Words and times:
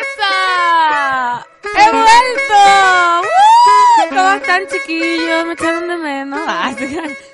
¡Esa! 0.00 1.46
¡He 1.62 1.90
vuelto! 1.90 3.28
¿Cómo 4.10 4.30
están, 4.32 4.66
chiquillos? 4.68 5.46
Me 5.46 5.52
echaron 5.52 5.88
de 5.88 5.96
menos. 5.96 6.40
Ah. 6.46 6.74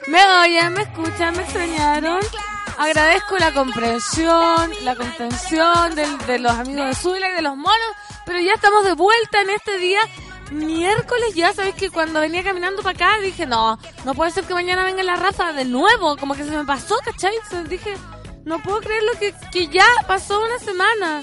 Me 0.07 0.25
oyen, 0.41 0.73
me 0.73 0.83
escuchan, 0.83 1.37
me 1.37 1.43
extrañaron. 1.43 2.21
Agradezco 2.79 3.39
la 3.39 3.53
comprensión, 3.53 4.73
la 4.83 4.97
contención 4.97 5.95
de, 5.95 6.39
los 6.39 6.53
amigos 6.53 6.87
de 6.87 6.95
Zula 6.95 7.29
y 7.31 7.35
de 7.35 7.43
los 7.43 7.57
monos, 7.57 7.97
pero 8.25 8.41
ya 8.41 8.55
estamos 8.55 8.85
de 8.85 8.95
vuelta 8.95 9.43
en 9.43 9.51
este 9.51 9.79
día. 9.79 10.01
Miércoles 10.51 11.35
ya, 11.35 11.53
sabéis 11.53 11.77
que 11.77 11.91
cuando 11.91 12.21
venía 12.21 12.43
caminando 12.43 12.83
para 12.83 12.95
acá 12.95 13.21
dije, 13.21 13.47
no, 13.47 13.79
no 14.05 14.15
puede 14.15 14.33
ser 14.33 14.45
que 14.45 14.55
mañana 14.55 14.85
venga 14.85 15.03
la 15.03 15.17
Rafa 15.17 15.53
de 15.53 15.65
nuevo, 15.65 16.17
como 16.17 16.35
que 16.35 16.45
se 16.45 16.51
me 16.51 16.65
pasó, 16.65 16.97
¿cachai? 17.05 17.35
Entonces 17.37 17.69
dije, 17.69 17.95
no 18.45 18.59
puedo 18.63 18.81
creer 18.81 19.03
lo 19.05 19.19
que, 19.19 19.35
que 19.53 19.69
ya 19.69 19.87
pasó 20.07 20.41
una 20.43 20.59
semana. 20.59 21.23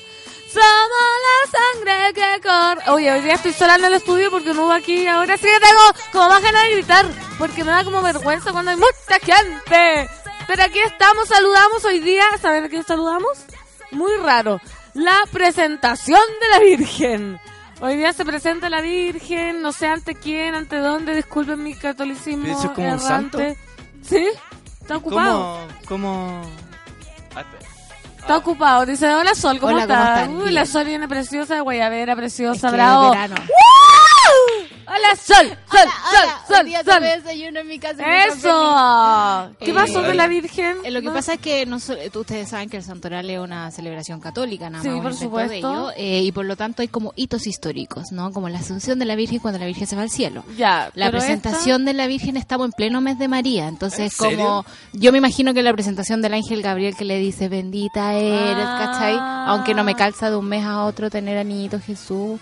Somos 0.51 1.09
la 1.27 1.59
sangre 1.59 2.13
que 2.13 2.41
corre. 2.41 2.91
Oye, 2.91 3.11
hoy 3.11 3.21
día 3.21 3.33
estoy 3.35 3.53
sola 3.53 3.75
en 3.75 3.85
el 3.85 3.93
estudio 3.93 4.31
porque 4.31 4.53
no 4.53 4.65
hubo 4.65 4.71
aquí. 4.71 5.05
Ahora 5.05 5.37
sí 5.37 5.43
que 5.43 5.59
tengo 5.59 5.81
como 6.11 6.29
más 6.29 6.41
ganas 6.41 6.63
de 6.63 6.71
gritar. 6.71 7.05
Porque 7.37 7.63
me 7.63 7.71
da 7.71 7.83
como 7.83 8.01
vergüenza 8.01 8.51
cuando 8.51 8.71
hay 8.71 8.77
mucha 8.77 9.19
gente. 9.21 10.09
Pero 10.47 10.63
aquí 10.63 10.79
estamos, 10.79 11.27
saludamos 11.27 11.85
hoy 11.85 11.99
día. 11.99 12.23
¿Saben 12.41 12.63
a 12.63 12.69
quién 12.69 12.83
saludamos? 12.83 13.45
Muy 13.91 14.15
raro. 14.17 14.59
La 14.95 15.17
presentación 15.31 16.21
de 16.41 16.49
la 16.49 16.59
Virgen. 16.59 17.39
Hoy 17.81 17.97
día 17.97 18.11
se 18.13 18.25
presenta 18.25 18.71
la 18.71 18.81
Virgen. 18.81 19.61
No 19.61 19.71
sé 19.71 19.85
ante 19.85 20.15
quién, 20.15 20.55
ante 20.55 20.77
dónde. 20.77 21.13
Disculpen 21.13 21.61
mi 21.61 21.75
catolicismo. 21.75 22.47
¿Eso 22.47 22.65
es 22.65 22.71
como 22.71 22.91
un 22.91 22.99
santo? 22.99 23.37
¿Sí? 24.01 24.27
¿Está 24.81 24.97
ocupado? 24.97 25.67
¿Cómo? 25.87 26.41
¿Cómo? 26.41 26.68
Está 28.29 28.37
ocupado. 28.37 28.85
Dice, 28.85 29.11
hola 29.11 29.33
Sol, 29.33 29.59
¿cómo 29.59 29.73
Hola, 29.73 29.87
¿cómo 29.87 29.99
estás? 29.99 30.19
están? 30.19 30.35
Uy, 30.35 30.51
la 30.51 30.67
Sol 30.67 30.85
viene 30.85 31.07
preciosa 31.07 31.55
de 31.55 31.61
Guayabera, 31.61 32.15
preciosa, 32.15 32.67
Es 32.67 32.71
que 32.71 32.77
bravo. 32.77 33.11
Verano. 34.29 34.79
Hola 34.91 35.15
Sol, 35.15 35.47
Sol, 35.69 35.79
Sol, 36.11 36.29
Sol, 36.47 36.57
Hoy 36.61 36.65
día 36.65 36.83
Sol. 36.83 36.99
desayuno 37.01 37.59
en 37.59 37.67
mi 37.67 37.77
casa. 37.77 38.03
Eso. 38.25 39.55
¿Qué 39.59 39.69
Eh, 39.69 39.73
pasó 39.73 40.01
de 40.01 40.15
la 40.15 40.25
Virgen? 40.27 40.77
Eh, 40.83 40.89
Lo 40.89 41.01
que 41.01 41.07
¿No? 41.07 41.13
pasa 41.13 41.33
es 41.35 41.39
que 41.39 41.65
no 41.67 41.77
eh, 41.77 42.09
ustedes 42.13 42.49
saben 42.49 42.69
que 42.69 42.77
el 42.77 42.83
santoral 42.83 43.29
es 43.29 43.39
una 43.39 43.69
celebración 43.69 44.19
católica, 44.19 44.69
nada 44.69 44.81
Sí, 44.81 44.89
más 44.89 44.97
un 44.97 45.03
por 45.03 45.13
supuesto. 45.13 45.51
de 45.51 45.57
ello, 45.59 45.91
eh, 45.95 46.21
y 46.23 46.31
por 46.31 46.45
lo 46.45 46.55
tanto 46.55 46.81
hay 46.81 46.87
como 46.87 47.13
hitos 47.15 47.45
históricos, 47.45 48.05
¿no? 48.11 48.31
Como 48.31 48.49
la 48.49 48.59
asunción 48.59 48.97
de 48.97 49.05
la 49.05 49.15
Virgen 49.15 49.37
cuando 49.39 49.59
la 49.59 49.67
Virgen 49.67 49.85
se 49.85 49.95
va 49.95 50.01
al 50.01 50.09
cielo. 50.09 50.43
Ya, 50.57 50.89
La 50.95 51.11
presentación 51.11 51.85
de 51.85 51.93
la 51.93 52.07
Virgen 52.07 52.35
estamos 52.35 52.65
en 52.65 52.71
pleno 52.71 52.99
mes 52.99 53.19
de 53.19 53.27
María, 53.27 53.67
entonces 53.67 53.99
¿En 53.99 54.09
serio? 54.31 54.37
como 54.39 54.65
yo 54.93 55.11
me 55.11 55.19
imagino 55.19 55.53
que 55.53 55.61
la 55.61 55.71
presentación 55.73 56.21
del 56.23 56.33
ángel 56.33 56.63
Gabriel 56.63 56.95
que 56.95 57.05
le 57.05 57.19
dice 57.19 57.47
bendita 57.47 58.13
eres, 58.15 58.65
Ah. 58.67 58.91
¿cachai? 58.91 59.17
Aunque 59.19 59.75
no 59.75 59.83
me 59.83 59.93
calza 59.95 60.31
de 60.31 60.35
un 60.35 60.45
mes 60.47 60.65
a 60.65 60.83
otro 60.85 61.11
tener 61.11 61.37
a 61.37 61.43
niñito 61.43 61.79
Jesús, 61.79 62.39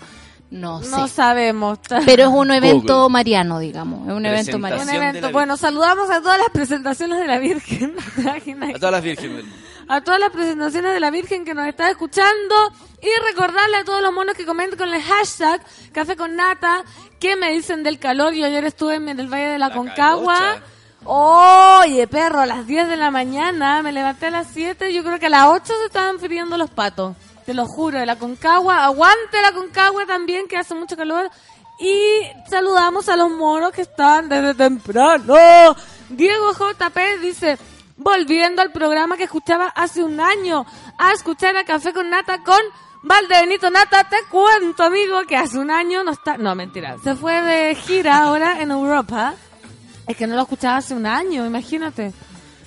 no 0.50 0.82
sé. 0.82 0.90
No 0.90 1.08
sabemos. 1.08 1.78
Pero 2.06 2.22
es 2.24 2.28
un 2.28 2.50
evento 2.50 3.02
Google. 3.02 3.12
mariano, 3.12 3.58
digamos, 3.58 4.08
es 4.08 4.14
un 4.14 4.26
evento 4.26 4.56
Un 4.56 4.62
mariano. 4.62 4.84
De 4.90 4.96
evento. 4.96 5.30
Bueno, 5.32 5.56
saludamos 5.56 6.10
a 6.10 6.20
todas 6.20 6.38
las 6.38 6.48
presentaciones 6.50 7.18
de 7.18 7.26
la 7.26 7.38
Virgen. 7.38 7.94
A 8.74 8.78
todas 8.78 8.92
las 8.92 9.02
vírgenes 9.02 9.44
a 9.90 10.02
todas 10.02 10.20
las 10.20 10.28
presentaciones 10.30 10.92
de 10.92 11.00
la 11.00 11.10
Virgen 11.10 11.46
que 11.46 11.54
nos 11.54 11.66
está 11.66 11.88
escuchando 11.88 12.54
y 13.00 13.08
recordarle 13.26 13.78
a 13.78 13.84
todos 13.84 14.02
los 14.02 14.12
monos 14.12 14.34
que 14.36 14.44
comenten 14.44 14.78
con 14.78 14.92
el 14.92 15.00
hashtag 15.00 15.62
Café 15.92 16.14
con 16.14 16.36
Nata 16.36 16.84
qué 17.18 17.36
me 17.36 17.50
dicen 17.52 17.82
del 17.82 17.98
calor. 17.98 18.34
Yo 18.34 18.44
ayer 18.44 18.66
estuve 18.66 18.96
en 18.96 19.08
el 19.08 19.28
Valle 19.28 19.48
de 19.48 19.58
la, 19.58 19.70
La 19.70 19.74
Concagua. 19.74 20.34
calocha. 20.36 20.62
Oye, 21.04 22.06
perro, 22.06 22.40
a 22.40 22.46
las 22.46 22.66
10 22.66 22.86
de 22.88 22.96
la 22.98 23.10
mañana 23.10 23.80
me 23.82 23.92
levanté 23.92 24.26
a 24.26 24.30
las 24.30 24.48
7. 24.52 24.92
Yo 24.92 25.02
creo 25.02 25.18
que 25.18 25.26
a 25.26 25.30
las 25.30 25.46
8 25.46 25.64
se 25.64 25.86
estaban 25.86 26.18
friendo 26.18 26.58
los 26.58 26.68
patos. 26.68 27.16
Te 27.48 27.54
lo 27.54 27.64
juro, 27.64 27.98
de 27.98 28.04
la 28.04 28.16
Concagua. 28.16 28.84
Aguante 28.84 29.40
la 29.40 29.52
Concagua 29.52 30.04
también, 30.04 30.46
que 30.46 30.58
hace 30.58 30.74
mucho 30.74 30.98
calor. 30.98 31.30
Y 31.80 31.96
saludamos 32.46 33.08
a 33.08 33.16
los 33.16 33.30
monos 33.30 33.72
que 33.72 33.80
están 33.80 34.28
desde 34.28 34.52
temprano. 34.52 35.34
Diego 36.10 36.52
JP 36.52 36.98
dice, 37.22 37.56
volviendo 37.96 38.60
al 38.60 38.70
programa 38.70 39.16
que 39.16 39.24
escuchaba 39.24 39.68
hace 39.68 40.04
un 40.04 40.20
año, 40.20 40.66
a 40.98 41.12
escuchar 41.12 41.56
a 41.56 41.64
Café 41.64 41.94
con 41.94 42.10
Nata 42.10 42.42
con 42.44 42.60
Valdebenito 43.02 43.70
Nata, 43.70 44.04
te 44.04 44.18
cuento, 44.30 44.82
amigo, 44.82 45.22
que 45.26 45.38
hace 45.38 45.58
un 45.58 45.70
año 45.70 46.04
no 46.04 46.10
está... 46.10 46.36
No, 46.36 46.54
mentira, 46.54 46.96
se 47.02 47.16
fue 47.16 47.40
de 47.40 47.74
gira 47.76 48.24
ahora 48.24 48.60
en 48.60 48.72
Europa. 48.72 49.32
Es 50.06 50.14
que 50.18 50.26
no 50.26 50.34
lo 50.34 50.42
escuchaba 50.42 50.76
hace 50.76 50.92
un 50.92 51.06
año, 51.06 51.46
imagínate. 51.46 52.12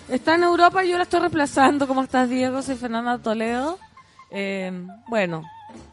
Está 0.10 0.34
en 0.34 0.44
Europa 0.44 0.84
y 0.84 0.90
yo 0.90 0.98
la 0.98 1.04
estoy 1.04 1.20
reemplazando. 1.20 1.88
¿Cómo 1.88 2.02
estás, 2.02 2.28
Diego? 2.28 2.64
Soy 2.64 2.78
Fernanda 2.78 3.20
Toledo. 3.20 3.78
Eh, 4.32 4.72
bueno, 5.08 5.44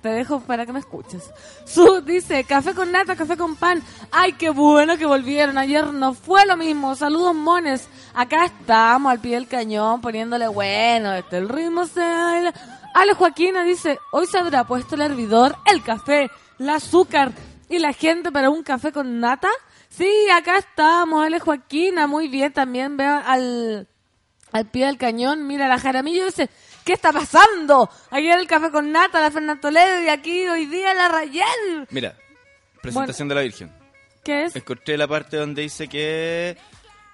te 0.02 0.08
dejo 0.10 0.40
para 0.40 0.64
que 0.64 0.72
me 0.72 0.78
escuches. 0.78 1.30
Su 1.64 2.00
dice, 2.02 2.44
café 2.44 2.74
con 2.74 2.92
nata, 2.92 3.16
café 3.16 3.36
con 3.36 3.56
pan. 3.56 3.82
Ay, 4.10 4.32
qué 4.34 4.50
bueno 4.50 4.96
que 4.96 5.06
volvieron. 5.06 5.58
Ayer 5.58 5.92
no 5.92 6.14
fue 6.14 6.46
lo 6.46 6.56
mismo. 6.56 6.94
Saludos, 6.94 7.34
mones. 7.34 7.88
Acá 8.14 8.44
estamos 8.44 9.10
al 9.10 9.20
pie 9.20 9.34
del 9.34 9.48
cañón 9.48 10.00
poniéndole 10.00 10.48
bueno. 10.48 11.12
Este 11.14 11.38
el 11.38 11.48
ritmo 11.48 11.86
se 11.86 12.00
baila. 12.00 12.54
Ale 12.94 13.14
Joaquina 13.14 13.64
dice, 13.64 13.98
hoy 14.12 14.26
se 14.26 14.38
habrá 14.38 14.64
puesto 14.64 14.94
el 14.94 15.02
hervidor, 15.02 15.56
el 15.66 15.82
café, 15.82 16.30
el 16.58 16.68
azúcar 16.70 17.32
y 17.68 17.78
la 17.78 17.92
gente 17.92 18.32
para 18.32 18.50
un 18.50 18.62
café 18.62 18.92
con 18.92 19.20
nata. 19.20 19.48
Sí, 19.88 20.10
acá 20.32 20.58
estamos, 20.58 21.24
Ale 21.24 21.40
Joaquina, 21.40 22.06
muy 22.06 22.28
bien. 22.28 22.52
También 22.52 22.96
veo 22.96 23.20
al, 23.24 23.88
al 24.52 24.66
pie 24.66 24.86
del 24.86 24.98
cañón, 24.98 25.46
mira 25.46 25.68
la 25.68 25.78
Jaramillo 25.78 26.24
dice, 26.24 26.50
¿qué 26.88 26.94
está 26.94 27.12
pasando? 27.12 27.90
Ayer 28.10 28.38
el 28.38 28.46
café 28.46 28.70
con 28.70 28.90
nata, 28.90 29.20
la 29.20 29.30
Fernanda 29.30 29.60
Toledo 29.60 30.02
y 30.02 30.08
aquí 30.08 30.48
hoy 30.48 30.64
día 30.64 30.94
la 30.94 31.08
Rayel. 31.08 31.86
Mira, 31.90 32.14
presentación 32.80 33.28
de 33.28 33.34
la 33.34 33.42
Virgen. 33.42 33.70
¿Qué 34.24 34.44
es? 34.44 34.56
Encontré 34.56 34.96
la 34.96 35.06
parte 35.06 35.36
donde 35.36 35.60
dice 35.62 35.86
que, 35.86 36.56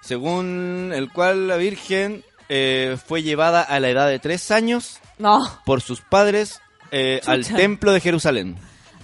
según 0.01 0.91
el 0.95 1.11
cual 1.11 1.49
la 1.49 1.57
Virgen 1.57 2.23
eh, 2.47 2.97
fue 3.05 3.21
llevada 3.21 3.61
a 3.63 3.79
la 3.81 3.89
edad 3.89 4.07
de 4.07 4.19
tres 4.19 4.49
años 4.49 4.99
No, 5.17 5.41
por 5.65 5.81
sus 5.81 5.99
padres 5.99 6.61
eh, 6.91 7.19
al 7.25 7.45
templo 7.45 7.91
de 7.91 7.99
Jerusalén. 7.99 8.55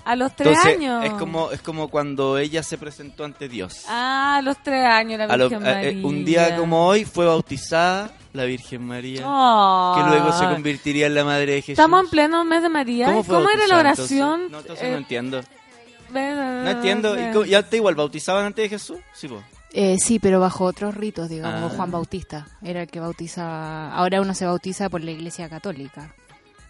a 0.06 0.16
los 0.16 0.34
tres 0.36 0.56
Entonces, 0.58 0.78
años. 0.78 1.04
es 1.06 1.12
como, 1.14 1.52
es 1.52 1.62
como 1.62 1.90
cuando 1.90 2.38
ella 2.38 2.64
se 2.64 2.78
presentó 2.78 3.26
ante 3.26 3.50
Dios. 3.50 3.84
Ah, 3.90 4.38
a 4.38 4.42
los 4.42 4.62
tres 4.64 4.86
años 4.86 5.20
la 5.20 5.26
A 5.26 5.36
lo- 5.38 5.50
Virgen 5.50 5.68
a- 5.68 5.84
eh, 5.84 6.00
un 6.02 6.24
día 6.24 6.56
como 6.56 6.88
hoy 6.88 7.04
fue 7.04 7.26
bautizada 7.26 8.10
la 8.34 8.46
Virgen 8.46 8.86
María, 8.86 9.24
Oh. 9.26 9.96
que 9.98 10.10
luego 10.10 10.32
se 10.32 10.46
convertiría 10.46 11.08
en 11.08 11.16
la 11.16 11.24
madre 11.26 11.54
de 11.54 11.62
Jesús. 11.62 11.70
Estamos 11.80 12.04
en 12.06 12.10
pleno 12.10 12.44
mes 12.46 12.62
de 12.64 12.70
María. 12.70 13.08
¿Cómo, 13.08 13.20
¿Y 13.20 13.24
fue 13.24 13.36
¿Cómo 13.36 13.50
era 13.50 13.68
la 13.68 13.80
oración? 13.80 14.42
Entonces? 14.46 14.52
No, 14.52 14.60
entonces 14.60 14.86
Eh, 14.86 14.92
no 14.92 14.98
entiendo. 14.98 15.42
No 16.14 16.70
entiendo. 16.70 17.16
¿Y 17.20 17.32
cómo- 17.34 17.46
¿Ya 17.46 17.64
te 17.64 17.78
igual 17.78 17.96
bautizaban 17.96 18.46
antes 18.46 18.64
de 18.64 18.70
Jesús? 18.70 18.98
Sí, 19.14 19.28
po. 19.28 19.42
Eh, 19.74 19.98
sí, 20.04 20.20
pero 20.20 20.40
bajo 20.42 20.66
otros 20.66 20.96
ritos, 20.96 21.30
digamos, 21.30 21.72
Ah. 21.72 21.76
Juan 21.78 21.92
Bautista 21.92 22.46
era 22.62 22.82
el 22.82 22.88
que 22.90 23.00
bautiza, 23.00 23.94
ahora 23.94 24.20
uno 24.20 24.34
se 24.34 24.46
bautiza 24.46 24.90
por 24.90 25.02
la 25.02 25.12
Iglesia 25.12 25.48
Católica. 25.48 26.14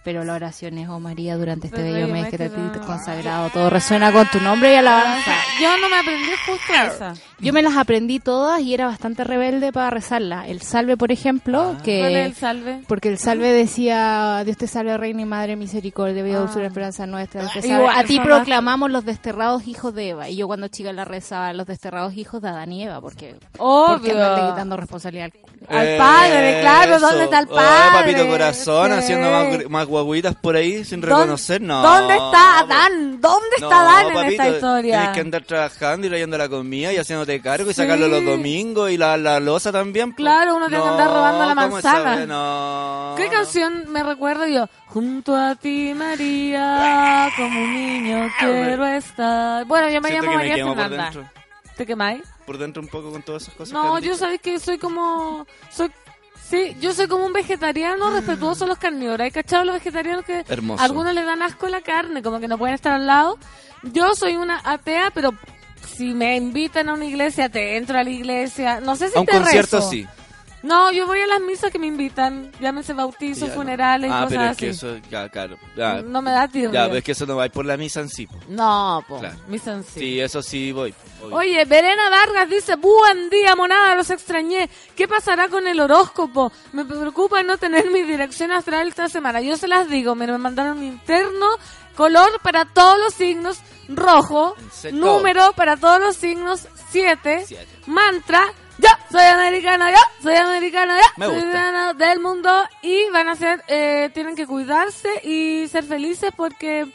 Pero 0.03 0.23
la 0.23 0.33
oración 0.33 0.79
es, 0.79 0.89
oh 0.89 0.99
María, 0.99 1.37
durante 1.37 1.67
este 1.67 1.83
bello 1.83 2.07
mes 2.07 2.27
que 2.29 2.37
te 2.39 2.49
da- 2.49 2.71
consagrado, 2.85 3.51
todo 3.51 3.69
resuena 3.69 4.11
con 4.11 4.25
tu 4.29 4.39
nombre 4.39 4.73
y 4.73 4.75
alabanza. 4.75 5.31
Yo 5.61 5.77
no 5.77 5.89
me 5.89 5.97
aprendí 5.97 6.31
justo 6.43 6.73
esa. 6.73 7.13
Yo 7.39 7.53
me 7.53 7.61
las 7.61 7.77
aprendí 7.77 8.19
todas 8.19 8.61
y 8.61 8.73
era 8.73 8.87
bastante 8.87 9.23
rebelde 9.23 9.71
para 9.71 9.91
rezarla. 9.91 10.47
El 10.47 10.61
salve, 10.63 10.97
por 10.97 11.11
ejemplo, 11.11 11.65
¿Cuál 11.73 11.81
que... 11.83 12.21
es 12.21 12.25
el 12.25 12.35
salve? 12.35 12.81
Porque 12.87 13.09
el 13.09 13.19
salve 13.19 13.49
decía, 13.51 14.41
Dios 14.43 14.57
te 14.57 14.65
salve, 14.67 14.97
Reina 14.97 15.21
y 15.21 15.25
Madre 15.25 15.55
misericordia, 15.55 16.23
vida, 16.23 16.37
Ah. 16.37 16.41
dulzura, 16.41 16.65
esperanza 16.65 17.05
nuestra. 17.05 17.43
Igual, 17.43 17.61
salve. 17.61 17.89
A 17.99 18.03
ti 18.03 18.19
proclamamos 18.19 18.89
los 18.89 19.05
desterrados 19.05 19.67
hijos 19.67 19.93
de 19.93 20.09
Eva. 20.09 20.29
Y 20.29 20.35
yo 20.35 20.47
cuando 20.47 20.67
chica 20.67 20.91
la 20.93 21.05
rezaba, 21.05 21.53
los 21.53 21.67
desterrados 21.67 22.15
hijos 22.15 22.41
de 22.41 22.49
Adán 22.49 22.71
y 22.73 22.83
Eva, 22.85 23.01
porque... 23.01 23.35
Porque 23.55 24.13
Obvio. 24.13 24.49
quitando 24.51 24.77
responsabilidad 24.77 25.29
al 25.69 25.77
Al 25.77 25.97
padre, 25.97 26.57
claro, 26.61 26.99
¿dónde 26.99 27.23
está 27.25 27.39
el 27.39 27.47
Ay, 27.51 27.89
papito 27.93 28.17
padre? 28.17 28.29
corazón, 28.31 28.87
Sí. 28.91 28.97
haciendo 28.97 29.69
más 29.69 29.85
guaguitas 29.91 30.33
por 30.35 30.55
ahí 30.55 30.83
sin 30.83 31.01
¿Dónde- 31.01 31.15
reconocer, 31.15 31.61
no. 31.61 31.81
¿Dónde 31.83 32.13
está 32.15 32.65
pues. 32.65 32.71
Adán? 32.77 33.21
¿Dónde 33.21 33.55
está 33.55 33.69
No, 33.69 33.71
Adán 33.89 34.07
en 34.07 34.13
papito, 34.13 34.31
esta 34.31 34.49
historia? 34.49 34.97
Tienes 34.97 35.15
que 35.15 35.19
andar 35.21 35.43
trabajando 35.43 36.07
y 36.07 36.09
trayendo 36.09 36.37
la 36.37 36.49
comida 36.49 36.93
y 36.93 36.97
haciéndote 36.97 37.41
cargo 37.41 37.69
y 37.69 37.73
Sí. 37.73 37.81
sacarlo 37.81 38.07
los 38.07 38.25
domingos 38.25 38.89
y 38.91 38.97
la, 38.97 39.17
la 39.17 39.39
losa 39.39 39.71
también. 39.71 40.11
po. 40.11 40.15
Claro, 40.17 40.55
uno 40.55 40.67
tiene 40.67 40.81
que 40.83 40.89
andar 40.89 41.07
robando 41.09 41.45
la 41.45 41.55
¿cómo 41.63 41.77
esa 41.77 41.93
manzana. 41.93 42.25
No. 42.25 43.13
¿Qué 43.17 43.25
no. 43.25 43.31
canción 43.31 43.83
me 43.91 44.01
recuerdo 44.03 44.47
yo? 44.47 44.67
Junto 44.87 45.35
a 45.35 45.55
ti, 45.55 45.93
María, 45.95 47.29
como 47.37 47.61
un 47.61 47.73
niño 47.73 48.29
quiero 48.39 48.85
estar. 48.87 49.65
Bueno, 49.65 49.89
yo 49.89 50.01
me 50.01 50.09
Siento 50.09 50.25
llamo 50.27 50.37
María 50.37 50.55
Fernanda. 50.65 51.31
¿Te 51.77 51.85
quemáis? 51.85 52.21
Por 52.45 52.57
dentro 52.57 52.81
un 52.81 52.89
poco 52.89 53.11
con 53.11 53.21
todas 53.21 53.43
esas 53.43 53.55
cosas. 53.55 53.73
No, 53.73 53.97
yo 53.99 54.15
sabéis 54.15 54.41
que 54.41 54.59
soy 54.59 54.77
como... 54.77 55.45
soy 55.69 55.89
Sí, 56.51 56.75
yo 56.81 56.93
soy 56.93 57.07
como 57.07 57.25
un 57.25 57.31
vegetariano 57.33 58.11
respetuoso 58.11 58.65
a 58.65 58.67
los 58.67 58.77
carnívoros. 58.77 59.21
¿Hay 59.21 59.31
cachado 59.31 59.63
los 59.63 59.75
vegetarianos 59.75 60.25
que 60.25 60.43
Hermoso. 60.49 60.83
algunos 60.83 61.13
le 61.13 61.23
dan 61.23 61.41
asco 61.41 61.65
a 61.67 61.69
la 61.69 61.79
carne, 61.81 62.21
como 62.21 62.39
que 62.41 62.47
no 62.49 62.57
pueden 62.57 62.75
estar 62.75 62.91
al 62.93 63.07
lado? 63.07 63.37
Yo 63.83 64.13
soy 64.15 64.35
una 64.35 64.59
atea, 64.63 65.11
pero 65.13 65.31
si 65.95 66.13
me 66.13 66.35
invitan 66.35 66.89
a 66.89 66.93
una 66.93 67.05
iglesia, 67.05 67.47
te 67.49 67.77
entro 67.77 67.97
a 67.97 68.03
la 68.03 68.09
iglesia. 68.09 68.81
No 68.81 68.95
sé 68.97 69.09
si 69.09 69.17
A 69.17 69.21
un 69.21 69.25
te 69.27 69.31
concierto 69.31 69.77
rezo. 69.77 69.89
sí. 69.89 70.05
No, 70.63 70.91
yo 70.91 71.07
voy 71.07 71.19
a 71.21 71.27
las 71.27 71.41
misas 71.41 71.71
que 71.71 71.79
me 71.79 71.87
invitan. 71.87 72.51
Llámense 72.59 72.93
bautizos, 72.93 73.39
Ya, 73.39 73.47
no. 73.47 73.53
funerales 73.55 74.09
y 74.09 74.13
Ah, 74.13 74.17
cosas 74.25 74.29
pero 74.29 74.41
es 74.43 74.49
así. 74.51 74.59
que 74.59 74.69
eso, 74.69 74.97
ya, 75.09 75.29
claro. 75.29 75.57
Ya, 75.75 76.01
No 76.01 76.21
me 76.21 76.31
da 76.31 76.47
tiempo. 76.47 76.73
ya, 76.73 76.85
pero 76.85 76.97
es 76.97 77.03
que 77.03 77.11
eso 77.13 77.25
no 77.25 77.35
va 77.35 77.43
a 77.43 77.45
ir 77.47 77.51
por 77.51 77.65
la 77.65 77.77
misa 77.77 77.99
en 78.01 78.09
sí. 78.09 78.27
po. 78.27 78.35
No, 78.47 79.03
po. 79.07 79.19
Claro. 79.19 79.35
misa 79.47 79.73
en 79.73 79.83
sí. 79.83 79.99
Sí, 79.99 80.19
eso 80.19 80.41
sí 80.43 80.71
voy. 80.71 80.93
obvio. 81.23 81.35
Oye, 81.35 81.65
Verena 81.65 82.09
Vargas 82.09 82.49
dice, 82.49 82.75
buen 82.75 83.29
día, 83.29 83.55
monada, 83.55 83.95
los 83.95 84.09
extrañé. 84.11 84.69
¿Qué 84.95 85.07
pasará 85.07 85.47
con 85.49 85.67
el 85.67 85.79
horóscopo? 85.79 86.51
Me 86.73 86.85
preocupa 86.85 87.41
no 87.43 87.57
tener 87.57 87.89
mi 87.89 88.01
dirección 88.03 88.51
astral 88.51 88.87
esta 88.87 89.09
semana. 89.09 89.41
Yo 89.41 89.57
se 89.57 89.67
las 89.67 89.89
digo, 89.89 90.13
me 90.15 90.27
mandaron 90.37 90.77
un 90.77 90.83
interno, 90.83 91.47
color 91.95 92.39
para 92.43 92.65
todos 92.65 92.99
los 92.99 93.13
signos, 93.13 93.59
rojo, 93.89 94.55
número 94.93 95.51
para 95.53 95.75
todos 95.77 95.99
los 95.99 96.15
signos, 96.15 96.67
7, 96.91 97.43
Siete. 97.47 97.67
mantra, 97.87 98.41
yo 98.81 98.89
soy 99.11 99.23
americana, 99.25 99.91
yo 99.91 99.97
soy 100.23 100.35
americana, 100.35 100.97
yo 100.99 101.07
Me 101.17 101.25
soy 101.25 101.35
gusta. 101.35 101.49
ciudadana 101.51 101.93
del 101.93 102.19
mundo 102.19 102.63
y 102.81 103.09
van 103.11 103.29
a 103.29 103.35
ser, 103.35 103.63
eh, 103.67 104.09
tienen 104.13 104.35
que 104.35 104.47
cuidarse 104.47 105.09
y 105.23 105.67
ser 105.67 105.83
felices 105.83 106.31
porque 106.35 106.87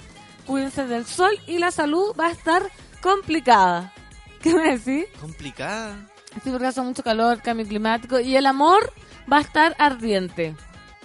cuídense 0.47 0.87
del 0.87 1.06
sol 1.06 1.33
y 1.47 1.59
la 1.59 1.71
salud 1.71 2.15
va 2.19 2.27
a 2.27 2.31
estar 2.33 2.62
complicada. 3.00 3.93
¿Qué 4.43 4.55
me 4.55 4.77
decís? 4.79 5.06
Complicada. 5.21 5.94
Sí, 6.44 6.50
porque 6.50 6.67
hace 6.67 6.81
mucho 6.83 7.03
calor, 7.03 7.41
cambio 7.41 7.67
climático 7.67 8.21
y 8.21 8.37
el 8.37 8.47
amor 8.47 8.93
va 9.33 9.38
a 9.38 9.41
estar 9.41 9.75
ardiente. 9.79 10.55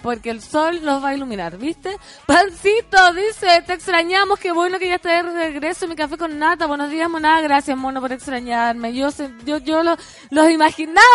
Porque 0.02 0.30
el 0.30 0.42
sol 0.42 0.80
los 0.82 1.02
va 1.02 1.10
a 1.10 1.14
iluminar, 1.14 1.56
¿viste? 1.58 1.96
Pancito 2.26 3.12
dice, 3.14 3.62
te 3.66 3.74
extrañamos, 3.74 4.38
qué 4.38 4.50
bueno 4.52 4.78
que 4.78 4.88
ya 4.88 4.96
estés 4.96 5.24
de 5.24 5.32
regreso, 5.32 5.86
mi 5.88 5.94
café 5.96 6.16
con 6.18 6.38
nata, 6.38 6.66
buenos 6.66 6.90
días, 6.90 7.08
monada, 7.08 7.40
gracias, 7.40 7.76
mono, 7.76 8.00
por 8.00 8.12
extrañarme. 8.12 8.92
Yo 8.94 9.10
sé- 9.10 9.30
yo, 9.44 9.58
yo 9.58 9.82
lo- 9.82 9.96
los 10.30 10.50
imaginaba 10.50 11.06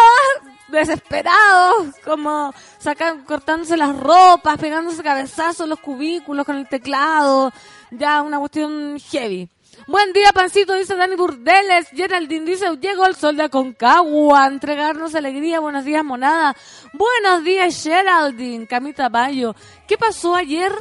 desesperados, 0.70 1.88
como 2.04 2.54
sacan, 2.80 3.24
cortándose 3.24 3.78
las 3.78 3.96
ropas, 3.98 4.58
pegándose 4.58 5.04
cabezazos 5.04 5.68
los 5.68 5.80
cubículos 5.80 6.46
con 6.46 6.56
el 6.58 6.68
teclado, 6.68 7.52
ya 7.92 8.22
una 8.22 8.40
cuestión 8.40 8.98
heavy. 9.12 9.50
Buen 9.88 10.12
día, 10.12 10.34
pancito, 10.34 10.74
dice 10.74 10.98
Dani 10.98 11.16
Burdeles. 11.16 11.88
Geraldine 11.96 12.44
dice, 12.46 12.66
llegó 12.76 13.06
el 13.06 13.16
sol 13.16 13.38
de 13.38 13.44
Aconcagua 13.44 14.44
a 14.44 14.48
entregarnos 14.48 15.16
alegría. 15.16 15.62
Buenos 15.62 15.86
días, 15.86 16.04
monada. 16.04 16.58
Buenos 16.92 17.46
días, 17.46 17.82
Geraldine. 17.82 18.68
Camita 18.68 19.08
Bayo. 19.08 19.56
¿Qué 19.88 19.98
pasó 19.98 20.36
ayer? 20.36 20.74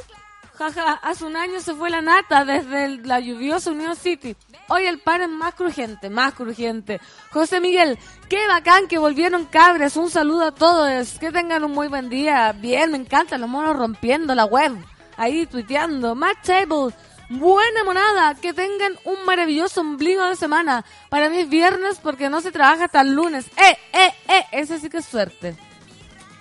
Jaja, 0.58 0.94
hace 0.94 1.25
un 1.25 1.37
año 1.37 1.61
se 1.61 1.73
fue 1.75 1.88
la 1.88 2.03
nata 2.03 2.44
desde 2.44 2.99
la 3.05 3.20
lluviosa 3.20 3.70
Union 3.70 3.94
City. 3.94 4.35
Hoy 4.69 4.87
el 4.87 4.99
pan 4.99 5.23
es 5.23 5.29
más 5.29 5.55
crujiente, 5.55 6.11
más 6.11 6.35
crujiente. 6.35 7.00
José 7.31 7.61
Miguel, 7.61 8.00
qué 8.29 8.49
bacán 8.49 8.88
que 8.88 8.99
volvieron 8.99 9.44
cabres. 9.44 9.97
Un 9.97 10.11
saludo 10.11 10.47
a 10.47 10.52
todos. 10.52 11.17
Que 11.20 11.31
tengan 11.31 11.62
un 11.62 11.70
muy 11.70 11.87
buen 11.87 12.09
día. 12.09 12.50
Bien, 12.50 12.91
me 12.91 12.99
encantan 12.99 13.41
los 13.41 13.50
monos 13.50 13.76
rompiendo 13.76 14.35
la 14.35 14.47
web. 14.47 14.73
Ahí 15.17 15.47
tuiteando. 15.47 16.17
Matt 16.17 16.44
Table. 16.44 16.93
Buena 17.28 17.82
monada, 17.84 18.37
que 18.37 18.52
tengan 18.52 18.96
un 19.05 19.25
maravilloso 19.25 19.81
ombligo 19.81 20.25
de 20.25 20.37
semana. 20.37 20.84
Para 21.08 21.28
mí 21.28 21.38
es 21.38 21.49
viernes 21.49 21.99
porque 22.00 22.31
no 22.31 22.40
se 22.40 22.52
trabaja 22.52 22.84
hasta 22.84 23.00
el 23.00 23.14
lunes. 23.14 23.46
¡Eh, 23.56 23.76
eh, 23.93 24.14
eh! 24.28 24.44
Esa 24.52 24.78
sí 24.78 24.88
que 24.88 24.99
es 24.99 25.06
suerte. 25.06 25.56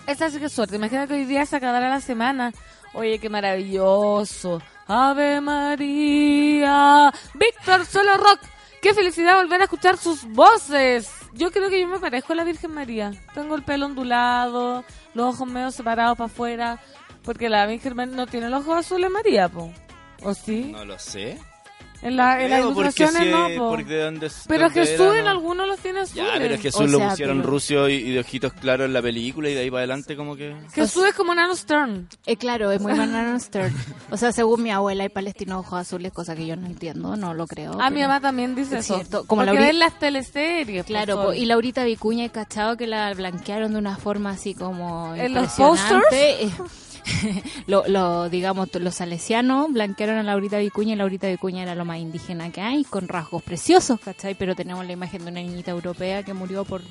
Esa 0.05 0.29
sí 0.29 0.37
que 0.37 0.45
es 0.45 0.51
suerte. 0.53 0.75
Imagina 0.75 1.07
que 1.07 1.15
hoy 1.15 1.25
día 1.25 1.45
se 1.47 1.55
acabará 1.55 1.89
la 1.89 2.01
semana. 2.01 2.53
Oye, 2.93 3.17
qué 3.17 3.29
maravilloso. 3.29 4.61
Ave 4.87 5.41
María. 5.41 7.11
Víctor 7.33 7.85
Solo 7.87 8.17
Rock. 8.17 8.41
Qué 8.79 8.93
felicidad 8.93 9.37
volver 9.37 9.61
a 9.61 9.63
escuchar 9.63 9.97
sus 9.97 10.23
voces. 10.25 11.11
Yo 11.33 11.49
creo 11.51 11.71
que 11.71 11.81
yo 11.81 11.87
me 11.87 11.97
parezco 11.97 12.33
a 12.33 12.35
la 12.35 12.43
Virgen 12.43 12.71
María. 12.71 13.11
Tengo 13.33 13.55
el 13.55 13.63
pelo 13.63 13.87
ondulado, 13.87 14.85
los 15.15 15.33
ojos 15.33 15.47
medio 15.47 15.71
separados 15.71 16.15
para 16.15 16.27
afuera. 16.27 16.79
Porque 17.23 17.49
la 17.49 17.65
Virgen 17.65 17.95
María 17.95 18.15
no 18.15 18.27
tiene 18.27 18.49
los 18.49 18.61
ojos 18.61 18.85
azules 18.85 19.09
María, 19.09 19.49
po. 19.49 19.73
¿O 20.23 20.33
sí? 20.33 20.69
No 20.71 20.85
lo 20.85 20.97
sé. 20.99 21.37
En, 22.01 22.17
la, 22.17 22.39
en 22.43 22.51
las 22.51 22.59
ilustraciones 22.59 23.23
sí, 23.23 23.29
no, 23.31 23.47
po. 23.57 23.69
porque 23.71 23.85
de 23.93 24.03
dónde- 24.03 24.29
Pero 24.47 24.65
dónde 24.65 24.79
Jesús 24.85 24.99
era, 25.07 25.17
en 25.19 25.23
¿no? 25.25 25.31
algunos 25.31 25.67
los 25.67 25.79
tiene 25.79 26.01
azules. 26.01 26.25
Ya, 26.27 26.33
pero 26.37 26.57
Jesús 26.59 26.81
O 26.81 26.87
lo 26.87 26.97
sea, 26.99 27.09
pusieron 27.09 27.37
pero- 27.39 27.49
rucio 27.49 27.89
y, 27.89 27.93
y 27.95 28.11
de 28.11 28.19
ojitos 28.19 28.53
claros 28.53 28.85
en 28.85 28.93
la 28.93 29.01
película 29.01 29.49
y 29.49 29.55
de 29.55 29.61
ahí 29.61 29.71
para 29.71 29.79
adelante 29.79 30.15
como 30.15 30.35
que... 30.35 30.55
Jesús 30.73 31.05
es 31.07 31.15
como 31.15 31.33
Nano 31.33 31.55
Stern. 31.55 32.07
Eh, 32.27 32.35
claro, 32.37 32.69
es 32.71 32.79
muy 32.79 32.93
banana 32.93 33.39
Stern. 33.39 33.73
O 34.11 34.17
sea, 34.17 34.31
según 34.33 34.61
mi 34.61 34.69
abuela, 34.69 35.01
hay 35.03 35.09
palestinos 35.09 35.65
ojos 35.65 35.79
azules, 35.79 36.11
cosa 36.11 36.35
que 36.35 36.45
yo 36.45 36.55
no 36.55 36.67
entiendo, 36.67 37.15
no 37.15 37.33
lo 37.33 37.47
creo. 37.47 37.71
Ah, 37.79 37.89
mi 37.89 37.95
pero- 37.95 38.09
mamá 38.09 38.21
también 38.21 38.53
dice 38.53 38.77
Es 38.77 38.85
eso. 38.85 38.95
cierto, 38.95 39.25
como 39.25 39.41
Porque 39.41 39.53
la 39.55 39.61
ori- 39.61 39.67
ven 39.69 39.79
las 39.79 39.97
teleseries. 39.97 40.85
Claro, 40.85 41.15
por 41.15 41.25
po, 41.27 41.33
y 41.33 41.45
Laurita 41.45 41.85
Vicuña, 41.85 42.25
he 42.25 42.29
cachado 42.29 42.77
que 42.77 42.85
la 42.85 43.11
blanquearon 43.15 43.71
de 43.71 43.79
una 43.79 43.97
forma 43.97 44.29
así 44.31 44.53
como 44.53 45.15
¿En 45.15 45.33
los 45.33 45.57
impresionante. 45.57 46.49
Lo, 47.67 47.83
lo, 47.87 48.29
digamos, 48.29 48.69
los 48.75 48.95
salesianos 48.95 49.71
blanquearon 49.71 50.17
a 50.17 50.23
Laurita 50.23 50.57
Vicuña 50.57 50.93
y 50.93 50.95
Laurita 50.95 51.27
Vicuña 51.27 51.63
era 51.63 51.75
lo 51.75 51.85
más 51.85 51.97
indígena 51.97 52.51
que 52.51 52.61
hay, 52.61 52.83
con 52.83 53.07
rasgos 53.07 53.41
preciosos, 53.43 53.99
¿cachai? 53.99 54.35
Pero 54.35 54.55
tenemos 54.55 54.85
la 54.85 54.91
imagen 54.93 55.23
de 55.25 55.31
una 55.31 55.41
niñita 55.41 55.71
europea 55.71 56.23
que 56.23 56.33
murió 56.33 56.63
por 56.65 56.81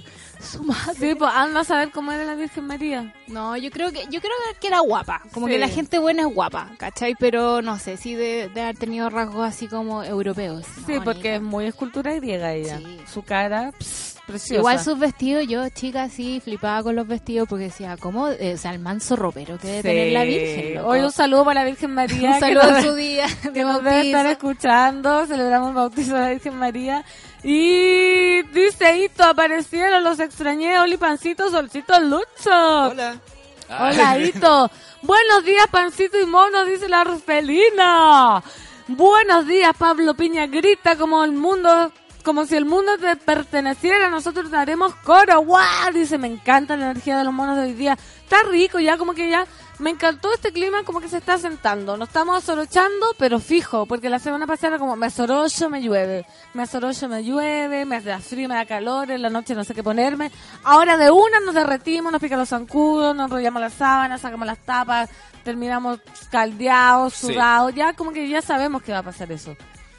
su 0.40 0.62
madre. 0.64 0.94
Sí, 0.98 1.14
pues 1.14 1.30
anda 1.34 1.60
a 1.60 1.64
saber 1.64 1.90
cómo 1.90 2.12
era 2.12 2.24
la 2.24 2.34
Virgen 2.34 2.66
María. 2.66 3.12
No, 3.28 3.56
yo 3.56 3.70
creo 3.70 3.90
que 3.92 4.00
yo 4.10 4.20
creo 4.20 4.32
que 4.60 4.66
era 4.66 4.80
guapa, 4.80 5.22
como 5.32 5.46
Sí. 5.46 5.52
que 5.54 5.58
la 5.58 5.68
gente 5.68 5.98
buena 5.98 6.22
es 6.28 6.34
guapa, 6.34 6.70
¿cachai? 6.78 7.14
Pero 7.18 7.62
no 7.62 7.78
sé, 7.78 7.96
sí 7.96 8.14
de, 8.14 8.48
de 8.48 8.60
haber 8.60 8.76
tenido 8.76 9.10
rasgos 9.10 9.46
así 9.46 9.68
como 9.68 10.02
europeos. 10.04 10.64
Sí, 10.86 10.94
No, 10.94 11.04
porque 11.04 11.36
es 11.36 11.42
muy 11.42 11.66
escultura 11.66 12.14
griega 12.14 12.52
ella. 12.52 12.78
Sí. 12.78 13.00
Su 13.12 13.22
cara, 13.22 13.72
pss, 13.78 14.13
preciosa. 14.26 14.54
Igual 14.60 14.80
sus 14.80 14.98
vestidos, 14.98 15.46
yo 15.46 15.68
chica 15.70 16.08
sí 16.08 16.40
flipaba 16.42 16.82
con 16.82 16.96
los 16.96 17.06
vestidos 17.06 17.48
porque 17.48 17.64
decía, 17.64 17.96
¿cómo? 17.98 18.28
Eh, 18.28 18.54
o 18.54 18.56
sea, 18.58 18.72
el 18.72 18.78
manso 18.78 19.16
ropero 19.16 19.58
que 19.58 19.66
debe 19.68 19.82
Sí. 19.82 19.88
tener 19.88 20.12
la 20.12 20.24
Virgen. 20.24 20.74
loco. 20.76 20.88
Hoy 20.88 21.00
un 21.00 21.12
saludo 21.12 21.44
para 21.44 21.60
la 21.60 21.66
Virgen 21.66 21.90
María. 21.94 22.28
Un 22.28 22.34
que 22.34 22.40
saludo 22.40 22.62
nos- 22.70 22.78
en 22.78 22.84
su 22.84 22.94
día 22.94 23.26
que 23.42 23.50
de 23.50 23.62
nos 23.64 23.82
debe 23.84 24.00
estar 24.06 24.26
escuchando. 24.26 25.26
Celebramos 25.26 25.68
el 25.70 25.74
bautizo 25.74 26.14
de 26.14 26.20
la 26.20 26.28
Virgen 26.30 26.56
María. 26.56 27.04
Y 27.42 28.42
dice 28.54 28.98
Hito, 28.98 29.22
aparecieron, 29.24 30.02
los 30.02 30.18
extrañé, 30.18 30.78
Oli 30.78 30.96
Pancito, 30.96 31.50
Solcito 31.50 32.00
Lucho. 32.00 32.24
Hola. 32.50 33.20
Hola, 33.68 34.10
Ay. 34.10 34.24
Hito. 34.34 34.70
Buenos 35.02 35.44
días, 35.44 35.66
Pancito 35.70 36.18
y 36.18 36.24
Mono, 36.24 36.64
dice 36.64 36.88
la 36.88 37.02
Orfelina. 37.02 38.42
Buenos 38.88 39.46
días, 39.46 39.72
Pablo 39.78 40.14
Piña. 40.14 40.46
Grita 40.46 40.96
como 40.96 41.22
el 41.24 41.32
mundo, 41.32 41.92
como 42.24 42.46
si 42.46 42.56
el 42.56 42.64
mundo 42.64 42.96
te 42.98 43.14
perteneciera. 43.16 44.08
Nosotros 44.10 44.50
daremos 44.50 44.94
coro. 44.96 45.40
¡Guau! 45.42 45.92
Dice, 45.92 46.18
me 46.18 46.26
encanta 46.26 46.76
la 46.76 46.90
energía 46.90 47.18
de 47.18 47.24
los 47.24 47.32
monos 47.32 47.56
de 47.56 47.62
hoy 47.64 47.72
día. 47.74 47.96
Está 48.22 48.42
rico, 48.50 48.80
ya 48.80 48.96
como 48.96 49.12
que 49.14 49.28
ya 49.28 49.46
me 49.78 49.90
encantó 49.90 50.32
este 50.32 50.52
clima 50.52 50.82
como 50.84 51.00
que 51.00 51.08
se 51.08 51.18
está 51.18 51.36
sentando. 51.36 51.96
Nos 51.96 52.08
estamos 52.08 52.38
asorochando, 52.38 53.06
pero 53.18 53.38
fijo, 53.40 53.86
porque 53.86 54.08
la 54.08 54.18
semana 54.18 54.46
pasada 54.46 54.68
era 54.68 54.78
como 54.78 54.96
me 54.96 55.06
asorocho, 55.06 55.68
me 55.68 55.82
llueve. 55.82 56.24
Me 56.54 56.62
asorocho, 56.62 57.08
me 57.08 57.22
llueve, 57.22 57.84
me 57.84 58.00
da 58.00 58.18
frío, 58.20 58.48
me 58.48 58.54
da 58.54 58.64
calor, 58.66 59.10
en 59.10 59.20
la 59.20 59.30
noche 59.30 59.54
no 59.54 59.62
sé 59.64 59.74
qué 59.74 59.82
ponerme. 59.82 60.30
Ahora 60.64 60.96
de 60.96 61.10
una 61.10 61.40
nos 61.40 61.54
derretimos, 61.54 62.10
nos 62.12 62.20
pican 62.20 62.38
los 62.38 62.48
zancudos, 62.48 63.14
nos 63.14 63.26
enrollamos 63.26 63.60
las 63.60 63.74
sábanas, 63.74 64.20
sacamos 64.22 64.46
las 64.46 64.58
tapas, 64.58 65.10
terminamos 65.42 65.98
caldeados, 66.30 67.14
Sí. 67.14 67.26
sudados. 67.32 67.74
Ya 67.74 67.92
como 67.92 68.12
que 68.12 68.28
ya 68.28 68.40
sabemos 68.42 68.82
que 68.82 68.92
va 68.92 68.98
a 68.98 69.02
pasar 69.02 69.30
eso. 69.32 69.54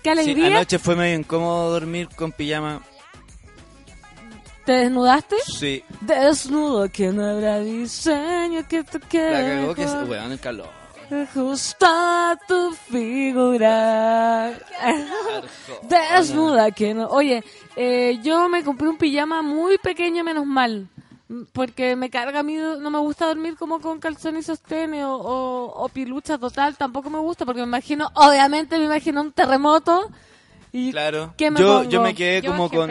Qué 0.06 0.14
Sí, 0.14 0.20
alegría. 0.22 0.58
anoche 0.58 0.78
fue 0.78 0.96
medio 0.96 1.18
incómodo 1.18 1.72
dormir 1.72 2.08
con 2.16 2.32
pijama. 2.32 2.80
¿Te 4.64 4.72
desnudaste? 4.74 5.36
Sí, 5.48 5.84
Desnudo 6.02 6.92
que 6.92 7.08
no 7.08 7.26
habrá 7.26 7.60
diseño 7.60 8.68
que 8.68 8.84
te 8.84 9.00
la 9.00 9.08
quede. 9.08 9.62
cagó 9.62 9.74
que 9.74 9.88
se... 9.88 9.94
mejor. 9.96 10.10
Weón, 10.10 10.32
el 10.32 10.40
calor. 10.40 10.70
Justo 11.34 11.86
a 11.88 12.38
tu 12.48 12.72
figura. 12.90 14.54
Desnuda 15.84 16.70
que 16.72 16.94
no. 16.94 17.08
Oye, 17.08 17.44
eh, 17.76 18.20
yo 18.24 18.48
me 18.50 18.64
compré 18.64 18.88
un 18.88 18.98
pijama 18.98 19.42
muy 19.42 19.78
pequeño, 19.80 20.24
menos 20.24 20.46
mal. 20.46 20.88
Porque 21.54 21.96
me 21.96 22.12
carga 22.12 22.42
a 22.42 22.44
mí, 22.44 22.56
no 22.56 22.92
me 22.92 23.00
gusta 23.00 23.26
dormir 23.26 23.56
como 23.58 23.82
con 23.82 24.00
calzón 24.00 24.38
y 24.38 24.44
sostén 24.44 24.94
o, 25.04 25.16
o, 25.16 25.84
o 25.84 25.90
pilucha 25.90 26.38
total, 26.38 26.78
tampoco 26.78 27.10
me 27.10 27.18
gusta 27.18 27.46
porque 27.46 27.62
me 27.62 27.68
imagino, 27.68 28.12
obviamente 28.14 28.78
me 28.78 28.86
imagino 28.86 29.22
un 29.22 29.32
terremoto. 29.32 30.12
Y 30.72 30.92
Claro. 30.92 31.34
¿Qué 31.38 31.50
me 31.50 31.60
yo, 31.60 31.80
pongo? 31.80 31.90
yo 31.90 32.02
me 32.02 32.14
quedé 32.14 32.42
Yo 32.42 32.52
como 32.52 32.70
con... 32.70 32.90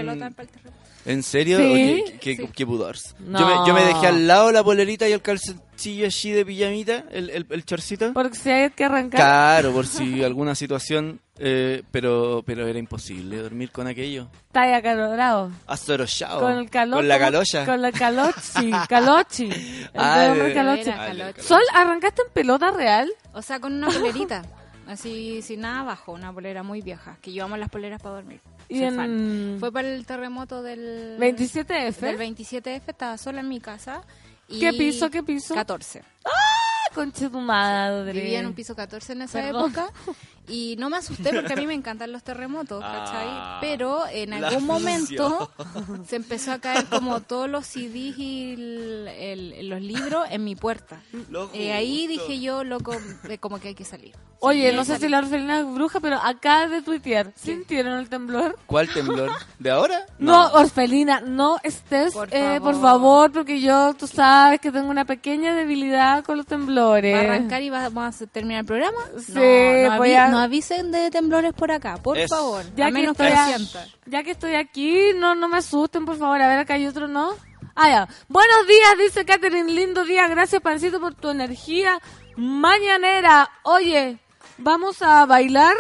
¿En 1.07 1.23
serio? 1.23 1.59
Sí. 1.59 2.05
¿Qué, 2.19 2.19
qué, 2.21 2.37
Sí. 2.37 2.49
qué 2.55 2.67
pudors. 2.67 3.15
No. 3.19 3.39
Yo, 3.39 3.47
me, 3.47 3.69
yo 3.69 3.75
me 3.75 3.85
dejé 3.85 4.07
al 4.07 4.27
lado 4.27 4.51
la 4.53 4.65
polerita 4.65 5.07
y 5.09 5.13
el 5.13 5.21
calzoncillo 5.21 6.07
así 6.07 6.31
de 6.31 6.47
pijamita, 6.47 7.05
el, 7.11 7.29
el, 7.31 7.47
el 7.51 7.65
chorcito. 7.65 8.13
porque 8.15 8.37
si 8.37 8.49
hay 8.51 8.71
que 8.71 8.85
arrancar. 8.85 9.21
Claro, 9.21 9.73
por 9.73 9.87
si 9.87 10.25
alguna 10.25 10.55
situación, 10.55 11.21
eh, 11.39 11.83
pero 11.91 12.43
pero 12.47 12.67
era 12.67 12.79
imposible 12.79 13.37
dormir 13.37 13.71
con 13.71 13.87
aquello. 13.87 14.29
Está 14.47 14.63
ahí 14.63 14.73
acalorado. 14.73 15.51
Astorochado. 15.67 16.41
Con 16.41 16.53
el 16.53 16.71
calor. 16.71 17.01
Con 17.01 17.09
la 17.09 17.19
calocha. 17.19 17.67
Con 17.67 17.83
la 17.83 17.93
calochi. 17.93 18.71
Calochi. 18.89 19.45
El 19.51 19.91
Ah, 19.95 20.21
de 20.21 20.31
hombre 20.31 20.49
de- 20.49 20.55
calochi. 20.55 20.83
Era 20.89 20.97
calochi. 21.07 21.41
Sol, 21.43 21.63
¿arrancaste 21.75 22.23
en 22.23 22.33
pelota 22.33 22.71
real? 22.71 23.13
O 23.35 23.43
sea, 23.43 23.61
con 23.61 23.75
una 23.75 23.89
polerita. 23.89 24.43
Así, 24.87 25.41
sin 25.43 25.61
nada 25.61 25.81
abajo, 25.81 26.13
una 26.13 26.33
polera 26.33 26.63
muy 26.63 26.81
vieja. 26.83 27.17
Que 27.23 27.31
llevamos 27.33 27.59
las 27.59 27.69
poleras 27.71 28.01
para 28.03 28.17
dormir. 28.17 28.41
Y 28.69 28.83
en 28.83 28.97
fan. 28.97 29.57
Fue 29.61 29.73
para 29.73 29.89
el 29.95 30.05
terremoto 30.07 30.63
del... 30.63 31.17
27F. 31.19 31.97
Del 32.01 32.19
27F, 32.19 32.83
estaba 32.89 33.17
sola 33.19 33.41
en 33.41 33.49
mi 33.49 33.61
casa. 33.61 34.03
y- 34.49 34.61
¿Qué 34.61 34.73
piso, 34.73 35.11
qué 35.11 35.23
piso? 35.23 35.55
14. 35.55 36.03
Conche 36.95 37.29
tu 37.29 37.41
madre. 37.41 38.13
Vivía 38.13 38.41
en 38.41 38.47
un 38.47 38.53
piso 38.55 38.75
14 38.77 39.15
en 39.15 39.23
esa 39.23 39.41
Perdón. 39.41 39.71
época 39.73 39.91
y 40.49 40.77
no 40.79 40.91
me 40.91 40.99
asusté 40.99 41.33
porque 41.33 41.53
a 41.53 41.57
mí 41.57 41.67
me 41.67 41.75
encantan 41.75 42.13
los 42.13 42.23
terremotos, 42.23 42.81
¿cachai? 42.83 43.27
Ah, 43.29 43.59
Pero 43.61 44.07
en 44.11 44.33
algún 44.35 44.67
momento 44.67 45.51
se 46.09 46.17
empezó 46.17 46.53
a 46.53 46.59
caer 46.59 46.85
como 46.87 47.21
todos 47.21 47.49
los 47.49 47.67
CDs 47.67 48.19
y 48.19 48.53
el- 48.55 49.09
el- 49.09 49.69
los 49.69 49.81
libros 49.81 50.27
en 50.31 50.45
mi 50.45 50.55
puerta. 50.57 51.01
Eh, 51.53 51.73
ahí 51.73 52.07
dije 52.07 52.41
yo, 52.41 52.65
loco, 52.65 52.95
eh, 53.29 53.39
como 53.39 53.59
que 53.59 53.69
hay 53.69 53.75
que 53.75 53.85
salir. 53.85 54.15
Oye, 54.41 54.71
Sí, 54.71 54.77
no 54.77 54.85
sé 54.85 54.99
si 54.99 55.09
la 55.09 55.21
orfelina 55.21 55.61
es 55.61 55.67
bruja, 55.67 56.01
pero 56.01 56.17
acá 56.17 56.69
de 56.69 56.83
tuitear, 56.83 57.33
¿sintieron 57.35 57.99
el 57.99 58.11
temblor? 58.11 58.59
¿Cuál 58.67 58.89
temblor? 58.93 59.31
¿De 59.59 59.71
ahora? 59.71 60.05
No, 60.19 60.49
orfelina, 60.53 61.23
no 61.23 61.57
estés, 61.63 62.13
Por 62.13 62.29
eh, 62.31 62.61
por 62.61 62.75
favor. 62.75 62.81
favor, 62.83 63.33
porque 63.33 63.61
yo, 63.63 63.95
tú 63.95 64.07
sabes 64.07 64.61
que 64.61 64.71
tengo 64.71 64.91
una 64.91 65.07
pequeña 65.07 65.55
debilidad 65.55 66.23
con 66.25 66.37
los 66.37 66.45
temblores. 66.47 67.15
¿Va 67.15 67.21
a 67.21 67.23
arrancar 67.23 67.63
y 67.63 67.71
va- 67.71 67.89
vamos 67.89 68.21
a 68.21 68.27
terminar 68.27 68.61
el 68.61 68.67
programa? 68.67 68.99
Sí, 69.19 69.33
no, 69.33 69.91
no, 69.93 69.97
voy 69.97 70.13
a- 70.13 70.29
no 70.35 70.41
avisen 70.41 70.91
de 70.91 71.11
temblores 71.11 71.53
por 71.53 71.71
acá, 71.71 71.97
por 72.03 72.19
favor. 72.29 72.65
Ya 72.77 72.87
a 72.87 72.89
que, 72.89 72.93
menos 72.93 73.13
estoy 73.13 73.29
que 73.29 73.33
a- 73.35 73.47
sienta. 73.47 73.87
ya 74.07 74.23
que 74.25 74.33
estoy 74.33 74.55
aquí, 74.57 75.13
no, 75.17 75.35
no 75.37 75.49
me 75.49 75.59
asusten, 75.59 76.05
por 76.05 76.17
favor. 76.19 76.41
A 76.43 76.49
ver, 76.49 76.59
acá 76.59 76.75
hay 76.75 76.87
otro, 76.89 77.07
¿no? 77.07 77.35
Ah, 77.77 77.89
ya. 77.89 78.09
Buenos 78.29 78.67
días, 78.67 78.99
dice 78.99 79.25
Catherine. 79.25 79.71
Lindo 79.73 80.05
día. 80.05 80.27
Gracias, 80.29 80.61
Pancito, 80.61 81.01
por 81.01 81.15
tu 81.15 81.31
energía 81.31 82.01
mañanera. 82.37 83.49
Oye, 83.63 84.19
vamos 84.59 85.03
a 85.03 85.25
bailar 85.27 85.75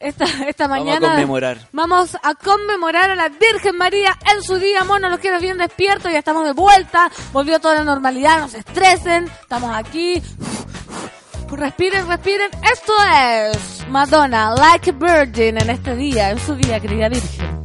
esta, 0.00 0.24
esta 0.46 0.66
Vamos 0.68 0.82
a 0.82 0.84
mañana. 0.84 1.08
conmemorar. 1.08 1.58
Vamos 1.72 2.16
a 2.22 2.34
conmemorar 2.34 3.10
a 3.10 3.14
la 3.16 3.28
Virgen 3.28 3.76
María 3.76 4.16
en 4.34 4.42
su 4.42 4.56
día. 4.58 4.84
Mono, 4.84 5.08
los 5.08 5.18
quiero 5.20 5.40
bien 5.40 5.58
despiertos. 5.58 6.12
Ya 6.12 6.18
estamos 6.20 6.44
de 6.44 6.52
vuelta. 6.52 7.10
Volvió 7.32 7.58
toda 7.60 7.74
la 7.76 7.84
normalidad. 7.84 8.38
No 8.40 8.48
se 8.48 8.58
estresen. 8.58 9.24
Estamos 9.42 9.70
aquí. 9.76 10.22
Respiren, 11.50 12.06
respiren. 12.06 12.50
Esto 12.72 12.92
es 13.12 13.86
Madonna, 13.88 14.54
Like 14.54 14.90
a 14.90 14.92
Virgin, 14.92 15.56
en 15.60 15.70
este 15.70 15.96
día, 15.96 16.30
en 16.30 16.38
su 16.38 16.54
día, 16.54 16.78
querida 16.78 17.08
Virgen. 17.08 17.57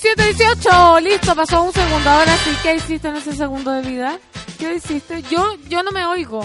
17, 0.00 0.22
18. 0.34 1.00
Listo, 1.00 1.34
pasó 1.34 1.62
un 1.62 1.72
segundo. 1.72 2.08
Ahora 2.08 2.34
sí, 2.38 2.50
¿qué 2.62 2.76
hiciste 2.76 3.08
en 3.08 3.16
ese 3.16 3.34
segundo 3.36 3.70
de 3.72 3.82
vida? 3.82 4.18
¿Qué 4.58 4.74
hiciste? 4.76 5.20
Yo, 5.24 5.54
yo 5.68 5.82
no 5.82 5.90
me 5.90 6.06
oigo. 6.06 6.42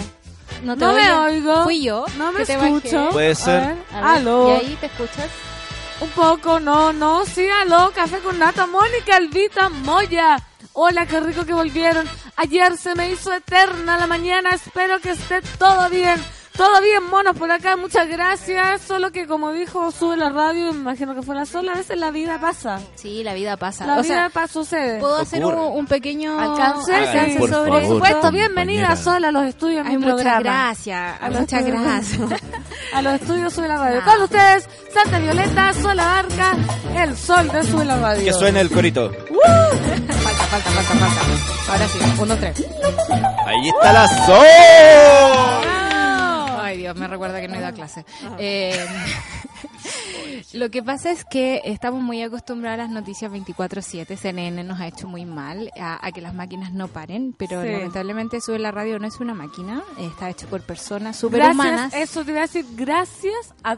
No, 0.62 0.76
No 0.76 0.92
me 0.92 1.10
oigo. 1.12 1.64
Fui 1.64 1.82
yo. 1.82 2.04
No 2.18 2.30
me 2.30 2.40
que 2.40 2.46
te 2.46 2.52
escucho. 2.54 3.08
Puede 3.10 3.30
A 3.30 3.34
ser. 3.34 3.60
ver, 3.60 3.76
A 3.94 4.00
ver, 4.00 4.04
Aló. 4.18 4.48
¿Y 4.50 4.66
ahí 4.66 4.76
te 4.78 4.86
escuchas? 4.86 5.28
Un 6.00 6.10
poco, 6.10 6.60
no, 6.60 6.92
no, 6.92 7.24
sí, 7.24 7.48
aló, 7.48 7.90
café 7.92 8.18
con 8.18 8.38
nata, 8.38 8.66
Mónica, 8.66 9.16
Elvita, 9.16 9.68
Moya. 9.68 10.36
Hola, 10.74 11.06
qué 11.06 11.18
rico 11.18 11.44
que 11.46 11.52
volvieron. 11.54 12.06
Ayer 12.36 12.76
se 12.76 12.94
me 12.94 13.10
hizo 13.10 13.32
eterna 13.32 13.96
la 13.98 14.06
mañana, 14.06 14.50
espero 14.50 15.00
que 15.00 15.10
esté 15.12 15.40
todo 15.58 15.88
bien. 15.88 16.22
Todo 16.58 16.80
bien, 16.80 17.04
monos, 17.08 17.36
por 17.36 17.48
acá, 17.52 17.76
muchas 17.76 18.08
gracias. 18.08 18.80
Solo 18.82 19.12
que 19.12 19.28
como 19.28 19.52
dijo, 19.52 19.92
sube 19.92 20.16
la 20.16 20.28
radio, 20.28 20.72
me 20.72 20.80
imagino 20.80 21.14
que 21.14 21.22
fue 21.22 21.36
la 21.36 21.46
sola, 21.46 21.70
a 21.70 21.76
veces 21.76 21.96
la 21.96 22.10
vida 22.10 22.40
pasa. 22.40 22.80
Sí, 22.96 23.22
la 23.22 23.32
vida 23.32 23.56
pasa. 23.56 23.86
La 23.86 23.92
o 23.98 24.02
vida 24.02 24.14
sea, 24.14 24.28
pasa, 24.30 24.52
sucede. 24.54 24.98
¿puedo 24.98 25.18
hacer 25.18 25.44
un, 25.44 25.86
pequeño 25.86 26.36
Alcance, 26.36 26.92
sí, 27.12 27.38
por 27.38 27.48
sobre 27.48 27.70
favor, 27.70 27.70
Por 27.70 27.82
supuesto, 27.82 28.20
compañera. 28.22 28.48
bienvenida 28.48 28.96
sola 28.96 29.28
a 29.28 29.30
los 29.30 29.44
estudios 29.44 29.86
Ay, 29.86 29.98
mi 29.98 30.04
muchas 30.04 30.14
programa. 30.14 30.40
gracias. 30.40 31.22
A 31.22 31.30
Muchas 31.30 31.64
gracias. 31.64 32.20
A 32.92 33.02
los 33.02 33.14
estudios 33.14 33.52
Sube 33.52 33.68
la 33.68 33.76
Radio. 33.76 34.00
Ah. 34.02 34.04
Con 34.04 34.22
ustedes, 34.22 34.68
Santa 34.92 35.18
Violeta, 35.20 35.72
Sola 35.74 36.04
Barca, 36.04 36.56
el 36.96 37.16
sol 37.16 37.48
de 37.52 37.62
Sube 37.62 37.84
la 37.84 37.98
Radio. 37.98 38.24
Que 38.24 38.32
suene 38.32 38.60
el 38.60 38.70
corito. 38.70 39.10
falta, 39.12 40.44
falta, 40.44 40.70
falta, 40.70 41.06
falta. 41.06 41.72
Ahora 41.72 41.88
sí, 41.88 41.98
uno, 42.20 42.36
tres. 42.36 42.64
Ahí 43.46 43.68
está 43.68 43.92
la 43.92 44.08
sol. 44.26 45.77
Dios, 46.92 46.96
me 46.98 47.08
recuerda 47.08 47.40
que 47.40 47.48
no 47.48 47.54
he 47.54 47.58
ido 47.58 47.66
a 47.68 47.72
clase. 47.72 48.04
Eh, 48.38 48.86
lo 50.52 50.70
que 50.70 50.82
pasa 50.82 51.10
es 51.10 51.24
que 51.24 51.62
estamos 51.64 52.02
muy 52.02 52.22
acostumbrados 52.22 52.78
a 52.80 52.82
las 52.84 52.90
noticias 52.92 53.30
24-7. 53.32 54.16
CNN 54.16 54.62
nos 54.64 54.80
ha 54.80 54.86
hecho 54.86 55.08
muy 55.08 55.24
mal 55.24 55.70
a, 55.78 56.04
a 56.06 56.12
que 56.12 56.20
las 56.20 56.34
máquinas 56.34 56.72
no 56.72 56.88
paren, 56.88 57.34
pero 57.36 57.62
Sí. 57.62 57.68
lamentablemente 57.70 58.40
Sube 58.40 58.58
la 58.58 58.70
Radio 58.70 58.98
no 58.98 59.06
es 59.06 59.18
una 59.20 59.34
máquina, 59.34 59.82
está 59.98 60.30
hecho 60.30 60.46
por 60.48 60.62
personas 60.62 61.20
Gracias, 61.20 61.20
superhumanas. 61.20 61.94
eso 61.94 62.24
te 62.24 62.30
iba 62.30 62.40
a 62.40 62.42
decir, 62.42 62.64
gracias 62.76 63.54
a 63.64 63.76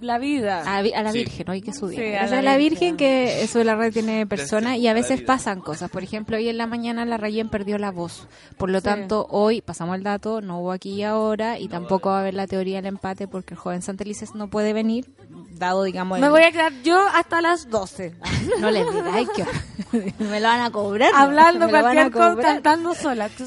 la 0.00 0.18
vida. 0.18 0.62
A, 0.66 0.82
la 0.82 1.12
Sí. 1.12 1.18
Virgen, 1.18 1.50
hoy 1.50 1.60
que 1.62 1.72
su 1.72 1.88
día. 1.88 1.98
Sí, 2.00 2.14
a 2.14 2.26
la 2.26 2.38
a 2.38 2.42
la 2.42 2.56
Virgen. 2.56 2.96
Virgen 2.96 2.96
que 2.96 3.46
Sube 3.48 3.64
la 3.64 3.74
Radio 3.74 3.92
tiene 3.92 4.26
personas 4.26 4.76
y 4.78 4.86
a 4.88 4.94
veces 4.94 5.22
pasan 5.22 5.60
cosas. 5.60 5.90
Por 5.90 6.02
ejemplo, 6.02 6.36
hoy 6.36 6.48
en 6.48 6.58
la 6.58 6.66
mañana 6.66 7.04
la 7.04 7.16
Rayen 7.16 7.48
perdió 7.48 7.78
la 7.78 7.90
voz. 7.90 8.26
Por 8.56 8.70
lo 8.70 8.78
Sí. 8.80 8.84
tanto, 8.84 9.26
hoy 9.30 9.60
pasamos 9.60 9.96
el 9.96 10.02
dato, 10.02 10.40
no 10.40 10.60
hubo 10.60 10.72
aquí 10.72 10.90
y 10.94 11.02
ahora 11.02 11.58
y 11.58 11.68
tampoco 11.68 12.10
va 12.10 12.18
a 12.18 12.20
haber 12.20 12.34
la 12.34 12.46
teoría 12.46 12.76
del 12.76 12.86
empate 12.86 13.26
porque 13.28 13.54
el 13.54 13.58
joven 13.60 13.82
Santelices 13.82 14.34
no 14.34 14.48
puede 14.48 14.72
venir, 14.72 15.06
dado, 15.58 15.82
digamos, 15.82 16.20
Me 16.20 16.28
voy 16.28 16.42
a 16.42 16.52
quedar 16.52 16.72
yo 16.82 17.00
hasta 17.14 17.40
las 17.40 17.70
12. 17.70 18.14
no 18.60 18.70
les 18.70 18.86
digáis 18.92 19.28
que 19.30 19.44
me 20.24 20.40
lo 20.40 20.48
van 20.48 20.60
a 20.60 20.70
cobrar. 20.70 21.10
Hablando 21.14 21.68
cualquier 21.70 22.10
cosa, 22.10 22.36
cantando 22.40 22.94
sola. 22.94 23.28
¿Te 23.28 23.44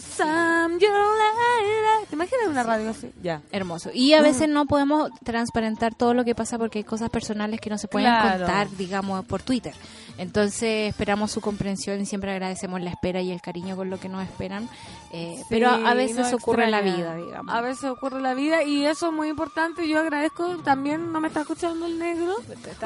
imaginas 2.15 2.47
una 2.49 2.63
radio 2.63 2.89
así? 2.89 3.11
Ya. 3.21 3.41
Hermoso. 3.51 3.89
Y 3.93 4.13
a 4.13 4.21
veces 4.21 4.49
no 4.49 4.65
podemos 4.65 5.11
transparentar 5.23 5.95
todo 5.95 6.13
lo 6.13 6.25
que 6.25 6.35
pasa 6.35 6.57
porque 6.57 6.79
hay 6.79 6.83
cosas 6.83 7.09
personales 7.09 7.61
que 7.61 7.69
no 7.69 7.77
se 7.77 7.87
pueden 7.87 8.09
Claro. 8.11 8.39
contar, 8.39 8.69
digamos, 8.71 9.25
por 9.25 9.41
Twitter. 9.41 9.73
Entonces 10.17 10.89
esperamos 10.89 11.31
su 11.31 11.41
comprensión 11.41 11.99
y 12.01 12.05
siempre 12.05 12.31
agradecemos 12.31 12.81
la 12.81 12.89
espera 12.89 13.21
y 13.21 13.31
el 13.31 13.41
cariño 13.41 13.75
con 13.75 13.89
lo 13.89 13.99
que 13.99 14.09
nos 14.09 14.23
esperan. 14.23 14.69
Eh, 15.11 15.41
pero 15.49 15.69
a, 15.69 15.93
veces 15.93 16.33
ocurre 16.33 16.69
la 16.69 16.81
vida, 16.81 17.15
digamos. 17.15 17.53
A 17.53 17.61
veces 17.61 17.85
ocurre 17.85 18.21
la 18.21 18.33
vida 18.33 18.63
y 18.63 18.85
eso 18.85 19.07
es 19.07 19.13
muy 19.13 19.29
importante. 19.29 19.87
Yo 19.87 19.99
agradezco 19.99 20.57
también, 20.57 21.11
¿no 21.11 21.19
me 21.19 21.27
está 21.27 21.41
escuchando 21.41 21.85
el 21.85 21.99
negro? 21.99 22.35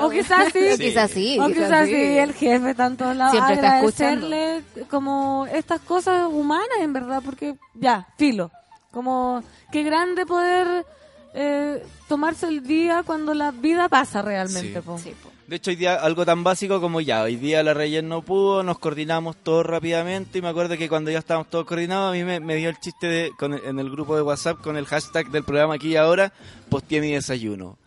O 0.02 0.10
quizás 0.10 0.52
sí. 0.52 0.60
Sí. 0.76 0.84
Quizás 0.84 1.12
sí, 1.12 1.40
O 1.40 1.48
quizás 1.48 1.88
sí. 1.88 1.96
sí, 1.96 2.18
el 2.18 2.34
jefe 2.34 2.72
está 2.72 2.88
en 2.88 2.98
todos 2.98 3.16
lados. 3.16 3.32
Siempre 3.32 3.56
está 3.56 3.78
Agradecerle 3.78 4.64
como 4.90 5.48
estas 5.52 5.82
cosas 5.82 6.28
humanas, 6.30 6.78
en 6.80 6.94
verdad, 6.94 7.22
porque 7.24 7.56
ya, 7.74 8.08
filo. 8.18 8.52
Como 8.92 9.44
qué 9.72 9.84
grande 9.84 10.26
poder 10.26 10.86
eh, 11.34 11.86
tomarse 12.08 12.48
el 12.48 12.66
día 12.66 13.04
cuando 13.06 13.34
la 13.34 13.52
vida 13.52 13.90
pasa 13.90 14.22
realmente. 14.22 14.76
Sí. 14.76 14.82
po. 14.82 14.98
Sí, 14.98 15.14
po. 15.22 15.35
De 15.48 15.58
hecho, 15.58 15.70
hoy 15.70 15.76
día 15.76 15.96
algo 15.96 16.26
tan 16.26 16.44
básico 16.44 16.82
como 16.82 17.02
ya, 17.02 17.22
hoy 17.22 17.36
día 17.36 17.62
la 17.62 17.76
Reyes 17.76 18.04
no 18.04 18.24
pudo, 18.24 18.64
nos 18.64 18.80
coordinamos 18.80 19.36
todos 19.38 19.64
rápidamente 19.64 20.40
y 20.40 20.42
me 20.42 20.48
acuerdo 20.48 20.76
que 20.76 20.90
cuando 20.90 21.12
ya 21.12 21.20
estábamos 21.20 21.52
todos 21.52 21.66
coordinados, 21.66 22.10
a 22.10 22.14
mí 22.14 22.24
me, 22.24 22.40
me 22.40 22.56
dio 22.56 22.70
el 22.70 22.78
chiste 22.80 23.06
de, 23.06 23.32
con 23.38 23.54
el- 23.54 23.64
en 23.64 23.78
el 23.78 23.92
grupo 23.92 24.16
de 24.16 24.24
WhatsApp 24.24 24.60
con 24.62 24.76
el 24.76 24.86
hashtag 24.88 25.30
del 25.30 25.44
programa 25.44 25.76
aquí 25.76 25.90
y 25.90 25.96
ahora, 25.98 26.34
posteé 26.70 27.00
mi 27.00 27.12
desayuno. 27.12 27.78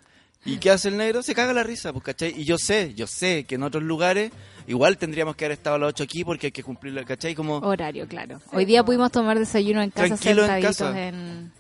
¿Y 0.45 0.59
qué 0.59 0.71
hace 0.71 0.89
el 0.89 0.97
negro? 0.97 1.21
Se 1.23 1.35
caga 1.35 1.53
la 1.53 1.65
risa, 1.65 1.93
pues, 1.93 2.05
¿cachai? 2.05 2.33
Y 2.41 2.45
yo 2.45 2.59
sé, 2.59 2.95
yo 2.95 3.09
sé 3.09 3.45
que 3.45 3.57
en 3.57 3.65
otros 3.65 3.83
lugares 3.83 4.31
igual 4.69 4.97
tendríamos 4.97 5.35
que 5.35 5.45
haber 5.47 5.59
estado 5.59 5.77
a 5.77 5.79
las 5.81 5.89
8 5.89 6.05
aquí 6.05 6.25
porque 6.25 6.47
hay 6.47 6.53
que 6.53 6.63
cumplirlo, 6.63 7.05
¿cachai? 7.05 7.35
Como... 7.35 7.57
Horario, 7.57 8.07
claro. 8.07 8.41
Hoy 8.53 8.67
día 8.67 8.85
pudimos 8.85 9.11
tomar 9.11 9.37
desayuno 9.37 9.83
en 9.83 9.91
casa 9.91 10.07
Tranquilo 10.17 10.47
en 10.47 10.63
casa. 10.63 11.09
en... 11.09 11.53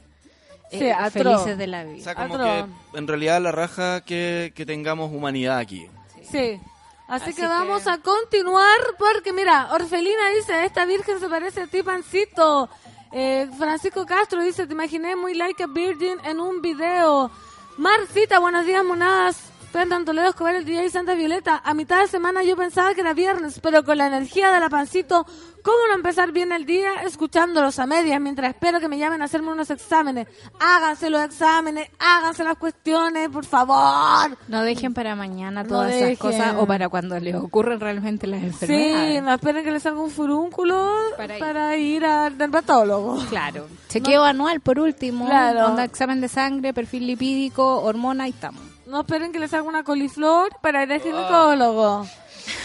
Sí, 0.71 0.85
eh, 0.87 0.95
felices 1.11 1.57
de 1.59 1.67
la 1.67 1.83
O 1.83 1.87
vida. 1.87 2.05
sea, 2.05 2.15
como 2.15 2.37
que 2.39 2.65
en 2.95 3.07
realidad 3.09 3.41
la 3.41 3.53
raja 3.53 4.01
que, 4.03 4.53
que 4.55 4.67
tengamos 4.67 5.11
humanidad 5.13 5.59
aquí. 5.59 5.89
Sí. 6.31 6.61
Así, 7.09 7.25
Así 7.25 7.35
que, 7.35 7.41
que- 7.43 7.49
vamos 7.49 7.87
a 7.87 7.99
continuar 7.99 8.77
porque 8.99 9.33
mira, 9.33 9.69
Orfelina 9.73 10.29
dice, 10.37 10.65
esta 10.67 10.85
virgen 10.85 11.19
se 11.21 11.29
parece 11.29 11.63
a 11.63 11.67
ti, 11.67 11.83
Pancito. 11.83 12.69
Eh, 13.13 13.49
Francisco 13.57 14.05
Castro 14.05 14.43
dice, 14.43 14.67
te 14.67 14.75
imaginé 14.75 15.17
muy 15.17 15.33
like 15.35 15.63
a 15.63 15.67
virgin 15.67 16.19
en 16.25 16.39
un 16.41 16.61
video. 16.61 17.31
Marcita, 17.79 18.39
buenos 18.41 18.67
días, 18.67 18.85
monadas. 18.85 19.39
Fernando 19.79 20.07
Toledo 20.07 20.31
Escobar, 20.31 20.57
el 20.57 20.64
DJ 20.64 20.91
Santa 20.91 21.14
Violeta. 21.14 21.62
A 21.64 21.73
mitad 21.73 22.01
de 22.01 22.09
semana 22.09 22.43
yo 22.43 22.57
pensaba 22.57 22.95
que 22.95 23.01
era 23.01 23.14
viernes, 23.14 23.61
pero 23.62 23.85
con 23.85 23.97
la 23.97 24.09
energía 24.09 24.51
de 24.51 24.59
la 24.59 24.69
pancito, 24.69 25.25
¿cómo 25.62 25.77
no 25.88 25.95
empezar 25.95 26.33
bien 26.33 26.51
el 26.51 26.67
día 26.67 26.95
escuchándolos 27.07 27.79
a 27.79 27.87
medias 27.87 28.21
mientras 28.21 28.51
espero 28.51 28.81
que 28.81 28.88
me 28.88 28.99
llamen 28.99 29.23
a 29.23 29.27
hacerme 29.27 29.53
unos 29.53 29.71
exámenes? 29.71 30.27
Háganse 30.59 31.11
los 31.11 31.23
exámenes, 31.23 31.88
háganse 32.01 32.43
las 32.43 32.57
cuestiones, 32.57 33.29
por 33.29 33.45
favor. 33.45 34.37
No 34.49 34.62
dejen 34.62 34.95
para 34.95 35.14
mañana 35.14 35.62
No 35.62 35.69
todas 35.69 35.91
dejen. 35.93 36.09
esas 36.09 36.19
cosas 36.19 36.55
o 36.59 36.67
para 36.67 36.88
cuando 36.88 37.17
les 37.21 37.37
ocurren 37.37 37.79
realmente 37.79 38.27
las 38.27 38.41
Sí, 38.41 38.47
enfermedades. 38.47 39.23
me 39.23 39.35
esperen 39.35 39.64
que 39.64 39.71
les 39.71 39.83
salga 39.85 40.01
un 40.01 40.11
furúnculo 40.11 40.91
Para 41.17 41.38
para 41.38 41.77
ir. 41.77 42.05
al 42.05 42.37
dermatólogo. 42.37 43.25
Claro. 43.29 43.69
Chequeo 43.88 44.25
anual 44.25 44.59
por 44.59 44.81
último. 44.81 45.27
Claro. 45.27 45.67
Onda, 45.67 45.85
examen 45.85 46.21
de 46.21 46.27
sangre, 46.27 46.75
perfil 46.75 47.07
lipídico, 47.07 47.81
hormona 47.83 48.27
y 48.27 48.31
estamos. 48.31 48.68
No 48.88 49.01
esperen 49.01 49.33
que 49.33 49.38
les 49.38 49.51
salga 49.51 49.68
una 49.68 49.85
coliflor 49.85 50.48
para 50.62 50.83
ir 50.83 50.90
al 50.90 51.03
ginecólogo. 51.03 52.07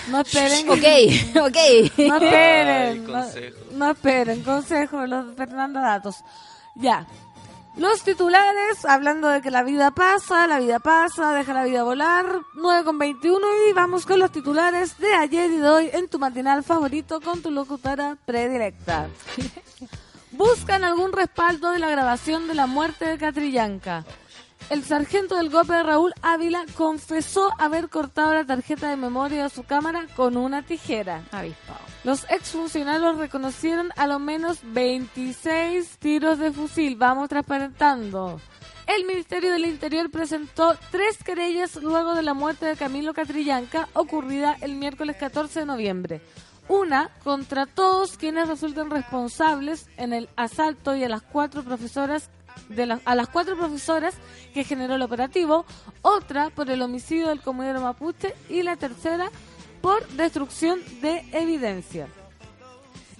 No 0.09 0.21
esperen. 0.21 0.69
Ok, 0.69 0.77
ok. 1.47 1.97
No 1.97 2.15
esperen. 2.15 2.69
Ay, 2.69 2.99
no, 2.99 3.12
consejo. 3.12 3.57
no 3.73 3.91
esperen. 3.91 4.43
Consejo 4.43 5.01
de 5.01 5.07
los 5.09 5.36
Fernando 5.36 5.81
Datos. 5.81 6.23
Ya. 6.75 7.05
Los 7.75 8.03
titulares, 8.03 8.86
hablando 8.86 9.27
de 9.27 9.41
que 9.41 9.51
la 9.51 9.63
vida 9.63 9.91
pasa, 9.91 10.47
la 10.47 10.59
vida 10.59 10.79
pasa, 10.79 11.33
deja 11.33 11.53
la 11.53 11.65
vida 11.65 11.83
volar, 11.83 12.25
9 12.53 12.86
con 12.86 12.99
21 12.99 13.45
y 13.69 13.73
vamos 13.73 14.05
con 14.05 14.19
los 14.19 14.31
titulares 14.31 14.97
de 14.99 15.13
ayer 15.15 15.51
y 15.51 15.57
de 15.57 15.67
hoy 15.67 15.89
en 15.91 16.07
tu 16.07 16.19
matinal 16.19 16.63
favorito 16.63 17.19
con 17.19 17.41
tu 17.41 17.51
locutora 17.51 18.15
predilecta. 18.25 19.09
Buscan 20.31 20.86
algún 20.86 21.12
respaldo 21.12 21.71
de 21.71 21.79
la 21.79 21.89
grabación 21.89 22.47
de 22.47 22.53
la 22.53 22.65
muerte 22.65 23.05
de 23.05 23.17
Catrillanca. 23.17 24.05
El 24.69 24.84
sargento 24.84 25.36
del 25.36 25.49
golpe 25.49 25.84
Raúl 25.84 26.13
Ávila 26.21 26.65
confesó 26.76 27.52
haber 27.60 27.89
cortado 27.89 28.34
la 28.34 28.45
tarjeta 28.45 28.89
de 28.89 28.95
memoria 28.95 29.43
de 29.43 29.49
su 29.49 29.63
cámara 29.63 30.08
con 30.15 30.38
una 30.38 30.63
tijera. 30.63 31.23
Avispado. 31.32 31.80
Los 32.04 32.23
exfuncionarios 32.30 33.17
reconocieron 33.17 33.91
a 33.95 34.08
lo 34.08 34.19
menos 34.19 34.60
26 34.63 35.97
tiros 35.99 36.39
de 36.39 36.52
fusil. 36.52 36.95
Vamos 36.95 37.30
transparentando. 37.30 38.39
El 38.88 39.06
Ministerio 39.06 39.52
del 39.52 39.65
Interior 39.65 40.10
presentó 40.10 40.76
tres 40.91 41.17
querellas 41.23 41.76
luego 41.76 42.15
de 42.15 42.23
la 42.23 42.34
muerte 42.34 42.65
de 42.65 42.76
Camilo 42.76 43.13
Catrillanca, 43.13 43.88
ocurrida 43.93 44.58
el 44.62 44.76
miércoles 44.76 45.15
14 45.17 45.62
de 45.62 45.65
noviembre. 45.65 46.21
Una 46.67 47.10
contra 47.23 47.65
todos 47.65 48.17
quienes 48.17 48.47
resulten 48.47 48.89
responsables 48.89 49.88
en 49.97 50.13
el 50.13 50.30
asalto 50.36 50.95
y 50.95 51.04
a 51.04 51.10
las 51.10 51.21
cuatro 51.21 51.63
profesoras 51.63 52.30
de 52.70 53.00
a 53.04 53.16
las 53.16 53.28
cuatro 53.30 53.58
profesoras 53.58 54.16
que 54.54 54.63
generó 54.63 54.96
el 54.96 55.02
operativo, 55.02 55.66
otra 56.02 56.50
por 56.50 56.70
el 56.70 56.82
homicidio 56.82 57.30
del 57.30 57.42
comodero 57.42 57.82
mapuche 57.82 58.36
y 58.50 58.63
la 58.63 58.76
tercera 58.76 59.30
por 59.82 60.08
destrucción 60.10 60.80
de 61.02 61.26
evidencia. 61.34 62.08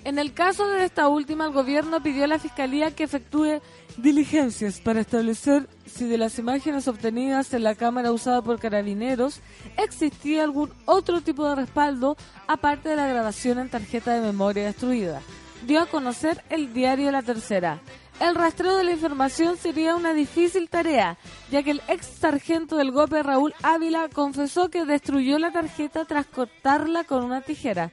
En 0.06 0.20
el 0.20 0.34
caso 0.34 0.68
de 0.68 0.84
esta 0.84 1.08
última, 1.08 1.46
el 1.46 1.54
gobierno 1.54 2.04
pidió 2.04 2.26
a 2.26 2.28
la 2.28 2.40
Fiscalía 2.40 2.92
que 2.92 3.06
efectúe 3.06 3.62
diligencias 3.96 4.82
para 4.82 5.00
establecer 5.00 5.70
si 5.86 6.06
de 6.08 6.18
las 6.18 6.38
imágenes 6.40 6.88
obtenidas 6.88 7.54
en 7.54 7.64
la 7.64 7.76
cámara 7.76 8.12
usada 8.12 8.42
por 8.42 8.60
carabineros 8.60 9.40
existía 9.78 10.44
algún 10.44 10.72
otro 10.86 11.22
tipo 11.22 11.48
de 11.48 11.56
respaldo 11.56 12.18
aparte 12.48 12.90
de 12.90 12.96
la 12.98 13.08
grabación 13.08 13.60
en 13.60 13.70
tarjeta 13.70 14.14
de 14.14 14.22
memoria 14.22 14.66
destruida. 14.66 15.22
Dio 15.66 15.80
a 15.80 15.86
conocer 15.86 16.44
el 16.50 16.74
diario 16.74 17.10
La 17.12 17.22
Tercera. 17.22 17.80
El 18.24 18.36
rastreo 18.36 18.78
de 18.78 18.84
la 18.86 18.92
información 18.92 19.58
sería 19.58 19.96
una 19.96 20.14
difícil 20.14 20.70
tarea, 20.70 21.18
ya 21.52 21.62
que 21.62 21.72
el 21.72 21.82
ex 21.90 22.06
sargento 22.06 22.78
del 22.78 22.92
GOPE 22.92 23.22
Raúl 23.22 23.54
Ávila 23.62 24.08
confesó 24.08 24.70
que 24.70 24.86
destruyó 24.86 25.38
la 25.40 25.52
tarjeta 25.52 26.06
tras 26.06 26.26
cortarla 26.28 27.04
con 27.04 27.24
una 27.24 27.42
tijera. 27.42 27.92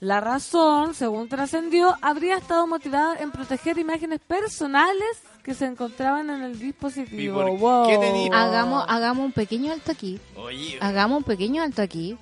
La 0.00 0.20
razón, 0.20 0.94
según 0.94 1.28
trascendió, 1.28 1.96
habría 2.02 2.36
estado 2.36 2.66
motivada 2.66 3.16
en 3.20 3.30
proteger 3.30 3.78
imágenes 3.78 4.20
personales 4.20 5.22
que 5.42 5.54
se 5.54 5.66
encontraban 5.66 6.28
en 6.30 6.42
el 6.42 6.58
dispositivo. 6.58 7.46
¿Y 7.48 7.58
por 7.58 7.86
qué 7.86 7.98
te 7.98 8.12
di- 8.12 8.28
Hagamos, 8.32 8.84
hagamos 8.88 9.24
un 9.26 9.32
pequeño 9.32 9.72
alto 9.72 9.92
aquí. 9.92 10.18
Oye, 10.36 10.78
Hagamos 10.80 11.18
un 11.18 11.24
pequeño 11.24 11.62
alto 11.62 11.82
aquí. 11.82 12.16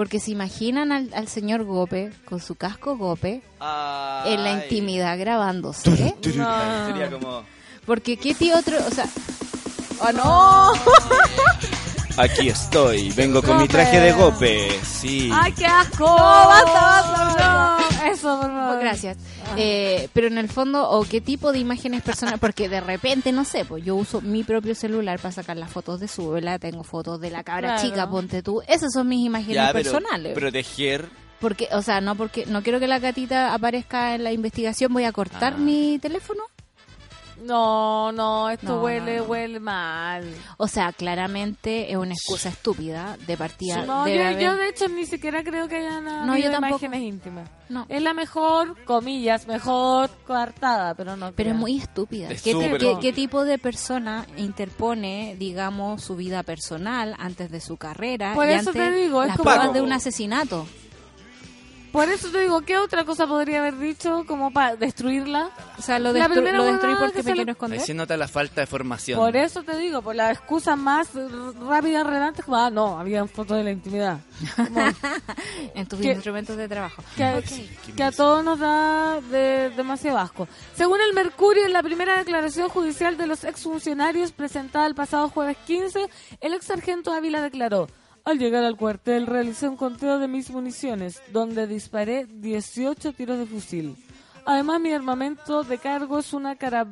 Porque 0.00 0.18
se 0.18 0.30
imaginan 0.30 0.92
al, 0.92 1.10
al 1.12 1.28
señor 1.28 1.64
Gope 1.64 2.10
con 2.24 2.40
su 2.40 2.54
casco 2.54 2.96
Gope 2.96 3.42
en 4.24 4.42
la 4.42 4.52
intimidad 4.62 5.18
grabándose. 5.18 5.90
No. 6.36 6.86
Sería 6.86 7.10
como... 7.10 7.44
Porque 7.84 8.16
qué 8.16 8.34
tío 8.34 8.56
otro, 8.56 8.78
o 8.78 8.90
sea, 8.90 9.04
¡Oh 10.00 10.12
no! 10.12 10.72
Aquí 12.22 12.48
estoy, 12.48 13.10
vengo 13.12 13.42
con 13.42 13.56
mi 13.58 13.66
traje 13.66 13.98
de 13.98 14.12
gope, 14.12 14.68
sí. 14.84 15.30
¡Ay, 15.32 15.52
qué 15.52 15.64
asco! 15.64 16.04
¡No, 16.06 16.16
basta, 16.16 16.72
basta! 16.72 17.78
No. 18.02 18.10
Eso, 18.12 18.40
por 18.40 18.50
favor. 18.50 18.78
Gracias. 18.80 19.16
Eh, 19.56 20.08
pero 20.12 20.26
en 20.26 20.36
el 20.36 20.48
fondo, 20.50 20.88
o 20.90 21.04
qué 21.04 21.20
tipo 21.22 21.50
de 21.52 21.58
imágenes 21.60 22.02
personales, 22.02 22.38
porque 22.38 22.68
de 22.68 22.80
repente, 22.82 23.32
no 23.32 23.44
sé, 23.44 23.64
pues 23.64 23.84
yo 23.84 23.96
uso 23.96 24.20
mi 24.20 24.44
propio 24.44 24.74
celular 24.74 25.18
para 25.18 25.32
sacar 25.32 25.56
las 25.56 25.70
fotos 25.70 25.98
de 26.00 26.08
su 26.08 26.28
vela, 26.30 26.58
tengo 26.58 26.82
fotos 26.84 27.20
de 27.20 27.30
la 27.30 27.42
cabra 27.42 27.74
Claro. 27.76 27.82
chica, 27.88 28.10
ponte 28.10 28.42
tú. 28.42 28.60
Esas 28.68 28.92
son 28.92 29.08
mis 29.08 29.24
imágenes 29.24 29.54
ya, 29.54 29.70
pero 29.72 29.90
personales. 29.92 30.34
proteger... 30.34 31.08
Porque, 31.40 31.68
o 31.72 31.80
sea, 31.80 32.02
no 32.02 32.16
porque 32.16 32.44
no 32.44 32.62
quiero 32.62 32.80
que 32.80 32.86
la 32.86 32.98
gatita 32.98 33.54
aparezca 33.54 34.14
en 34.14 34.24
la 34.24 34.32
investigación, 34.32 34.92
voy 34.92 35.04
a 35.04 35.12
cortar 35.12 35.54
Ah. 35.54 35.58
mi 35.58 35.98
teléfono. 35.98 36.42
No, 37.42 38.12
no, 38.12 38.50
esto 38.50 38.66
No, 38.76 38.82
huele, 38.82 39.16
no, 39.18 39.22
no. 39.24 39.30
huele 39.30 39.60
mal. 39.60 40.24
O 40.56 40.68
sea, 40.68 40.92
claramente 40.92 41.90
es 41.90 41.96
una 41.96 42.12
excusa 42.14 42.50
estúpida 42.50 43.16
de 43.26 43.36
partida. 43.36 43.84
No, 43.84 44.06
yo, 44.06 44.22
haber- 44.22 44.38
yo 44.38 44.56
de 44.56 44.68
hecho 44.68 44.88
ni 44.88 45.06
siquiera 45.06 45.42
creo 45.42 45.66
que 45.68 45.76
haya 45.76 46.00
nada 46.00 46.26
No, 46.26 46.36
yo 46.36 46.50
tampoco. 46.50 46.84
imágenes 46.84 47.00
íntimas. 47.02 47.48
No. 47.68 47.86
Es 47.88 48.02
la 48.02 48.14
mejor, 48.14 48.76
comillas, 48.84 49.46
mejor 49.46 50.10
coartada, 50.26 50.94
pero 50.94 51.16
no 51.16 51.32
Pero 51.32 51.50
es 51.50 51.56
muy 51.56 51.78
estúpida. 51.78 52.28
Es 52.30 52.42
¿Qué, 52.42 53.12
tipo 53.14 53.44
de 53.44 53.58
persona 53.58 54.26
interpone, 54.36 55.36
digamos, 55.38 56.02
su 56.02 56.16
vida 56.16 56.42
personal 56.42 57.14
antes 57.18 57.50
de 57.50 57.60
su 57.60 57.76
carrera 57.76 58.34
Por 58.34 58.46
y 58.48 58.52
eso 58.52 58.70
antes 58.70 58.74
te 58.74 58.92
digo, 58.92 59.22
es 59.22 59.28
las 59.28 59.36
como- 59.36 59.44
pruebas 59.44 59.66
Paco. 59.68 59.74
de 59.74 59.82
un 59.82 59.92
asesinato? 59.92 60.66
Por 61.92 62.08
eso 62.08 62.28
te 62.30 62.40
digo, 62.42 62.60
¿qué 62.62 62.78
otra 62.78 63.04
cosa 63.04 63.26
podría 63.26 63.58
haber 63.58 63.76
dicho 63.78 64.24
como 64.26 64.52
para 64.52 64.76
destruirla? 64.76 65.50
O 65.78 65.82
sea, 65.82 65.98
lo, 65.98 66.12
destru- 66.12 66.52
lo 66.52 66.64
destruí 66.64 66.94
porque 66.94 67.12
que 67.14 67.22
me 67.22 67.30
se 67.30 67.32
quiero 67.34 67.52
esconder. 67.52 67.80
Ahí 67.80 67.86
se 67.86 67.94
nota 67.94 68.16
la 68.16 68.28
falta 68.28 68.60
de 68.60 68.66
formación. 68.68 69.18
Por 69.18 69.36
eso 69.36 69.62
te 69.64 69.76
digo, 69.76 70.00
por 70.00 70.14
la 70.14 70.30
excusa 70.30 70.76
más 70.76 71.08
rápida, 71.68 72.04
redante, 72.04 72.42
como, 72.44 72.56
ah, 72.58 72.70
no, 72.70 72.98
habían 72.98 73.28
fotos 73.28 73.56
de 73.56 73.64
la 73.64 73.70
intimidad. 73.72 74.20
Como 74.56 74.80
En 75.74 75.86
tus 75.86 76.00
instrumentos 76.04 76.56
de 76.56 76.68
trabajo. 76.68 77.02
que, 77.16 77.24
a- 77.24 77.42
que 77.96 78.02
a 78.02 78.12
todos 78.12 78.44
nos 78.44 78.58
da 78.60 79.20
de, 79.22 79.70
demasiado 79.70 80.18
asco. 80.18 80.46
Según 80.76 81.00
el 81.00 81.12
Mercurio, 81.14 81.64
en 81.66 81.72
la 81.72 81.82
primera 81.82 82.16
declaración 82.18 82.68
judicial 82.68 83.16
de 83.16 83.26
los 83.26 83.42
exfuncionarios 83.44 84.32
presentada 84.32 84.86
el 84.86 84.94
pasado 84.94 85.28
jueves 85.28 85.56
15, 85.66 86.08
el 86.40 86.54
ex 86.54 86.66
sargento 86.66 87.12
Ávila 87.12 87.42
declaró, 87.42 87.88
al 88.30 88.38
llegar 88.38 88.64
al 88.64 88.76
cuartel 88.76 89.26
realicé 89.26 89.68
un 89.68 89.76
conteo 89.76 90.18
de 90.18 90.28
mis 90.28 90.50
municiones, 90.50 91.20
donde 91.32 91.66
disparé 91.66 92.26
18 92.26 93.12
tiros 93.12 93.38
de 93.38 93.46
fusil. 93.46 93.96
Además, 94.46 94.80
mi 94.80 94.92
armamento 94.92 95.62
de 95.64 95.78
cargo 95.78 96.18
es 96.18 96.32
una 96.32 96.56
cara- 96.56 96.82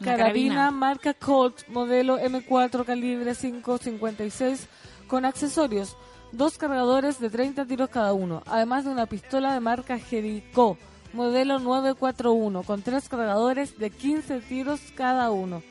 Una 0.00 0.12
carabina 0.16 0.54
carabina. 0.54 0.70
marca 0.70 1.14
Colt 1.14 1.66
modelo 1.68 2.18
M4 2.18 2.84
calibre 2.84 3.34
5.56 3.34 4.66
con 5.06 5.24
accesorios, 5.24 5.96
dos 6.32 6.56
cargadores 6.58 7.18
de 7.20 7.30
30 7.30 7.66
tiros 7.66 7.88
cada 7.90 8.12
uno, 8.12 8.42
además 8.46 8.84
de 8.84 8.90
una 8.90 9.06
pistola 9.06 9.52
de 9.54 9.60
marca 9.60 9.98
Jericho 9.98 10.76
modelo 11.12 11.58
941 11.58 12.62
con 12.64 12.82
tres 12.82 13.08
cargadores 13.08 13.78
de 13.78 13.88
15 13.90 14.40
tiros 14.40 14.80
cada 14.94 15.30
uno. 15.30 15.62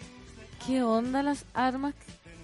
¿Qué 0.66 0.82
onda 0.84 1.22
las 1.24 1.46
armas? 1.54 1.94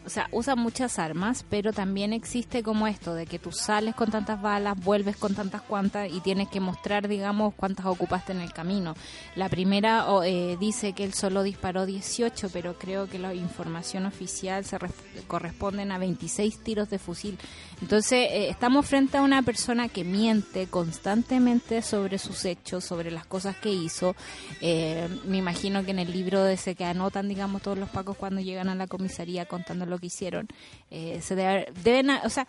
O 0.05 0.09
sea, 0.09 0.27
usan 0.31 0.59
muchas 0.59 0.99
armas, 0.99 1.45
pero 1.49 1.71
también 1.71 2.11
existe 2.11 2.61
como 2.61 2.87
esto, 2.87 3.13
de 3.13 3.25
que 3.25 3.39
tú 3.39 3.51
sales 3.53 3.95
con 3.95 4.11
tantas 4.11 4.41
balas, 4.41 4.77
vuelves 4.77 5.15
con 5.15 5.33
tantas 5.33 5.61
cuantas 5.61 6.11
y 6.11 6.19
tienes 6.19 6.49
que 6.49 6.59
mostrar, 6.59 7.07
digamos, 7.07 7.53
cuántas 7.55 7.85
ocupaste 7.85 8.33
en 8.33 8.41
el 8.41 8.51
camino. 8.51 8.95
La 9.35 9.47
primera 9.47 10.05
eh, 10.25 10.57
dice 10.59 10.91
que 10.93 11.05
él 11.05 11.13
solo 11.13 11.41
disparó 11.41 11.85
18, 11.85 12.49
pero 12.51 12.77
creo 12.77 13.07
que 13.07 13.17
la 13.17 13.33
información 13.33 14.05
oficial 14.05 14.65
se 14.65 14.77
res- 14.77 14.91
corresponden 15.27 15.91
a 15.93 15.97
26 15.97 16.59
tiros 16.63 16.89
de 16.89 16.99
fusil. 16.99 17.37
Entonces, 17.81 18.27
eh, 18.31 18.49
estamos 18.49 18.85
frente 18.85 19.17
a 19.17 19.21
una 19.21 19.41
persona 19.41 19.87
que 19.87 20.03
miente 20.03 20.67
constantemente 20.67 21.81
sobre 21.81 22.17
sus 22.17 22.43
hechos, 22.45 22.83
sobre 22.83 23.09
las 23.11 23.25
cosas 23.25 23.55
que 23.55 23.71
hizo. 23.71 24.15
Eh, 24.61 25.07
me 25.25 25.37
imagino 25.37 25.83
que 25.85 25.91
en 25.91 25.99
el 25.99 26.11
libro 26.11 26.43
de 26.43 26.53
ese 26.53 26.75
que 26.75 26.85
anotan, 26.85 27.27
digamos, 27.29 27.61
todos 27.61 27.77
los 27.77 27.89
pacos 27.89 28.17
cuando 28.17 28.41
llegan 28.41 28.69
a 28.69 28.75
la 28.75 28.87
comisaría 28.87 29.45
contando 29.45 29.85
lo 29.93 29.99
que 29.99 30.07
hicieron, 30.07 30.47
eh, 30.91 31.19
se 31.21 31.35
debe- 31.35 31.71
deben, 31.83 32.09
a- 32.09 32.21
o 32.25 32.29
sea, 32.29 32.45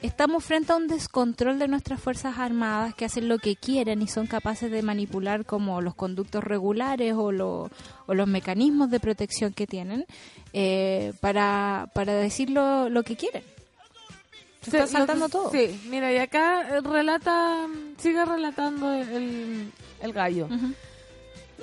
estamos 0.00 0.42
frente 0.44 0.72
a 0.72 0.76
un 0.76 0.88
descontrol 0.88 1.58
de 1.60 1.68
nuestras 1.68 2.00
fuerzas 2.00 2.36
armadas 2.38 2.92
que 2.94 3.04
hacen 3.04 3.28
lo 3.28 3.38
que 3.38 3.54
quieren 3.54 4.02
y 4.02 4.08
son 4.08 4.26
capaces 4.26 4.68
de 4.70 4.82
manipular 4.82 5.44
como 5.46 5.80
los 5.80 5.94
conductos 5.94 6.42
regulares 6.42 7.14
o, 7.16 7.30
lo- 7.30 7.70
o 8.06 8.14
los 8.14 8.26
mecanismos 8.26 8.90
de 8.90 8.98
protección 8.98 9.52
que 9.52 9.66
tienen 9.68 10.04
eh, 10.52 11.12
para, 11.20 11.88
para 11.94 12.14
decir 12.14 12.50
lo, 12.50 12.88
lo 12.88 13.04
que 13.04 13.14
quieren. 13.16 13.44
Se 14.60 14.70
está 14.78 14.86
saltando 14.86 15.26
que- 15.26 15.32
todo. 15.32 15.50
Sí, 15.50 15.80
mira, 15.88 16.12
y 16.12 16.18
acá 16.18 16.76
eh, 16.76 16.80
relata, 16.80 17.66
sigue 17.98 18.24
relatando 18.24 18.92
el, 18.92 19.70
el 20.00 20.12
gallo. 20.12 20.48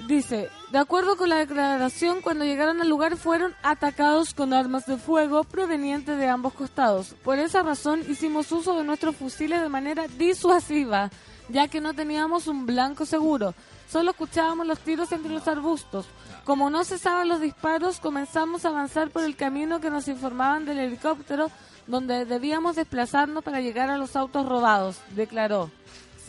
Dice, 0.08 0.50
de 0.72 0.78
acuerdo 0.78 1.18
con 1.18 1.30
la 1.30 1.38
declaración, 1.38 2.22
cuando 2.22 2.46
llegaron 2.46 2.82
al 2.82 2.88
lugar 2.88 3.18
fueron 3.18 3.54
atacados 3.64 4.34
con 4.34 4.54
armas 4.54 4.86
de 4.86 4.98
fuego 4.98 5.44
provenientes 5.44 6.18
de 6.18 6.28
ambos 6.28 6.54
costados. 6.54 7.16
Por 7.24 7.38
esa 7.38 7.64
razón 7.64 8.04
hicimos 8.08 8.52
uso 8.52 8.78
de 8.78 8.84
nuestros 8.84 9.16
fusiles 9.16 9.62
de 9.62 9.70
manera 9.70 10.08
disuasiva, 10.08 11.10
ya 11.50 11.68
que 11.68 11.82
no 11.82 11.94
teníamos 11.94 12.48
un 12.48 12.66
blanco 12.66 13.06
seguro. 13.06 13.54
Solo 13.90 14.12
escuchábamos 14.12 14.68
los 14.68 14.80
tiros 14.80 15.12
entre 15.12 15.34
los 15.34 15.48
arbustos. 15.48 16.06
Como 16.46 16.70
no 16.70 16.86
cesaban 16.86 17.28
los 17.28 17.42
disparos, 17.42 18.00
comenzamos 18.00 18.64
a 18.64 18.70
avanzar 18.70 19.10
por 19.10 19.24
el 19.24 19.36
camino 19.36 19.82
que 19.82 19.90
nos 19.90 20.08
informaban 20.08 20.66
del 20.66 20.80
helicóptero, 20.80 21.52
donde 21.88 22.26
debíamos 22.26 22.76
desplazarnos 22.76 23.44
para 23.44 23.62
llegar 23.62 23.90
a 23.90 23.98
los 23.98 24.16
autos 24.16 24.48
robados, 24.48 24.98
declaró. 25.16 25.72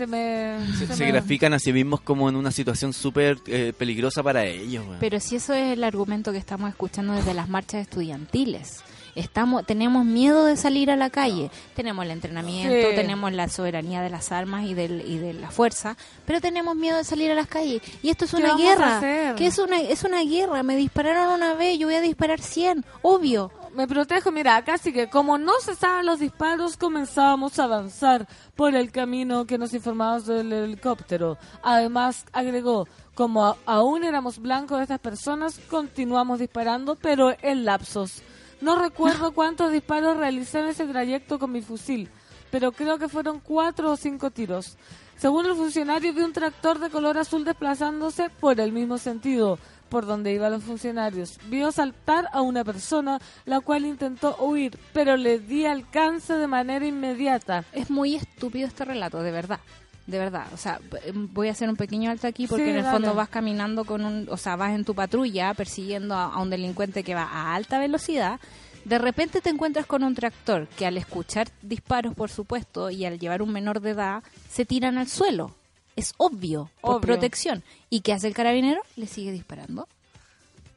Se 0.01 0.07
me... 0.07 0.59
Se, 0.79 0.87
se 0.87 0.95
se 0.97 1.05
me- 1.05 1.13
grafican 1.13 1.53
a 1.53 1.59
sí 1.59 1.73
mismos 1.73 2.01
como 2.01 2.29
en 2.29 2.37
una 2.37 2.51
situación 2.51 2.93
súper 2.93 3.39
eh, 3.47 3.73
peligrosa 3.77 4.23
para 4.23 4.45
ellos. 4.47 4.85
Pero 4.99 5.21
si 5.21 5.37
eso 5.37 5.53
es 5.53 5.73
el 5.75 5.85
argumento 5.85 6.33
que 6.33 6.39
estamos 6.39 6.71
escuchando 6.71 7.13
desde 7.13 7.35
las 7.35 7.49
marchas 7.49 7.83
estudiantiles. 7.83 8.83
Estamos, 9.17 9.67
tenemos 9.67 10.05
miedo 10.07 10.45
de 10.45 10.57
salir 10.57 10.89
a 10.91 10.95
la 10.97 11.11
calle, 11.11 11.51
tenemos 11.75 12.05
el 12.05 12.13
entrenamiento, 12.13 12.91
Sí. 12.91 12.95
tenemos 12.95 13.33
la 13.33 13.49
soberanía 13.49 14.03
de 14.03 14.09
las 14.09 14.31
armas 14.31 14.65
y, 14.67 14.75
del, 14.75 15.03
y 15.05 15.19
de 15.19 15.35
la 15.35 15.51
fuerza, 15.51 15.97
pero 16.27 16.41
tenemos 16.41 16.77
miedo 16.77 16.97
de 16.97 17.03
salir 17.03 17.29
a 17.33 17.35
las 17.35 17.49
calles. 17.49 17.83
Y 18.05 18.11
esto 18.11 18.25
es 18.25 18.31
¿Qué 18.31 18.37
una 18.37 18.51
vamos 18.51 18.63
a 18.63 18.69
guerra, 18.69 18.97
hacer? 18.99 19.35
que 19.35 19.47
es 19.49 19.59
una, 19.59 19.81
es 19.81 20.05
una 20.05 20.23
guerra. 20.23 20.63
Me 20.63 20.77
dispararon 20.77 21.35
una 21.35 21.55
vez, 21.55 21.77
yo 21.77 21.89
voy 21.89 21.97
a 21.97 22.01
disparar 22.01 22.41
100, 22.41 22.85
obvio. 23.03 23.51
Me 23.75 23.87
protejo, 23.87 24.33
mira, 24.33 24.57
acá 24.57 24.79
sí 24.79 24.93
que 24.93 25.09
como 25.09 25.39
no 25.39 25.53
cesaban 25.63 26.05
los 26.05 26.19
disparos, 26.19 26.77
comenzábamos 26.77 27.59
a 27.59 27.65
avanzar 27.65 28.27
por 28.57 28.75
el 28.75 28.91
camino 28.91 29.47
que 29.47 29.59
nos 29.59 29.73
informaba 29.75 30.19
del 30.21 30.53
helicóptero. 30.53 31.39
Además, 31.63 32.25
agregó, 32.33 32.89
como 33.15 33.47
a- 33.47 33.57
aún 33.67 34.03
éramos 34.03 34.39
blancos 34.41 34.79
de 34.79 34.83
estas 34.85 34.99
personas, 34.99 35.61
continuamos 35.71 36.41
disparando, 36.41 36.97
pero 36.97 37.33
en 37.43 37.65
lapsos. 37.65 38.23
No 38.61 38.77
recuerdo 38.77 39.31
cuántos 39.35 39.71
disparos 39.71 40.17
realicé 40.17 40.59
en 40.61 40.67
ese 40.67 40.87
trayecto 40.87 41.39
con 41.39 41.53
mi 41.53 41.63
fusil, 41.63 42.11
pero 42.51 42.73
creo 42.73 42.99
que 42.99 43.09
fueron 43.09 43.39
cuatro 43.39 43.93
o 43.93 43.97
cinco 43.97 44.31
tiros. 44.33 44.77
Según 45.17 45.47
el 45.47 45.55
funcionario, 45.55 46.13
vi 46.13 46.23
un 46.23 46.33
tractor 46.33 46.79
de 46.81 46.91
color 46.91 47.19
azul 47.19 47.45
desplazándose 47.45 48.31
por 48.31 48.59
el 48.59 48.73
mismo 48.73 48.99
sentido, 48.99 49.59
por 49.91 50.07
donde 50.07 50.33
iban 50.33 50.53
los 50.53 50.65
funcionarios. 50.65 51.39
Vio 51.49 51.71
saltar 51.73 52.29
a 52.33 52.41
una 52.41 52.65
persona, 52.65 53.19
la 53.45 53.61
cual 53.61 53.85
intentó 53.85 54.37
huir, 54.41 54.79
pero 54.95 55.17
le 55.19 55.39
di 55.39 55.67
alcance 55.67 56.33
de 56.35 56.47
manera 56.47 56.87
inmediata. 56.87 57.65
Es 57.73 57.91
muy 57.91 58.15
estúpido 58.17 58.67
este 58.67 58.85
relato, 58.87 59.23
de 59.23 59.33
verdad. 59.33 59.61
De 60.07 60.19
verdad, 60.19 60.47
o 60.53 60.57
sea, 60.57 60.81
voy 61.15 61.49
a 61.49 61.53
hacer 61.53 61.69
un 61.69 61.77
pequeño 61.77 62.11
alto 62.11 62.27
aquí 62.27 62.47
porque 62.47 62.65
Sí, 62.65 62.71
en 62.71 62.77
el 62.79 62.83
dale. 62.83 62.97
fondo 62.97 63.15
vas 63.15 63.29
caminando 63.29 63.85
con 63.85 64.05
un, 64.05 64.27
o 64.31 64.37
sea, 64.37 64.57
vas 64.57 64.73
en 64.75 64.85
tu 64.85 64.95
patrulla 64.95 65.53
persiguiendo 65.55 66.15
a, 66.17 66.25
a 66.35 66.41
un 66.41 66.51
delincuente 66.51 67.05
que 67.05 67.15
va 67.15 67.25
a 67.25 67.55
alta 67.55 67.79
velocidad. 67.79 68.41
De 68.85 68.99
repente 68.99 69.41
te 69.43 69.51
encuentras 69.51 69.85
con 69.87 70.03
un 70.03 70.15
tractor 70.15 70.67
que 70.69 70.87
al 70.87 70.97
escuchar 70.97 71.49
disparos, 71.63 72.15
por 72.15 72.31
supuesto, 72.31 72.91
y 72.91 73.05
al 73.05 73.19
llevar 73.21 73.43
un 73.43 73.53
menor 73.53 73.81
de 73.81 73.91
edad, 73.91 74.23
se 74.51 74.65
tiran 74.65 74.97
al 74.99 75.07
suelo. 75.07 75.55
Es 75.97 76.15
obvio, 76.19 76.71
por 76.81 76.97
Obvio. 76.97 77.01
protección. 77.03 77.63
¿Y 77.91 78.01
qué 78.01 78.13
hace 78.13 78.27
el 78.29 78.35
carabinero? 78.35 78.81
Le 78.97 79.07
sigue 79.07 79.33
disparando. 79.33 79.87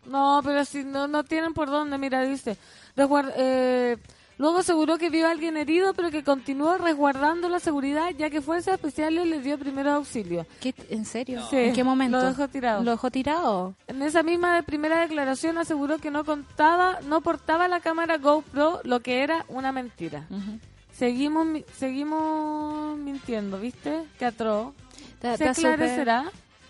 No, 0.05 0.41
pero 0.43 0.65
si 0.65 0.83
no, 0.83 1.07
no 1.07 1.23
tienen 1.23 1.53
por 1.53 1.69
dónde, 1.69 1.97
mira, 1.97 2.23
dice. 2.23 2.57
resguard- 2.97 3.31
eh, 3.37 3.97
luego 4.37 4.57
aseguró 4.57 4.97
que 4.97 5.09
vio 5.09 5.27
a 5.27 5.31
alguien 5.31 5.55
herido, 5.55 5.93
pero 5.93 6.11
que 6.11 6.23
continuó 6.23 6.77
resguardando 6.77 7.47
la 7.47 7.59
seguridad, 7.61 8.09
ya 8.17 8.29
que 8.29 8.41
Fuerzas 8.41 8.73
Especiales 8.75 9.25
le 9.27 9.39
dio 9.39 9.57
primero 9.57 9.93
auxilio. 9.93 10.45
¿Qué- 10.59 10.75
¿En 10.89 11.05
serio? 11.05 11.41
Sí, 11.49 11.55
¿En 11.57 11.73
qué 11.73 11.83
momento? 11.85 12.17
lo 12.19 12.25
dejó 12.27 12.47
tirado. 12.49 12.83
¿Lo 12.83 12.91
dejó 12.91 13.09
tirado? 13.11 13.75
En 13.87 14.01
esa 14.01 14.23
misma 14.23 14.55
de- 14.55 14.63
primera 14.63 14.99
declaración 14.99 15.57
aseguró 15.57 15.99
que 15.99 16.11
no 16.11 16.25
contaba, 16.25 16.99
no 17.07 17.21
portaba 17.21 17.67
la 17.69 17.79
cámara 17.79 18.17
GoPro, 18.17 18.81
lo 18.83 18.99
que 18.99 19.23
era 19.23 19.45
una 19.47 19.71
mentira. 19.71 20.27
Seguimos, 20.91 21.47
seguimos 21.77 22.97
mintiendo, 22.97 23.57
¿viste? 23.59 24.03
Que 24.19 24.25
atroz. 24.25 24.73
¿Se 25.37 25.45
esclarecerá? 25.49 26.25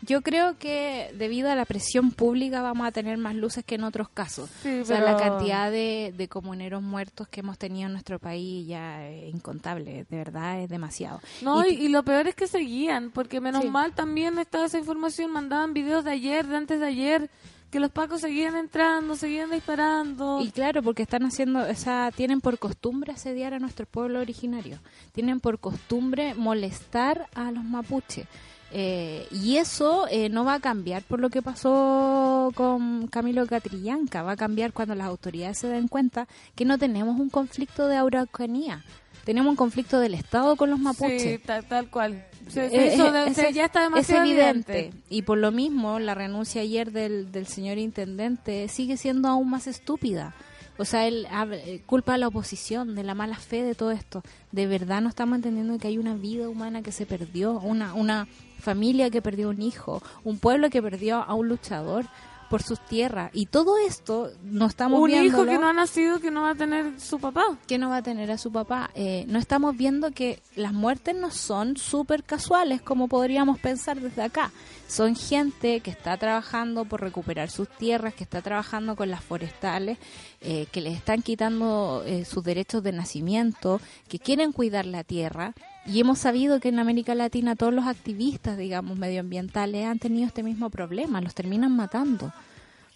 Yo 0.06 0.22
creo 0.22 0.58
que 0.58 1.14
debido 1.18 1.50
a 1.50 1.56
la 1.56 1.64
presión 1.64 2.12
pública 2.12 2.62
vamos 2.62 2.86
a 2.86 2.92
tener 2.92 3.18
más 3.18 3.36
luces 3.36 3.64
que 3.64 3.76
en 3.76 3.86
otros 3.86 4.10
casos. 4.10 4.50
Sí, 4.62 4.80
o 4.82 4.86
sea, 4.86 5.00
pero- 5.00 5.12
la 5.14 5.18
cantidad 5.18 5.72
de, 5.72 6.14
de 6.18 6.28
comuneros 6.28 6.84
muertos 6.84 7.30
que 7.30 7.40
hemos 7.40 7.58
tenido 7.58 7.86
en 7.88 7.94
nuestro 7.94 8.20
país 8.20 8.68
ya 8.68 9.08
es 9.08 9.34
incontable, 9.34 10.06
de 10.10 10.18
verdad 10.18 10.60
es 10.60 10.68
demasiado. 10.70 11.22
No, 11.42 11.66
Y- 11.66 11.70
y, 11.70 11.86
y 11.86 11.88
lo 11.88 12.04
peor 12.04 12.28
es 12.28 12.36
que 12.36 12.48
seguían, 12.48 13.12
porque 13.12 13.40
menos 13.40 13.64
Sí. 13.64 13.70
mal 13.70 13.94
también 13.94 14.38
estaba 14.40 14.66
esa 14.66 14.78
información, 14.78 15.32
mandaban 15.32 15.74
videos 15.74 16.04
de 16.04 16.12
ayer, 16.12 16.46
de 16.48 16.58
antes 16.58 16.80
de 16.82 16.86
ayer, 16.86 17.30
que 17.74 17.80
los 17.80 17.90
pacos 17.90 18.22
seguían 18.22 18.56
entrando, 18.56 19.16
seguían 19.16 19.50
disparando. 19.50 20.40
Y 20.40 20.52
claro, 20.52 20.84
porque 20.84 21.02
están 21.02 21.24
haciendo, 21.24 21.68
o 21.68 21.74
sea, 21.74 22.12
tienen 22.16 22.40
por 22.40 22.60
costumbre 22.60 23.14
asediar 23.14 23.56
a 23.56 23.60
nuestro 23.60 23.88
pueblo 23.88 24.20
originario. 24.20 24.78
Tienen 25.12 25.40
por 25.40 25.58
costumbre 25.58 26.36
molestar 26.36 27.28
a 27.34 27.52
los 27.52 27.64
mapuches. 27.64 28.28
Eh, 28.72 29.28
y 29.32 29.58
eso 29.58 30.06
eh, 30.12 30.30
no 30.30 30.46
va 30.46 30.54
a 30.54 30.60
cambiar 30.60 31.02
por 31.02 31.20
lo 31.20 31.32
que 31.32 31.42
pasó 31.42 32.52
con 32.54 33.08
Camilo 33.08 33.48
Catrillanca. 33.48 34.22
Va 34.22 34.34
a 34.34 34.38
cambiar 34.38 34.72
cuando 34.72 34.94
las 34.94 35.08
autoridades 35.08 35.58
se 35.58 35.68
den 35.68 35.88
cuenta 35.88 36.28
que 36.54 36.66
no 36.66 36.78
tenemos 36.78 37.20
un 37.20 37.32
conflicto 37.32 37.88
de 37.88 37.96
araucanía. 37.96 38.84
Tenemos 39.26 39.50
un 39.50 39.56
conflicto 39.56 40.00
del 40.00 40.14
Estado 40.14 40.56
con 40.58 40.70
los 40.70 40.78
mapuches. 40.78 41.24
Sí, 41.24 41.40
tal, 41.40 41.66
tal 41.66 41.90
cual. 41.90 42.24
Se, 42.48 42.70
se 42.70 42.76
Eh, 42.76 42.94
hizo 42.96 43.08
eh, 43.08 43.12
de- 43.12 43.28
es- 43.30 43.36
se- 43.36 43.54
ya 43.54 43.66
está 43.66 43.84
es 43.84 43.90
demasiado 43.90 44.24
evidente. 44.26 44.78
evidente. 44.80 44.98
Y 45.10 45.22
por 45.24 45.38
lo 45.38 45.52
mismo, 45.52 46.00
la 46.00 46.14
renuncia 46.16 46.62
ayer 46.62 46.92
del, 46.92 47.32
del 47.32 47.48
señor 47.48 47.78
intendente 47.78 48.68
sigue 48.68 48.98
siendo 48.98 49.28
aún 49.30 49.50
más 49.50 49.68
estúpida. 49.68 50.36
O 50.80 50.86
sea, 50.86 51.08
él 51.08 51.28
eh, 51.52 51.82
culpa 51.86 52.16
a 52.16 52.18
la 52.18 52.28
oposición 52.28 52.96
de 52.96 53.04
la 53.04 53.14
mala 53.14 53.38
fe 53.38 53.62
de 53.62 53.76
todo 53.76 53.92
esto. 53.92 54.24
De 54.52 54.66
verdad 54.66 55.02
no 55.02 55.10
estamos 55.10 55.36
entendiendo 55.36 55.78
que 55.78 55.88
hay 55.88 55.98
una 56.00 56.16
vida 56.16 56.50
humana 56.50 56.82
que 56.82 56.92
se 56.92 57.06
perdió, 57.06 57.60
una, 57.60 57.94
una 57.94 58.28
familia 58.60 59.10
que 59.12 59.22
perdió 59.22 59.50
un 59.50 59.62
hijo, 59.62 60.02
un 60.24 60.40
pueblo 60.40 60.70
que 60.72 60.82
perdió 60.82 61.18
a 61.22 61.34
un 61.36 61.48
luchador 61.48 62.06
por 62.54 62.62
sus 62.62 62.80
tierras. 62.86 63.32
Y 63.34 63.48
todo 63.48 63.80
esto 63.80 64.30
no 64.44 64.68
estamos 64.68 65.00
Un 65.00 65.10
hijo 65.10 65.44
que 65.44 65.58
no 65.58 65.68
ha 65.68 65.74
nacido 65.74 66.20
que 66.20 66.30
no 66.30 66.44
va 66.44 66.52
a 66.52 66.56
tener 66.56 67.00
su 67.00 67.20
papá. 67.20 67.42
que 67.66 67.80
no 67.80 67.90
va 67.90 67.98
a 67.98 68.02
tener 68.04 68.30
a 68.30 68.38
su 68.38 68.52
papá. 68.52 68.92
Eh, 68.94 69.26
no 69.28 69.40
estamos 69.40 69.76
viendo 69.76 70.12
que 70.12 70.40
las 70.56 70.72
muertes 70.72 71.16
no 71.16 71.32
son 71.32 71.78
súper 71.78 72.24
casuales 72.24 72.80
como 72.80 73.08
podríamos 73.08 73.58
pensar 73.58 74.00
desde 74.00 74.22
acá. 74.22 74.52
Son 74.88 75.16
gente 75.16 75.80
que 75.80 75.90
está 75.90 76.16
trabajando 76.18 76.86
por 76.86 77.02
recuperar 77.02 77.50
sus 77.50 77.68
tierras, 77.68 78.14
que 78.14 78.24
está 78.24 78.44
trabajando 78.44 78.96
con 78.96 79.10
las 79.10 79.24
forestales, 79.24 79.98
eh, 80.42 80.68
que 80.72 80.82
les 80.82 80.96
están 80.96 81.24
quitando 81.24 82.04
eh, 82.06 82.24
sus 82.24 82.44
derechos 82.44 82.84
de 82.84 82.92
nacimiento, 82.92 83.82
que 84.08 84.20
quieren 84.20 84.52
cuidar 84.52 84.86
la 84.86 85.04
tierra. 85.04 85.56
Y 85.86 86.00
hemos 86.00 86.20
sabido 86.20 86.60
que 86.60 86.70
en 86.70 86.80
América 86.80 87.14
Latina 87.14 87.56
todos 87.56 87.74
los 87.74 87.86
activistas, 87.88 88.58
digamos, 88.58 88.98
medioambientales 88.98 89.86
han 89.86 90.00
tenido 90.00 90.28
este 90.28 90.44
mismo 90.44 90.70
problema, 90.70 91.20
los 91.20 91.36
terminan 91.36 91.76
matando. 91.76 92.32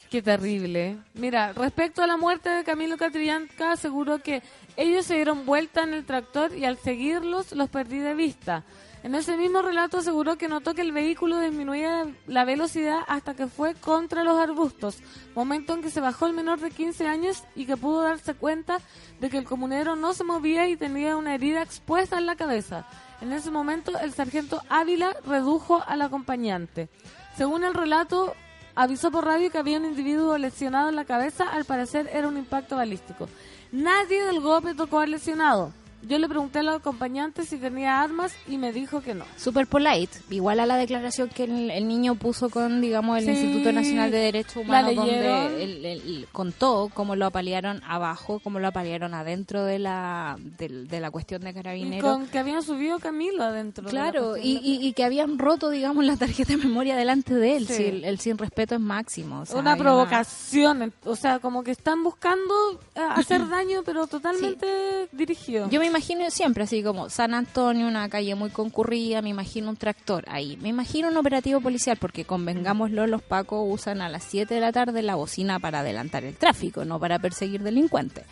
Qué 0.10 0.22
terrible. 0.22 0.98
Mira, 1.14 1.52
respecto 1.52 2.02
a 2.02 2.08
la 2.08 2.16
muerte 2.16 2.50
de 2.50 2.64
Camilo 2.64 2.96
Catrillanca, 2.96 3.74
aseguró 3.74 4.20
que 4.20 4.42
ellos 4.78 5.06
se 5.06 5.16
dieron 5.16 5.46
vuelta 5.46 5.84
en 5.84 5.94
el 5.94 6.06
tractor 6.06 6.56
y 6.56 6.64
al 6.64 6.78
seguirlos 6.78 7.52
los 7.52 7.70
perdí 7.70 8.00
de 8.00 8.14
vista. 8.14 8.64
En 9.04 9.14
ese 9.16 9.38
mismo 9.38 9.62
relato 9.62 10.00
aseguró 10.00 10.38
que 10.38 10.48
notó 10.48 10.74
que 10.74 10.82
el 10.82 10.92
vehículo 10.92 11.40
disminuía 11.40 12.08
la 12.26 12.46
velocidad 12.46 13.02
hasta 13.08 13.36
que 13.36 13.48
fue 13.48 13.76
contra 13.76 14.24
los 14.24 14.38
arbustos, 14.38 14.98
momento 15.36 15.74
en 15.74 15.82
que 15.82 15.92
se 15.92 16.02
bajó 16.02 16.26
el 16.26 16.34
menor 16.34 16.60
de 16.60 16.72
15 16.72 17.08
años 17.08 17.44
y 17.56 17.66
que 17.66 17.78
pudo 17.78 18.02
darse 18.02 18.34
cuenta 18.34 18.80
de 19.20 19.30
que 19.30 19.38
el 19.38 19.46
comunero 19.46 19.96
no 19.96 20.14
se 20.14 20.24
movía 20.24 20.68
y 20.68 20.78
tenía 20.78 21.16
una 21.16 21.36
herida 21.36 21.62
expuesta 21.62 22.18
en 22.18 22.26
la 22.26 22.36
cabeza. 22.36 22.88
En 23.22 23.32
ese 23.34 23.52
momento 23.52 23.98
el 24.00 24.14
sargento 24.14 24.62
Ávila 24.68 25.16
redujo 25.26 25.84
al 25.86 26.02
acompañante. 26.02 26.90
Según 27.36 27.64
el 27.64 27.76
relato, 27.76 28.34
avisó 28.76 29.12
por 29.12 29.26
radio 29.26 29.52
que 29.52 29.58
había 29.60 29.78
un 29.78 29.86
individuo 29.86 30.38
lesionado 30.38 30.90
en 30.90 30.96
la 30.96 31.06
cabeza, 31.06 31.50
al 31.50 31.66
parecer 31.66 32.10
era 32.12 32.28
un 32.28 32.38
impacto 32.38 32.76
balístico. 32.76 33.30
Nadie 33.72 34.24
del 34.24 34.40
golpe 34.40 34.74
tocó 34.74 35.00
al 35.00 35.12
lesionado. 35.12 35.72
Yo 36.04 36.20
le 36.20 36.28
pregunté 36.30 36.60
al 36.60 36.70
acompañante 36.70 37.44
si 37.44 37.58
tenía 37.58 38.02
armas 38.02 38.34
y 38.48 38.58
me 38.58 38.72
dijo 38.72 39.02
que 39.02 39.14
no. 39.16 39.26
super 39.36 39.66
polite, 39.68 40.20
igual 40.30 40.60
a 40.60 40.66
la 40.66 40.78
declaración 40.78 41.28
que 41.30 41.46
el, 41.46 41.72
el 41.72 41.88
niño 41.88 42.16
puso 42.16 42.50
con, 42.50 42.82
digamos, 42.82 43.18
el 43.18 43.26
Sí, 43.26 43.32
Instituto 43.32 43.72
Nacional 43.72 44.12
de 44.12 44.18
Derechos 44.20 44.58
Humanos, 44.58 44.96
donde 44.96 45.64
él, 45.64 46.28
contó 46.32 46.90
cómo 46.94 47.16
lo 47.16 47.26
apalearon 47.26 47.82
abajo, 47.86 48.40
cómo 48.44 48.60
lo 48.60 48.68
apalearon 48.68 49.14
adentro 49.16 49.64
de 49.66 49.80
la, 49.80 50.38
del- 50.60 50.88
de, 50.88 51.00
la 51.00 51.10
cuestión 51.12 51.42
de 51.42 51.50
Y 51.50 51.54
carabineros. 51.54 52.04
con 52.12 52.28
que 52.28 52.38
habían 52.40 52.62
subido 52.64 53.00
Camilo 53.00 53.44
adentro. 53.44 53.84
de 53.88 53.92
la 53.94 54.00
Claro, 54.12 54.38
y, 54.38 54.54
de- 54.54 54.60
y- 54.62 54.88
y 54.88 54.94
que 54.94 55.04
habían 55.04 55.40
roto, 55.40 55.70
digamos, 55.72 56.06
la 56.06 56.16
tarjeta 56.16 56.54
de 56.54 56.58
memoria 56.58 56.96
delante 56.96 57.34
de 57.34 57.58
él. 57.58 57.68
Sí. 57.68 57.74
Si 57.74 57.84
el, 57.86 58.06
el 58.06 58.20
sin 58.20 58.38
respeto 58.38 58.76
es 58.76 58.82
máximo. 58.82 59.42
o 59.42 59.46
sea, 59.46 59.58
una 59.60 59.76
provocación, 59.76 60.94
o 61.06 61.16
sea, 61.16 61.40
como 61.40 61.64
que 61.64 61.72
están 61.72 62.04
buscando 62.04 62.80
eh, 62.96 63.00
hacer 63.16 63.48
daño, 63.50 63.82
pero 63.84 64.08
totalmente 64.08 65.10
dirigido. 65.12 65.70
Yo 65.70 65.80
me 65.80 65.87
imagino 65.88 66.30
siempre 66.32 66.64
así 66.64 66.84
como 66.84 67.10
San 67.10 67.34
Antonio, 67.34 67.88
una 67.88 68.10
calle 68.10 68.36
muy 68.36 68.50
concurrida, 68.50 69.22
me 69.22 69.30
imagino 69.30 69.70
un 69.70 69.78
tractor 69.78 70.26
ahí, 70.28 70.58
me 70.62 70.70
imagino 70.70 71.10
un 71.10 71.18
operativo 71.18 71.62
policial, 71.62 71.98
porque 71.98 72.26
convengámoslo, 72.26 73.08
los 73.08 73.22
pacos 73.22 73.66
usan 73.70 74.02
a 74.02 74.10
las 74.10 74.24
7 74.24 74.54
de 74.54 74.62
la 74.62 74.72
tarde 74.72 75.02
la 75.02 75.16
bocina 75.16 75.60
para 75.60 75.80
adelantar 75.80 76.24
el 76.24 76.36
tráfico, 76.36 76.86
no 76.86 77.00
para 77.00 77.20
perseguir 77.20 77.64
delincuentes. 77.64 78.26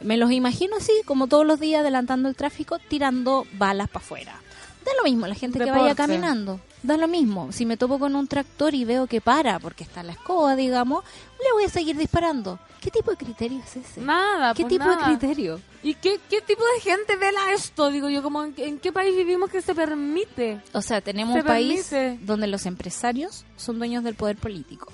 Me 0.00 0.16
los 0.16 0.32
imagino 0.32 0.76
así, 0.76 0.92
como 1.04 1.28
todos 1.28 1.46
los 1.46 1.60
días 1.60 1.82
adelantando 1.82 2.28
el 2.28 2.34
tráfico, 2.34 2.78
tirando 2.78 3.46
balas 3.52 3.88
para 3.88 4.04
afuera. 4.04 4.41
Da 4.84 4.90
lo 4.98 5.04
mismo 5.04 5.26
la 5.26 5.34
gente 5.34 5.58
que 5.58 5.70
vaya 5.70 5.94
caminando, 5.94 6.60
da 6.82 6.96
lo 6.96 7.06
mismo. 7.08 7.52
Si 7.52 7.64
me 7.66 7.76
topo 7.76 7.98
con 7.98 8.16
un 8.16 8.26
tractor 8.26 8.74
y 8.74 8.84
veo 8.84 9.06
que 9.06 9.20
para, 9.20 9.58
porque 9.60 9.84
está 9.84 10.00
en 10.00 10.08
la 10.08 10.12
escoba, 10.14 10.56
digamos, 10.56 11.04
le 11.42 11.52
voy 11.52 11.64
a 11.64 11.68
seguir 11.68 11.96
disparando. 11.96 12.58
¿Qué 12.80 12.90
tipo 12.90 13.12
de 13.12 13.16
criterio 13.16 13.60
es 13.64 13.76
ese? 13.76 14.00
Nada, 14.00 14.54
¿Qué 14.54 14.62
pues 14.64 14.72
tipo 14.72 14.84
nada. 14.86 15.08
de 15.08 15.16
criterio? 15.16 15.60
¿Y 15.84 15.94
qué, 15.94 16.18
qué 16.28 16.40
tipo 16.40 16.62
de 16.74 16.80
gente 16.80 17.14
vela 17.16 17.52
esto? 17.54 17.90
Digo 17.90 18.08
yo, 18.08 18.24
como 18.24 18.42
en, 18.42 18.54
en 18.56 18.78
qué 18.80 18.90
país 18.90 19.16
vivimos 19.16 19.50
que 19.50 19.62
se 19.62 19.72
permite? 19.72 20.60
O 20.72 20.82
sea, 20.82 21.00
tenemos 21.00 21.34
Se 21.34 21.40
un 21.42 21.46
país 21.46 21.86
permite. 21.88 22.24
donde 22.24 22.48
los 22.48 22.66
empresarios 22.66 23.44
son 23.56 23.78
dueños 23.78 24.02
del 24.02 24.16
poder 24.16 24.36
político, 24.36 24.92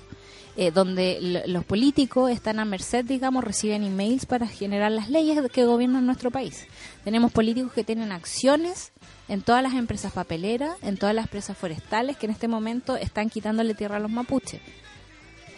eh, 0.55 0.69
donde 0.69 1.43
los 1.47 1.65
políticos 1.65 2.29
están 2.29 2.59
a 2.59 2.65
merced, 2.65 3.05
digamos, 3.05 3.43
reciben 3.43 3.83
emails 3.83 4.27
para 4.27 4.47
generar 4.47 4.91
las 4.91 5.09
leyes 5.09 5.39
que 5.51 5.65
gobiernan 5.65 6.05
nuestro 6.05 6.29
país. 6.29 6.67
Tenemos 7.03 7.31
políticos 7.31 7.73
que 7.73 7.83
tienen 7.83 8.11
acciones 8.11 8.91
en 9.29 9.41
todas 9.41 9.63
las 9.63 9.73
empresas 9.73 10.11
papeleras, 10.11 10.75
en 10.81 10.97
todas 10.97 11.15
las 11.15 11.25
empresas 11.25 11.57
forestales 11.57 12.17
que 12.17 12.25
en 12.25 12.31
este 12.31 12.47
momento 12.47 12.95
están 12.97 13.29
quitándole 13.29 13.75
tierra 13.75 13.97
a 13.97 13.99
los 13.99 14.11
mapuches. 14.11 14.59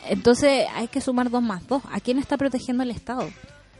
Entonces 0.07 0.67
hay 0.75 0.87
que 0.87 1.01
sumar 1.01 1.29
dos 1.29 1.41
más 1.41 1.67
dos. 1.67 1.81
¿A 1.91 1.99
quién 1.99 2.19
está 2.19 2.37
protegiendo 2.37 2.83
el 2.83 2.91
Estado? 2.91 3.29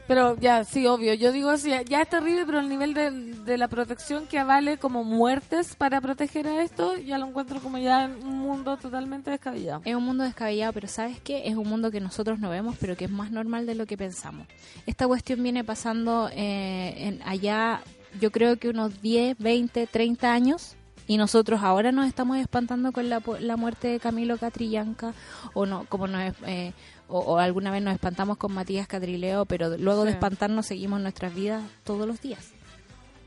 Pero 0.07 0.37
ya, 0.37 0.63
sí, 0.65 0.87
obvio. 0.87 1.13
Yo 1.13 1.31
digo 1.31 1.49
así, 1.49 1.71
ya 1.87 2.01
es 2.01 2.09
terrible, 2.09 2.45
pero 2.45 2.59
el 2.59 2.67
nivel 2.67 2.93
de, 2.93 3.11
de 3.11 3.57
la 3.57 3.67
protección 3.67 4.27
que 4.27 4.39
avale 4.39 4.77
como 4.77 5.03
muertes 5.03 5.75
para 5.75 6.01
proteger 6.01 6.47
a 6.47 6.63
esto, 6.63 6.97
ya 6.97 7.17
lo 7.17 7.27
encuentro 7.27 7.61
como 7.61 7.77
ya 7.77 8.05
en 8.05 8.15
un 8.25 8.39
mundo 8.39 8.77
totalmente 8.77 9.31
descabellado. 9.31 9.81
Es 9.85 9.95
un 9.95 10.03
mundo 10.03 10.23
descabellado, 10.23 10.73
pero 10.73 10.87
¿sabes 10.87 11.19
qué? 11.21 11.47
Es 11.47 11.55
un 11.55 11.67
mundo 11.67 11.91
que 11.91 12.01
nosotros 12.01 12.39
no 12.39 12.49
vemos, 12.49 12.75
pero 12.79 12.97
que 12.97 13.05
es 13.05 13.11
más 13.11 13.31
normal 13.31 13.65
de 13.65 13.75
lo 13.75 13.85
que 13.85 13.95
pensamos. 13.95 14.47
Esta 14.85 15.07
cuestión 15.07 15.41
viene 15.43 15.63
pasando 15.63 16.29
eh, 16.33 16.93
en 16.97 17.21
allá, 17.23 17.81
yo 18.19 18.31
creo 18.31 18.57
que 18.57 18.69
unos 18.69 19.01
10, 19.01 19.37
20, 19.37 19.87
30 19.87 20.33
años, 20.33 20.75
y 21.07 21.17
nosotros 21.17 21.61
ahora 21.63 21.91
nos 21.91 22.07
estamos 22.07 22.37
espantando 22.37 22.91
con 22.91 23.09
la, 23.09 23.21
la 23.39 23.57
muerte 23.57 23.87
de 23.89 23.99
Camilo 23.99 24.37
Catrillanca, 24.37 25.13
o 25.53 25.65
no, 25.65 25.85
como 25.89 26.07
nos, 26.07 26.33
eh, 26.45 26.73
o, 27.09 27.19
o 27.19 27.37
alguna 27.39 27.71
vez 27.71 27.81
nos 27.81 27.93
espantamos 27.93 28.37
con 28.37 28.53
Matías 28.53 28.87
Catrileo, 28.87 29.45
pero 29.45 29.77
luego 29.77 30.03
de 30.05 30.11
Sí. 30.11 30.15
espantarnos 30.15 30.65
seguimos 30.65 31.01
nuestras 31.01 31.33
vidas 31.35 31.63
todos 31.83 32.07
los 32.07 32.21
días. 32.21 32.51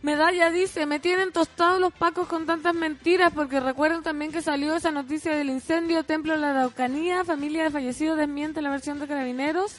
Medalla 0.03 0.51
dice, 0.51 0.85
me 0.85 1.01
tienen 1.01 1.33
tostados 1.33 1.81
los 1.81 1.90
pacos 1.92 2.29
con 2.29 2.44
tantas 2.44 2.75
mentiras, 2.75 3.33
porque 3.35 3.59
recuerden 3.59 4.03
también 4.03 4.33
que 4.33 4.42
salió 4.42 4.77
esa 4.77 4.90
noticia 4.90 5.35
del 5.35 5.49
incendio 5.49 6.05
Templo 6.05 6.35
de 6.35 6.40
la 6.40 6.51
Araucanía, 6.51 7.25
familia 7.25 7.64
de 7.64 7.70
fallecidos 7.70 8.18
desmiente 8.18 8.61
la 8.61 8.68
versión 8.70 8.99
de 9.01 9.07
carabineros. 9.09 9.77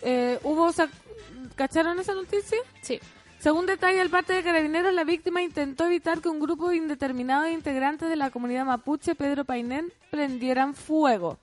Eh, 0.00 0.38
hubo, 0.44 0.70
¿cacharon 1.56 1.98
esa 2.00 2.14
noticia? 2.14 2.58
Sí. 2.80 3.00
Según 3.44 3.66
detalla 3.66 4.00
el 4.00 4.08
parte 4.08 4.32
de 4.32 4.42
Carabineros, 4.42 4.94
la 4.94 5.04
víctima 5.04 5.42
intentó 5.42 5.84
evitar 5.84 6.22
que 6.22 6.30
un 6.30 6.40
grupo 6.40 6.72
indeterminado 6.72 7.42
de 7.42 7.52
integrantes 7.52 8.08
de 8.08 8.16
la 8.16 8.30
comunidad 8.30 8.64
mapuche, 8.64 9.14
Pedro 9.14 9.44
Painén, 9.44 9.92
prendieran 10.10 10.72
fuego. 10.72 11.36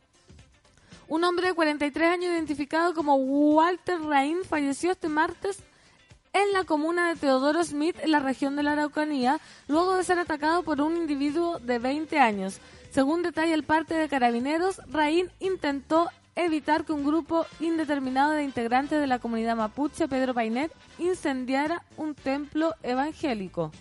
Un 1.07 1.23
hombre 1.23 1.49
de 1.49 1.53
43 1.53 2.09
años 2.09 2.31
identificado 2.31 2.95
como 2.95 3.17
Walter 3.17 4.01
Rain 4.01 4.39
falleció 4.49 4.93
este 4.93 5.09
martes 5.09 5.59
en 6.33 6.51
la 6.53 6.63
comuna 6.63 7.07
de 7.09 7.19
Teodoro 7.19 7.63
Smith, 7.63 7.97
en 8.01 8.09
la 8.09 8.19
región 8.19 8.55
de 8.55 8.63
la 8.63 8.71
Araucanía, 8.71 9.39
luego 9.67 9.95
de 9.95 10.03
ser 10.03 10.17
atacado 10.17 10.63
por 10.63 10.81
un 10.81 10.97
individuo 10.97 11.59
de 11.59 11.77
20 11.77 12.17
años. 12.17 12.61
Según 12.89 13.21
detalla 13.21 13.53
el 13.53 13.61
parte 13.61 13.93
de 13.93 14.09
carabineros, 14.09 14.81
Rain 14.91 15.29
intentó 15.39 16.09
evitar 16.35 16.85
que 16.85 16.93
un 16.93 17.05
grupo 17.05 17.45
indeterminado 17.59 18.31
de 18.31 18.43
integrantes 18.43 18.99
de 18.99 19.07
la 19.07 19.19
comunidad 19.19 19.55
mapuche, 19.55 20.07
Pedro 20.07 20.33
Painet, 20.33 20.71
incendiara 20.99 21.83
un 21.97 22.15
templo 22.15 22.73
evangélico. 22.83 23.71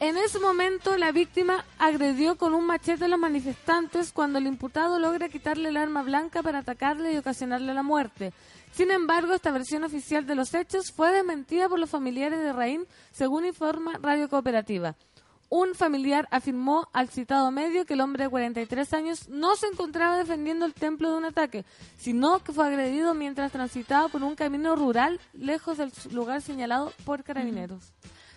En 0.00 0.16
ese 0.16 0.38
momento, 0.38 0.96
la 0.96 1.12
víctima 1.12 1.66
agredió 1.78 2.36
con 2.36 2.54
un 2.54 2.66
machete 2.66 3.04
a 3.04 3.08
los 3.08 3.18
manifestantes 3.18 4.12
cuando 4.12 4.38
el 4.38 4.46
imputado 4.46 4.98
logra 4.98 5.28
quitarle 5.28 5.68
el 5.68 5.76
arma 5.76 6.02
blanca 6.02 6.42
para 6.42 6.60
atacarle 6.60 7.12
y 7.12 7.18
ocasionarle 7.18 7.74
la 7.74 7.82
muerte. 7.82 8.32
Sin 8.72 8.90
embargo, 8.90 9.34
esta 9.34 9.50
versión 9.50 9.84
oficial 9.84 10.26
de 10.26 10.36
los 10.36 10.54
hechos 10.54 10.90
fue 10.90 11.12
desmentida 11.12 11.68
por 11.68 11.78
los 11.78 11.90
familiares 11.90 12.38
de 12.38 12.52
Raín, 12.54 12.86
según 13.10 13.44
informa 13.44 13.98
Radio 14.00 14.30
Cooperativa. 14.30 14.96
Un 15.52 15.74
familiar 15.74 16.28
afirmó 16.30 16.88
al 16.92 17.08
citado 17.08 17.50
medio 17.50 17.84
que 17.84 17.94
el 17.94 18.00
hombre 18.00 18.24
de 18.24 18.30
43 18.30 18.92
años 18.94 19.28
no 19.28 19.56
se 19.56 19.66
encontraba 19.66 20.16
defendiendo 20.16 20.64
el 20.64 20.72
templo 20.74 21.10
de 21.10 21.18
un 21.18 21.24
ataque, 21.24 21.64
sino 21.98 22.38
que 22.38 22.52
fue 22.52 22.66
agredido 22.68 23.14
mientras 23.14 23.50
transitaba 23.50 24.06
por 24.08 24.22
un 24.22 24.36
camino 24.36 24.76
rural 24.76 25.18
lejos 25.34 25.76
del 25.78 25.92
lugar 26.12 26.40
señalado 26.40 26.92
por 27.04 27.24
carabineros. 27.24 27.82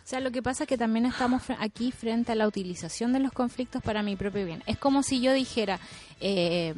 O 0.03 0.05
sea, 0.07 0.19
lo 0.21 0.31
que 0.31 0.41
pasa 0.41 0.63
es 0.63 0.67
que 0.67 0.77
también 0.77 1.05
estamos 1.05 1.43
aquí 1.59 1.91
frente 1.91 2.31
a 2.31 2.35
la 2.35 2.47
utilización 2.47 3.13
de 3.13 3.19
los 3.19 3.31
conflictos 3.31 3.81
para 3.83 4.01
mi 4.01 4.15
propio 4.15 4.43
bien. 4.45 4.63
Es 4.65 4.77
como 4.79 5.03
si 5.03 5.21
yo 5.21 5.31
dijera, 5.33 5.79
eh, 6.19 6.73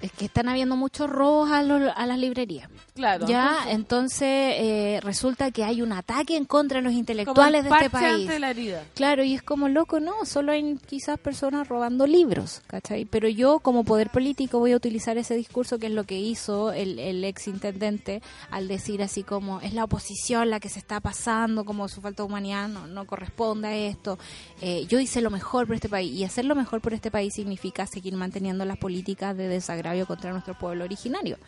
es 0.00 0.10
que 0.12 0.24
están 0.24 0.48
habiendo 0.48 0.74
muchos 0.76 1.08
robos 1.08 1.50
a, 1.52 1.62
lo- 1.62 1.96
a 1.96 2.06
las 2.06 2.18
librerías. 2.18 2.68
Claro. 2.94 3.26
ya, 3.26 3.64
entonces, 3.68 3.92
entonces 3.92 4.54
eh, 4.58 5.00
resulta 5.02 5.50
que 5.50 5.64
hay 5.64 5.80
un 5.80 5.92
ataque 5.92 6.36
en 6.36 6.44
contra 6.44 6.78
de 6.78 6.82
los 6.82 6.90
como 6.90 7.00
intelectuales 7.00 7.64
el 7.64 7.70
de 7.70 7.76
este 7.76 7.90
país. 7.90 8.22
ante 8.22 8.38
la 8.38 8.50
herida. 8.50 8.84
Claro, 8.94 9.22
y 9.22 9.34
es 9.34 9.42
como 9.42 9.68
loco, 9.68 10.00
¿no? 10.00 10.24
Solo 10.24 10.52
hay 10.52 10.76
quizás 10.86 11.18
personas 11.18 11.68
robando 11.68 12.06
libros, 12.06 12.62
¿cachai? 12.66 13.04
Pero 13.04 13.28
yo 13.28 13.60
como 13.60 13.84
poder 13.84 14.10
político 14.10 14.58
voy 14.58 14.72
a 14.72 14.76
utilizar 14.76 15.18
ese 15.18 15.34
discurso 15.36 15.78
que 15.78 15.86
es 15.86 15.92
lo 15.92 16.04
que 16.04 16.18
hizo 16.18 16.72
el, 16.72 16.98
el 16.98 17.24
ex 17.24 17.48
intendente 17.48 18.22
al 18.50 18.68
decir 18.68 19.02
así 19.02 19.22
como 19.22 19.60
es 19.60 19.74
la 19.74 19.84
oposición 19.84 20.50
la 20.50 20.60
que 20.60 20.68
se 20.68 20.78
está 20.78 21.00
pasando, 21.00 21.64
como 21.64 21.88
su 21.88 22.00
falta 22.00 22.22
de 22.22 22.26
humanidad 22.26 22.68
no, 22.68 22.86
no 22.86 23.06
corresponde 23.06 23.68
a 23.68 23.76
esto. 23.76 24.18
Eh, 24.60 24.86
yo 24.88 25.00
hice 25.00 25.20
lo 25.20 25.30
mejor 25.30 25.66
por 25.66 25.76
este 25.76 25.88
país 25.88 26.12
y 26.12 26.24
hacer 26.24 26.44
lo 26.44 26.54
mejor 26.54 26.80
por 26.80 26.94
este 26.94 27.10
país 27.10 27.34
significa 27.34 27.86
seguir 27.86 28.14
manteniendo 28.16 28.64
las 28.64 28.78
políticas 28.78 29.36
de 29.36 29.48
desagravio 29.48 30.06
contra 30.06 30.32
nuestro 30.32 30.58
pueblo 30.58 30.84
originario. 30.84 31.38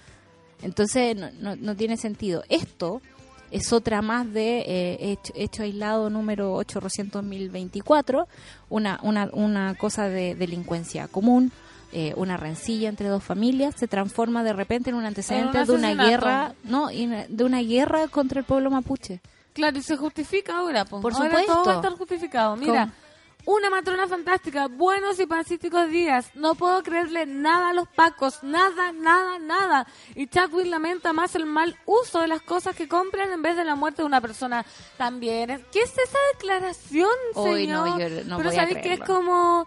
Entonces 0.65 1.17
no, 1.17 1.31
no, 1.41 1.57
no 1.57 1.77
tiene 1.77 1.97
sentido. 1.97 2.43
Esto 2.49 3.01
es 3.51 3.73
otra 3.73 4.03
más 4.03 4.33
de 4.33 4.59
eh, 4.67 5.13
hecho, 5.13 5.33
hecho 5.37 5.63
aislado 5.63 6.11
número 6.11 6.59
800.024, 6.59 8.27
una, 8.69 8.99
una, 9.03 9.31
una 9.33 9.75
cosa 9.77 10.09
de 10.09 10.35
delincuencia 10.35 11.07
común, 11.07 11.53
eh, 11.93 12.13
una 12.17 12.37
rencilla 12.37 12.89
entre 12.89 13.07
dos 13.09 13.23
familias, 13.23 13.77
se 13.79 13.87
transforma 13.87 14.43
de 14.43 14.53
repente 14.53 14.91
en 14.91 14.97
un 14.97 15.05
antecedente 15.05 15.61
un 15.61 15.67
de 15.67 15.73
una 15.73 15.95
guerra, 15.95 16.55
no, 16.65 16.89
de 16.89 17.45
una 17.45 17.61
guerra 17.61 18.09
contra 18.09 18.41
el 18.41 18.45
pueblo 18.45 18.71
mapuche. 18.71 19.21
Claro, 19.53 19.79
y 19.79 19.83
se 19.83 19.97
justifica 19.97 20.59
ahora, 20.59 20.85
po. 20.85 21.01
Por 21.01 21.15
Ahora 21.15 21.27
supuesto. 21.27 21.53
todo 21.53 21.65
va 21.65 21.73
a 21.75 21.77
estar 21.77 21.93
justificado. 21.93 22.57
Mira, 22.57 22.93
una 23.47 23.71
matrona 23.71 24.07
fantástica, 24.07 24.69
buenos 24.69 25.21
y 25.21 25.27
pacíficos 25.27 25.91
días. 25.91 26.31
No 26.35 26.55
puedo 26.55 26.83
creerle 26.83 27.27
nada 27.27 27.71
a 27.71 27.73
los 27.75 27.89
pacos, 27.89 28.43
nada, 28.43 28.93
nada, 28.93 29.39
nada. 29.39 29.87
Y 30.15 30.27
Chadwick 30.29 30.67
lamenta 30.67 31.13
más 31.13 31.35
el 31.35 31.47
mal 31.47 31.77
uso 31.85 32.21
de 32.21 32.29
las 32.29 32.43
cosas 32.43 32.75
que 32.75 32.89
compran 32.89 33.33
en 33.33 33.43
vez 33.43 33.57
de 33.57 33.65
la 33.65 33.75
muerte 33.75 34.03
de 34.03 34.07
una 34.07 34.21
persona. 34.21 34.65
También, 34.97 35.65
¿qué 35.73 35.81
es 35.81 35.93
esa 35.93 36.19
declaración, 36.33 37.09
Hoy 37.35 37.67
no, 37.67 37.85
señor? 37.85 38.01
yo 38.11 38.25
no 38.25 38.37
Pero 38.39 38.51
voy 38.51 38.59
a 38.59 38.61
sabes 38.61 38.83
que 38.83 38.95
es 38.95 39.01
como... 39.01 39.67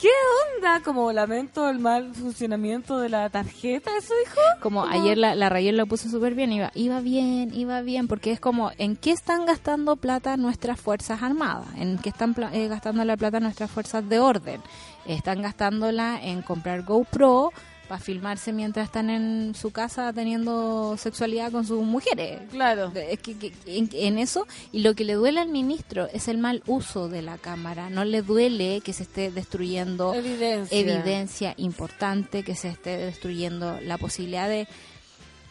¿Qué 0.00 0.08
onda? 0.56 0.80
Como 0.82 1.12
lamento 1.12 1.68
el 1.68 1.78
mal 1.78 2.14
funcionamiento 2.14 2.98
de 2.98 3.10
la 3.10 3.28
tarjeta, 3.28 3.90
¿eso 3.98 4.14
dijo? 4.24 4.40
Como 4.62 4.82
ayer 4.86 5.18
la, 5.18 5.34
la 5.34 5.50
Rayel 5.50 5.76
lo 5.76 5.84
puso 5.86 6.08
súper 6.08 6.34
bien, 6.34 6.50
iba, 6.52 6.70
iba 6.74 7.00
bien, 7.00 7.52
iba 7.52 7.82
bien, 7.82 8.08
porque 8.08 8.32
es 8.32 8.40
como, 8.40 8.70
¿en 8.78 8.96
qué 8.96 9.10
están 9.10 9.44
gastando 9.44 9.96
plata 9.96 10.38
nuestras 10.38 10.80
Fuerzas 10.80 11.22
Armadas? 11.22 11.66
¿En 11.76 11.98
qué 11.98 12.08
están 12.08 12.34
eh, 12.54 12.68
gastando 12.68 13.04
la 13.04 13.18
plata 13.18 13.40
nuestras 13.40 13.70
Fuerzas 13.70 14.08
de 14.08 14.20
Orden? 14.20 14.62
Están 15.04 15.42
gastándola 15.42 16.18
en 16.22 16.40
comprar 16.40 16.82
GoPro 16.82 17.52
para 17.90 18.00
filmarse 18.00 18.52
mientras 18.52 18.86
están 18.86 19.10
en 19.10 19.52
su 19.56 19.72
casa 19.72 20.12
teniendo 20.12 20.96
sexualidad 20.96 21.50
con 21.50 21.66
sus 21.66 21.82
mujeres. 21.82 22.38
Claro. 22.52 22.92
Es 22.94 23.18
que, 23.18 23.36
que- 23.36 23.52
en, 23.66 23.90
en 23.92 24.16
eso, 24.20 24.46
y 24.70 24.82
lo 24.82 24.94
que 24.94 25.02
le 25.04 25.14
duele 25.14 25.40
al 25.40 25.48
ministro 25.48 26.06
es 26.12 26.28
el 26.28 26.38
mal 26.38 26.62
uso 26.68 27.08
de 27.08 27.20
la 27.22 27.36
cámara, 27.36 27.90
no 27.90 28.04
le 28.04 28.22
duele 28.22 28.80
que 28.84 28.92
se 28.92 29.02
esté 29.02 29.32
destruyendo 29.32 30.14
Evidencia. 30.14 30.78
evidencia 30.78 31.54
importante 31.56 32.44
que 32.44 32.54
se 32.54 32.68
esté 32.68 32.96
destruyendo 32.96 33.80
la 33.82 33.98
posibilidad 33.98 34.48
de, 34.48 34.68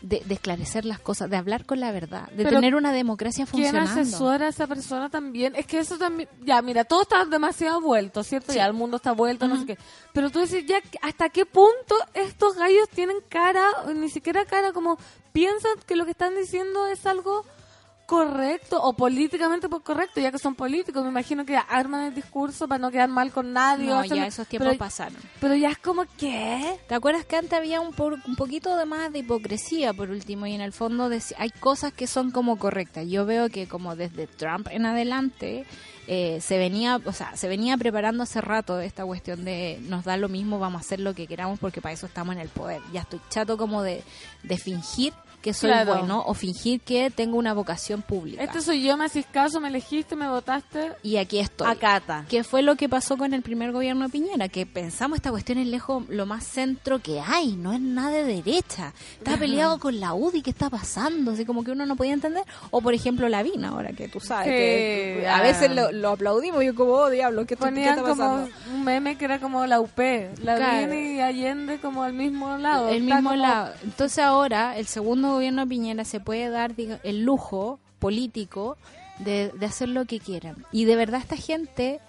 de, 0.01 0.21
de 0.25 0.33
esclarecer 0.33 0.85
las 0.85 0.99
cosas, 0.99 1.29
de 1.29 1.37
hablar 1.37 1.65
con 1.65 1.79
la 1.79 1.91
verdad, 1.91 2.29
de 2.29 2.43
Pero 2.43 2.51
tener 2.51 2.75
una 2.75 2.91
democracia 2.93 3.45
¿Quién 3.45 3.65
funcionando. 3.71 4.01
asesora 4.01 4.45
a 4.45 4.49
esa 4.49 4.67
persona 4.67 5.09
también? 5.09 5.55
Es 5.55 5.65
que 5.65 5.79
eso 5.79 5.97
también... 5.97 6.29
Ya, 6.43 6.61
mira, 6.61 6.85
todo 6.85 7.01
está 7.01 7.25
demasiado 7.25 7.81
vuelto, 7.81 8.23
¿cierto? 8.23 8.53
Ya 8.53 8.65
el 8.65 8.73
mundo 8.73 8.97
está 8.97 9.11
vuelto, 9.11 9.47
no 9.47 9.59
sé 9.59 9.65
qué. 9.65 9.77
Pero 10.13 10.29
tú 10.29 10.39
dices, 10.39 10.65
ya, 10.65 10.81
¿hasta 11.01 11.29
qué 11.29 11.45
punto 11.45 11.95
estos 12.13 12.55
gallos 12.55 12.87
tienen 12.89 13.17
cara, 13.27 13.65
ni 13.93 14.09
siquiera 14.09 14.45
cara, 14.45 14.71
como 14.71 14.97
piensan 15.33 15.71
que 15.85 15.95
lo 15.95 16.05
que 16.05 16.11
están 16.11 16.35
diciendo 16.35 16.87
es 16.87 17.05
algo 17.05 17.45
correcto 18.09 18.81
o 18.81 18.93
políticamente 18.93 19.69
pues, 19.69 19.83
correcto, 19.83 20.19
ya 20.19 20.31
que 20.31 20.39
son 20.39 20.55
políticos? 20.55 21.03
Me 21.03 21.09
imagino 21.09 21.45
que 21.45 21.55
arman 21.55 22.05
el 22.07 22.15
discurso 22.15 22.67
para 22.67 22.79
no 22.79 22.89
quedar 22.89 23.07
mal 23.07 23.31
con 23.31 23.53
nadie. 23.53 23.93
o 23.93 23.97
No, 23.97 24.03
ya 24.05 24.25
esos 24.25 24.47
tiempos 24.47 24.69
pero, 24.69 24.79
pasaron. 24.79 25.15
pero 25.39 25.53
ya 25.55 25.69
es 25.69 25.77
como, 25.77 26.05
¿qué? 26.17 26.79
¿Te 26.87 26.95
acuerdas 26.95 27.25
que 27.25 27.35
antes 27.35 27.53
había 27.53 27.79
un, 27.79 27.93
por- 27.93 28.17
un 28.27 28.35
poquito 28.35 28.75
de 28.75 28.85
más 28.85 29.13
de 29.13 29.19
hipocresía 29.19 29.93
por 29.93 30.09
último 30.09 30.47
y 30.47 30.55
en 30.55 30.61
el 30.61 30.73
fondo 30.73 31.09
hay 31.37 31.49
cosas 31.59 31.93
que 31.93 32.07
son 32.07 32.31
como 32.31 32.57
correctas? 32.57 33.05
Yo 33.07 33.25
veo 33.27 33.49
que 33.49 33.67
como 33.67 33.95
desde 33.95 34.25
Trump 34.25 34.67
en 34.71 34.87
adelante 34.87 35.65
eh, 36.07 36.41
se 36.41 36.57
venía, 36.57 36.99
o 37.05 37.13
sea, 37.13 37.37
se 37.37 37.47
venía 37.47 37.77
preparando 37.77 38.23
hace 38.23 38.41
rato 38.41 38.79
esta 38.79 39.05
cuestión 39.05 39.45
de 39.45 39.77
nos 39.83 40.05
da 40.05 40.17
lo 40.17 40.27
mismo, 40.29 40.57
vamos 40.57 40.81
a 40.81 40.85
hacer 40.85 40.99
lo 40.99 41.13
que 41.13 41.27
queramos 41.27 41.59
porque 41.59 41.81
para 41.81 41.93
eso 41.93 42.07
estamos 42.07 42.33
en 42.33 42.41
el 42.41 42.49
poder. 42.49 42.81
Ya 42.91 43.01
estoy 43.01 43.21
chato 43.29 43.57
como 43.57 43.83
de, 43.83 44.03
de 44.41 44.57
fingir 44.57 45.13
que 45.41 45.53
soy 45.53 45.69
Claro. 45.69 45.93
bueno 45.95 46.23
o 46.25 46.33
fingir 46.33 46.81
que 46.81 47.09
tengo 47.09 47.37
una 47.37 47.53
vocación 47.53 48.01
pública. 48.01 48.43
Este 48.43 48.61
soy 48.61 48.83
yo, 48.83 48.97
me 48.97 49.05
haces 49.05 49.25
caso, 49.31 49.59
me 49.59 49.69
elegiste, 49.69 50.15
me 50.15 50.27
votaste. 50.29 50.93
y 51.03 51.17
aquí 51.17 51.39
estoy. 51.39 51.67
Acata. 51.69 52.25
¿Qué 52.29 52.43
fue 52.43 52.61
lo 52.61 52.75
que 52.75 52.89
pasó 52.89 53.17
con 53.17 53.33
el 53.33 53.41
primer 53.41 53.71
gobierno 53.71 54.05
de 54.05 54.09
Piñera? 54.11 54.49
Que 54.49 54.65
pensamos 54.65 55.17
esta 55.17 55.31
cuestión 55.31 55.57
es 55.59 55.67
lejos 55.67 56.03
lo 56.09 56.25
más 56.25 56.43
centro 56.45 56.99
que 56.99 57.19
hay, 57.21 57.53
no 57.55 57.73
es 57.73 57.79
nada 57.81 58.11
de 58.11 58.23
derecha. 58.23 58.93
Está 59.17 59.37
peleado 59.37 59.79
con 59.79 59.99
la 59.99 60.13
UDI, 60.13 60.41
¿qué 60.41 60.49
está 60.49 60.69
pasando? 60.69 61.31
Así 61.31 61.45
como 61.45 61.63
que 61.63 61.71
uno 61.71 61.85
no 61.85 61.95
podía 61.95 62.13
entender. 62.13 62.43
O 62.71 62.81
por 62.81 62.93
ejemplo 62.93 63.29
la 63.29 63.43
Vina, 63.43 63.69
ahora 63.69 63.91
que 63.93 64.07
tú 64.07 64.19
sabes, 64.19 64.47
que 64.47 65.25
a 65.27 65.37
ah. 65.37 65.41
veces 65.41 65.71
lo, 65.71 65.91
lo 65.91 66.09
aplaudimos 66.11 66.63
yo 66.63 66.75
como, 66.75 66.91
oh 66.93 67.09
diablo, 67.09 67.45
¿qué, 67.45 67.53
esto- 67.53 67.65
qué 67.65 67.71
Ponían 67.71 67.97
está 67.97 68.09
como 68.09 68.15
pasando? 68.15 68.49
un 68.73 68.83
meme 68.83 69.17
que 69.17 69.25
era 69.25 69.39
como 69.39 69.65
la 69.65 69.79
UP, 69.79 69.97
la 70.43 70.55
Claro. 70.55 70.93
Y 70.93 71.19
Allende 71.19 71.79
como 71.79 72.03
al 72.03 72.13
mismo 72.13 72.57
lado. 72.57 72.89
el 72.89 73.03
mismo 73.03 73.29
como- 73.29 73.35
lado. 73.35 73.73
Entonces 73.83 74.19
ahora 74.19 74.77
el 74.77 74.85
segundo 74.87 75.28
gobierno 75.29 75.61
de 75.63 75.67
Piñera 75.69 76.05
se 76.05 76.19
puede 76.19 76.49
dar 76.49 76.75
diga- 76.75 76.99
el 77.03 77.23
lujo 77.23 77.79
político 77.99 78.77
de, 79.19 79.51
hacer 79.65 79.89
lo 79.89 80.05
que 80.05 80.19
quieran. 80.19 80.65
Y 80.71 80.85
de 80.85 80.95
verdad 80.95 81.19
esta 81.21 81.35
gente, 81.37 81.99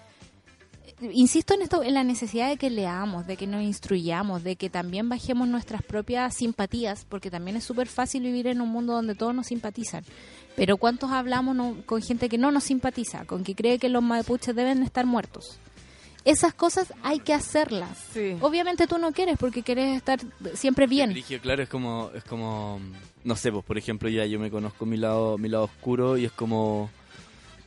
insisto 1.01 1.53
en 1.53 1.61
esto, 1.63 1.83
en 1.83 1.93
la 1.93 2.03
necesidad 2.03 2.49
de 2.49 2.57
que 2.57 2.69
leamos, 2.69 3.25
de 3.27 3.35
que 3.37 3.47
nos 3.47 3.63
instruyamos, 3.63 4.43
de 4.43 4.55
que 4.55 4.69
también 4.69 5.09
bajemos 5.09 5.47
nuestras 5.47 5.81
propias 5.83 6.35
simpatías, 6.35 7.05
porque 7.09 7.31
también 7.31 7.57
es 7.57 7.63
súper 7.63 7.87
fácil 7.87 8.23
vivir 8.23 8.47
en 8.47 8.61
un 8.61 8.69
mundo 8.69 8.93
donde 8.93 9.15
todos 9.15 9.33
nos 9.33 9.47
simpatizan. 9.47 10.03
Pero 10.55 10.77
¿cuántos 10.77 11.11
hablamos 11.11 11.55
no- 11.55 11.77
con 11.85 12.01
gente 12.01 12.29
que 12.29 12.37
no 12.37 12.51
nos 12.51 12.63
simpatiza, 12.65 13.25
con 13.25 13.43
que 13.43 13.55
cree 13.55 13.79
que 13.79 13.89
los 13.89 14.03
mapuches 14.03 14.55
deben 14.55 14.83
estar 14.83 15.05
muertos? 15.05 15.57
Esas 16.23 16.53
cosas 16.53 16.93
hay 17.03 17.19
que 17.19 17.33
hacerlas. 17.33 17.97
Sí. 18.13 18.37
Obviamente 18.41 18.85
tú 18.87 18.97
no 18.99 19.11
quieres 19.11 19.37
porque 19.39 19.63
quieres 19.63 19.97
estar 19.97 20.19
siempre 20.53 20.85
bien. 20.85 21.13
Claro, 21.41 21.63
es 21.63 21.69
como, 21.69 22.11
es 22.13 22.23
como, 22.23 22.79
no 23.23 23.35
sé, 23.35 23.51
pues 23.51 23.65
por 23.65 23.77
ejemplo 23.77 24.07
ya 24.09 24.25
yo 24.25 24.39
me 24.39 24.51
conozco 24.51 24.85
mi 24.85 24.97
lado, 24.97 25.37
mi 25.39 25.49
lado 25.49 25.63
oscuro 25.63 26.17
y 26.17 26.25
es 26.25 26.31
como, 26.31 26.89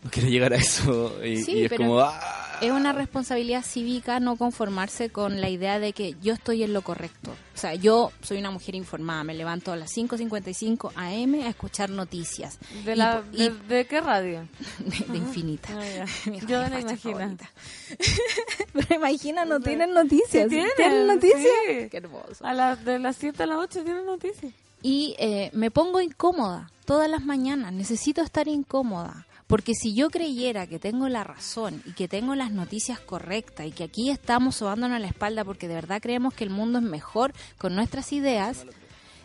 no 0.05 0.11
quiero 0.11 0.28
llegar 0.28 0.52
a 0.52 0.57
eso 0.57 1.12
y, 1.24 1.38
Sí, 1.42 1.52
y 1.52 1.62
es 1.64 1.68
pero- 1.70 1.82
como, 1.84 2.00
ah, 2.00 2.43
es 2.61 2.70
una 2.70 2.92
responsabilidad 2.92 3.62
cívica 3.64 4.20
no 4.20 4.36
conformarse 4.36 5.11
con 5.11 5.40
la 5.40 5.48
idea 5.48 5.78
de 5.78 5.92
que 5.92 6.14
yo 6.22 6.34
estoy 6.34 6.62
en 6.62 6.72
lo 6.72 6.82
correcto. 6.82 7.30
O 7.55 7.59
sea, 7.59 7.74
yo 7.74 8.12
soy 8.22 8.38
una 8.38 8.50
mujer 8.50 8.74
informada, 8.74 9.22
me 9.24 9.34
levanto 9.34 9.72
a 9.72 9.76
las 9.76 9.96
5.55 9.96 10.92
am 10.96 11.34
a 11.34 11.48
escuchar 11.48 11.90
noticias. 11.90 12.59
¿De, 12.84 12.96
la, 12.96 13.22
y- 13.32 13.48
de, 13.48 13.50
de 13.50 13.86
qué 13.86 14.00
radio? 14.00 14.48
de, 14.78 15.12
de 15.12 15.18
infinita. 15.18 15.68
Ah, 15.72 16.05
Yo 16.48 16.68
no 16.68 16.78
imagino. 16.78 17.36
Pero 18.72 18.94
imagina, 18.96 19.44
no 19.44 19.61
tienen 19.61 19.92
noticias. 19.94 20.48
Tienen, 20.48 21.07
noticias? 21.07 21.42
sí. 21.68 21.88
Qué 21.90 21.96
hermoso. 21.98 22.44
A 22.44 22.52
las 22.52 22.84
de 22.84 22.98
las 22.98 23.16
7 23.16 23.42
a 23.42 23.46
las 23.46 23.59
8 23.59 23.84
tienen 23.84 24.07
noticias. 24.07 24.52
y 24.82 25.14
eh, 25.18 25.50
me 25.52 25.70
pongo 25.70 26.00
incómoda 26.00 26.70
todas 26.84 27.09
las 27.09 27.24
mañanas. 27.24 27.72
Necesito 27.72 28.20
estar 28.22 28.48
incómoda. 28.48 29.26
Porque 29.55 29.74
si 29.76 29.94
yo 29.94 30.11
creyera 30.11 30.66
que 30.66 30.80
tengo 30.80 31.09
la 31.09 31.22
razón 31.22 31.80
y 31.86 31.92
que 31.92 32.09
tengo 32.09 32.34
las 32.34 32.50
noticias 32.50 32.98
correctas 32.98 33.64
y 33.68 33.70
que 33.70 33.84
aquí 33.84 34.11
estamos 34.11 34.57
sobándonos 34.57 35.00
la 35.00 35.07
espalda 35.07 35.44
porque 35.44 35.68
de 35.68 35.74
verdad 35.74 36.02
creemos 36.02 36.34
que 36.34 36.42
el 36.42 36.50
mundo 36.50 36.80
es 36.80 36.84
mejor 36.84 37.32
con 37.57 37.76
nuestras 37.76 38.12
ideas, 38.12 38.66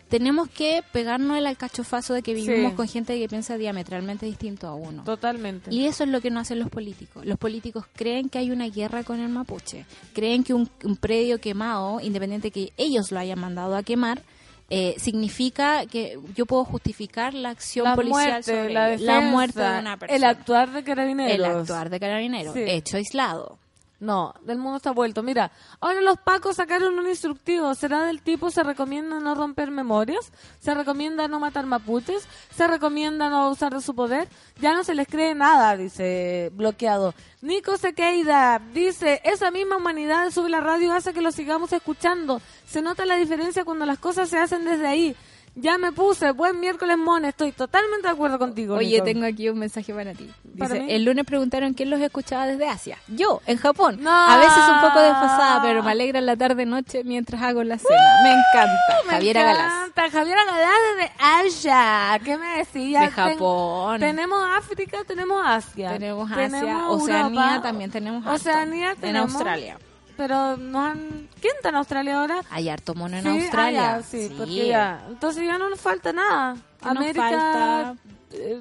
tenemos 0.08 0.48
que 0.48 0.84
pegarnos 0.92 1.36
el 1.36 1.46
alcachofazo 1.48 2.14
de 2.14 2.22
que 2.22 2.34
vivimos 2.34 2.70
Sí. 2.70 2.76
con 2.76 2.86
gente 2.86 3.18
que 3.18 3.28
piensa 3.28 3.56
diametralmente 3.58 4.24
distinto 4.24 4.68
a 4.68 4.74
uno. 4.76 5.02
Totalmente. 5.02 5.74
Y 5.74 5.86
eso 5.86 6.04
es 6.04 6.10
lo 6.10 6.20
que 6.20 6.30
no 6.30 6.38
hacen 6.38 6.60
los 6.60 6.68
políticos. 6.70 7.26
Los 7.26 7.36
políticos 7.36 7.86
creen 7.96 8.28
que 8.28 8.38
hay 8.38 8.52
una 8.52 8.68
guerra 8.68 9.02
con 9.02 9.18
el 9.18 9.30
mapuche. 9.30 9.84
Creen 10.12 10.44
que 10.44 10.54
un, 10.54 10.70
un 10.84 10.94
predio 10.96 11.40
quemado, 11.40 12.00
independiente 12.00 12.52
que 12.52 12.72
ellos 12.76 13.10
lo 13.10 13.18
hayan 13.18 13.40
mandado 13.40 13.74
a 13.74 13.82
quemar, 13.82 14.22
eh, 14.70 14.94
significa 14.98 15.84
que 15.86 16.18
yo 16.36 16.46
puedo 16.46 16.64
justificar 16.64 17.34
la 17.34 17.50
acción 17.50 17.84
la 17.84 17.96
policial 17.96 18.30
muerte, 18.30 18.42
sobre 18.42 18.72
la, 18.72 18.86
defensa, 18.86 19.12
la 19.12 19.20
muerte 19.20 19.60
de 19.60 19.78
una 19.80 19.96
persona. 19.98 20.16
El 20.16 20.24
actuar 20.24 20.70
de 20.70 20.84
carabineros. 20.84 21.34
El 21.34 21.44
actuar 21.44 21.90
de 21.90 22.00
carabinero. 22.00 22.52
Sí. 22.52 22.62
Hecho 22.66 22.96
aislado. 22.96 23.58
No, 24.00 24.34
del 24.40 24.56
mundo 24.56 24.78
está 24.78 24.92
vuelto. 24.92 25.22
Mira, 25.22 25.52
ahora 25.78 26.00
los 26.00 26.18
pacos 26.18 26.56
sacaron 26.56 26.98
un 26.98 27.06
instructivo. 27.06 27.74
¿Será 27.74 28.04
del 28.04 28.22
tipo 28.22 28.50
se 28.50 28.62
recomienda 28.62 29.20
no 29.20 29.34
romper 29.34 29.70
memorias? 29.70 30.32
¿Se 30.58 30.74
recomienda 30.74 31.28
no 31.28 31.38
matar 31.38 31.66
mapuches? 31.66 32.26
¿Se 32.50 32.66
recomienda 32.66 33.28
no 33.28 33.44
abusar 33.44 33.74
de 33.74 33.82
su 33.82 33.94
poder? 33.94 34.26
Ya 34.58 34.72
no 34.72 34.84
se 34.84 34.94
les 34.94 35.06
cree 35.06 35.34
nada, 35.34 35.76
dice 35.76 36.50
bloqueado. 36.54 37.14
Nico 37.42 37.76
Sequeida 37.76 38.58
dice, 38.72 39.20
esa 39.22 39.50
misma 39.50 39.76
humanidad 39.76 40.30
sube 40.30 40.48
la 40.48 40.60
radio 40.60 40.94
hace 40.94 41.12
que 41.12 41.20
lo 41.20 41.30
sigamos 41.30 41.70
escuchando. 41.74 42.40
Se 42.66 42.80
nota 42.80 43.04
la 43.04 43.16
diferencia 43.16 43.66
cuando 43.66 43.84
las 43.84 43.98
cosas 43.98 44.30
se 44.30 44.38
hacen 44.38 44.64
desde 44.64 44.86
ahí. 44.86 45.14
Ya 45.56 45.76
me 45.78 45.90
puse, 45.92 46.30
buen 46.30 46.60
miércoles, 46.60 46.96
Mon, 46.96 47.24
estoy 47.24 47.50
totalmente 47.52 48.06
de 48.06 48.12
acuerdo 48.14 48.38
contigo. 48.38 48.76
Oye, 48.76 49.02
tengo 49.02 49.26
aquí 49.26 49.48
un 49.48 49.58
mensaje 49.58 49.92
para 49.92 50.14
ti. 50.14 50.30
¿Para 50.58 50.74
Dice, 50.74 50.94
el 50.96 51.04
lunes 51.04 51.24
preguntaron 51.26 51.74
quién 51.74 51.90
los 51.90 52.00
escuchaba 52.00 52.46
desde 52.46 52.68
Asia. 52.68 52.98
Yo, 53.08 53.42
en 53.46 53.58
Japón. 53.58 53.98
No. 54.00 54.10
A 54.10 54.36
veces 54.38 54.56
un 54.72 54.80
poco 54.80 55.00
desfasada, 55.00 55.60
pero 55.60 55.82
me 55.82 55.90
alegra 55.90 56.20
la 56.20 56.36
tarde-noche 56.36 57.02
mientras 57.04 57.42
hago 57.42 57.64
la 57.64 57.78
cena. 57.78 58.00
me 58.22 58.30
encanta. 58.30 58.80
Me 59.06 59.12
Javiera 59.14 59.42
Galás. 59.42 59.72
encanta, 59.88 60.10
Javiera 60.10 60.44
Galás 60.44 60.70
desde 60.96 61.12
Asia. 61.18 62.20
¿Qué 62.24 62.38
me 62.38 62.58
decías? 62.58 63.02
De 63.02 63.08
Ten- 63.22 63.32
Japón. 63.34 64.00
tenemos 64.00 64.40
África, 64.56 64.98
tenemos 65.06 65.42
Asia. 65.44 65.90
Tenemos 65.92 66.30
Asia, 66.30 66.48
Tenemos 66.48 67.02
Oceanía 67.02 67.40
Europa. 67.50 67.62
también 67.62 67.90
tenemos. 67.90 68.26
Oceanía 68.26 68.92
En 68.92 69.00
tenemos. 69.00 69.34
Australia. 69.34 69.78
Pero 70.20 70.58
no 70.58 70.84
han... 70.84 71.28
¿Quién 71.40 71.54
está 71.56 71.70
en 71.70 71.76
Australia 71.76 72.20
ahora? 72.20 72.42
Hay 72.50 72.68
harto 72.68 72.94
mono 72.94 73.16
en 73.16 73.22
Sí, 73.22 73.28
Australia. 73.30 73.94
ah, 73.94 74.00
ya, 74.00 74.02
sí, 74.06 74.34
porque 74.36 74.66
ya. 74.68 75.02
Entonces 75.08 75.44
ya 75.46 75.56
no 75.56 75.70
nos 75.70 75.80
falta 75.80 76.12
nada. 76.12 76.56
¿Qué 76.78 76.88
nos 76.88 76.96
América... 76.98 77.22
falta? 77.30 77.94
eh, 78.32 78.60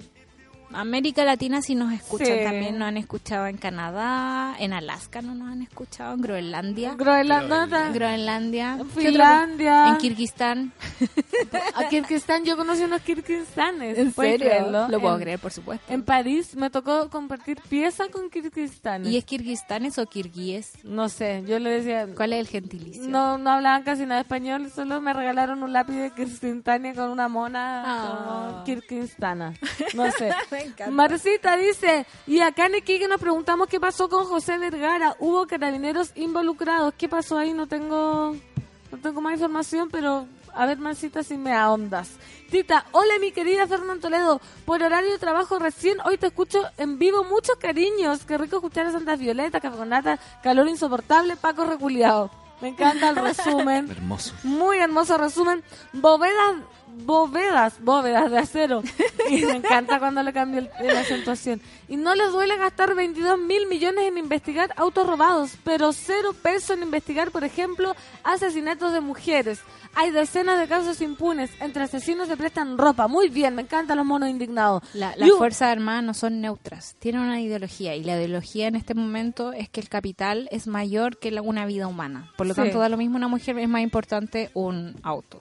América 0.73 1.25
Latina 1.25 1.61
sí 1.61 1.75
nos 1.75 1.91
escuchan 1.93 2.27
Sí. 2.27 2.43
también, 2.43 2.77
nos 2.77 2.87
han 2.89 2.97
escuchado 2.97 3.47
en 3.47 3.57
Canadá, 3.57 4.55
en 4.59 4.73
Alaska 4.73 5.21
no 5.21 5.33
nos 5.35 5.49
han 5.49 5.61
escuchado, 5.61 6.13
en 6.13 6.21
Groenlandia. 6.21 6.93
Groenlandia. 6.95 7.89
Groenlandia. 7.91 8.77
En. 8.79 8.89
Finlandia. 8.89 9.87
En 9.89 9.97
Kirguistán. 9.97 10.71
A 11.75 11.87
Kirguistán, 11.89 12.43
yo 12.45 12.55
conocí 12.57 12.83
unos 12.83 13.01
kirguistanes. 13.01 13.97
¿En 13.97 14.11
¿puedes 14.11 14.33
serio? 14.39 14.47
creerlo? 14.47 14.87
Lo 14.89 14.99
puedo 14.99 15.15
En- 15.15 15.21
creer, 15.21 15.39
por 15.39 15.51
supuesto. 15.51 15.91
En 15.91 16.03
París 16.03 16.55
me 16.55 16.69
tocó 16.69 17.09
compartir 17.09 17.59
pieza 17.69 18.07
con 18.09 18.29
kirguistanes. 18.29 19.11
¿Y 19.11 19.17
es 19.17 19.25
kirguistanes 19.25 19.97
o 19.97 20.05
kirguíes? 20.05 20.73
No 20.83 21.09
sé, 21.09 21.43
yo 21.47 21.59
le 21.59 21.69
decía... 21.71 22.07
¿Cuál 22.15 22.33
es 22.33 22.39
el 22.39 22.47
gentilicio? 22.47 23.03
No, 23.07 23.37
no 23.37 23.51
hablaban 23.51 23.83
casi 23.83 24.03
nada 24.03 24.15
de 24.15 24.21
español, 24.23 24.69
solo 24.73 25.01
me 25.01 25.13
regalaron 25.13 25.63
un 25.63 25.73
lápiz 25.73 25.93
de 25.95 26.11
Kirguistania 26.11 26.93
con 26.93 27.09
una 27.09 27.27
mona 27.27 27.83
como 28.07 28.63
kirguistana. 28.65 29.53
No 29.95 30.11
sé. 30.11 30.29
Me 30.59 30.65
encanta. 30.65 30.91
Marcita 30.91 31.55
dice, 31.57 32.05
y 32.27 32.41
acá 32.41 32.65
en 32.65 32.75
Iquique 32.75 33.07
nos 33.07 33.19
preguntamos 33.21 33.67
qué 33.67 33.79
pasó 33.79 34.09
con 34.09 34.25
José 34.25 34.57
Vergara. 34.57 35.15
Hubo 35.19 35.47
carabineros 35.47 36.11
involucrados. 36.15 36.93
¿Qué 36.97 37.07
pasó 37.07 37.37
ahí? 37.37 37.53
No 37.53 37.67
tengo, 37.67 38.35
no 38.91 38.97
tengo 39.01 39.21
más 39.21 39.33
información, 39.33 39.89
pero 39.89 40.27
a 40.53 40.65
ver, 40.65 40.77
Marcita, 40.77 41.23
si 41.23 41.37
me 41.37 41.53
ahondas. 41.53 42.11
Tita, 42.51 42.85
hola 42.91 43.13
mi 43.21 43.31
querida 43.31 43.67
Fernán 43.67 43.99
Toledo. 44.01 44.41
Por 44.65 44.83
horario 44.83 45.11
de 45.11 45.17
trabajo 45.19 45.59
recién, 45.59 45.97
hoy 46.03 46.17
te 46.17 46.27
escucho 46.27 46.61
en 46.77 46.99
vivo. 46.99 47.23
Muchos 47.23 47.55
cariños. 47.57 48.25
Qué 48.25 48.37
rico 48.37 48.57
escuchar 48.57 48.87
a 48.87 48.91
Santa 48.91 49.15
Violeta, 49.15 49.61
Café 49.61 49.77
con 49.77 49.89
Nata, 49.89 50.19
calor 50.43 50.67
insoportable, 50.67 51.37
Paco 51.37 51.63
reculiado. 51.63 52.31
Me 52.61 52.69
encanta 52.69 53.09
el 53.09 53.15
resumen. 53.27 53.89
Hermoso. 53.89 54.33
Muy 54.43 54.77
hermoso 54.77 55.17
resumen. 55.17 55.63
Bóvedas, 55.93 56.55
bóvedas, 57.05 57.81
bóvedas 57.83 58.29
de 58.31 58.37
acero. 58.39 58.83
Y 59.29 59.45
me 59.45 59.53
encanta 59.57 59.99
cuando 59.99 60.23
le 60.23 60.33
cambio 60.33 60.67
la 60.81 60.99
acentuación. 61.01 61.61
Y 61.87 61.97
no 61.97 62.15
les 62.15 62.31
duele 62.31 62.57
gastar 62.57 62.95
22 62.95 63.37
mil 63.39 63.67
millones 63.67 64.05
en 64.05 64.17
investigar 64.17 64.71
autos 64.77 65.05
robados, 65.07 65.51
pero 65.63 65.91
cero 65.93 66.33
peso 66.41 66.73
en 66.73 66.83
investigar, 66.83 67.31
por 67.31 67.43
ejemplo, 67.43 67.95
asesinatos 68.23 68.93
de 68.93 69.01
mujeres. 69.01 69.59
Hay 69.95 70.11
decenas 70.11 70.59
de 70.59 70.67
casos 70.67 71.01
impunes. 71.01 71.49
Entre 71.59 71.81
asesinos 71.83 72.27
se 72.27 72.37
prestan 72.37 72.77
ropa. 72.77 73.07
Muy 73.07 73.29
bien, 73.29 73.55
me 73.55 73.63
encantan 73.63 73.97
los 73.97 74.05
monos 74.05 74.29
indignados. 74.29 74.83
La- 74.93 75.15
las 75.15 75.31
Fuerzas 75.31 75.69
Armadas 75.71 76.03
no 76.03 76.13
son 76.13 76.41
neutras, 76.41 76.95
tienen 76.99 77.21
una 77.21 77.41
ideología 77.41 77.95
y 77.95 78.03
la 78.03 78.15
ideología 78.15 78.67
en 78.67 78.75
este 78.75 78.93
momento 78.93 79.51
es 79.51 79.67
que 79.69 79.79
el 79.81 79.89
capital 79.89 80.47
es 80.51 80.67
mayor 80.67 81.17
que 81.17 81.31
la- 81.31 81.41
una 81.41 81.65
vida 81.65 81.87
humana. 81.87 82.31
Por 82.37 82.45
lo 82.47 82.53
Sí. 82.53 82.61
tanto, 82.61 82.79
da 82.79 82.89
lo 82.89 82.97
mismo 82.97 83.17
una 83.17 83.27
mujer, 83.27 83.57
es 83.57 83.67
más 83.69 83.81
importante 83.81 84.51
un 84.53 84.95
auto. 85.01 85.39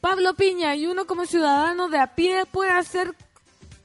Pablo 0.00 0.34
Piña, 0.34 0.74
y 0.76 0.86
uno 0.86 1.06
como 1.06 1.26
ciudadano 1.26 1.88
de 1.88 1.98
a 1.98 2.14
pie 2.14 2.44
puede 2.46 2.70
hacer... 2.70 3.14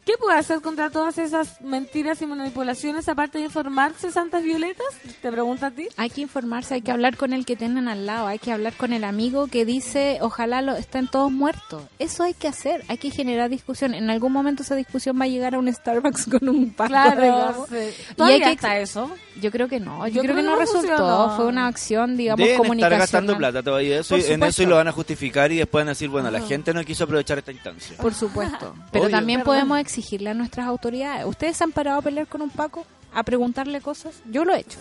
¿Qué 0.06 0.14
puede 0.20 0.38
hacer 0.38 0.60
contra 0.60 0.90
todas 0.90 1.18
esas 1.18 1.62
mentiras 1.62 2.22
y 2.22 2.26
manipulaciones 2.26 3.08
aparte 3.08 3.38
de 3.38 3.46
informarse, 3.46 4.12
Santas 4.12 4.44
Violetas? 4.44 4.86
Te 5.22 5.32
pregunto 5.32 5.66
a 5.66 5.72
ti. 5.72 5.88
Hay 5.96 6.10
que 6.10 6.20
informarse, 6.20 6.74
hay 6.74 6.82
que 6.82 6.92
hablar 6.92 7.16
con 7.16 7.32
el 7.32 7.46
que 7.46 7.56
tienen 7.56 7.88
al 7.88 8.06
lado, 8.06 8.28
hay 8.28 8.38
que 8.38 8.52
hablar 8.52 8.74
con 8.74 8.92
el 8.92 9.06
amigo 9.06 9.48
que 9.48 9.64
dice, 9.64 10.18
ojalá 10.20 10.62
lo, 10.62 10.76
estén 10.76 11.08
todos 11.08 11.32
muertos. 11.32 11.84
Eso 12.00 12.24
hay 12.24 12.34
que 12.34 12.50
hacer, 12.50 12.84
hay 12.90 12.98
que 12.98 13.12
generar 13.12 13.50
discusión. 13.50 13.94
En 13.94 14.10
algún 14.10 14.34
momento 14.34 14.64
esa 14.64 14.76
discusión 14.76 15.18
va 15.20 15.24
a 15.24 15.30
llegar 15.30 15.56
a 15.56 15.60
un 15.60 15.74
Starbucks 15.74 16.26
con 16.40 16.50
un 16.50 16.72
paco, 16.74 16.90
Claro, 16.90 17.22
digamos. 17.22 17.70
sí. 17.70 18.04
Y 18.18 18.22
hay 18.24 18.42
que 18.42 18.52
está 18.52 18.78
eso. 18.80 19.10
Yo 19.42 19.52
creo 19.52 19.68
que 19.70 19.80
no, 19.80 20.06
yo, 20.10 20.16
Yo 20.16 20.22
creo, 20.24 20.36
que 20.36 20.44
no 20.44 20.56
resultó, 20.58 20.88
funcionó. 20.90 21.36
fue 21.38 21.46
una 21.48 21.68
acción, 21.68 22.18
digamos, 22.18 22.40
Deben 22.40 22.52
estar 22.52 22.66
comunicacional. 22.66 23.00
gastando 23.00 23.38
plata 23.38 23.64
todavía 23.64 24.00
eso, 24.02 24.18
y- 24.18 24.26
en 24.26 24.44
eso 24.44 24.62
y 24.64 24.66
lo 24.68 24.76
van 24.76 24.90
a 24.90 24.92
justificar 24.92 25.52
y 25.52 25.58
después 25.58 25.82
van 25.82 25.88
a 25.88 25.92
decir, 25.92 26.10
bueno, 26.10 26.30
la 26.30 26.42
gente 26.42 26.72
no 26.74 26.84
quiso 26.84 27.06
aprovechar 27.06 27.38
esta 27.40 27.52
instancia. 27.54 27.96
Por 27.98 28.14
supuesto. 28.14 28.76
Pero 28.92 29.06
Obvio. 29.06 29.16
también 29.18 29.40
Perdón. 29.40 29.56
podemos 29.56 29.80
exigirle 29.94 30.32
a 30.32 30.34
nuestras 30.34 30.66
autoridades. 30.68 31.26
¿Ustedes 31.26 31.58
se 31.58 31.64
han 31.64 31.72
parado 31.72 32.00
a 32.00 32.02
pelear 32.02 32.28
con 32.28 32.42
un 32.42 32.50
Paco? 32.50 32.86
¿A 33.14 33.22
preguntarle 33.24 33.80
cosas? 33.80 34.16
Yo 34.32 34.44
lo 34.44 34.54
he 34.56 34.62
hecho. 34.62 34.80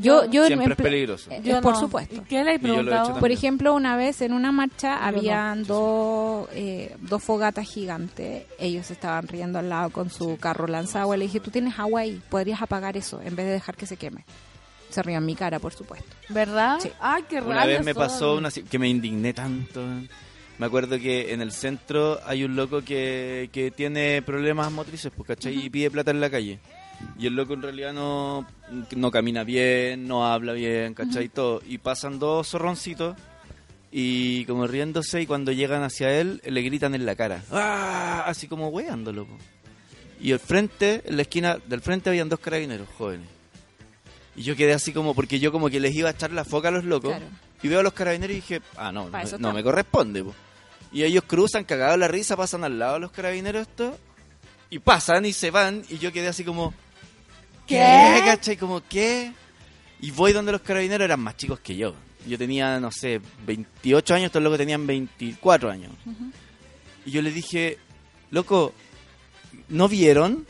Yo, 0.00 0.24
yo 0.26 0.46
Siempre 0.46 0.72
es 0.72 0.76
peligroso. 0.76 1.30
eh, 1.30 1.40
Yo 1.44 1.60
por 1.62 1.74
no. 1.74 1.80
supuesto. 1.80 2.16
¿Y 2.16 2.20
qué 2.20 2.42
le 2.44 2.54
he 2.54 2.58
preguntado? 2.58 3.18
Por 3.20 3.30
ejemplo, 3.30 3.72
una 3.72 3.96
vez 3.96 4.20
en 4.20 4.32
una 4.32 4.50
marcha 4.52 4.98
Yo 4.98 5.04
habían 5.06 5.62
dos, 5.64 6.48
eh, 6.52 6.94
dos 7.00 7.22
fogatas 7.22 7.66
gigantes. 7.68 8.44
Ellos 8.58 8.90
estaban 8.90 9.26
riendo 9.28 9.58
al 9.60 9.68
lado 9.68 9.90
con 9.90 10.10
su 10.10 10.36
carro 10.38 10.66
lanzagua. 10.66 11.16
Le 11.16 11.24
dije, 11.26 11.38
tú 11.40 11.50
tienes 11.50 11.78
agua 11.78 12.00
ahí, 12.00 12.20
podrías 12.28 12.60
apagar 12.60 12.96
eso 12.96 13.22
en 13.22 13.36
vez 13.36 13.46
de 13.46 13.52
dejar 13.52 13.76
que 13.76 13.86
se 13.86 13.96
queme. 13.96 14.24
Se 14.90 15.02
rió 15.02 15.18
en 15.18 15.24
mi 15.24 15.34
cara, 15.36 15.60
por 15.60 15.72
supuesto. 15.72 16.08
¿Verdad? 16.28 16.78
Sí. 16.80 16.90
Ay, 17.00 17.22
qué 17.28 17.40
raro. 17.40 17.52
Una 17.52 17.66
vez 17.66 17.84
me 17.84 17.94
pasó 17.94 18.36
una 18.36 18.50
que 18.50 18.78
me 18.78 18.88
indigné 18.88 19.32
tanto. 19.32 19.82
Me 20.58 20.66
acuerdo 20.66 20.98
que 20.98 21.32
en 21.34 21.42
el 21.42 21.52
centro 21.52 22.18
hay 22.24 22.44
un 22.44 22.56
loco 22.56 22.82
que, 22.82 23.50
que 23.52 23.70
tiene 23.70 24.22
problemas 24.22 24.72
motrices, 24.72 25.12
pues, 25.14 25.26
¿cachai? 25.28 25.66
Y 25.66 25.70
pide 25.70 25.90
plata 25.90 26.10
en 26.10 26.20
la 26.20 26.30
calle. 26.30 26.58
Y 27.18 27.26
el 27.26 27.34
loco 27.34 27.52
en 27.52 27.60
realidad 27.62 27.92
no, 27.92 28.46
no 28.96 29.10
camina 29.10 29.44
bien, 29.44 30.08
no 30.08 30.26
habla 30.26 30.54
bien, 30.54 30.94
¿cachai? 30.94 31.28
Todo. 31.28 31.60
Y 31.66 31.76
pasan 31.78 32.18
dos 32.18 32.48
zorroncitos 32.48 33.16
y 33.92 34.46
como 34.46 34.66
riéndose 34.66 35.20
y 35.20 35.26
cuando 35.26 35.52
llegan 35.52 35.82
hacia 35.82 36.18
él 36.18 36.40
le 36.44 36.62
gritan 36.62 36.94
en 36.94 37.04
la 37.04 37.14
cara. 37.14 37.42
¡Ah! 37.52 38.24
Así 38.26 38.48
como 38.48 38.68
weándolo. 38.68 39.26
po. 39.26 39.36
Y 40.20 40.32
al 40.32 40.38
frente, 40.40 41.02
en 41.04 41.16
la 41.16 41.22
esquina 41.22 41.58
del 41.66 41.82
frente 41.82 42.08
habían 42.08 42.30
dos 42.30 42.40
carabineros 42.40 42.88
jóvenes. 42.96 43.28
Y 44.34 44.42
yo 44.42 44.56
quedé 44.56 44.72
así 44.72 44.92
como, 44.92 45.14
porque 45.14 45.38
yo 45.38 45.52
como 45.52 45.68
que 45.68 45.80
les 45.80 45.94
iba 45.94 46.08
a 46.08 46.12
echar 46.12 46.32
la 46.32 46.44
foca 46.44 46.68
a 46.68 46.70
los 46.70 46.84
locos. 46.84 47.10
Claro. 47.10 47.26
Y 47.62 47.68
veo 47.68 47.80
a 47.80 47.82
los 47.82 47.92
carabineros 47.92 48.32
y 48.32 48.36
dije, 48.40 48.60
ah, 48.76 48.90
no, 48.92 49.10
no, 49.10 49.18
no 49.38 49.52
me 49.52 49.62
corresponde. 49.62 50.24
po. 50.24 50.34
Y 50.92 51.02
ellos 51.02 51.24
cruzan, 51.26 51.64
cagados 51.64 51.98
la 51.98 52.08
risa, 52.08 52.36
pasan 52.36 52.64
al 52.64 52.78
lado 52.78 52.94
de 52.94 53.00
los 53.00 53.10
carabineros 53.10 53.62
esto, 53.68 53.98
y 54.70 54.78
pasan 54.78 55.26
y 55.26 55.32
se 55.32 55.50
van, 55.50 55.82
y 55.88 55.98
yo 55.98 56.12
quedé 56.12 56.28
así 56.28 56.44
como, 56.44 56.72
¿qué? 57.66 57.76
¿Qué? 57.76 58.22
¿Cachai? 58.24 58.56
Como, 58.56 58.82
¿qué? 58.88 59.32
Y 60.00 60.10
voy 60.10 60.32
donde 60.32 60.52
los 60.52 60.60
carabineros 60.62 61.04
eran 61.04 61.20
más 61.20 61.36
chicos 61.36 61.60
que 61.60 61.76
yo. 61.76 61.94
Yo 62.26 62.36
tenía, 62.38 62.80
no 62.80 62.90
sé, 62.90 63.20
28 63.46 64.14
años, 64.14 64.26
estos 64.26 64.42
locos 64.42 64.58
tenían 64.58 64.86
24 64.86 65.70
años. 65.70 65.92
Y 67.04 67.10
yo 67.12 67.22
le 67.22 67.30
dije, 67.30 67.78
loco, 68.30 68.72
¿no 69.68 69.88
vieron? 69.88 70.46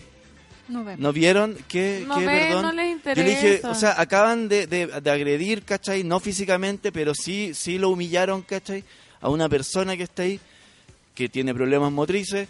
No 0.68 0.82
vemos. 0.84 1.00
¿No 1.00 1.12
vieron 1.12 1.54
que, 1.68 2.04
No 2.06 2.18
que, 2.18 2.26
ven, 2.26 2.38
perdón? 2.48 2.62
no 2.62 2.72
les 2.72 3.02
Yo 3.04 3.14
le 3.14 3.24
dije, 3.24 3.46
interesa. 3.56 3.70
o 3.70 3.74
sea, 3.74 4.00
acaban 4.00 4.48
de, 4.48 4.66
de- 4.66 4.86
de 5.00 5.10
agredir, 5.10 5.62
¿cachai? 5.64 6.02
No 6.02 6.18
físicamente, 6.18 6.90
pero 6.92 7.14
sí, 7.14 7.52
sí 7.54 7.78
lo 7.78 7.90
humillaron, 7.90 8.42
¿cachai? 8.42 8.82
A 9.20 9.28
una 9.28 9.48
persona 9.48 9.96
que 9.96 10.04
está 10.04 10.22
ahí, 10.22 10.40
que 11.14 11.28
tiene 11.28 11.54
problemas 11.54 11.92
motrices, 11.92 12.48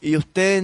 y 0.00 0.16
usted 0.16 0.62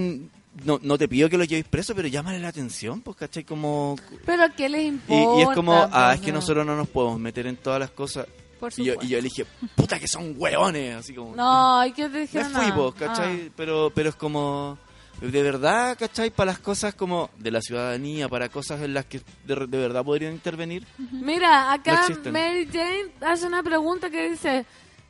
no, 0.64 0.78
no 0.82 0.96
te 0.96 1.08
pidió 1.08 1.28
que 1.28 1.36
lo 1.36 1.44
llevéis 1.44 1.66
preso, 1.66 1.94
pero 1.94 2.08
llámale 2.08 2.38
la 2.38 2.48
atención, 2.48 3.00
pues, 3.00 3.16
¿cachai? 3.16 3.44
Como... 3.44 3.96
Pero 4.24 4.44
¿a 4.44 4.48
qué 4.50 4.68
les 4.68 4.86
importa? 4.86 5.38
y 5.38 5.42
es 5.42 5.48
como, 5.54 5.88
ah, 5.92 6.12
es 6.14 6.20
que 6.20 6.32
no. 6.32 6.38
nosotros 6.38 6.64
no 6.64 6.76
nos 6.76 6.88
podemos 6.88 7.20
meter 7.20 7.46
en 7.46 7.56
todas 7.56 7.80
las 7.80 7.90
cosas. 7.90 8.26
Por 8.58 8.72
Y 8.76 8.84
yo, 8.84 8.94
y 9.02 9.08
yo 9.08 9.18
le 9.18 9.24
dije, 9.24 9.44
puta 9.74 9.98
que 9.98 10.08
son 10.08 10.34
hueones, 10.36 10.96
así 10.96 11.14
como... 11.14 11.36
No, 11.36 11.84
¿y 11.84 11.92
qué 11.92 12.08
te 12.08 12.20
Me 12.20 12.44
fui, 12.44 12.72
pues, 12.72 12.94
¿cachai? 12.94 13.50
Pero, 13.54 13.92
pero 13.94 14.08
es 14.10 14.14
como... 14.14 14.78
De 15.20 15.42
verdad, 15.42 15.96
¿cachai? 15.98 16.28
Para 16.30 16.52
las 16.52 16.58
cosas 16.58 16.94
como 16.94 17.30
de 17.38 17.50
la 17.50 17.62
ciudadanía, 17.62 18.28
para 18.28 18.50
cosas 18.50 18.82
en 18.82 18.92
las 18.92 19.06
que 19.06 19.22
de, 19.46 19.54
de 19.66 19.78
verdad 19.78 20.04
podrían 20.04 20.34
intervenir. 20.34 20.86
Ah. 20.98 21.04
Mira, 21.10 21.72
acá 21.72 22.06
No. 22.22 22.32
Mary 22.32 22.68
Jane 22.70 23.12
hace 23.22 23.46
una 23.46 23.62
pregunta 23.62 24.10
que 24.10 24.30
dice, 24.30 24.66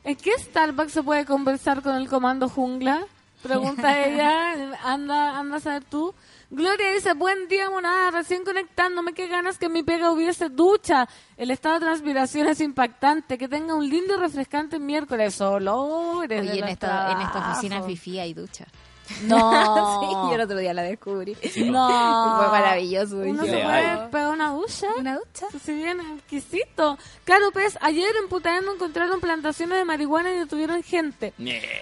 ¿en 0.07 0.15
qué 0.15 0.31
Starbucks 0.39 0.93
se 0.93 1.03
puede 1.03 1.25
conversar 1.25 1.81
con 1.81 1.95
el 1.95 2.07
comando 2.07 2.47
jungla? 2.49 3.05
Pregunta 3.43 3.99
ella, 4.05 4.53
anda, 4.83 5.37
anda 5.37 5.57
a 5.57 5.59
saber 5.59 5.83
tú. 5.83 6.15
Gloria 6.49 6.93
dice, 6.93 7.13
buen 7.13 7.49
día, 7.49 7.69
monada, 7.69 8.11
recién 8.11 8.45
conectándome, 8.45 9.13
qué 9.13 9.27
ganas 9.27 9.57
que 9.57 9.67
mi 9.67 9.83
pega 9.83 10.11
hubiese 10.11 10.47
ducha. 10.47 11.07
El 11.35 11.51
estado 11.51 11.75
de 11.75 11.85
transpiración 11.87 12.47
es 12.47 12.61
impactante, 12.61 13.37
que 13.37 13.49
tenga 13.49 13.75
un 13.75 13.87
lindo 13.87 14.15
y 14.15 14.19
refrescante 14.19 14.79
miércoles. 14.79 15.41
Olores 15.41 16.41
Oye, 16.41 16.59
en 16.59 16.67
esta, 16.69 17.11
en 17.11 17.21
esta 17.21 17.51
oficina. 17.51 17.83
Fifi 17.83 18.19
hay 18.19 18.33
ducha. 18.33 18.65
No. 19.23 20.01
sí, 20.01 20.07
yo 20.29 20.35
el 20.35 20.41
otro 20.41 20.57
día 20.57 20.73
la 20.73 20.83
descubrí. 20.83 21.35
No. 21.65 22.37
Fue 22.37 22.47
maravilloso. 22.49 23.17
Uno 23.17 23.43
se 23.43 23.51
puede 23.51 23.63
hay. 23.63 24.07
pegar 24.11 24.33
una 24.33 24.51
ducha. 24.51 24.87
¿Una 24.97 25.17
ducha? 25.17 25.47
Si 25.63 25.73
bien 25.73 25.99
exquisito. 26.17 26.97
Claro, 27.23 27.51
pues, 27.51 27.77
ayer 27.81 28.11
en 28.21 28.29
Putaendo 28.29 28.73
encontraron 28.73 29.19
plantaciones 29.19 29.77
de 29.77 29.85
marihuana 29.85 30.31
y 30.33 30.39
detuvieron 30.39 30.83
gente. 30.83 31.33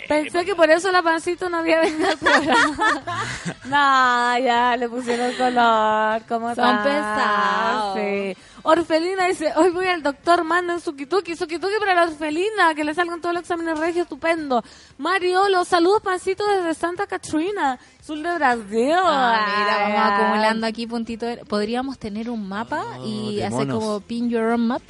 Pensé 0.07 0.45
que 0.45 0.55
por 0.55 0.69
eso 0.69 0.91
la 0.91 1.01
pancito 1.01 1.49
no 1.49 1.57
había 1.57 1.81
venido 1.81 2.09
al 2.09 2.17
programa. 2.17 3.03
no, 3.65 4.45
ya 4.45 4.77
le 4.77 4.89
pusieron 4.89 5.33
color. 5.33 6.21
¿Cómo 6.27 6.53
Son 6.55 6.83
pesados. 6.83 7.97
Sí. 7.97 8.37
Orfelina 8.67 9.27
dice, 9.27 9.53
hoy 9.57 9.69
voy 9.69 9.85
al 9.85 10.01
doctor, 10.01 10.43
manden 10.43 10.79
Sukituki, 10.79 11.35
Sukituki 11.35 11.75
para 11.77 11.93
la 11.93 12.05
orfelina, 12.05 12.73
que 12.73 12.83
le 12.83 12.95
salgan 12.95 13.21
todos 13.21 13.35
los 13.35 13.43
exámenes 13.43 13.77
regios, 13.77 14.05
estupendo. 14.05 14.63
Mariolo, 14.97 15.63
saludos 15.65 16.01
pancito 16.01 16.43
desde 16.47 16.73
Santa 16.73 17.05
Catrina, 17.05 17.77
sur 18.05 18.17
de 18.17 18.35
Brasil. 18.35 18.91
Ah, 19.03 19.45
mira, 19.57 19.77
vamos 19.81 19.97
Ay, 19.99 20.13
acumulando 20.13 20.67
aquí 20.67 20.85
puntitos. 20.87 21.37
Podríamos 21.47 21.97
tener 21.97 22.29
un 22.29 22.47
mapa 22.47 22.83
Oh, 22.99 23.05
y 23.07 23.41
hacer 23.41 23.51
monos. 23.67 23.79
como 23.79 23.99
pin 24.01 24.29
your 24.29 24.43
own 24.51 24.67
map. 24.67 24.81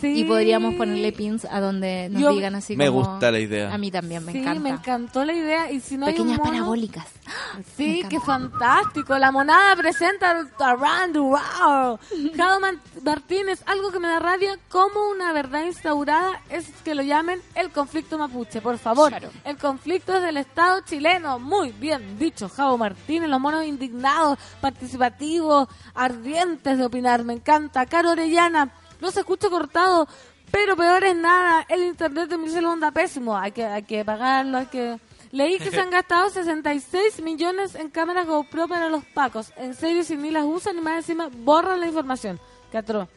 Sí. 0.00 0.20
Y 0.20 0.24
podríamos 0.24 0.74
ponerle 0.74 1.10
pins 1.10 1.44
a 1.44 1.58
donde 1.60 2.08
nos 2.10 2.22
Yo- 2.22 2.30
digan 2.32 2.54
así 2.54 2.76
Me 2.76 2.86
como... 2.86 3.00
gusta 3.04 3.32
la 3.32 3.40
idea. 3.40 3.74
A 3.74 3.78
mí 3.78 3.90
también 3.90 4.24
me 4.24 4.30
sí, 4.30 4.38
encanta. 4.38 4.60
me 4.60 4.68
encantó 4.70 5.24
la 5.24 5.32
idea. 5.32 5.72
Y 5.72 5.80
si 5.80 5.96
no 5.96 6.06
hay 6.06 6.12
Pequeñas 6.12 6.38
un 6.38 6.44
mono- 6.44 6.50
parabólicas. 6.52 7.06
Sí, 7.76 8.00
Me 8.04 8.08
qué 8.08 8.20
fantástico. 8.20 9.18
La 9.18 9.32
monada 9.32 9.74
presenta 9.74 10.30
Around 10.60 11.12
the 11.14 11.18
World. 11.18 11.98
Jado 12.36 12.60
Martínez, 13.02 13.60
algo 13.66 13.90
que 13.90 13.98
me 13.98 14.06
da 14.08 14.20
rabia, 14.20 14.56
como 14.68 15.08
una 15.10 15.32
verdad 15.32 15.64
instaurada 15.64 16.40
es 16.50 16.66
que 16.84 16.94
lo 16.94 17.02
llamen 17.02 17.40
el 17.56 17.70
conflicto 17.70 18.18
mapuche. 18.18 18.60
Por 18.60 18.78
favor, 18.78 19.08
Claro. 19.10 19.30
el 19.44 19.56
conflicto 19.56 20.14
es 20.16 20.22
del 20.22 20.36
Estado 20.36 20.80
chileno. 20.82 21.38
Muy 21.40 21.72
bien 21.72 22.18
dicho, 22.18 22.48
Javo 22.58 22.76
Martínez. 22.76 23.30
Los 23.30 23.40
monos 23.40 23.64
indignados, 23.64 24.38
participativos, 24.60 25.68
ardientes 25.94 26.76
de 26.76 26.84
opinar. 26.84 27.24
Me 27.24 27.34
encanta. 27.34 27.86
Caro 27.86 28.10
Orellana, 28.10 28.70
no 29.00 29.10
se 29.10 29.20
escucha 29.20 29.48
cortado. 29.48 30.08
Pero 30.50 30.76
peor 30.76 31.04
es 31.04 31.14
nada, 31.16 31.64
el 31.68 31.84
internet 31.84 32.30
de 32.30 32.38
mi 32.38 32.48
celular 32.48 32.72
anda 32.72 32.90
pésimo, 32.90 33.36
hay 33.36 33.52
que, 33.52 33.66
hay 33.66 33.82
que 33.82 34.02
pagarlo, 34.04 34.58
hay 34.58 34.66
que... 34.66 34.98
Leí 35.30 35.58
que 35.58 35.70
se 35.70 35.78
han 35.78 35.90
gastado 35.90 36.30
66 36.30 37.20
millones 37.20 37.74
en 37.74 37.90
cámaras 37.90 38.26
GoPro 38.26 38.66
para 38.66 38.88
los 38.88 39.04
pacos. 39.04 39.52
En 39.56 39.74
serio, 39.74 40.02
si 40.04 40.16
ni 40.16 40.30
las 40.30 40.44
usan 40.44 40.78
y 40.78 40.80
más 40.80 40.96
encima 40.96 41.28
borran 41.30 41.80
la 41.80 41.86
información. 41.86 42.40
Que 42.72 42.78
atroz. 42.78 43.08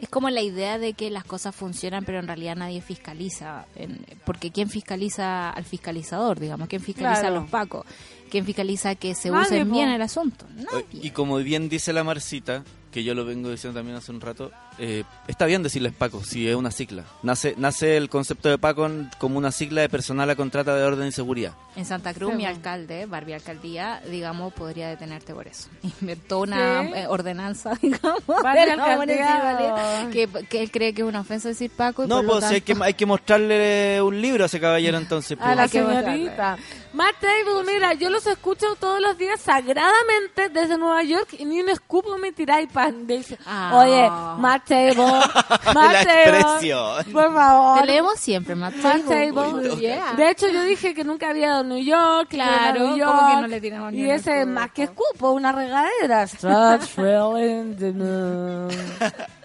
Es 0.00 0.08
como 0.08 0.30
la 0.30 0.42
idea 0.42 0.78
de 0.78 0.92
que 0.92 1.10
las 1.10 1.24
cosas 1.24 1.54
funcionan, 1.54 2.04
pero 2.04 2.20
en 2.20 2.26
realidad 2.26 2.54
nadie 2.56 2.80
fiscaliza. 2.80 3.66
en- 3.74 4.04
porque 4.24 4.50
¿quién 4.50 4.68
fiscaliza 4.70 5.50
al 5.50 5.64
fiscalizador, 5.64 6.38
digamos? 6.38 6.68
¿Quién 6.68 6.82
fiscaliza 6.82 7.20
Claro. 7.22 7.36
a 7.36 7.40
los 7.40 7.50
pacos? 7.50 7.84
¿Quién 8.30 8.44
fiscaliza 8.44 8.94
que 8.94 9.14
se 9.14 9.30
Nadie, 9.30 9.56
use 9.58 9.66
po. 9.66 9.72
bien 9.72 9.88
el 9.88 10.02
asunto? 10.02 10.46
Nadie. 10.54 11.00
Y 11.02 11.10
como 11.10 11.38
bien 11.38 11.68
dice 11.68 11.92
la 11.92 12.04
Marcita, 12.04 12.62
que 12.92 13.04
yo 13.04 13.14
lo 13.14 13.24
vengo 13.24 13.50
diciendo 13.50 13.78
también 13.78 13.96
hace 13.98 14.10
un 14.12 14.20
rato, 14.20 14.50
eh, 14.78 15.04
está 15.26 15.44
bien 15.46 15.62
decirles 15.62 15.92
Paco, 15.92 16.22
si 16.24 16.48
es 16.48 16.54
una 16.56 16.70
sigla. 16.70 17.04
Nace, 17.22 17.54
nace 17.58 17.96
el 17.96 18.08
concepto 18.08 18.48
de 18.48 18.58
Paco 18.58 18.88
como 19.18 19.38
una 19.38 19.52
sigla 19.52 19.82
de 19.82 19.88
personal 19.88 20.28
a 20.30 20.36
contrata 20.36 20.74
de 20.74 20.82
orden 20.84 21.08
y 21.08 21.12
seguridad. 21.12 21.52
En 21.76 21.84
Santa 21.84 22.14
Cruz, 22.14 22.30
Sí, 22.30 22.36
mi 22.36 22.42
bueno. 22.44 22.56
alcalde, 22.56 23.06
Barbie 23.06 23.34
Alcaldía, 23.34 24.00
digamos, 24.10 24.52
podría 24.52 24.88
detenerte 24.88 25.34
por 25.34 25.46
eso. 25.46 25.68
Inventó 26.00 26.40
una 26.40 26.82
Sí. 26.84 26.92
eh, 26.96 27.06
ordenanza, 27.08 27.72
digamos, 27.82 28.22
de 28.26 28.76
la 28.76 30.08
que, 30.12 30.28
que 30.48 30.62
él 30.62 30.70
cree 30.70 30.92
que 30.94 31.02
es 31.02 31.08
una 31.08 31.20
ofensa 31.20 31.48
decir 31.48 31.70
Paco. 31.70 32.04
Y 32.04 32.08
No, 32.08 32.16
por 32.16 32.24
lo 32.24 32.30
pues 32.32 32.44
hay 32.44 32.60
que, 32.62 32.74
hay 32.80 32.94
que 32.94 33.06
mostrarle 33.06 34.00
un 34.02 34.20
libro 34.20 34.44
a 34.44 34.46
ese 34.46 34.60
caballero 34.60 34.98
entonces. 34.98 35.38
A 35.40 35.44
pues. 35.44 35.56
la 35.56 35.68
señorita. 35.68 36.58
Matt 36.92 37.16
Table, 37.20 37.64
mira, 37.70 37.92
yo 37.94 38.08
los 38.08 38.26
escucho 38.26 38.66
todos 38.80 38.98
los 39.00 39.16
días 39.18 39.38
sagradamente 39.40 40.48
desde 40.50 40.78
Nueva 40.78 41.02
York 41.02 41.28
y 41.38 41.44
ni 41.44 41.60
un 41.60 41.68
escupo 41.68 42.16
me 42.16 42.32
tiráis 42.32 42.70
pan. 42.72 43.06
Dice, 43.06 43.38
Ah. 43.46 43.70
Oye, 43.74 44.10
Matt 44.40 44.64
Table, 44.66 44.96
Matt 45.74 45.76
La 45.76 46.04
Table, 46.04 46.38
expresión. 46.40 47.04
por 47.12 47.34
favor. 47.34 47.80
Te 47.80 47.86
leemos 47.86 48.18
siempre, 48.18 48.54
Matt 48.54 48.74
Matt 48.76 49.04
Table. 49.04 49.32
Table. 49.32 49.76
Yeah. 49.76 50.14
De 50.14 50.30
hecho, 50.30 50.48
yo 50.48 50.62
dije 50.62 50.94
que 50.94 51.04
nunca 51.04 51.28
había 51.30 51.46
ido 51.48 51.56
a 51.58 51.62
New 51.62 51.84
York. 51.84 52.28
Claro, 52.30 52.80
New 52.80 52.88
¿cómo 53.04 53.18
que 53.26 53.32
York, 53.32 53.40
no 53.42 53.46
le 53.48 53.60
tiramos 53.60 53.92
ni 53.92 53.98
Y 54.00 54.10
ese 54.10 54.40
escupo? 54.40 54.54
más 54.54 54.70
que 54.72 54.82
escupo, 54.84 55.30
una 55.32 55.52
regadera. 55.52 56.26
Start 56.26 56.82
feeling 56.96 57.76
the 57.76 57.92
moon. 57.92 58.70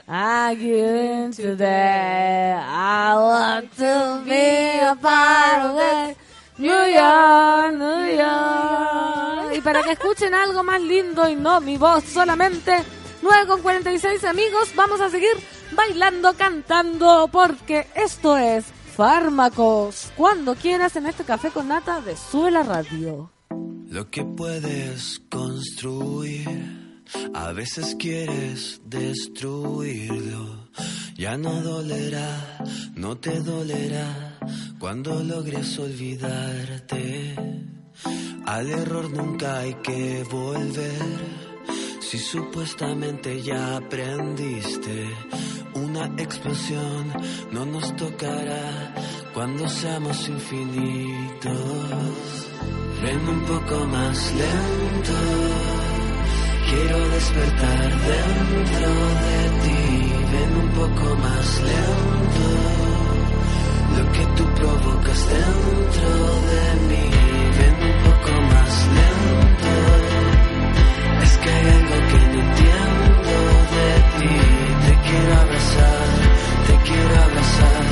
Again 0.07 1.31
today, 1.33 2.53
I 2.57 3.15
want 3.15 3.71
to 3.77 4.21
be 4.25 4.79
a 4.79 4.95
part 4.95 5.65
of 5.65 5.79
it. 6.09 6.17
New 6.57 6.69
York, 6.69 7.73
New 7.73 8.17
York. 8.17 9.55
Y 9.57 9.61
para 9.61 9.81
que 9.83 9.91
escuchen 9.93 10.33
algo 10.33 10.63
más 10.63 10.81
lindo 10.81 11.27
y 11.27 11.35
no 11.35 11.61
mi 11.61 11.77
voz 11.77 12.03
solamente, 12.03 12.83
9 13.21 13.47
con 13.47 13.61
46 13.61 14.23
amigos, 14.23 14.73
vamos 14.75 15.01
a 15.01 15.09
seguir 15.09 15.35
bailando, 15.71 16.33
cantando, 16.33 17.29
porque 17.31 17.87
esto 17.95 18.37
es 18.37 18.65
Fármacos. 18.95 20.11
Cuando 20.15 20.55
quieras 20.55 20.95
en 20.95 21.07
este 21.07 21.23
café 21.23 21.49
con 21.49 21.67
nata 21.67 22.01
de 22.01 22.15
Sube 22.15 22.51
la 22.51 22.63
Radio. 22.63 23.31
Lo 23.89 24.09
que 24.09 24.23
puedes 24.23 25.21
construir, 25.29 26.47
a 27.34 27.51
veces 27.53 27.95
quieres 27.99 28.82
destruirlo. 28.86 30.70
Ya 31.16 31.38
no 31.38 31.61
dolerá, 31.61 32.64
no 32.95 33.18
te 33.18 33.39
dolerá 33.39 34.38
cuando 34.80 35.24
logres 35.24 35.78
olvidarte. 35.80 37.36
Al 38.45 38.70
error 38.70 39.09
nunca 39.11 39.59
hay 39.59 39.76
que 39.76 40.24
volver. 40.30 41.43
Si 42.01 42.18
supuestamente 42.18 43.41
ya 43.41 43.78
aprendiste, 43.78 45.09
una 45.76 46.05
explosión 46.18 47.11
no 47.51 47.66
nos 47.66 47.95
tocará 47.95 48.93
cuando 49.34 49.68
seamos 49.68 50.28
infinitos. 50.30 51.53
Ven 53.01 53.28
un 53.28 53.41
poco 53.45 53.86
más 53.88 54.34
lento, 54.34 55.14
quiero 56.70 57.09
despertar 57.09 57.89
dentro 58.11 58.89
de 59.26 59.38
ti. 59.64 59.82
Ven 60.34 60.51
un 60.64 60.70
poco 60.80 61.16
más 61.16 61.61
lento, 61.70 62.47
lo 63.97 64.03
que 64.14 64.26
tú 64.38 64.43
provocas 64.59 65.20
dentro 65.30 66.09
de 66.51 66.64
mí. 66.89 67.05
Ven 67.59 67.76
un 67.89 67.97
poco 68.07 68.32
más 68.53 68.72
lento, 68.97 69.74
es 71.24 71.38
que 71.38 71.49
hay 71.49 71.66
algo 71.78 71.97
que 72.09 72.20
no 72.32 72.39
entiendo 72.47 73.36
de 73.76 73.89
ti. 74.18 74.36
Te 74.86 74.93
quiero 75.07 75.34
abrazar, 75.43 76.07
te 76.68 76.76
quiero 76.88 77.14
abrazar, 77.28 77.86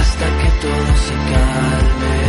hasta 0.00 0.26
que 0.40 0.48
todo 0.62 0.96
se 1.06 1.14
calme. 1.32 2.19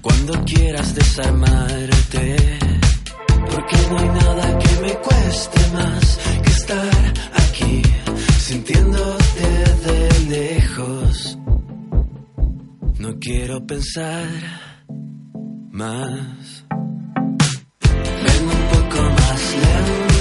cuando 0.00 0.44
quieras 0.44 0.94
desarmarte. 0.94 2.36
Porque 3.50 3.76
no 3.90 3.98
hay 3.98 4.08
nada 4.08 4.58
que 4.58 4.80
me 4.82 4.92
cueste 4.94 5.60
más 5.72 6.18
que 6.42 6.50
estar 6.50 7.14
aquí, 7.34 7.82
sintiéndote 8.38 9.48
de 9.86 10.20
lejos. 10.28 11.38
No 12.98 13.18
quiero 13.18 13.66
pensar 13.66 14.28
más. 15.70 16.64
Vengo 18.26 18.52
un 18.52 18.66
poco 18.72 19.02
más 19.02 19.54
lento. 19.54 20.13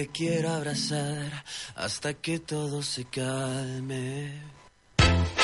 Te 0.00 0.08
quiero 0.08 0.48
abrazar 0.48 1.44
hasta 1.74 2.14
que 2.14 2.38
todo 2.38 2.82
se 2.82 3.04
calme. 3.04 4.32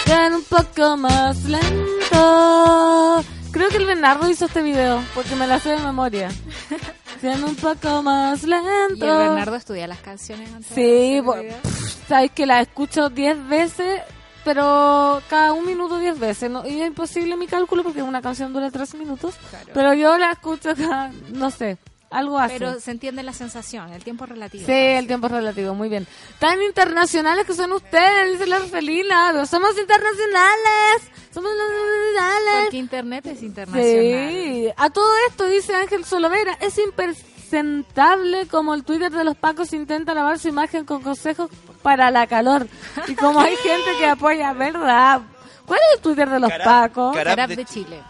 Ven 0.07 0.33
un 0.33 0.45
poco 0.45 0.97
más 0.97 1.45
lento. 1.45 3.23
Creo 3.51 3.69
que 3.69 3.77
el 3.77 3.85
Bernardo 3.85 4.31
hizo 4.31 4.47
este 4.47 4.63
video 4.63 5.05
porque 5.15 5.35
me 5.37 5.47
la 5.47 5.61
sé 5.61 5.73
de 5.73 5.81
memoria. 5.81 6.31
Ven 7.23 7.45
un 7.45 7.55
poco 7.57 8.03
más 8.03 8.45
Y 8.45 8.47
lento. 8.47 9.05
el 9.05 9.29
Bernardo 9.29 9.57
estudia 9.57 9.87
las 9.87 9.99
canciones 10.01 10.51
antes 10.51 10.75
de 10.75 10.75
Sí, 10.75 11.21
pff, 11.23 12.09
sabes 12.09 12.31
que 12.31 12.47
la 12.47 12.63
escucho 12.63 13.11
10 13.11 13.49
veces, 13.49 14.01
pero 14.43 15.21
cada 15.29 15.53
un 15.53 15.67
minuto 15.67 15.99
10 15.99 16.19
veces. 16.19 16.51
¿no? 16.51 16.67
Y 16.67 16.81
es 16.81 16.87
imposible 16.87 17.37
mi 17.37 17.47
cálculo 17.47 17.83
porque 17.83 18.03
una 18.03 18.23
canción 18.23 18.55
dura 18.55 18.71
3 18.71 18.95
minutos. 18.95 19.35
Claro. 19.51 19.67
Pero 19.75 19.93
yo 19.93 20.17
la 20.17 20.33
escucho 20.33 20.75
cada, 20.75 21.13
no 21.29 21.51
sé, 21.51 21.77
algo 22.11 22.39
así. 22.39 22.55
Pero 22.59 22.79
se 22.81 22.91
entiende 22.93 23.23
la 23.23 23.33
sensación, 23.33 23.93
el 23.93 24.03
tiempo 24.05 24.25
es 24.25 24.31
relativo. 24.31 24.65
Sí, 24.67 24.73
el 24.73 25.07
tiempo 25.07 25.27
es 25.27 25.33
relativo, 25.33 25.75
muy 25.75 25.89
bien. 25.89 26.07
Tan 26.39 26.63
internacionales 26.63 27.47
que 27.47 27.55
son 27.55 27.73
ustedes, 27.73 28.33
dice 28.33 28.47
la 28.47 28.57
Orfelina. 28.59 29.31
Pero 29.33 29.47
somos 29.47 29.71
internacionales. 29.79 31.11
Somos 31.33 31.51
internacionales. 31.53 32.63
Porque 32.63 32.77
internet 32.79 33.27
es 33.27 33.43
internacional. 33.43 34.31
Sí, 34.31 34.69
a 34.77 34.91
todo 34.91 35.13
esto 35.29 35.45
dice 35.47 35.75
Ángel 35.75 36.05
Solovera, 36.05 36.57
es 36.61 36.79
impresentable 36.79 38.47
como 38.49 38.75
el 38.75 38.85
Twitter 38.85 39.11
de 39.13 39.25
los 39.25 39.37
Pacos 39.37 39.73
intenta 39.73 40.15
lavar 40.15 40.39
su 40.39 40.49
imagen 40.49 40.85
con 40.85 41.03
consejos 41.03 41.51
para 41.83 42.11
la 42.11 42.27
calor. 42.27 42.67
Y 43.07 43.15
como 43.15 43.41
hay 43.41 43.57
gente 43.63 43.91
que 43.99 44.07
apoya, 44.07 44.53
¿verdad? 44.53 45.21
¿Cuál 45.67 45.81
es 45.91 45.97
el 45.97 46.03
Twitter 46.03 46.29
de 46.31 46.41
los 46.41 46.51
Carap- 46.51 46.65
Pacos? 46.65 47.15
Carap 47.17 47.49
de 47.49 47.57
de 47.57 47.65
Chile. 47.65 48.03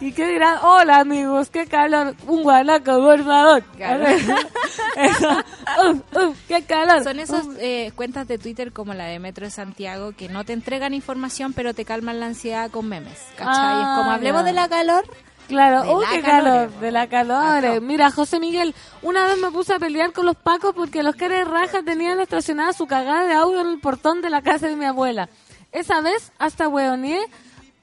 ¿Y 0.00 0.12
qué 0.12 0.28
dirán? 0.28 0.58
Hola 0.62 1.00
amigos, 1.00 1.50
qué 1.50 1.66
calor. 1.66 2.14
Un 2.26 2.44
guanaco, 2.44 2.98
por 3.00 3.24
favor. 3.24 3.64
Eso. 4.96 5.28
Uf, 5.90 6.16
uf, 6.16 6.38
qué 6.46 6.62
calor. 6.62 7.02
Son 7.02 7.18
esas 7.18 7.46
eh, 7.58 7.90
cuentas 7.96 8.28
de 8.28 8.38
Twitter 8.38 8.72
como 8.72 8.94
la 8.94 9.06
de 9.06 9.18
Metro 9.18 9.44
de 9.44 9.50
Santiago 9.50 10.12
que 10.12 10.28
no 10.28 10.44
te 10.44 10.52
entregan 10.52 10.94
información 10.94 11.52
pero 11.52 11.74
te 11.74 11.84
calman 11.84 12.20
la 12.20 12.26
ansiedad 12.26 12.70
con 12.70 12.88
memes. 12.88 13.18
¿Cachai? 13.36 13.54
Ah, 13.56 13.80
es 13.80 13.98
como 13.98 14.12
hablemos 14.12 14.42
ya. 14.42 14.46
de 14.46 14.52
la 14.52 14.68
calor. 14.68 15.04
Claro, 15.48 15.82
De 15.82 15.88
oh, 15.88 16.02
la 16.02 16.10
qué 16.10 16.20
calor, 16.20 16.70
de 16.78 16.92
la 16.92 17.06
calor. 17.06 17.80
Mira, 17.80 18.10
José 18.10 18.38
Miguel, 18.38 18.74
una 19.00 19.24
vez 19.24 19.38
me 19.38 19.50
puse 19.50 19.72
a 19.72 19.78
pelear 19.78 20.12
con 20.12 20.26
los 20.26 20.36
pacos 20.36 20.74
porque 20.74 21.02
los 21.02 21.16
caras 21.16 21.38
de 21.38 21.44
raja 21.46 21.82
tenían 21.82 22.20
estacionada 22.20 22.74
su 22.74 22.86
cagada 22.86 23.26
de 23.26 23.32
audio 23.32 23.62
en 23.62 23.68
el 23.68 23.80
portón 23.80 24.20
de 24.20 24.28
la 24.28 24.42
casa 24.42 24.68
de 24.68 24.76
mi 24.76 24.84
abuela. 24.84 25.30
Esa 25.72 26.02
vez 26.02 26.32
hasta 26.38 26.68
hueoneé 26.68 27.20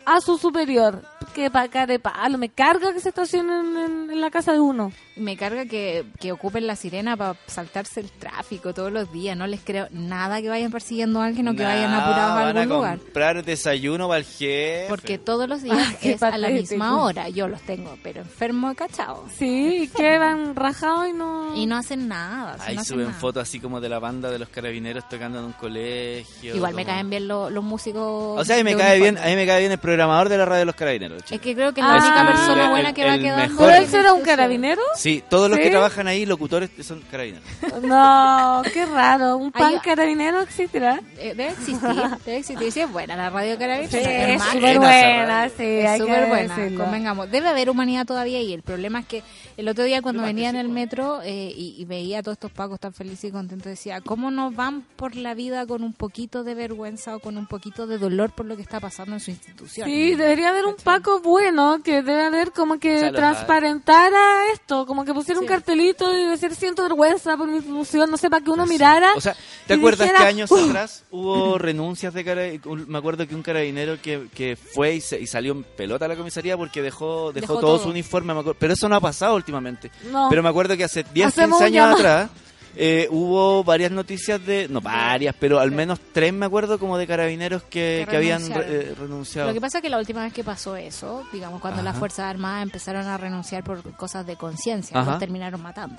a 0.05 0.21
su 0.21 0.37
superior. 0.37 1.01
Que 1.33 1.49
pa' 1.51 1.67
cara 1.67 1.85
de 1.87 1.99
palo, 1.99 2.37
me 2.37 2.49
carga 2.49 2.93
que 2.93 2.99
se 2.99 3.09
estacionen 3.09 3.75
en, 3.77 4.09
en 4.11 4.21
la 4.21 4.29
casa 4.31 4.53
de 4.53 4.59
uno. 4.59 4.91
Me 5.17 5.35
carga 5.37 5.65
que, 5.65 6.05
que 6.19 6.31
ocupen 6.31 6.65
la 6.67 6.75
sirena 6.75 7.15
para 7.17 7.35
saltarse 7.47 7.99
el 8.01 8.09
tráfico 8.11 8.73
todos 8.73 8.91
los 8.91 9.11
días. 9.11 9.35
No 9.37 9.47
les 9.47 9.61
creo 9.61 9.87
nada 9.91 10.41
que 10.41 10.49
vayan 10.49 10.71
persiguiendo 10.71 11.21
a 11.21 11.25
alguien 11.25 11.47
o 11.47 11.55
que 11.55 11.63
vayan 11.63 11.93
apurados 11.93 12.31
a 12.31 12.35
van 12.45 12.57
algún 12.57 12.75
lugar. 12.77 12.99
comprar 12.99 13.43
desayuno 13.45 14.07
para 14.07 14.19
el 14.19 14.25
jefe. 14.25 14.85
Porque 14.89 15.17
todos 15.17 15.47
los 15.49 15.61
días 15.63 15.95
es 16.01 16.21
a 16.23 16.37
la 16.37 16.49
misma 16.49 17.01
hora. 17.01 17.29
Yo 17.29 17.47
los 17.47 17.61
tengo, 17.61 17.97
pero 18.03 18.21
enfermo 18.21 18.69
de 18.69 18.75
cachao. 18.75 19.25
Sí, 19.37 19.89
que 19.95 20.17
van 20.17 20.55
rajados 20.55 21.07
y 21.09 21.13
no... 21.13 21.55
Y 21.55 21.65
no 21.65 21.77
hacen 21.77 22.07
nada. 22.07 22.57
si 22.59 22.69
Ahí 22.69 22.75
no 22.75 22.81
hacen 22.81 22.93
suben 22.95 23.07
nada. 23.07 23.19
fotos 23.19 23.43
así 23.43 23.59
como 23.59 23.79
de 23.81 23.89
la 23.89 23.99
banda 23.99 24.29
de 24.31 24.39
los 24.39 24.49
carabineros 24.49 25.07
tocando 25.09 25.39
en 25.39 25.45
un 25.45 25.53
colegio. 25.53 26.55
Igual 26.55 26.73
me 26.73 26.85
caen 26.85 27.09
bien 27.09 27.27
lo- 27.27 27.49
los 27.49 27.63
músicos. 27.63 28.39
O 28.39 28.43
sea, 28.45 28.55
a 28.55 28.57
mí 28.59 28.63
me 28.63 28.75
cae 28.75 28.99
bien, 28.99 29.17
a 29.17 29.25
mí 29.27 29.35
me 29.35 29.45
cae 29.45 29.59
bien 29.59 29.71
el 29.71 29.77
programador 29.79 30.27
de 30.29 30.37
la 30.37 30.45
radio 30.45 30.59
de 30.59 30.65
los 30.65 30.75
carabineros. 30.75 31.14
Es 31.29 31.39
que 31.41 31.55
creo 31.55 31.73
que 31.73 31.81
es 31.81 31.87
Ah, 31.87 31.95
la 31.97 32.03
única 32.05 32.27
persona 32.27 32.63
el- 32.65 32.69
buena 32.69 32.93
que 32.93 33.05
va 33.05 33.15
el 33.15 33.21
quedando. 33.21 33.43
mejor. 33.53 33.67
¿Pero 33.67 33.81
él 33.83 33.87
será 33.89 34.13
un 34.13 34.21
carabinero? 34.21 34.81
Sí, 34.95 35.23
todos 35.29 35.49
los 35.49 35.57
¿Sí? 35.57 35.63
que 35.65 35.69
trabajan 35.71 36.07
ahí, 36.07 36.25
locutores, 36.25 36.69
son 36.81 37.01
carabineros. 37.11 37.43
No, 37.83 38.61
qué 38.73 38.85
raro. 38.85 39.37
¿Un 39.37 39.51
pan 39.51 39.73
Ay, 39.75 39.79
carabinero 39.83 40.41
existirá? 40.41 41.01
Eh, 41.17 41.33
debe 41.35 41.49
existir, 41.49 41.79
debe 42.25 42.37
existir. 42.37 42.71
Sí, 42.71 42.79
es 42.81 42.91
buena 42.91 43.15
la 43.15 43.29
radio 43.29 43.57
carabinera. 43.57 43.89
Sí, 43.91 43.97
es 43.97 44.41
es 44.41 44.43
súper 44.51 44.77
buena 44.79 45.49
sí, 45.49 45.63
es 45.63 45.97
súper 45.99 46.27
buena, 46.27 46.55
decirlo. 46.57 46.83
convengamos. 46.83 47.31
Debe 47.31 47.47
haber 47.49 47.69
humanidad 47.69 48.05
todavía 48.05 48.41
y 48.41 48.53
el 48.53 48.61
problema 48.63 48.99
es 49.01 49.05
que 49.05 49.23
el 49.57 49.67
otro 49.67 49.83
día 49.83 50.01
cuando 50.01 50.23
venía 50.23 50.49
en 50.49 50.55
el 50.55 50.69
metro 50.69 51.21
eh, 51.23 51.51
y, 51.55 51.75
y 51.77 51.85
veía 51.85 52.19
a 52.19 52.23
todos 52.23 52.35
estos 52.35 52.51
pacos 52.51 52.79
tan 52.79 52.93
felices 52.93 53.25
y 53.25 53.31
contentos, 53.31 53.65
decía, 53.69 54.01
¿cómo 54.01 54.31
no 54.31 54.51
van 54.51 54.81
por 54.95 55.15
la 55.15 55.33
vida 55.33 55.65
con 55.65 55.83
un 55.83 55.93
poquito 55.93 56.43
de 56.43 56.55
vergüenza 56.55 57.15
o 57.15 57.19
con 57.19 57.37
un 57.37 57.47
poquito 57.47 57.87
de 57.87 57.97
dolor 57.97 58.31
por 58.31 58.45
lo 58.45 58.55
que 58.55 58.61
está 58.61 58.79
pasando 58.79 59.13
en 59.15 59.19
su 59.19 59.31
institución? 59.31 59.87
Sí, 59.87 60.15
debería 60.15 60.49
haber 60.49 60.65
un 60.65 60.75
Paco 60.75 60.94
bueno 61.23 61.81
que 61.83 62.01
debe 62.01 62.23
haber 62.25 62.51
como 62.51 62.79
que 62.79 63.11
transparentara 63.11 64.51
esto, 64.53 64.85
como 64.85 65.05
que 65.05 65.13
pusiera 65.13 65.39
un 65.39 65.45
cartelito 65.47 66.15
y 66.17 66.23
decir 66.25 66.53
siento 66.55 66.83
vergüenza 66.83 67.37
por 67.37 67.47
mi 67.47 67.57
institución, 67.57 68.09
no 68.11 68.17
sé, 68.17 68.29
para 68.29 68.43
que 68.43 68.51
uno 68.51 68.65
mirara. 68.65 69.11
O 69.15 69.21
sea, 69.21 69.35
¿te 69.67 69.73
acuerdas 69.73 70.07
dijera, 70.07 70.19
que 70.19 70.27
años 70.27 70.51
atrás 70.51 71.03
hubo 71.11 71.57
renuncias 71.57 72.13
de 72.13 72.23
carabineros? 72.25 72.87
Me 72.87 72.97
acuerdo 72.97 73.27
que 73.27 73.35
un 73.35 73.43
carabinero 73.43 73.99
que, 74.01 74.27
que 74.33 74.55
fue 74.55 74.95
y, 74.95 75.01
se- 75.01 75.19
y 75.19 75.27
salió 75.27 75.53
en 75.53 75.63
pelota 75.63 76.05
a 76.05 76.07
la 76.07 76.15
comisaría 76.15 76.57
porque 76.57 76.81
dejó, 76.81 77.31
dejó, 77.31 77.41
Dejó 77.47 77.53
todo, 77.59 77.75
todo. 77.75 77.83
su 77.83 77.89
uniforme. 77.89 78.33
me 78.33 78.39
acuerdo. 78.41 78.57
Pero 78.59 78.73
eso 78.73 78.89
no 78.89 78.95
ha 78.95 79.01
pasado 79.01 79.35
últimamente. 79.35 79.91
No. 80.11 80.27
Pero 80.29 80.43
me 80.43 80.49
acuerdo 80.49 80.75
que 80.77 80.83
hace 80.83 81.03
10, 81.13 81.27
Hacemos 81.27 81.59
15 81.59 81.63
un 81.63 81.63
años 81.63 81.73
llamado. 81.97 81.97
atrás 81.97 82.29
eh, 82.75 83.07
hubo 83.09 83.63
varias 83.63 83.91
noticias 83.91 84.45
de, 84.45 84.67
no 84.69 84.81
varias, 84.81 85.35
pero 85.39 85.59
al 85.59 85.71
menos 85.71 85.99
tres 86.13 86.33
me 86.33 86.45
acuerdo 86.45 86.77
como 86.79 86.97
de 86.97 87.07
carabineros 87.07 87.63
que, 87.63 88.03
Que 88.05 88.07
que 88.11 88.17
habían 88.17 88.47
re- 88.53 88.65
eh, 88.91 88.95
renunciado. 88.99 89.47
Lo 89.47 89.53
que 89.53 89.61
pasa 89.61 89.77
es 89.77 89.81
que 89.81 89.89
la 89.89 89.97
última 89.97 90.23
vez 90.23 90.33
que 90.33 90.43
pasó 90.43 90.75
eso, 90.75 91.23
digamos, 91.33 91.61
cuando 91.61 91.81
las. 91.81 91.95
Fuerzas 91.97 92.25
Armadas 92.25 92.63
empezaron 92.63 93.07
a 93.07 93.17
renunciar 93.17 93.63
por 93.63 93.81
cosas 93.95 94.25
de 94.27 94.35
conciencia, 94.35 95.01
los 95.11 95.19
terminaron 95.19 95.61
matando. 95.61 95.95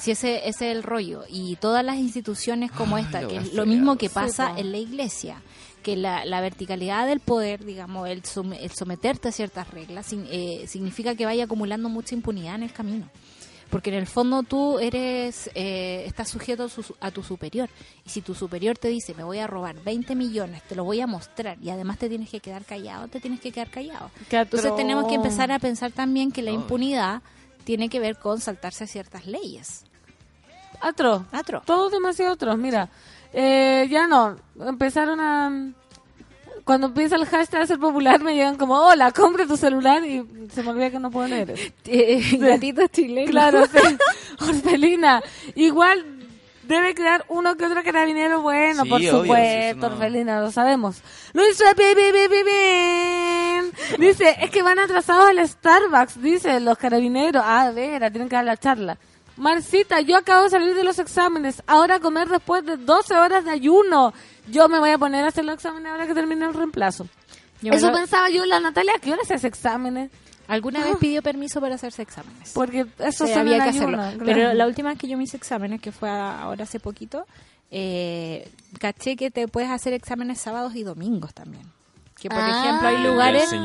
Si 0.00 0.10
ese, 0.10 0.48
ese 0.48 0.70
es 0.70 0.76
el 0.76 0.82
rollo. 0.82 1.22
Y 1.28 1.54
todas 1.56 1.84
las 1.84 1.96
instituciones 1.96 2.72
como 2.72 2.96
Ay, 2.96 3.04
esta, 3.04 3.20
la 3.20 3.28
que 3.28 3.36
es 3.36 3.54
lo 3.54 3.64
mismo 3.66 3.96
que 3.96 4.10
pasa 4.10 4.52
en 4.56 4.72
la 4.72 4.78
iglesia, 4.78 5.36
que 5.84 5.94
la, 5.96 6.24
la 6.24 6.40
verticalidad 6.40 7.06
del 7.06 7.20
poder, 7.20 7.64
digamos, 7.64 8.08
el, 8.08 8.22
som- 8.24 8.56
el 8.58 8.70
someterte 8.72 9.28
a 9.28 9.32
ciertas 9.32 9.70
reglas, 9.70 10.06
sin- 10.06 10.26
eh, 10.32 10.64
significa 10.66 11.14
que 11.14 11.26
vaya 11.26 11.44
acumulando 11.44 11.88
mucha 11.88 12.14
impunidad 12.16 12.56
en 12.56 12.64
el 12.64 12.72
camino. 12.72 13.08
Porque 13.74 13.90
en 13.90 13.96
el 13.96 14.06
fondo 14.06 14.44
tú 14.44 14.78
eres, 14.78 15.50
eh, 15.56 16.04
estás 16.06 16.28
sujeto 16.28 16.62
a, 16.62 16.68
su- 16.68 16.94
a 17.00 17.10
tu 17.10 17.24
superior. 17.24 17.68
Y 18.06 18.10
si 18.10 18.20
tu 18.20 18.32
superior 18.32 18.78
te 18.78 18.86
dice, 18.86 19.14
me 19.14 19.24
voy 19.24 19.38
a 19.40 19.48
robar 19.48 19.74
20 19.82 20.14
millones, 20.14 20.62
te 20.62 20.76
lo 20.76 20.84
voy 20.84 21.00
a 21.00 21.08
mostrar, 21.08 21.58
y 21.60 21.70
además 21.70 21.98
te 21.98 22.08
tienes 22.08 22.30
que 22.30 22.38
quedar 22.38 22.64
callado, 22.64 23.08
te 23.08 23.18
tienes 23.18 23.40
que 23.40 23.50
quedar 23.50 23.70
callado. 23.70 24.12
Entonces 24.30 24.76
tenemos 24.76 25.08
que 25.08 25.16
empezar 25.16 25.50
a 25.50 25.58
pensar 25.58 25.90
también 25.90 26.30
que 26.30 26.40
la 26.40 26.50
Ay. 26.52 26.56
impunidad 26.56 27.22
tiene 27.64 27.88
que 27.88 27.98
ver 27.98 28.16
con 28.16 28.40
saltarse 28.40 28.86
ciertas 28.86 29.26
leyes. 29.26 29.84
Atroz. 30.80 31.22
Atro. 31.32 31.62
Todo 31.66 31.90
demasiado 31.90 32.34
atroz. 32.34 32.56
Mira, 32.56 32.88
eh, 33.32 33.88
ya 33.90 34.06
no. 34.06 34.36
Empezaron 34.60 35.18
a. 35.18 35.72
Cuando 36.64 36.86
empieza 36.86 37.16
el 37.16 37.26
hashtag 37.26 37.62
a 37.62 37.66
ser 37.66 37.78
popular, 37.78 38.22
me 38.22 38.34
llegan 38.34 38.56
como, 38.56 38.74
hola, 38.78 39.12
compre 39.12 39.46
tu 39.46 39.56
celular 39.56 40.02
y 40.04 40.24
se 40.50 40.62
me 40.62 40.70
olvida 40.70 40.90
que 40.90 40.98
no 40.98 41.10
puedo 41.10 41.28
leer 41.28 41.50
eso. 41.50 42.38
Gatitos 42.38 42.90
chilenos. 42.90 43.30
Claro, 43.30 43.66
sí. 43.66 43.78
Orfelina. 44.40 45.22
Igual 45.54 46.06
debe 46.62 46.94
quedar 46.94 47.26
uno 47.28 47.56
que 47.58 47.66
otro 47.66 47.82
carabinero 47.84 48.40
bueno, 48.40 48.84
Sí, 48.84 48.88
por 48.88 48.98
obvio, 48.98 49.20
supuesto, 49.20 49.88
no- 49.90 49.94
Orfelina, 49.94 50.40
lo 50.40 50.50
sabemos. 50.50 51.02
Luis. 51.34 51.58
Dice, 53.98 54.36
es 54.40 54.50
que 54.50 54.62
van 54.62 54.78
atrasados 54.78 55.28
al 55.28 55.46
Starbucks, 55.46 56.22
dice 56.22 56.60
los 56.60 56.78
carabineros. 56.78 57.42
Ah, 57.44 57.70
vera, 57.74 58.10
tienen 58.10 58.28
que 58.28 58.36
dar 58.36 58.44
la 58.44 58.56
charla. 58.56 58.96
Marcita, 59.36 60.00
yo 60.00 60.16
acabo 60.16 60.44
de 60.44 60.50
salir 60.50 60.74
de 60.74 60.84
los 60.84 60.98
exámenes, 60.98 61.62
ahora 61.66 61.96
a 61.96 62.00
comer 62.00 62.28
después 62.28 62.64
de 62.64 62.76
12 62.76 63.14
horas 63.16 63.44
de 63.44 63.50
ayuno. 63.50 64.14
Yo 64.48 64.68
me 64.68 64.78
voy 64.78 64.90
a 64.90 64.98
poner 64.98 65.24
a 65.24 65.28
hacer 65.28 65.44
los 65.44 65.54
exámenes 65.54 65.90
ahora 65.90 66.06
que 66.06 66.14
termine 66.14 66.44
el 66.46 66.54
reemplazo. 66.54 67.06
Yo 67.62 67.72
Eso 67.72 67.88
lo- 67.90 67.94
pensaba 67.96 68.28
yo, 68.30 68.44
la 68.46 68.60
Natalia, 68.60 68.92
¿a 68.96 68.98
qué 69.00 69.12
hora 69.12 69.24
se 69.24 69.34
hace 69.34 69.46
exámenes? 69.46 70.10
¿Alguna 70.46 70.84
vez 70.84 70.96
pidió 70.98 71.22
permiso 71.22 71.60
para 71.60 71.76
hacerse 71.76 72.02
exámenes? 72.02 72.52
Porque 72.52 72.84
eso 72.98 73.26
Sí, 73.26 73.32
son 73.32 73.40
había 73.42 73.62
que 73.62 73.70
ayuno, 73.70 73.98
hacerlo. 74.02 74.24
claro. 74.24 74.38
Pero 74.40 74.52
la 74.52 74.66
última 74.66 74.90
vez 74.90 74.98
que 74.98 75.08
yo 75.08 75.16
me 75.16 75.24
hice 75.24 75.38
exámenes, 75.38 75.80
que 75.80 75.90
fue 75.90 76.10
a- 76.10 76.42
ahora 76.42 76.64
hace 76.64 76.78
poquito, 76.80 77.26
eh, 77.70 78.46
caché 78.78 79.16
que 79.16 79.30
te 79.30 79.48
puedes 79.48 79.70
hacer 79.70 79.94
exámenes 79.94 80.38
sábados 80.40 80.74
y 80.76 80.82
domingos 80.82 81.32
también. 81.32 81.64
Que 82.20 82.28
por 82.28 82.38
Ah. 82.38 82.60
ejemplo 82.62 82.88
hay 82.88 82.98
lugares... 83.02 83.50
Ya, 83.50 83.56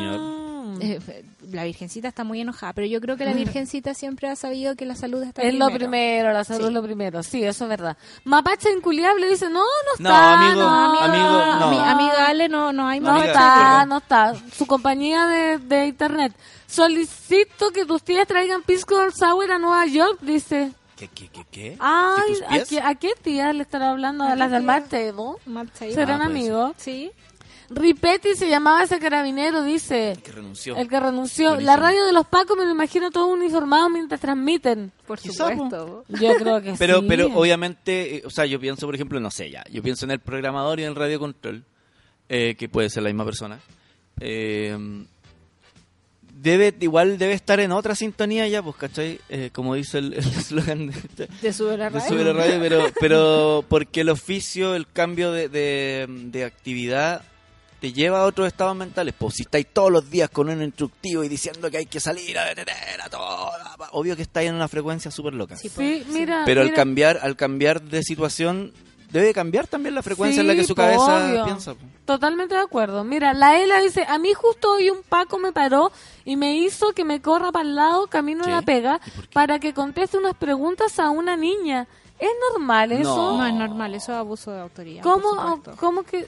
señor. 0.78 1.02
eh, 1.08 1.26
la 1.52 1.64
Virgencita 1.64 2.08
está 2.10 2.24
muy 2.24 2.42
enojada, 2.42 2.74
pero 2.74 2.86
yo 2.88 3.00
creo 3.02 3.18
que 3.18 3.26
la 3.26 3.34
Virgencita 3.64 3.94
siempre 3.94 4.28
ha 4.30 4.36
sabido 4.36 4.76
que 4.76 4.86
la 4.86 4.96
salud 4.96 5.24
está 5.24 5.42
Es 5.42 5.54
lo 5.54 5.66
primero. 5.68 5.78
primero, 5.80 6.34
la 6.34 6.44
salud 6.44 6.62
Sí. 6.62 6.68
es 6.68 6.74
lo 6.74 6.84
primero. 6.84 7.24
Sí, 7.24 7.44
eso 7.44 7.64
es 7.66 7.70
verdad. 7.70 7.98
Mapache 8.26 8.70
inculiable 8.72 9.28
dice, 9.30 9.46
no, 9.50 9.60
no 9.62 9.64
No, 10.00 10.10
está. 10.10 10.34
amigo, 10.40 10.62
no, 10.62 11.00
amigo, 11.00 11.24
no. 11.24 11.72
Ami- 11.72 11.92
amiga 11.92 12.28
Ale, 12.28 12.50
no, 12.50 12.72
no 12.74 12.88
hay 12.88 13.00
No 13.00 13.18
está, 13.24 13.86
no 13.86 13.98
está. 13.98 14.34
Su 14.54 14.66
compañía 14.68 15.26
de, 15.28 15.58
de 15.60 15.88
internet. 15.88 16.34
Solicito 16.68 17.72
que 17.72 17.86
tus 17.86 18.04
tías 18.04 18.28
traigan 18.28 18.62
Pisco 18.64 18.96
Sour 19.12 19.52
a 19.52 19.60
Nueva 19.60 19.86
York, 19.86 20.20
dice. 20.22 20.72
¿Qué, 20.96 21.08
qué, 21.08 21.30
qué, 21.30 21.46
qué? 21.50 21.78
Ay, 21.80 22.34
¿Que 22.34 22.34
tus 22.34 22.44
¿a 22.44 22.66
qué, 22.66 22.82
¿a 22.82 22.96
qué 22.96 23.10
tías 23.22 23.56
le 23.56 23.62
estará 23.64 23.90
hablando? 23.92 24.24
¿A 24.24 24.32
¿A 24.34 24.36
las 24.36 24.52
del? 24.52 24.64
Marta 25.46 25.86
ahí. 25.86 25.94
¿Serán 25.94 26.22
Ah, 26.22 26.26
amigos? 26.26 26.74
Sí. 26.78 27.12
Ripetti 27.70 28.36
se 28.36 28.50
llamaba 28.50 28.84
ese 28.84 29.00
carabinero, 29.00 29.64
dice. 29.64 30.18
Que 30.24 30.32
renunció. 30.32 30.76
El 30.76 30.88
que 30.88 31.00
renunció. 31.00 31.50
Buenísimo. 31.50 31.72
La 31.72 31.78
radio 31.78 32.06
de 32.06 32.14
los 32.14 32.26
Pacos 32.28 32.58
me 32.58 32.66
lo 32.66 32.72
imagino 32.72 33.12
todo 33.12 33.28
uniformado 33.28 33.90
mientras 33.90 34.20
transmiten. 34.20 34.92
Por 35.06 35.20
Quizá, 35.20 35.50
supuesto. 35.52 36.04
Yo 36.10 36.36
creo 36.36 36.62
que 36.62 36.74
Pero, 36.80 37.02
sí. 37.02 37.06
pero 37.08 37.28
obviamente, 37.36 38.18
eh, 38.18 38.24
o 38.26 38.30
sea, 38.30 38.46
yo 38.46 38.60
pienso, 38.60 38.86
por 38.86 38.96
ejemplo, 38.96 39.20
no 39.20 39.30
sé 39.32 39.52
ya, 39.52 39.64
yo 39.72 39.82
pienso 39.84 40.06
en 40.06 40.12
el 40.12 40.20
programador 40.20 40.80
y 40.80 40.84
en 40.84 40.90
el 40.90 40.96
radio 40.96 41.20
control, 41.20 41.64
eh, 42.28 42.56
que 42.58 42.70
puede 42.70 42.90
ser 42.90 43.04
la 43.04 43.10
misma 43.10 43.26
persona. 43.26 43.60
Eh, 44.20 44.78
debe, 46.34 46.74
igual 46.80 47.18
debe 47.18 47.34
estar 47.34 47.60
en 47.60 47.72
otra 47.72 47.96
sintonía 47.96 48.48
ya, 48.48 48.64
pues, 48.64 48.76
¿cachai? 48.78 49.20
Eh, 49.30 49.50
como 49.54 49.76
dice 49.76 50.00
el 50.00 50.14
el 50.14 50.20
eslogan 50.20 50.88
de, 50.88 51.28
De 51.42 51.54
sube 51.54 51.78
la 51.78 51.90
de 51.90 52.00
radio. 52.00 52.10
Sube 52.10 52.24
la 52.24 52.34
Radio, 52.34 52.60
pero, 52.60 52.84
pero 53.00 53.66
porque 53.68 54.02
el 54.02 54.10
oficio, 54.10 54.76
el 54.76 54.88
cambio 54.88 55.32
de, 55.32 55.50
de, 55.50 56.06
de 56.08 56.46
actividad 56.46 57.24
te 57.80 57.94
lleva 57.94 58.22
a 58.22 58.26
otros 58.26 58.48
estados 58.48 58.76
mentales. 58.76 59.14
Pues 59.18 59.36
si 59.36 59.44
estáis 59.44 59.68
todos 59.72 59.92
los 59.92 60.10
días 60.10 60.30
con 60.30 60.50
un 60.50 60.62
instructivo 60.62 61.24
y 61.24 61.30
diciendo 61.30 61.70
que 61.72 61.78
hay 61.78 61.86
que 61.86 62.00
salir 62.00 62.38
a 62.38 62.46
detener 62.46 63.02
a 63.04 63.10
todo, 63.10 63.52
obvio 63.92 64.16
que 64.16 64.24
estáis 64.24 64.50
en 64.50 64.56
una 64.56 64.68
frecuencia 64.68 65.12
súper 65.12 65.34
loca. 65.34 65.56
Sí, 65.56 65.70
Sí, 65.70 66.06
mira. 66.10 66.44
Pero 66.46 66.62
al 66.62 66.74
cambiar, 66.74 67.20
al 67.22 67.36
cambiar 67.36 67.82
de 67.82 68.04
situación, 68.04 68.74
debe 69.12 69.34
cambiar 69.34 69.68
también 69.68 69.96
la 69.96 70.04
frecuencia 70.04 70.42
en 70.42 70.48
la 70.48 70.56
que 70.56 70.64
su 70.64 70.76
po, 70.76 70.82
cabeza 70.82 71.26
obvio. 71.30 71.46
piensa. 71.46 71.74
po. 71.74 71.80
Totalmente 72.06 72.56
de 72.56 72.62
acuerdo. 72.62 73.04
Mira, 73.04 73.34
la 73.34 73.60
Ela 73.60 73.80
dice, 73.82 74.06
a 74.08 74.18
mí 74.20 74.34
justo 74.34 74.74
hoy 74.74 74.90
un 74.90 75.02
Paco 75.04 75.38
me 75.40 75.52
paró 75.52 75.92
y 76.26 76.36
me 76.36 76.58
hizo 76.58 76.92
que 76.94 77.06
me 77.06 77.22
corra 77.22 77.52
para 77.52 77.68
el 77.68 77.76
lado 77.76 78.08
camino 78.08 78.44
¿Qué? 78.44 78.50
de 78.50 78.56
la 78.56 78.62
pega 78.62 79.00
para 79.34 79.60
que 79.60 79.74
conteste 79.74 80.18
unas 80.18 80.36
preguntas 80.36 81.00
a 81.00 81.10
una 81.10 81.38
niña. 81.38 81.88
¿Es 82.20 82.30
normal 82.52 82.92
eso? 82.92 83.16
No. 83.16 83.38
No 83.38 83.46
es 83.48 83.54
normal, 83.54 83.96
eso 83.96 84.12
es 84.12 84.18
abuso 84.18 84.52
de 84.52 84.60
autoridad. 84.60 85.04
por 85.04 85.22
¿Cómo. 85.22 85.64
¿Cómo 85.80 86.04
que...? 86.04 86.28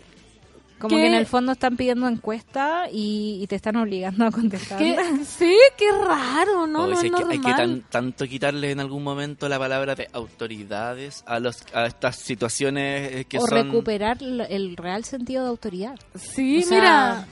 Como 0.82 0.96
¿Qué? 0.96 1.04
que 1.04 1.08
en 1.08 1.14
el 1.14 1.26
fondo 1.28 1.52
están 1.54 1.78
pidiendo 1.78 2.08
encuesta 2.08 2.86
y, 2.92 3.40
y 3.42 3.48
te 3.48 3.56
están 3.56 3.76
obligando 3.78 4.26
a 4.26 4.32
contestar. 4.32 4.78
qué- 4.80 4.98
sí, 5.26 5.56
qué 5.78 5.92
raro, 6.06 6.68
¿no? 6.68 6.84
O 6.84 6.88
no 6.88 6.94
es 6.94 7.04
hay, 7.04 7.10
que, 7.12 7.16
hay 7.18 7.38
normal. 7.38 7.42
que 7.44 7.54
tan- 7.62 7.82
tanto 7.90 8.28
quitarle 8.28 8.72
en 8.72 8.80
algún 8.80 9.04
momento 9.04 9.48
la 9.48 9.58
palabra 9.60 9.96
de 9.96 10.10
autoridades 10.12 11.24
a 11.28 11.40
los 11.40 11.64
a 11.74 11.86
estas 11.86 12.16
situaciones 12.18 13.12
eh, 13.14 13.26
que 13.26 13.38
o 13.38 13.42
son 13.48 13.64
recuperar 13.66 14.22
lo- 14.22 14.44
el 14.46 14.76
real 14.76 15.04
sentido 15.06 15.44
de 15.44 15.50
autoridad. 15.50 16.00
Sí, 16.16 16.64
O 16.64 16.68
sea, 16.68 16.78
mira, 16.80 17.28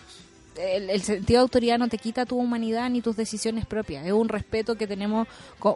El, 0.76 0.90
el 0.90 1.02
sentido 1.02 1.40
de 1.40 1.44
autoridad 1.44 1.78
no 1.80 1.88
te 1.88 1.98
quita 1.98 2.26
tu 2.26 2.38
humanidad 2.38 2.90
ni 2.90 3.02
tus 3.02 3.16
decisiones 3.16 3.66
propias. 3.66 4.06
Es 4.06 4.12
un 4.12 4.28
respeto 4.30 4.76
que 4.76 4.88
tenemos 4.88 5.28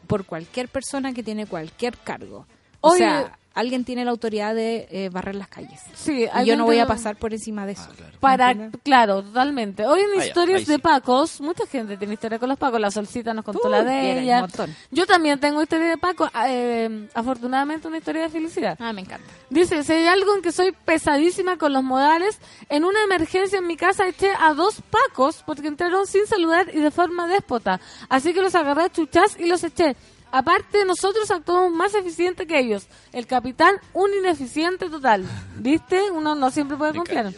por 0.07 0.25
cualquier 0.25 0.67
persona 0.67 1.13
que 1.13 1.23
tiene 1.23 1.45
cualquier 1.45 1.97
cargo. 1.97 2.45
O 2.81 2.89
Oye. 2.89 2.97
sea, 2.99 3.37
alguien 3.53 3.85
tiene 3.85 4.03
la 4.05 4.11
autoridad 4.11 4.55
de 4.55 4.87
eh, 4.91 5.09
barrer 5.09 5.35
las 5.35 5.47
calles. 5.47 5.79
sí. 5.93 6.25
Y 6.41 6.45
yo 6.45 6.57
no 6.57 6.65
voy 6.65 6.79
a 6.79 6.87
pasar 6.87 7.15
por 7.17 7.33
encima 7.33 7.65
de 7.65 7.73
eso. 7.73 7.87
Ah, 7.89 7.93
claro. 7.95 8.17
Para, 8.19 8.51
¿Entiendes? 8.51 8.81
claro, 8.83 9.21
totalmente. 9.23 9.85
Hoy 9.85 10.01
en 10.01 10.07
Ah, 10.13 10.19
ya, 10.19 10.25
historias 10.25 10.59
ahí 10.61 10.65
de 10.65 10.75
sí. 10.75 10.81
Pacos, 10.81 11.41
mucha 11.41 11.65
gente 11.67 11.97
tiene 11.97 12.13
historia 12.15 12.39
con 12.39 12.49
los 12.49 12.57
Pacos. 12.57 12.79
La 12.79 12.89
Solcita 12.91 13.33
nos 13.33 13.45
contó 13.45 13.67
Uh, 13.67 13.71
la 13.71 13.83
de 13.83 14.19
ella. 14.21 14.47
Yo 14.91 15.05
también 15.05 15.39
tengo 15.39 15.61
historia 15.61 15.87
de 15.87 15.97
Paco. 15.97 16.29
eh, 16.45 17.07
afortunadamente 17.13 17.87
una 17.87 17.97
historia 17.97 18.23
de 18.23 18.29
felicidad. 18.29 18.77
Ah, 18.79 18.91
me 18.93 19.01
encanta. 19.01 19.25
Dice, 19.49 19.83
si 19.83 19.91
hay 19.93 20.07
algo 20.07 20.35
en 20.35 20.41
que 20.41 20.51
soy 20.51 20.71
pesadísima 20.71 21.57
con 21.57 21.73
los 21.73 21.83
modales, 21.83 22.39
en 22.69 22.83
una 22.85 23.03
emergencia 23.03 23.59
en 23.59 23.67
mi 23.67 23.77
casa 23.77 24.07
eché 24.07 24.31
a 24.39 24.53
dos 24.53 24.81
pacos 24.89 25.43
porque 25.45 25.67
entraron 25.67 26.07
sin 26.07 26.25
saludar 26.27 26.67
y 26.73 26.79
de 26.79 26.91
forma 26.91 27.27
déspota. 27.27 27.79
Así 28.09 28.33
que 28.33 28.41
los 28.41 28.55
agarré 28.55 28.83
a 28.83 28.89
chuchas 28.91 29.37
y 29.39 29.45
los 29.47 29.63
eché. 29.63 29.95
Aparte, 30.35 30.83
nosotros 30.83 31.29
actuamos 31.29 31.71
más 31.71 31.93
eficiente 31.93 32.47
que 32.47 32.57
ellos. 32.57 32.87
El 33.11 33.27
capitán, 33.27 33.75
un 33.93 34.11
ineficiente 34.15 34.89
total. 34.89 35.23
¿Viste? 35.57 36.09
Uno 36.09 36.33
no 36.33 36.49
siempre 36.49 36.75
puede 36.75 36.95
confiar. 36.95 37.31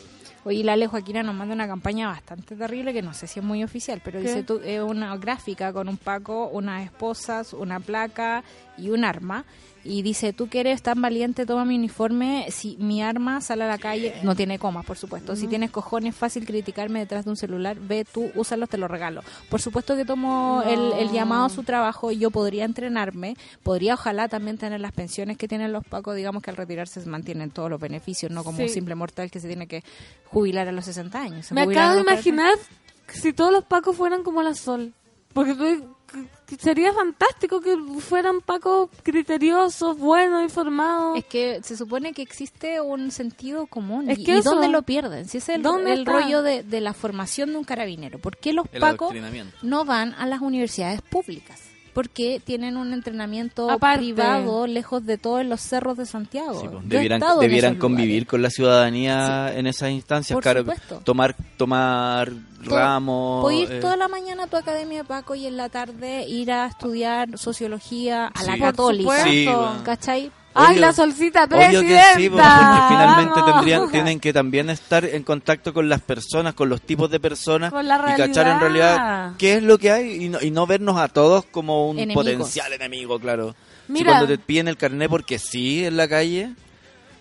Oye, 0.46 0.64
la 0.64 0.74
Ale 0.74 0.88
Joaquina 0.88 1.22
nos 1.22 1.36
manda 1.36 1.54
una 1.54 1.68
campaña 1.68 2.08
bastante 2.08 2.56
terrible 2.56 2.94
que 2.94 3.02
no 3.02 3.14
sé 3.14 3.28
si 3.28 3.42
es 3.42 3.46
muy 3.46 3.66
oficial, 3.66 4.00
pero 4.02 4.22
¿Qué? 4.22 4.28
dice 4.28 4.44
tú, 4.44 4.62
eh, 4.64 4.82
una 4.82 5.18
gráfica 5.18 5.74
con 5.74 5.90
un 5.90 5.98
paco, 5.98 6.48
unas 6.48 6.86
esposas, 6.86 7.52
una 7.52 7.82
placa 7.82 8.46
y 8.78 8.90
un 8.90 9.04
arma. 9.04 9.44
Y 9.88 10.02
dice, 10.02 10.34
tú 10.34 10.48
que 10.50 10.62
eres 10.62 10.82
tan 10.82 11.00
valiente, 11.00 11.46
toma 11.46 11.64
mi 11.64 11.76
uniforme, 11.76 12.48
si 12.50 12.76
mi 12.80 13.04
arma 13.04 13.40
sale 13.40 13.66
a 13.66 13.68
la 13.68 13.78
calle, 13.78 14.16
no 14.24 14.36
tiene 14.36 14.58
comas, 14.58 14.84
por 14.84 14.98
supuesto. 14.98 15.36
Si 15.36 15.48
tienes 15.48 15.70
cojones, 15.70 16.16
fácil 16.16 16.44
criticarme 16.44 17.00
detrás 17.00 17.26
de 17.26 17.30
un 17.30 17.38
celular, 17.38 17.78
ve 17.80 18.04
tú, 18.04 18.32
úsalos, 18.34 18.68
te 18.68 18.80
los 18.80 18.90
regalo. 18.90 19.22
Por 19.48 19.62
supuesto 19.62 19.96
que 19.96 20.04
tomo 20.04 20.64
el, 20.66 20.92
el 20.94 21.12
llamado 21.12 21.46
a 21.46 21.50
su 21.50 21.62
trabajo 21.62 22.12
yo 22.12 22.32
podría 22.32 22.66
entrenarme, 22.66 23.38
podría 23.62 23.94
ojalá 23.94 24.28
también 24.28 24.58
tener 24.58 24.82
las 24.82 24.92
pensiones 24.92 25.38
que 25.38 25.48
tienen 25.48 25.72
los 25.72 25.86
pacos, 25.86 26.16
digamos 26.16 26.42
que 26.42 26.50
al 26.50 26.58
retirarse 26.58 27.00
se 27.02 27.08
mantienen 27.08 27.52
todos 27.52 27.70
los 27.70 27.80
beneficios, 27.80 28.32
no 28.32 28.44
como 28.44 28.58
Sí. 28.58 28.64
un 28.64 28.70
simple 28.70 28.96
mortal 28.96 29.30
que 29.30 29.40
se 29.40 29.48
tiene 29.48 29.68
que 29.68 29.84
jubilar 30.32 30.68
a 30.68 30.72
los 30.72 30.86
60 30.86 31.22
años. 31.22 31.52
Me 31.52 31.62
acabo 31.62 31.92
de 31.92 31.96
los 31.98 32.04
40. 32.06 32.12
imaginar 32.14 32.54
si 33.08 33.34
todos 33.34 33.52
los 33.52 33.64
pacos 33.66 33.96
fueran 33.96 34.24
como 34.24 34.42
la 34.42 34.56
Sol. 34.56 34.94
Porque 35.34 35.54
tú- 35.54 35.95
sería 36.60 36.94
fantástico 36.94 37.62
que 37.62 37.76
fueran 38.00 38.42
pacos 38.42 38.90
criteriosos, 39.04 39.98
buenos, 39.98 40.44
informados. 40.44 41.18
Es 41.18 41.26
que 41.26 41.62
se 41.64 41.76
supone 41.78 42.14
que 42.14 42.22
existe 42.22 42.80
un 42.82 43.12
sentido 43.12 43.68
común. 43.68 44.10
Es 44.10 44.20
¿Y, 44.20 44.24
que 44.24 44.36
y 44.36 44.38
eso- 44.40 44.52
dónde 44.52 44.68
lo 44.70 44.82
pierden? 44.84 45.28
Si 45.28 45.38
es 45.40 45.50
el, 45.50 45.64
rollo 46.06 46.42
de, 46.42 46.64
de 46.64 46.82
la 46.82 46.94
formación 46.94 47.52
de 47.52 47.58
un 47.58 47.64
carabinero. 47.64 48.20
¿Por 48.20 48.38
qué 48.38 48.54
los 48.54 48.66
El 48.72 48.80
pacos 48.82 49.14
no 49.62 49.86
van 49.86 50.14
a 50.16 50.26
las 50.26 50.42
universidades 50.42 51.02
públicas? 51.02 51.62
Porque 51.96 52.40
tienen 52.44 52.78
un 52.78 52.94
entrenamiento 52.94 53.72
Aparte. 53.72 54.00
privado 54.04 54.68
lejos 54.68 55.04
de 55.06 55.18
todos 55.18 55.44
los 55.46 55.62
cerros 55.62 55.98
de 55.98 56.06
Santiago. 56.06 56.60
Sí, 56.62 56.68
pues, 56.70 56.88
debieran 56.88 57.76
convivir 57.78 58.14
lugares. 58.14 58.28
con 58.28 58.42
la 58.44 58.50
ciudadanía 58.52 59.52
en 59.58 59.66
esas 59.66 59.90
instancias, 59.92 60.36
Por 60.36 60.44
claro, 60.44 60.60
supuesto. 60.60 61.02
tomar 61.04 61.36
tomar 61.58 62.32
Todo- 62.64 62.76
ramos. 62.78 63.42
Puedes 63.44 63.62
ir 63.70 63.78
eh, 63.78 63.80
toda 63.80 63.96
la 63.96 64.08
mañana 64.10 64.44
a 64.44 64.48
tu 64.48 64.58
academia 64.58 65.00
de 65.00 65.04
Paco 65.06 65.36
y 65.36 65.46
en 65.48 65.56
la 65.58 65.70
tarde 65.70 66.26
ir 66.28 66.52
a 66.52 66.68
estudiar 66.68 67.38
sociología 67.38 68.28
a 68.28 68.44
la. 68.44 68.52
Por 68.52 68.60
católica. 68.60 69.02
supuesto. 69.18 69.30
Sí, 69.32 69.46
bueno. 69.46 69.84
¿Cachai? 69.84 70.32
¡Ay, 70.56 70.78
la 70.80 70.94
solcita 70.94 71.44
Obvio 71.46 71.82
que 71.82 71.88
presidenta! 71.88 72.16
sí, 72.16 72.30
porque 72.30 72.46
finalmente 72.90 73.40
Vamos. 73.40 73.54
tendrían, 73.56 73.92
tienen 73.92 74.20
que 74.20 74.32
también 74.34 74.70
estar 74.70 75.04
en 75.06 75.24
contacto 75.24 75.74
con 75.74 75.90
las 75.90 76.02
personas, 76.02 76.54
con 76.54 76.70
los 76.70 76.82
tipos 76.82 77.10
de 77.12 77.20
personas 77.20 77.72
Con 77.72 77.88
la 77.88 77.96
y 78.14 78.18
cachar 78.18 78.48
en 78.48 78.60
realidad. 78.60 79.34
qué 79.38 79.56
es 79.56 79.64
lo 79.64 79.78
que 79.78 79.92
hay 79.92 80.24
y 80.26 80.30
no, 80.30 80.40
y 80.42 80.52
no 80.52 80.66
vernos 80.66 80.98
a 80.98 81.08
todos 81.10 81.46
como 81.46 81.90
un 81.90 81.98
Enemigos. 82.00 82.24
potencial 82.24 82.72
enemigo, 82.74 83.20
claro. 83.20 83.56
Si 83.88 83.94
Mira. 83.94 84.14
cuando 84.14 84.28
te 84.28 84.38
piden 84.38 84.68
el 84.68 84.78
carnet 84.78 85.10
porque 85.10 85.38
sí 85.40 85.86
en 85.86 85.98
la 85.98 86.08
calle, 86.08 86.52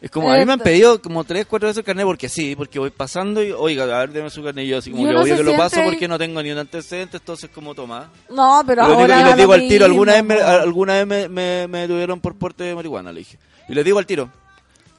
es 0.04 0.10
como, 0.10 0.30
a 0.30 0.36
mí 0.36 0.44
me 0.44 0.52
han 0.52 0.60
pedido 0.60 1.00
como 1.00 1.24
tres, 1.24 1.46
cuatro 1.46 1.66
veces 1.66 1.78
el 1.78 1.84
carnet 1.84 2.04
porque 2.04 2.28
sí, 2.28 2.54
porque 2.54 2.78
voy 2.78 2.90
pasando 2.90 3.42
y, 3.42 3.52
oiga, 3.52 3.84
a 3.84 4.00
ver, 4.00 4.12
deme 4.12 4.28
su 4.28 4.44
carnet 4.44 4.66
y 4.66 4.68
yo 4.68 4.76
así 4.76 4.90
como 4.90 5.02
Y 5.02 5.06
que 5.06 5.10
uno 5.12 5.22
obvio 5.22 5.36
que 5.38 5.42
lo 5.42 5.56
paso 5.56 5.80
porque 5.82 6.06
no 6.06 6.18
tengo 6.18 6.42
ni 6.42 6.50
un 6.50 6.58
antecedente, 6.58 7.16
entonces 7.16 7.48
como 7.48 7.74
toma. 7.74 8.10
No, 8.28 8.62
pero 8.66 8.82
Y, 8.82 8.92
ahora 8.92 9.22
y 9.22 9.24
les 9.24 9.36
digo 9.38 9.54
al 9.54 9.66
tiro, 9.66 9.86
alguna 9.86 10.12
vez, 10.12 10.24
me, 10.24 10.34
alguna 10.34 10.92
vez 11.02 11.06
me, 11.06 11.28
me, 11.30 11.68
me 11.68 11.78
detuvieron 11.80 12.20
por 12.20 12.34
porte 12.36 12.64
de 12.64 12.74
marihuana, 12.74 13.12
le 13.12 13.20
dije. 13.20 13.38
Y 13.66 13.72
les 13.72 13.82
digo 13.82 13.98
al 13.98 14.04
tiro. 14.04 14.28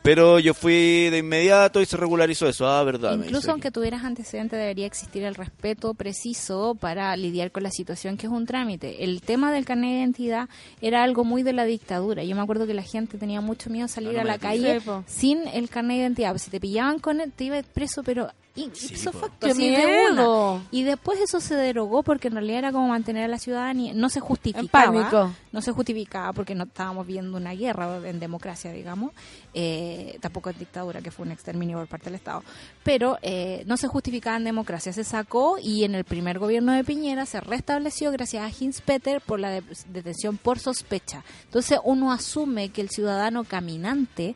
Pero 0.06 0.38
yo 0.38 0.54
fui 0.54 1.10
de 1.10 1.18
inmediato 1.18 1.82
y 1.82 1.86
se 1.88 1.98
regularizó 1.98 2.48
eso. 2.48 2.68
Ah, 2.68 2.84
verdad. 2.84 3.16
Incluso 3.16 3.50
aunque 3.50 3.72
tuvieras 3.72 4.04
antecedentes, 4.04 4.60
debería 4.60 4.86
existir 4.86 5.24
el 5.24 5.34
respeto 5.34 5.96
preciso 5.96 6.76
para 6.80 7.18
lidiar 7.18 7.50
con 7.52 7.64
la 7.64 7.72
situación 7.72 8.16
que 8.16 8.28
es 8.28 8.32
un 8.32 8.46
trámite. 8.46 9.04
El 9.04 9.22
tema 9.22 9.52
del 9.52 9.66
carnet 9.66 9.90
de 9.90 9.98
identidad 9.98 10.48
era 10.80 11.02
algo 11.02 11.24
muy 11.24 11.42
de 11.42 11.54
la 11.54 11.66
dictadura. 11.66 12.24
Yo 12.24 12.36
me 12.36 12.44
acuerdo 12.44 12.68
que 12.68 12.76
la 12.76 12.84
gente 12.84 13.18
tenía 13.18 13.42
mucho 13.42 13.72
miedo 13.72 13.86
a 13.86 13.88
salir 13.88 14.12
Ah, 14.20 14.24
no 14.24 14.30
a 14.30 14.34
la 14.34 14.38
calle 14.38 14.80
Sí, 14.80 14.90
sin 15.08 15.48
el 15.48 15.70
carnet 15.70 15.98
de 15.98 16.04
identidad. 16.04 16.30
Pues 16.30 16.44
si 16.44 16.52
te 16.52 16.60
pillaban 16.60 17.00
con 17.00 17.20
él, 17.20 17.32
te 17.36 17.46
ibas 17.46 17.66
preso, 17.66 18.04
pero 18.04 18.30
Sí, 18.56 18.88
ipso 18.94 19.12
po. 19.12 19.20
facto, 19.20 19.48
¡Qué 19.48 19.52
así 19.52 19.70
de 19.70 19.86
miedo! 19.86 20.54
una. 20.54 20.64
Y 20.72 20.84
después 20.84 21.20
eso 21.20 21.42
se 21.42 21.56
derogó 21.56 22.04
porque 22.04 22.30
en 22.30 22.36
realidad 22.36 22.60
era 22.60 22.72
como 22.72 22.88
mantener 22.88 23.26
a 23.26 23.28
la 23.28 23.38
ciudadanía. 23.38 23.94
No 23.94 24.10
se 24.10 24.22
justificaba. 24.22 24.70
pánico. 24.92 25.32
No 25.52 25.62
se 25.62 25.72
justificaba 25.72 26.32
porque 26.34 26.56
no 26.56 26.64
estábamos 26.64 27.06
viendo 27.06 27.38
una 27.38 27.52
guerra 27.54 27.98
en 28.08 28.20
democracia, 28.20 28.72
digamos. 28.72 29.12
Eh, 29.54 30.18
tampoco 30.22 30.50
en 30.50 30.58
dictadura, 30.60 31.02
que 31.02 31.12
fue 31.12 31.26
un 31.26 31.32
exterminio 31.32 31.78
por 31.78 31.88
parte 31.88 32.06
del 32.06 32.16
Estado. 32.16 32.44
Pero 32.84 33.18
eh, 33.22 33.64
no 33.68 33.78
se 33.78 33.88
justificaba 33.88 34.38
en 34.38 34.44
democracia. 34.46 34.94
Se 34.94 35.04
sacó 35.04 35.58
y 35.62 35.84
en 35.84 35.96
el 35.96 36.04
primer 36.06 36.40
gobierno 36.40 36.72
de 36.72 36.84
Piñera 36.84 37.26
se 37.26 37.42
restableció 37.42 38.12
gracias 38.12 38.44
a 38.44 38.64
Hinspeter 38.64 39.22
por 39.22 39.40
la 39.40 39.50
de- 39.50 39.64
detención 39.90 40.38
por 40.38 40.60
sospecha. 40.60 41.24
Entonces 41.46 41.80
uno 41.84 42.12
asume 42.12 42.70
que 42.70 42.82
el 42.82 42.90
ciudadano 42.90 43.44
caminante 43.44 44.36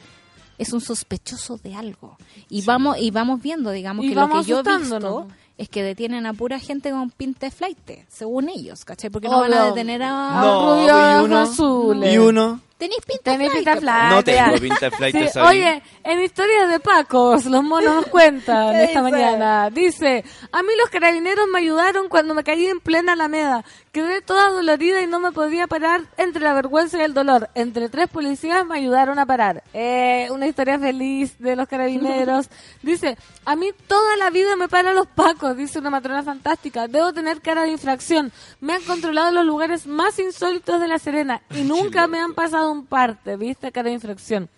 es 0.59 0.73
un 0.73 0.81
sospechoso 0.81 1.57
de 1.57 1.73
algo. 1.73 2.17
Y 2.49 2.61
vamos 2.63 2.97
y 2.99 3.09
vamos 3.09 3.41
viendo, 3.41 3.71
digamos, 3.71 4.05
Y 4.05 4.09
que 4.09 4.15
lo 4.15 4.29
que 4.29 4.43
yo 4.43 4.59
he 4.59 4.77
visto 4.77 5.27
es 5.57 5.69
que 5.69 5.81
detienen 5.83 6.25
a 6.25 6.33
pura 6.33 6.59
gente 6.59 6.91
con 6.91 7.09
pinta 7.09 7.47
de 7.47 7.51
flight, 7.51 7.77
según 8.07 8.49
ellos, 8.49 8.85
¿cachai? 8.85 9.09
Porque 9.09 9.27
no 9.27 9.39
van 9.39 9.53
a 9.53 9.65
detener 9.65 10.03
a... 10.03 10.41
No, 10.41 10.75
Rubio 10.75 10.87
y 10.87 11.15
ojos 11.15 11.25
uno. 11.25 11.39
azules. 11.39 12.13
Y 12.13 12.17
uno. 12.17 12.61
Tenéis 12.79 13.01
pinta 13.05 13.31
Tenés 13.33 13.49
de 13.51 13.55
pinta 13.57 13.75
flight, 13.75 13.83
flight. 13.83 14.13
No 14.13 14.23
tengo 14.23 14.57
pinta 14.61 14.89
de 14.89 14.91
flight 14.95 15.15
Sí, 15.33 15.39
oye, 15.39 15.83
en 16.05 16.21
historias 16.21 16.69
de 16.69 16.79
Pacos, 16.79 17.45
los 17.45 17.61
monos 17.61 17.93
nos 17.93 18.05
cuentan 18.07 18.71
¿Qué 18.71 18.85
esta 18.85 19.01
dice? 19.03 19.11
mañana. 19.11 19.69
Dice, 19.69 20.23
a 20.49 20.63
mí 20.63 20.69
los 20.79 20.89
carabineros 20.89 21.45
me 21.51 21.59
ayudaron 21.59 22.07
cuando 22.07 22.33
me 22.33 22.45
caí 22.45 22.67
en 22.67 22.79
plena 22.79 23.13
alameda. 23.13 23.65
Quedé 23.91 24.21
toda 24.21 24.49
dolorida 24.51 25.01
y 25.01 25.07
no 25.07 25.19
me 25.19 25.33
podía 25.33 25.67
parar 25.67 26.03
entre 26.15 26.41
la 26.41 26.53
vergüenza 26.53 26.97
y 26.99 27.01
el 27.01 27.13
dolor. 27.13 27.49
Entre 27.53 27.89
tres 27.89 28.07
policías 28.07 28.65
me 28.65 28.77
ayudaron 28.77 29.19
a 29.19 29.25
parar. 29.25 29.61
Eh, 29.73 30.27
una 30.31 30.47
historia 30.47 30.79
feliz 30.79 31.37
de 31.37 31.57
los 31.57 31.67
carabineros. 31.67 32.49
Dice, 32.81 33.17
a 33.43 33.57
mí 33.57 33.71
toda 33.87 34.15
la 34.15 34.29
vida 34.29 34.55
me 34.55 34.69
paran 34.69 34.95
los 34.95 35.07
pacos, 35.07 35.57
dice 35.57 35.79
una 35.79 35.89
matrona 35.89 36.23
fantástica. 36.23 36.87
Debo 36.87 37.11
tener 37.11 37.41
cara 37.41 37.63
de 37.63 37.71
infracción. 37.71 38.31
Me 38.61 38.73
han 38.73 38.83
controlado 38.83 39.29
en 39.29 39.35
los 39.35 39.45
lugares 39.45 39.85
más 39.85 40.17
insólitos 40.19 40.79
de 40.79 40.87
La 40.87 40.97
Serena 40.99 41.41
y 41.53 41.63
nunca 41.63 42.07
me 42.07 42.19
han 42.19 42.33
pasado 42.35 42.68
un 42.71 42.85
parte, 42.85 43.35
¿viste? 43.37 43.71
Cara 43.71 43.89
de 43.89 43.95
infracción. 43.95 44.49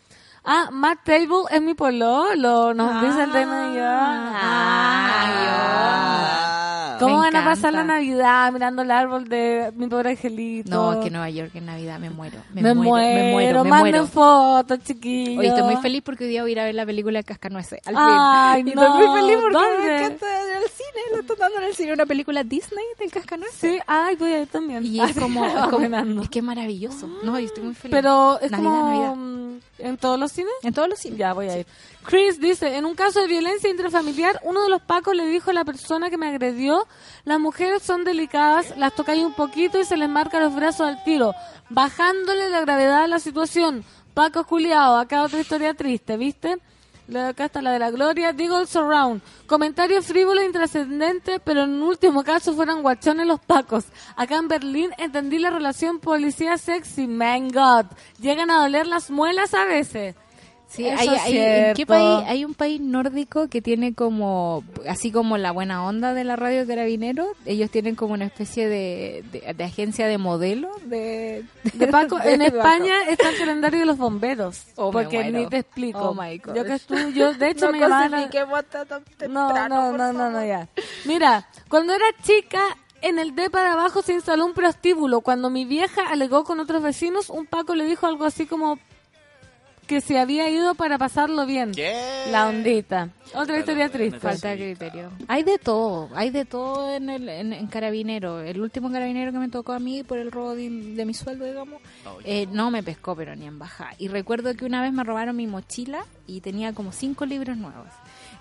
Ah, 0.43 0.69
Matt 0.71 1.03
Table 1.03 1.43
es 1.51 1.61
mi 1.61 1.75
pololo, 1.75 2.73
nos 2.73 3.01
dice 3.01 3.23
el 3.23 3.31
DNI. 3.31 3.77
Ah, 3.79 5.31
¿Cómo 7.01 7.17
van 7.17 7.35
a 7.35 7.43
pasar 7.43 7.73
la. 7.73 7.83
Navidad 7.83 8.51
mirando 8.53 8.81
el 8.83 8.91
árbol 8.91 9.27
de 9.27 9.71
mi 9.75 9.87
pobre 9.87 10.11
angelito? 10.11 10.69
No, 10.69 10.93
es 10.93 10.99
que 10.99 11.09
Nueva 11.09 11.29
York 11.29 11.51
en 11.55 11.65
Navidad 11.65 11.99
me 11.99 12.09
muero. 12.09 12.37
Me, 12.53 12.61
me, 12.61 12.73
muero, 12.73 13.23
me 13.23 13.31
muero, 13.31 13.63
me 13.63 13.69
manden 13.69 14.07
fotos, 14.07 14.79
chiquillos. 14.83 15.39
Oye, 15.39 15.47
estoy 15.49 15.63
muy 15.63 15.75
feliz 15.77 16.01
porque 16.03 16.23
hoy 16.25 16.29
día 16.29 16.41
voy 16.43 16.51
a 16.51 16.53
ir 16.53 16.59
a 16.59 16.63
ver 16.65 16.75
la 16.75 16.85
película 16.85 17.19
de 17.19 17.23
Cascanueces. 17.23 17.79
Al 17.85 17.95
Ay, 17.97 18.63
fin. 18.63 18.67
Y 18.71 18.75
no. 18.75 18.81
estoy 18.83 19.07
muy 19.07 19.19
feliz 19.21 19.37
porque 19.41 19.57
¿Dónde? 19.57 19.87
me 19.87 19.95
encanta 20.05 20.25
al 20.25 20.69
cine. 20.69 21.01
Lo 21.13 21.19
están 21.21 21.37
dando 21.39 21.57
en 21.57 21.63
el 21.65 21.75
cine 21.75 21.93
una 21.93 22.05
película 22.05 22.43
Disney 22.43 22.85
del 22.99 23.11
Cascanueces. 23.11 23.59
Sí, 23.59 23.79
ay, 23.87 24.15
voy 24.15 24.31
a 24.33 24.41
ir 24.41 24.47
también. 24.47 24.85
Y 24.85 24.99
es 25.01 25.13
como, 25.17 25.45
es, 25.47 25.53
como- 25.69 26.21
es 26.21 26.29
que 26.29 26.39
es 26.39 26.45
maravilloso. 26.45 27.07
No, 27.23 27.39
yo 27.39 27.45
estoy 27.45 27.63
muy 27.63 27.73
feliz. 27.75 27.91
Pero 27.95 28.39
es 28.39 28.51
Navidad, 28.51 28.69
como 28.71 28.89
Navidad. 28.89 29.59
en 29.79 29.97
todos 29.97 30.19
los 30.19 30.31
cines. 30.31 30.51
En 30.63 30.73
todos 30.73 30.87
los 30.87 30.99
cines. 30.99 31.17
Ya, 31.17 31.33
voy 31.33 31.49
a 31.49 31.57
ir. 31.59 31.65
Chris 32.03 32.39
dice, 32.39 32.77
en 32.77 32.85
un 32.85 32.95
caso 32.95 33.21
de 33.21 33.27
violencia 33.27 33.69
intrafamiliar, 33.69 34.39
uno 34.43 34.63
de 34.63 34.69
los 34.69 34.81
pacos 34.81 35.15
le 35.15 35.27
dijo 35.27 35.51
a 35.51 35.53
la 35.53 35.65
persona 35.65 36.09
que 36.09 36.17
me 36.17 36.29
agredió, 36.29 36.87
las 37.25 37.39
mujeres 37.39 37.83
son 37.83 38.03
delicadas, 38.03 38.75
las 38.77 38.95
tocáis 38.95 39.23
un 39.23 39.33
poquito 39.33 39.79
y 39.79 39.85
se 39.85 39.97
les 39.97 40.09
marca 40.09 40.39
los 40.39 40.55
brazos 40.55 40.87
al 40.87 41.03
tiro, 41.03 41.33
bajándole 41.69 42.49
la 42.49 42.61
gravedad 42.61 43.03
a 43.03 43.07
la 43.07 43.19
situación. 43.19 43.85
Paco 44.13 44.43
Juliado, 44.43 44.97
acá 44.97 45.23
otra 45.23 45.39
historia 45.39 45.73
triste, 45.73 46.17
¿viste? 46.17 46.57
Acá 47.15 47.45
está 47.45 47.61
la 47.61 47.73
de 47.73 47.79
la 47.79 47.91
Gloria. 47.91 48.31
Digo 48.31 48.65
Surround. 48.65 49.21
Comentario 49.45 50.01
frívolo 50.01 50.39
e 50.39 50.45
intrascendente, 50.45 51.39
pero 51.39 51.63
en 51.63 51.81
último 51.81 52.23
caso 52.23 52.53
fueron 52.53 52.81
guachones 52.81 53.27
los 53.27 53.39
pacos. 53.39 53.85
Acá 54.15 54.37
en 54.37 54.47
Berlín 54.47 54.91
entendí 54.97 55.37
la 55.37 55.49
relación 55.49 55.99
policía-sexy. 55.99 57.07
Man 57.07 57.49
God. 57.49 57.87
Llegan 58.19 58.49
a 58.49 58.61
doler 58.61 58.87
las 58.87 59.11
muelas 59.11 59.53
a 59.53 59.65
veces. 59.65 60.15
Sí, 60.71 60.87
hay, 60.87 61.07
hay- 61.09 61.37
¿en 61.37 61.73
qué 61.75 61.85
país? 61.85 62.23
Hay 62.27 62.45
un 62.45 62.53
país 62.53 62.79
nórdico 62.79 63.49
que 63.49 63.61
tiene 63.61 63.93
como, 63.93 64.63
así 64.87 65.11
como 65.11 65.37
la 65.37 65.51
buena 65.51 65.85
onda 65.85 66.13
de 66.13 66.23
la 66.23 66.37
radio 66.37 66.65
Carabinero, 66.65 67.27
ellos 67.45 67.69
tienen 67.69 67.95
como 67.95 68.13
una 68.13 68.23
especie 68.25 68.69
de, 68.69 69.23
de, 69.33 69.53
de 69.53 69.63
agencia 69.65 70.07
de 70.07 70.17
modelo 70.17 70.69
de, 70.85 71.43
De 71.73 71.87
Paco, 71.87 72.19
en 72.23 72.39
Paco. 72.43 72.57
España 72.57 72.93
está 73.09 73.29
el 73.31 73.37
calendario 73.37 73.79
de 73.81 73.85
los 73.85 73.97
bomberos. 73.97 74.63
Oh, 74.77 74.91
porque 74.91 75.29
ni 75.29 75.45
te 75.47 75.57
explico. 75.57 75.99
Oh, 75.99 76.13
my 76.13 76.37
gosh. 76.37 76.55
yo 76.55 76.63
que 76.63 76.73
estuve, 76.75 77.11
yo 77.13 77.33
de 77.33 77.49
hecho 77.49 77.65
No 77.71 77.71
me 77.73 77.79
llamaban. 77.79 78.29
No, 79.29 79.67
no, 79.67 79.91
no, 79.97 80.13
no, 80.13 80.29
no, 80.31 80.45
ya. 80.45 80.69
Mira, 81.05 81.47
cuando 81.67 81.93
era 81.93 82.05
chica, 82.23 82.61
en 83.01 83.19
el 83.19 83.35
depa 83.35 83.61
de 83.61 83.67
abajo 83.69 84.01
se 84.01 84.13
instaló 84.13 84.45
un 84.45 84.53
prostíbulo. 84.53 85.19
Cuando 85.21 85.49
mi 85.49 85.65
vieja 85.65 86.03
alegó 86.09 86.43
con 86.45 86.59
otros 86.61 86.81
vecinos, 86.81 87.29
un 87.29 87.45
Paco 87.45 87.75
le 87.75 87.85
dijo 87.85 88.07
algo 88.07 88.23
así 88.25 88.45
como 88.45 88.79
que 89.91 89.99
se 89.99 90.17
había 90.17 90.49
ido 90.49 90.73
para 90.75 90.97
pasarlo 90.97 91.45
bien. 91.45 91.73
¿Qué? 91.73 91.93
La 92.31 92.47
ondita. 92.47 93.09
Otra 93.35 93.59
historia 93.59 93.89
triste. 93.89 94.19
Falta 94.21 94.49
de 94.49 94.55
criterio. 94.55 95.09
Hay 95.27 95.43
de 95.43 95.57
todo, 95.59 96.09
hay 96.15 96.29
de 96.29 96.45
todo 96.45 96.95
en 96.95 97.09
el 97.09 97.27
en, 97.27 97.51
en 97.51 97.67
carabinero. 97.67 98.39
El 98.39 98.61
último 98.61 98.89
carabinero 98.89 99.33
que 99.33 99.37
me 99.39 99.49
tocó 99.49 99.73
a 99.73 99.79
mí 99.79 100.03
por 100.03 100.17
el 100.17 100.31
robo 100.31 100.55
de, 100.55 100.69
de 100.69 101.05
mi 101.05 101.13
sueldo, 101.13 101.43
digamos, 101.43 101.81
eh, 102.23 102.47
no 102.53 102.71
me 102.71 102.83
pescó, 102.83 103.17
pero 103.17 103.35
ni 103.35 103.47
en 103.47 103.59
baja. 103.59 103.89
Y 103.97 104.07
recuerdo 104.07 104.55
que 104.55 104.63
una 104.63 104.81
vez 104.81 104.93
me 104.93 105.03
robaron 105.03 105.35
mi 105.35 105.45
mochila 105.45 106.05
y 106.25 106.39
tenía 106.39 106.71
como 106.71 106.93
cinco 106.93 107.25
libros 107.25 107.57
nuevos. 107.57 107.87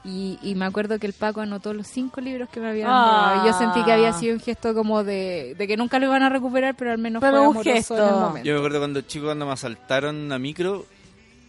Y, 0.05 0.39
y 0.43 0.55
me 0.55 0.65
acuerdo 0.67 0.99
que 1.01 1.07
el 1.09 1.13
Paco 1.15 1.41
anotó 1.41 1.75
los 1.75 1.89
cinco 1.89 2.21
libros 2.21 2.49
que 2.49 2.61
me 2.61 2.69
habían 2.71 2.89
Ah. 2.91 3.33
robado. 3.35 3.45
Y 3.45 3.51
yo 3.53 3.59
sentí 3.59 3.85
que 3.85 3.93
había 3.93 4.13
sido 4.13 4.35
un 4.35 4.41
gesto 4.41 4.73
como 4.73 5.03
de, 5.03 5.57
de 5.59 5.67
que 5.67 5.77
nunca 5.77 5.99
lo 5.99 6.07
iban 6.07 6.23
a 6.23 6.29
recuperar, 6.29 6.77
pero 6.77 6.93
al 6.93 6.99
menos 6.99 7.21
Pero 7.21 7.33
fue 7.33 7.41
un 7.41 7.47
amoroso 7.57 7.75
gesto. 7.75 7.99
en 7.99 8.05
el 8.15 8.21
momento. 8.21 8.47
Yo 8.47 8.53
me 8.55 8.59
acuerdo 8.61 8.79
cuando 8.79 9.01
chico, 9.03 9.25
cuando 9.27 9.47
me 9.47 9.53
asaltaron 9.53 10.33
a 10.33 10.39
micro, 10.39 10.87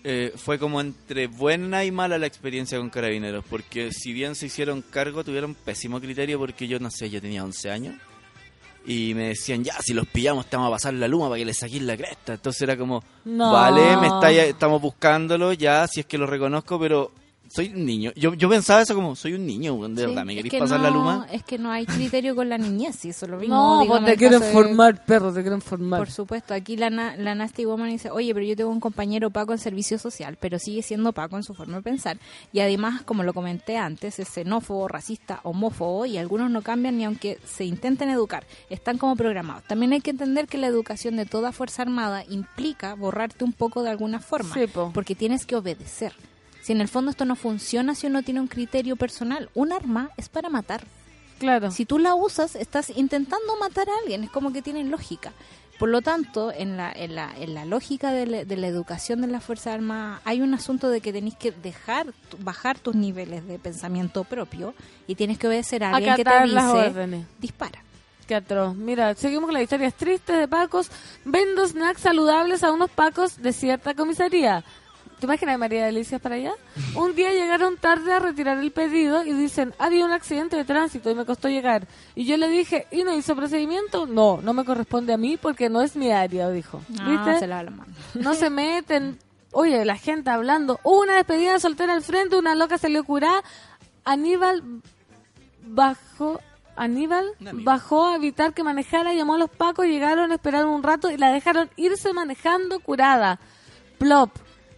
eh, 0.04 0.34
fue 0.36 0.58
como 0.60 0.82
entre 0.82 1.28
buena 1.28 1.84
y 1.86 1.91
mala 1.91 2.18
la 2.18 2.26
experiencia 2.28 2.78
con 2.78 2.89
carabineros, 2.89 3.43
porque 3.49 3.91
si 3.91 4.14
bien 4.14 4.36
se 4.36 4.47
hicieron 4.47 4.82
cargo, 4.82 5.24
tuvieron 5.24 5.54
pésimo 5.56 5.99
criterio 6.02 6.39
porque 6.39 6.68
yo, 6.68 6.80
no 6.80 6.89
sé, 6.89 7.10
yo 7.10 7.22
tenía 7.22 7.43
11 7.43 7.70
años. 7.72 7.95
Y 8.84 9.14
me 9.14 9.28
decían, 9.28 9.64
ya, 9.64 9.76
si 9.80 9.93
los 9.93 10.08
pillamos, 10.08 10.47
te 10.47 10.56
vamos 10.56 10.70
a 10.70 10.76
pasar 10.76 10.95
la 10.95 11.08
luma 11.08 11.28
para 11.30 11.38
que 11.38 11.45
le 11.45 11.54
saquéis 11.54 11.84
la 11.84 11.95
cresta. 11.95 12.34
Entonces 12.34 12.64
era 12.64 12.76
como, 12.76 13.04
No. 13.26 13.52
vale, 13.54 13.95
me 13.97 14.08
está, 14.08 14.32
estamos 14.32 14.82
buscándolo, 14.82 15.54
ya, 15.54 15.88
si 15.88 15.99
es 15.99 16.06
que 16.08 16.18
lo 16.18 16.26
reconozco, 16.26 16.80
pero 16.80 17.12
soy 17.54 17.68
un 17.74 17.86
niño. 17.86 18.12
Yo, 18.16 18.34
yo 18.34 18.49
pensaba 18.49 18.82
eso 18.82 18.95
como, 18.95 19.16
soy 19.16 19.34
un 19.34 19.45
niño, 19.45 19.76
de 19.89 20.02
Sí, 20.02 20.08
verdad, 20.08 20.26
¿me 20.26 20.36
queréis 20.36 20.52
que 20.52 20.60
pasar 20.60 20.80
la 20.80 20.89
no- 20.89 20.97
luma? 20.97 21.28
Es 21.32 21.43
que 21.43 21.58
no 21.58 21.70
hay 21.72 21.86
criterio 21.86 22.36
con 22.36 22.47
la 22.49 22.58
niñez, 22.58 22.95
sí, 22.95 23.10
eso 23.10 23.26
es 23.26 23.32
lo 23.32 23.38
mismo. 23.38 23.56
No, 23.56 23.82
digamos, 23.82 24.02
pues 24.02 24.12
te 24.14 24.18
quieren 24.18 24.39
de- 24.39 24.52
formar, 24.52 25.06
perro, 25.06 25.34
te 25.34 25.41
quieren 25.41 25.62
formar. 25.62 25.99
Por 25.99 26.12
supuesto, 26.12 26.54
aquí 26.54 26.78
la, 26.78 26.89
na- 26.89 27.16
la 27.18 27.36
Nasty 27.36 27.66
Woman 27.66 27.89
dice, 27.89 28.10
oye, 28.10 28.34
pero 28.34 28.45
yo 28.45 28.56
tengo 28.56 28.70
un 28.70 28.80
compañero 28.80 29.30
Paco 29.32 29.52
en 29.54 29.60
servicio 29.60 29.97
social, 29.97 30.38
pero 30.39 30.60
sigue 30.60 30.82
siendo 30.82 31.12
Paco 31.14 31.36
en 31.38 31.43
su 31.43 31.54
forma 31.54 31.78
de 31.78 31.82
pensar. 31.84 32.18
Y 32.54 32.60
además, 32.62 33.02
como 33.04 33.24
lo 33.24 33.34
comenté 33.34 33.78
antes, 33.78 34.20
es 34.20 34.30
xenófobo, 34.30 34.88
racista, 34.88 35.39
homófobo 35.43 36.06
y 36.06 36.18
algunos 36.18 36.49
no 36.52 36.62
cambian 36.62 36.97
ni 36.97 37.06
aunque 37.06 37.38
se 37.45 37.66
intenten 37.66 38.10
educar. 38.10 38.45
Están 38.70 38.97
como 38.97 39.16
programados. 39.16 39.64
También 39.66 39.93
hay 39.93 40.02
que 40.02 40.12
entender 40.12 40.47
que 40.47 40.58
la 40.58 40.68
educación 40.68 41.16
de 41.18 41.26
toda 41.26 41.52
Fuerza 41.52 41.82
Armada 41.82 42.24
implica 42.30 42.93
borrarte 42.95 43.43
un 43.43 43.54
poco 43.54 43.84
de 43.84 43.89
alguna 43.89 44.20
forma, 44.20 44.54
Sí, 44.54 44.68
po. 44.68 44.91
porque 44.93 45.16
tienes 45.16 45.45
que 45.45 45.56
obedecer. 45.56 46.14
Si 46.62 46.72
en 46.72 46.82
el 46.82 46.88
fondo 46.88 47.12
esto 47.12 47.26
no 47.26 47.36
funciona, 47.36 47.95
si 47.95 48.07
uno 48.07 48.22
tiene 48.24 48.39
un 48.39 48.47
criterio 48.47 48.95
personal, 48.95 49.49
un 49.55 49.72
arma 49.74 50.12
es 50.18 50.30
para 50.30 50.49
matar. 50.49 50.84
Claro. 51.39 51.72
Si 51.72 51.86
tú 51.86 51.97
la 51.97 52.14
usas, 52.14 52.55
estás 52.55 52.91
intentando 52.95 53.55
matar 53.59 53.89
a 53.89 53.93
alguien, 54.03 54.24
es 54.24 54.30
como 54.30 54.53
que 54.53 54.62
tiene 54.62 54.84
lógica. 54.84 55.32
Por 55.80 55.89
lo 55.89 56.03
tanto, 56.03 56.51
en 56.51 56.78
la, 56.78 56.91
en 56.91 57.16
la, 57.16 57.34
en 57.36 57.55
la 57.55 57.66
lógica 57.66 58.12
de, 58.12 58.28
la- 58.28 58.45
de 58.45 58.55
la 58.57 58.68
educación 58.68 59.22
de 59.22 59.26
las 59.28 59.43
Fuerzas 59.43 59.74
Armadas 59.74 60.22
hay 60.26 60.41
un 60.41 60.53
asunto 60.53 60.89
de 60.89 61.01
que 61.01 61.12
tenéis 61.12 61.36
que 61.36 61.51
dejar, 61.51 62.14
bajar 62.38 62.78
tus 62.78 62.93
niveles 62.93 63.47
de 63.47 63.57
pensamiento 63.57 64.24
propio 64.24 64.76
y 65.07 65.16
tienes 65.16 65.39
que 65.39 65.47
obedecer 65.47 65.84
a 65.84 65.95
alguien 65.95 66.16
que 66.18 66.24
te 66.24 66.30
órdenes. 66.91 67.26
dispara. 67.39 67.80
Qué 68.28 68.36
atroz. 68.36 68.76
Mira, 68.76 69.16
seguimos 69.16 69.45
con 69.45 69.55
las 69.55 69.64
historias 69.64 69.95
tristes 69.95 70.38
de 70.38 70.47
pacos. 70.47 70.91
Vendo 71.26 71.68
snacks 71.68 72.01
saludables 72.01 72.64
a 72.64 72.72
unos 72.72 72.91
pacos 72.91 73.41
de 73.41 73.51
cierta 73.51 73.95
comisaría. 73.95 74.64
¿Te 75.22 75.28
imaginas 75.28 75.60
María 75.60 75.86
Delicias 75.86 76.20
para 76.20 76.34
allá? 76.34 76.54
Un 76.96 77.14
día 77.14 77.32
llegaron 77.32 77.78
tarde 77.78 78.12
a 78.12 78.18
retirar 78.18 78.58
el 78.58 78.72
pedido 78.72 79.24
y 79.24 79.34
dicen, 79.34 79.72
había 79.78 80.04
un 80.04 80.12
accidente 80.12 80.56
de 80.58 80.66
tránsito 80.66 81.12
y 81.12 81.16
me 81.16 81.26
costó 81.26 81.48
llegar. 81.48 81.88
Y 82.16 82.26
yo 82.26 82.38
le 82.38 82.48
dije, 82.48 82.88
¿y 82.90 83.04
no 83.04 83.16
hizo 83.16 83.36
procedimiento? 83.36 84.08
No, 84.08 84.40
no 84.42 84.54
me 84.54 84.66
corresponde 84.66 85.14
a 85.14 85.18
mí 85.18 85.38
porque 85.38 85.70
no 85.70 85.84
es 85.84 85.96
mi 85.96 86.12
área, 86.12 86.50
dijo. 86.50 86.82
Ah, 87.00 87.08
¿Viste? 87.08 87.38
se 87.38 87.46
la 87.46 87.62
mano. 87.62 87.94
No 88.16 88.34
se 88.34 88.50
meten. 88.50 89.20
Oye, 89.52 89.86
la 89.86 89.96
gente 89.96 90.32
hablando. 90.32 90.80
Hubo 90.84 91.02
una 91.02 91.18
despedida 91.18 91.60
soltera 91.60 91.94
al 91.94 92.02
frente, 92.02 92.36
una 92.36 92.56
loca 92.56 92.80
salió 92.80 93.04
curada. 93.04 93.44
Aníbal 94.04 94.82
bajó. 95.64 96.40
Aníbal 96.76 97.28
bajó 97.64 98.08
a 98.08 98.16
evitar 98.16 98.56
que 98.56 98.64
manejara, 98.64 99.14
llamó 99.14 99.36
a 99.36 99.38
los 99.38 99.52
pacos, 99.52 99.86
llegaron, 99.86 100.32
esperaron 100.32 100.72
un 100.72 100.82
rato 100.82 101.12
y 101.12 101.18
la 101.18 101.32
dejaron 101.32 101.70
irse 101.76 102.12
manejando 102.12 102.80
curada. 102.80 103.40
Plop. 104.00 104.32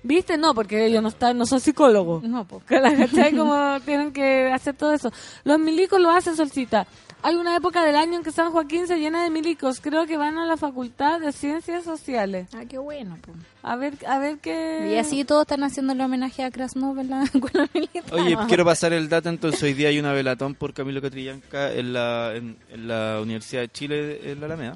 ¿Viste? 0.03 0.37
No, 0.37 0.53
porque 0.53 0.85
ellos 0.85 1.01
no 1.01 1.09
están, 1.09 1.37
no 1.37 1.45
son 1.45 1.61
psicólogos. 1.61 2.23
No, 2.23 2.45
po. 2.45 2.61
Que 2.67 2.79
la 2.81 2.95
¿cachai? 2.95 3.35
Como 3.35 3.79
tienen 3.85 4.11
que 4.11 4.51
hacer 4.51 4.75
todo 4.75 4.93
eso. 4.93 5.11
Los 5.43 5.59
milicos 5.59 5.99
lo 5.99 6.09
hacen, 6.11 6.35
Solcita. 6.35 6.85
Hay 7.25 7.35
una 7.35 7.55
época 7.55 7.85
del 7.85 7.95
año 7.95 8.17
en 8.17 8.23
que 8.23 8.33
San 8.33 8.51
Joaquín 8.51 8.85
se 8.85 8.99
llena 8.99 9.23
de 9.23 9.29
milicos. 9.29 9.79
Creo 9.79 10.05
que 10.05 10.17
van 10.17 10.37
a 10.37 10.45
la 10.45 10.57
Facultad 10.57 11.21
de 11.21 11.31
Ciencias 11.31 11.85
Sociales. 11.85 12.49
Ah, 12.53 12.65
qué 12.67 12.77
bueno. 12.77 13.17
po. 13.21 13.31
A 13.61 13.77
ver, 13.77 13.93
a 14.05 14.19
ver 14.19 14.39
qué... 14.39 14.91
Y 14.93 14.97
así 14.97 15.23
todos 15.23 15.43
están 15.43 15.63
haciéndole 15.63 16.03
homenaje 16.03 16.43
a 16.43 16.51
Krasnov 16.51 16.99
en 16.99 17.09
la 17.09 17.23
escuela 17.33 17.69
militar. 17.73 18.13
Oye, 18.13 18.37
quiero 18.49 18.65
pasar 18.65 18.91
el 18.91 19.07
dato, 19.07 19.29
entonces 19.29 19.63
hoy 19.63 19.73
día 19.73 19.87
hay 19.87 19.99
una 19.99 20.11
velatón 20.11 20.53
por 20.53 20.73
Camilo 20.73 21.01
Catrillanca 21.01 21.71
en 21.71 21.93
la, 21.93 22.33
en, 22.35 22.57
en 22.69 22.87
la 22.89 23.21
Universidad 23.21 23.61
de 23.61 23.69
Chile, 23.69 24.31
en 24.31 24.41
la 24.41 24.47
Alameda, 24.47 24.75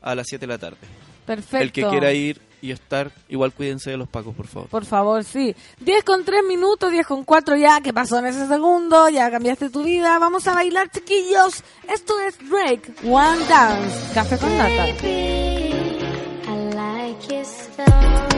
a 0.00 0.14
las 0.14 0.28
7 0.28 0.46
de 0.46 0.52
la 0.52 0.58
tarde. 0.58 0.78
Perfecto. 1.28 1.58
El 1.58 1.72
que 1.72 1.84
quiera 1.84 2.10
ir 2.14 2.40
y 2.62 2.70
estar, 2.70 3.12
igual 3.28 3.52
cuídense 3.52 3.90
de 3.90 3.98
los 3.98 4.08
pacos, 4.08 4.34
por 4.34 4.46
favor. 4.46 4.68
Por 4.70 4.86
favor, 4.86 5.24
sí. 5.24 5.54
10 5.80 6.04
con 6.04 6.24
3 6.24 6.42
minutos, 6.42 6.90
10 6.90 7.06
con 7.06 7.22
4 7.22 7.56
ya. 7.56 7.82
¿Qué 7.82 7.92
pasó 7.92 8.18
en 8.18 8.26
ese 8.26 8.48
segundo? 8.48 9.10
Ya 9.10 9.30
cambiaste 9.30 9.68
tu 9.68 9.84
vida. 9.84 10.18
Vamos 10.18 10.46
a 10.46 10.54
bailar, 10.54 10.90
chiquillos. 10.90 11.62
Esto 11.86 12.14
es 12.20 12.38
Drake, 12.48 12.94
One 13.04 13.46
Dance, 13.46 14.14
Café 14.14 14.38
con 14.38 14.56
Nata. 14.56 14.86
Baby, 15.02 15.98
I 16.48 16.74
like 16.74 18.37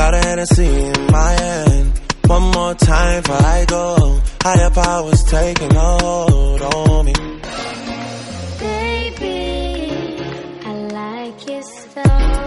Got 0.00 0.14
a 0.14 0.18
Hennessy 0.18 0.64
in 0.64 1.06
my 1.12 1.32
hand. 1.32 2.00
One 2.24 2.50
more 2.52 2.72
time 2.72 3.20
before 3.20 3.36
I 3.36 3.66
go. 3.66 4.22
Higher 4.40 4.70
powers 4.70 5.22
taking 5.24 5.76
a 5.76 5.98
hold 6.00 6.62
on 6.62 7.04
me. 7.04 7.12
Baby, 8.58 10.16
I 10.64 10.72
like 11.00 11.46
your 11.50 11.62
style. 11.62 12.46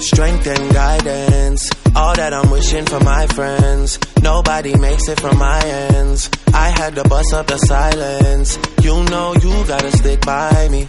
Strength 0.00 0.46
and 0.48 0.74
guidance, 0.74 1.70
all 1.94 2.16
that 2.16 2.34
I'm 2.34 2.50
wishing 2.50 2.84
for 2.86 2.98
my 2.98 3.28
friends. 3.28 4.00
Nobody 4.22 4.76
makes 4.76 5.06
it 5.06 5.20
from 5.20 5.38
my 5.38 5.60
ends. 5.64 6.28
I 6.52 6.70
had 6.70 6.96
to 6.96 7.04
bust 7.08 7.32
up 7.32 7.46
the 7.46 7.58
silence. 7.58 8.58
You 8.82 9.04
know 9.04 9.34
you 9.34 9.64
gotta 9.68 9.92
stick 9.96 10.20
by 10.26 10.68
me. 10.68 10.88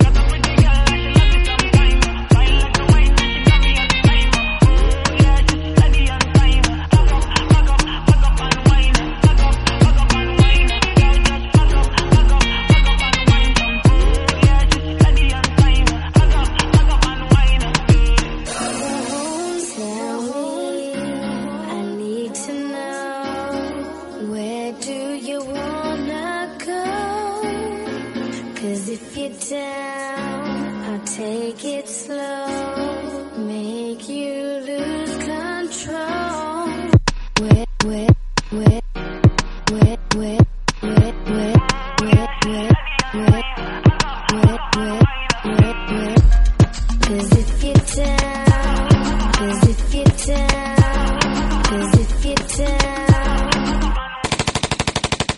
Cause 47.11 47.31
if 47.33 47.63
you're 47.63 47.73
down, 47.73 49.33
cause 49.33 49.67
if 49.67 49.93
you're 49.95 50.05
down, 50.05 51.63
cause 51.63 51.99
if 51.99 52.25
you're 52.25 52.35
down. 52.57 53.93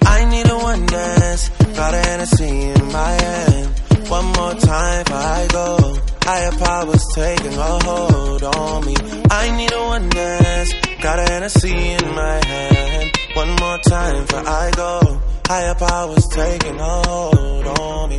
I 0.06 0.26
need 0.30 0.48
a 0.50 0.58
one 0.58 0.86
dance. 0.86 1.50
Got 1.50 1.94
a 1.94 1.98
Hennessy 1.98 2.46
in 2.46 2.92
my 2.92 3.10
hand. 3.10 3.80
One 4.10 4.26
more 4.26 4.54
time 4.56 5.06
I 5.08 5.48
go. 5.52 6.13
Higher 6.26 6.52
powers 6.52 7.06
taking 7.14 7.54
a 7.54 7.84
hold 7.84 8.44
on 8.44 8.86
me. 8.86 8.96
I 9.30 9.52
need 9.58 9.74
a 9.74 9.84
one 9.84 10.10
dance. 10.10 10.74
Got 11.02 11.20
a 11.20 11.24
Hennessy 11.24 11.76
in 11.76 12.16
my 12.16 12.40
hand. 12.46 13.12
One 13.36 13.50
more 13.60 13.78
time 13.80 14.26
before 14.26 14.48
I 14.48 14.72
go. 14.72 15.22
Higher 15.48 15.76
powers 15.76 16.28
taking 16.30 16.80
a 16.80 17.02
hold 17.08 17.68
on 17.80 18.10
me. 18.10 18.18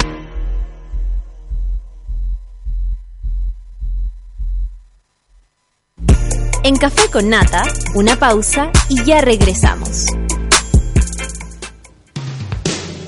En 6.63 6.77
Café 6.77 7.11
con 7.11 7.29
Nata, 7.29 7.63
una 7.95 8.17
pausa 8.17 8.71
y 8.89 9.03
ya 9.05 9.21
regresamos. 9.21 10.07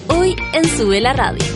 Hoy 0.08 0.36
en 0.52 0.64
Sube 0.76 1.00
la 1.00 1.12
Radio. 1.12 1.55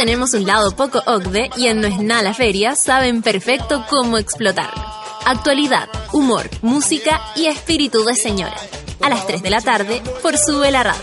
Tenemos 0.00 0.32
un 0.32 0.46
lado 0.46 0.70
poco 0.74 1.02
OCDE 1.04 1.50
y 1.58 1.66
en 1.66 1.82
No 1.82 1.86
es 1.86 1.98
nada 1.98 2.22
la 2.22 2.32
feria 2.32 2.74
saben 2.74 3.20
perfecto 3.20 3.84
cómo 3.90 4.16
explotarlo. 4.16 4.82
Actualidad, 5.26 5.90
humor, 6.10 6.48
música 6.62 7.20
y 7.36 7.44
espíritu 7.44 8.02
de 8.04 8.14
señora. 8.14 8.56
A 9.02 9.10
las 9.10 9.26
3 9.26 9.42
de 9.42 9.50
la 9.50 9.60
tarde 9.60 10.00
por 10.22 10.38
Sube 10.38 10.70
la 10.70 10.84
Radio. 10.84 11.02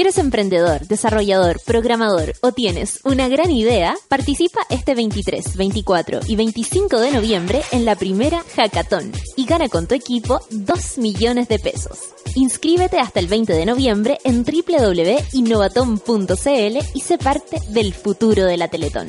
Si 0.00 0.04
eres 0.04 0.16
emprendedor, 0.16 0.86
desarrollador, 0.86 1.60
programador 1.66 2.32
o 2.40 2.52
tienes 2.52 3.00
una 3.04 3.28
gran 3.28 3.50
idea, 3.50 3.94
participa 4.08 4.60
este 4.70 4.94
23, 4.94 5.58
24 5.58 6.20
y 6.26 6.36
25 6.36 6.98
de 6.98 7.10
noviembre 7.10 7.60
en 7.70 7.84
la 7.84 7.96
primera 7.96 8.42
Hackathon 8.56 9.12
y 9.36 9.44
gana 9.44 9.68
con 9.68 9.86
tu 9.86 9.94
equipo 9.94 10.40
2 10.48 10.96
millones 10.96 11.48
de 11.48 11.58
pesos. 11.58 12.14
Inscríbete 12.34 12.98
hasta 12.98 13.20
el 13.20 13.26
20 13.26 13.52
de 13.52 13.66
noviembre 13.66 14.16
en 14.24 14.42
www.innovaton.cl 14.42 16.78
y 16.94 17.00
sé 17.00 17.18
parte 17.18 17.58
del 17.68 17.92
futuro 17.92 18.46
de 18.46 18.56
la 18.56 18.68
Teletón. 18.68 19.08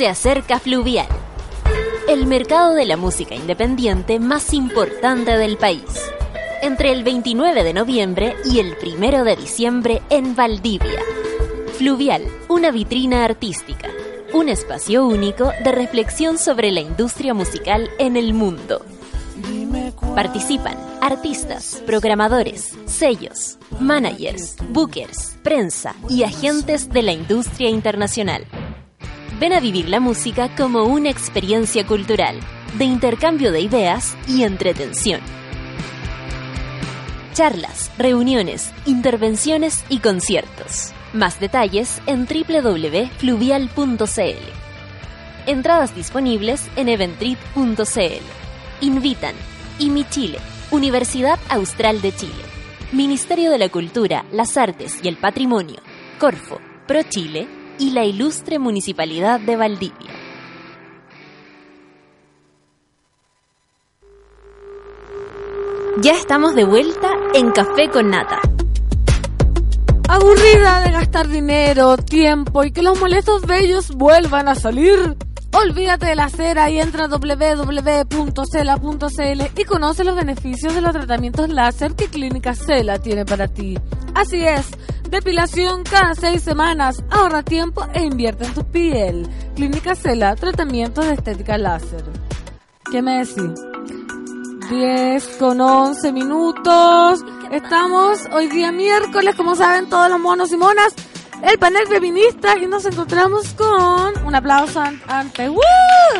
Se 0.00 0.08
acerca 0.08 0.58
Fluvial, 0.58 1.08
el 2.08 2.24
mercado 2.26 2.72
de 2.72 2.86
la 2.86 2.96
música 2.96 3.34
independiente 3.34 4.18
más 4.18 4.54
importante 4.54 5.36
del 5.36 5.58
país. 5.58 5.84
Entre 6.62 6.90
el 6.90 7.04
29 7.04 7.62
de 7.62 7.74
noviembre 7.74 8.34
y 8.46 8.60
el 8.60 8.78
1 8.82 9.24
de 9.24 9.36
diciembre 9.36 10.00
en 10.08 10.34
Valdivia. 10.34 11.02
Fluvial, 11.76 12.22
una 12.48 12.70
vitrina 12.70 13.26
artística, 13.26 13.90
un 14.32 14.48
espacio 14.48 15.04
único 15.04 15.52
de 15.62 15.70
reflexión 15.70 16.38
sobre 16.38 16.70
la 16.70 16.80
industria 16.80 17.34
musical 17.34 17.90
en 17.98 18.16
el 18.16 18.32
mundo. 18.32 18.82
Participan 20.14 20.78
artistas, 21.02 21.82
programadores, 21.84 22.74
sellos, 22.86 23.58
managers, 23.78 24.56
bookers, 24.70 25.36
prensa 25.42 25.94
y 26.08 26.22
agentes 26.22 26.88
de 26.88 27.02
la 27.02 27.12
industria 27.12 27.68
internacional. 27.68 28.46
Ven 29.40 29.54
a 29.54 29.60
vivir 29.60 29.88
la 29.88 30.00
música 30.00 30.54
como 30.54 30.84
una 30.84 31.08
experiencia 31.08 31.86
cultural, 31.86 32.38
de 32.76 32.84
intercambio 32.84 33.52
de 33.52 33.62
ideas 33.62 34.14
y 34.28 34.42
entretención. 34.42 35.22
Charlas, 37.32 37.90
reuniones, 37.96 38.70
intervenciones 38.84 39.82
y 39.88 40.00
conciertos. 40.00 40.92
Más 41.14 41.40
detalles 41.40 42.02
en 42.04 42.26
www.fluvial.cl. 42.26 44.10
Entradas 45.46 45.94
disponibles 45.94 46.68
en 46.76 46.90
eventrit.cl. 46.90 48.22
Invitan 48.82 49.34
IMI 49.78 50.04
Chile, 50.10 50.38
Universidad 50.70 51.38
Austral 51.48 52.02
de 52.02 52.14
Chile, 52.14 52.44
Ministerio 52.92 53.50
de 53.50 53.58
la 53.58 53.70
Cultura, 53.70 54.26
las 54.32 54.58
Artes 54.58 55.00
y 55.02 55.08
el 55.08 55.16
Patrimonio, 55.16 55.78
Corfo, 56.18 56.60
Pro 56.86 57.04
Chile 57.04 57.48
y 57.80 57.90
la 57.90 58.04
Ilustre 58.04 58.58
Municipalidad 58.58 59.40
de 59.40 59.56
Valdivia. 59.56 60.10
Ya 66.02 66.12
estamos 66.12 66.54
de 66.54 66.64
vuelta 66.64 67.08
en 67.34 67.50
Café 67.52 67.88
con 67.90 68.10
Nata. 68.10 68.38
Aburrida 70.08 70.80
de 70.82 70.92
gastar 70.92 71.28
dinero, 71.28 71.96
tiempo 71.96 72.64
y 72.64 72.70
que 72.70 72.82
los 72.82 73.00
molestos 73.00 73.46
bellos 73.46 73.90
vuelvan 73.94 74.48
a 74.48 74.54
salir. 74.54 75.16
Olvídate 75.52 76.06
de 76.06 76.14
la 76.14 76.28
cera 76.28 76.70
y 76.70 76.78
entra 76.78 77.06
a 77.06 77.08
www.cela.cl 77.08 77.60
y 79.60 79.64
conoce 79.64 80.04
los 80.04 80.14
beneficios 80.16 80.74
de 80.74 80.80
los 80.80 80.92
tratamientos 80.92 81.48
láser 81.48 81.94
que 81.94 82.06
Clínica 82.06 82.54
Cela 82.54 82.98
tiene 82.98 83.24
para 83.24 83.48
ti. 83.48 83.78
Así 84.14 84.44
es, 84.44 84.66
depilación 85.10 85.82
cada 85.84 86.14
seis 86.14 86.42
semanas, 86.42 87.02
ahorra 87.10 87.42
tiempo 87.42 87.86
e 87.92 88.02
invierte 88.02 88.44
en 88.44 88.54
tu 88.54 88.64
piel. 88.64 89.28
Clínica 89.54 89.94
Cela, 89.94 90.36
tratamientos 90.36 91.06
de 91.06 91.14
estética 91.14 91.58
láser. 91.58 92.04
¿Qué 92.90 93.02
me 93.02 93.18
decís? 93.18 93.52
10 94.70 95.26
con 95.38 95.60
11 95.60 96.12
minutos. 96.12 97.24
Estamos 97.50 98.20
hoy 98.32 98.48
día 98.48 98.70
miércoles, 98.72 99.34
como 99.34 99.56
saben 99.56 99.88
todos 99.88 100.08
los 100.10 100.20
monos 100.20 100.52
y 100.52 100.56
monas, 100.56 100.94
el 101.42 101.58
panel 101.58 101.86
feminista 101.88 102.56
y 102.58 102.66
nos 102.66 102.84
encontramos 102.86 103.48
con 103.54 104.24
un 104.24 104.34
aplauso 104.34 104.80
an- 104.80 105.02
ante. 105.08 105.48
¡Woo! 105.48 105.60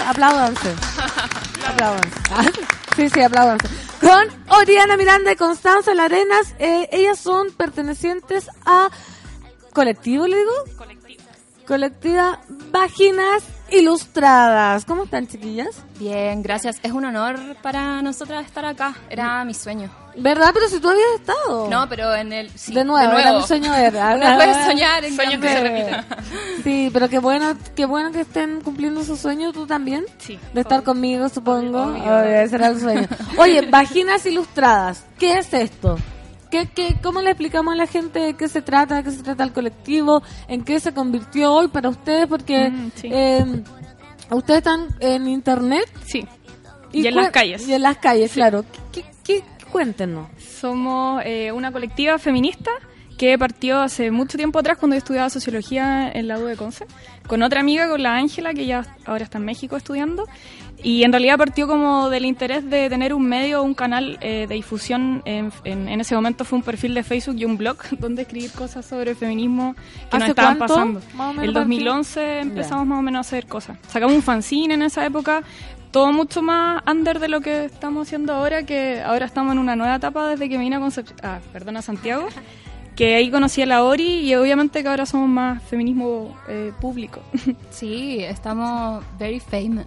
Apláudanse. 0.08 0.74
Apláudanse. 1.68 2.08
Ah, 2.32 2.42
Sí, 2.96 3.08
sí, 3.08 3.22
apláudanse. 3.22 3.68
Con 4.00 4.58
Oriana 4.58 4.96
Miranda 4.96 5.32
y 5.32 5.36
Constanza 5.36 5.94
Larenas. 5.94 6.54
Eh, 6.58 6.88
ellas 6.92 7.18
son 7.18 7.52
pertenecientes 7.52 8.48
a 8.64 8.90
colectivo, 9.72 10.26
le 10.26 10.36
digo. 10.36 10.52
Colectiva 11.66 12.40
Vaginas 12.72 13.44
Ilustradas. 13.72 14.84
¿Cómo 14.84 15.04
están, 15.04 15.26
chiquillas? 15.26 15.84
Bien, 15.98 16.42
gracias. 16.42 16.78
Es 16.82 16.92
un 16.92 17.04
honor 17.04 17.38
para 17.62 18.02
nosotras 18.02 18.44
estar 18.44 18.64
acá. 18.64 18.94
Era 19.08 19.44
mi 19.44 19.54
sueño. 19.54 19.90
¿Verdad? 20.16 20.50
Pero 20.52 20.68
si 20.68 20.80
tú 20.80 20.88
habías 20.88 21.20
estado. 21.20 21.68
No, 21.70 21.88
pero 21.88 22.14
en 22.14 22.32
el... 22.32 22.50
sí, 22.50 22.74
de 22.74 22.84
nuevo, 22.84 23.16
era 23.16 23.32
mi 23.32 23.42
sueño 23.42 23.72
era. 23.74 24.16
Uno 24.16 24.36
puede 24.36 24.64
soñar 24.64 25.04
en 25.04 25.14
Sueños 25.14 25.40
que 25.40 25.48
se 25.48 25.60
repiten. 25.60 26.04
Sí, 26.64 26.90
pero 26.92 27.08
qué 27.08 27.18
bueno, 27.18 27.56
qué 27.74 27.86
bueno 27.86 28.12
que 28.12 28.20
estén 28.20 28.60
cumpliendo 28.60 29.02
su 29.04 29.16
sueño, 29.16 29.52
tú 29.52 29.66
también. 29.66 30.04
Sí. 30.18 30.38
De 30.52 30.60
estar 30.60 30.82
conmigo, 30.82 31.28
supongo. 31.28 31.82
Obvio. 31.82 32.02
Obvio, 32.02 32.40
ese 32.40 32.56
era 32.56 32.68
el 32.68 32.80
sueño. 32.80 33.08
Oye, 33.38 33.62
vaginas 33.62 34.26
ilustradas. 34.26 35.04
¿Qué 35.18 35.38
es 35.38 35.54
esto? 35.54 35.96
¿Qué, 36.50 36.68
qué, 36.74 36.96
¿Cómo 37.02 37.20
le 37.22 37.30
explicamos 37.30 37.72
a 37.72 37.76
la 37.76 37.86
gente 37.86 38.18
de 38.18 38.34
qué 38.34 38.48
se 38.48 38.60
trata, 38.62 38.96
de 38.96 39.04
qué 39.04 39.10
se 39.12 39.22
trata 39.22 39.44
el 39.44 39.52
colectivo, 39.52 40.22
en 40.48 40.64
qué 40.64 40.80
se 40.80 40.92
convirtió 40.92 41.52
hoy 41.52 41.68
para 41.68 41.88
ustedes? 41.88 42.26
Porque 42.26 42.70
Mm, 42.70 42.90
sí. 42.96 43.08
eh, 43.12 43.62
ustedes 44.30 44.58
están 44.58 44.88
en 45.00 45.28
internet 45.28 45.88
Sí. 46.06 46.26
Y 46.92 47.06
en 47.06 47.14
las 47.14 47.30
calles. 47.30 47.68
Y 47.68 47.72
en 47.74 47.82
las 47.82 47.98
calles, 47.98 48.32
claro. 48.32 48.64
¿Qué, 48.92 49.02
qué- 49.02 49.04
qué- 49.24 49.44
Cuéntenos. 49.70 50.26
Somos 50.60 51.22
eh, 51.24 51.52
una 51.52 51.70
colectiva 51.70 52.18
feminista 52.18 52.72
que 53.16 53.38
partió 53.38 53.80
hace 53.80 54.10
mucho 54.10 54.36
tiempo 54.36 54.58
atrás 54.58 54.78
cuando 54.78 54.96
yo 54.96 54.98
estudiaba 54.98 55.30
sociología 55.30 56.10
en 56.10 56.26
la 56.26 56.38
U 56.38 56.46
de 56.46 56.56
Conce, 56.56 56.86
con 57.28 57.42
otra 57.44 57.60
amiga, 57.60 57.88
con 57.88 58.02
la 58.02 58.14
Ángela, 58.16 58.52
que 58.54 58.66
ya 58.66 58.96
ahora 59.04 59.22
está 59.22 59.38
en 59.38 59.44
México 59.44 59.76
estudiando. 59.76 60.24
Y 60.82 61.04
en 61.04 61.12
realidad 61.12 61.36
partió 61.36 61.66
como 61.68 62.08
del 62.08 62.24
interés 62.24 62.68
de 62.68 62.88
tener 62.88 63.12
un 63.12 63.26
medio, 63.26 63.62
un 63.62 63.74
canal 63.74 64.16
eh, 64.22 64.46
de 64.48 64.54
difusión. 64.54 65.22
En, 65.26 65.52
en- 65.64 65.88
en 65.88 66.00
ese 66.00 66.14
momento 66.14 66.44
fue 66.44 66.56
un 66.58 66.62
perfil 66.62 66.94
de 66.94 67.02
Facebook 67.02 67.36
y 67.38 67.44
un 67.44 67.56
blog 67.58 67.76
donde 67.98 68.22
escribir 68.22 68.50
cosas 68.52 68.86
sobre 68.86 69.14
feminismo 69.14 69.74
que 69.74 70.16
nos 70.16 70.22
¿Hace 70.22 70.30
estaban 70.30 70.56
cuánto, 70.56 70.74
pasando. 70.74 71.00
El 71.42 71.52
partió? 71.52 71.52
2011 71.52 72.40
empezamos 72.40 72.86
más 72.86 72.98
o 72.98 73.02
menos 73.02 73.18
a 73.18 73.20
hacer 73.28 73.46
cosas. 73.46 73.76
Sacamos 73.88 74.14
un 74.16 74.22
fanzine 74.22 74.74
en 74.74 74.82
esa 74.82 75.04
época, 75.04 75.42
todo 75.90 76.12
mucho 76.12 76.40
más 76.40 76.82
under 76.86 77.18
de 77.18 77.28
lo 77.28 77.40
que 77.40 77.64
estamos 77.66 78.06
haciendo 78.08 78.32
ahora, 78.32 78.64
que 78.64 79.02
ahora 79.02 79.26
estamos 79.26 79.52
en 79.52 79.58
una 79.58 79.76
nueva 79.76 79.96
etapa 79.96 80.28
desde 80.28 80.48
que 80.48 80.56
vine 80.56 80.76
a 80.76 80.80
Concep- 80.80 81.12
ah, 81.22 81.40
perdón, 81.52 81.76
a 81.76 81.82
Santiago, 81.82 82.26
que 82.96 83.16
ahí 83.16 83.30
conocí 83.30 83.60
a 83.60 83.66
la 83.66 83.82
Ori 83.84 84.20
y 84.20 84.34
obviamente 84.34 84.82
que 84.82 84.88
ahora 84.88 85.04
somos 85.04 85.28
más 85.28 85.62
feminismo 85.64 86.36
eh, 86.48 86.72
público. 86.80 87.20
Sí, 87.70 88.18
estamos 88.20 89.04
very 89.18 89.40
famous. 89.40 89.84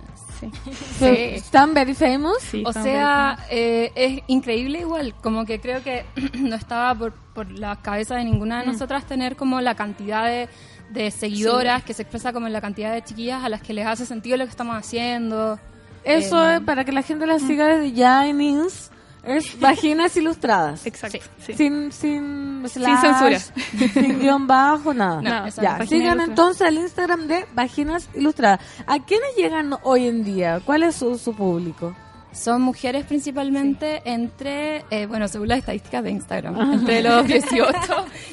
Sí. 0.99 1.05
¿Están 1.05 1.73
very 1.73 1.93
famous? 1.93 2.37
Sí, 2.41 2.63
O 2.65 2.73
sea, 2.73 3.37
eh, 3.49 3.91
es 3.95 4.21
increíble 4.27 4.79
igual, 4.79 5.13
como 5.21 5.45
que 5.45 5.59
creo 5.59 5.83
que 5.83 6.05
no 6.39 6.55
estaba 6.55 6.93
por, 6.95 7.13
por 7.33 7.51
la 7.51 7.75
cabeza 7.81 8.15
de 8.15 8.23
ninguna 8.25 8.61
de 8.61 8.67
nosotras 8.67 9.05
tener 9.05 9.35
como 9.35 9.61
la 9.61 9.75
cantidad 9.75 10.25
de, 10.25 10.49
de 10.91 11.11
seguidoras 11.11 11.83
que 11.83 11.93
se 11.93 12.03
expresa 12.03 12.33
como 12.33 12.47
en 12.47 12.53
la 12.53 12.61
cantidad 12.61 12.93
de 12.93 13.03
chiquillas 13.03 13.43
a 13.43 13.49
las 13.49 13.61
que 13.61 13.73
les 13.73 13.85
hace 13.85 14.05
sentido 14.05 14.37
lo 14.37 14.45
que 14.45 14.51
estamos 14.51 14.75
haciendo. 14.75 15.59
Eso 16.03 16.49
Eh, 16.49 16.55
es 16.55 16.61
para 16.61 16.83
que 16.83 16.91
la 16.91 17.01
gente 17.01 17.25
la 17.25 17.39
siga 17.39 17.67
desde 17.67 17.93
ya 17.93 18.27
en 18.27 18.41
Ins. 18.41 18.91
Es 19.25 19.59
Vaginas 19.59 20.15
Ilustradas. 20.17 20.85
Exacto. 20.85 21.19
sí. 21.39 21.53
Sin, 21.53 21.91
sin, 21.91 22.63
slash, 22.67 23.01
censura. 23.01 23.39
Sin 23.93 24.19
guion 24.19 24.47
bajo, 24.47 24.93
nada. 24.93 25.21
No, 25.21 25.47
eso 25.47 25.61
ya, 25.61 25.85
sigan 25.85 26.19
entonces 26.19 26.67
el 26.67 26.77
Instagram 26.77 27.27
de 27.27 27.45
Vaginas 27.53 28.09
Ilustradas. 28.15 28.59
¿A 28.85 28.99
quiénes 28.99 29.35
llegan 29.37 29.75
hoy 29.83 30.07
en 30.07 30.23
día? 30.23 30.61
¿Cuál 30.65 30.83
es 30.83 30.95
su, 30.95 31.17
su 31.17 31.33
público? 31.33 31.95
Son 32.33 32.61
mujeres 32.63 33.05
principalmente 33.05 34.01
entre, 34.05 34.83
eh, 34.89 35.05
bueno, 35.05 35.27
según 35.27 35.47
las 35.49 35.59
estadísticas 35.59 36.03
de 36.03 36.11
Instagram, 36.11 36.73
entre 36.73 37.03
los 37.03 37.25
18 37.27 37.71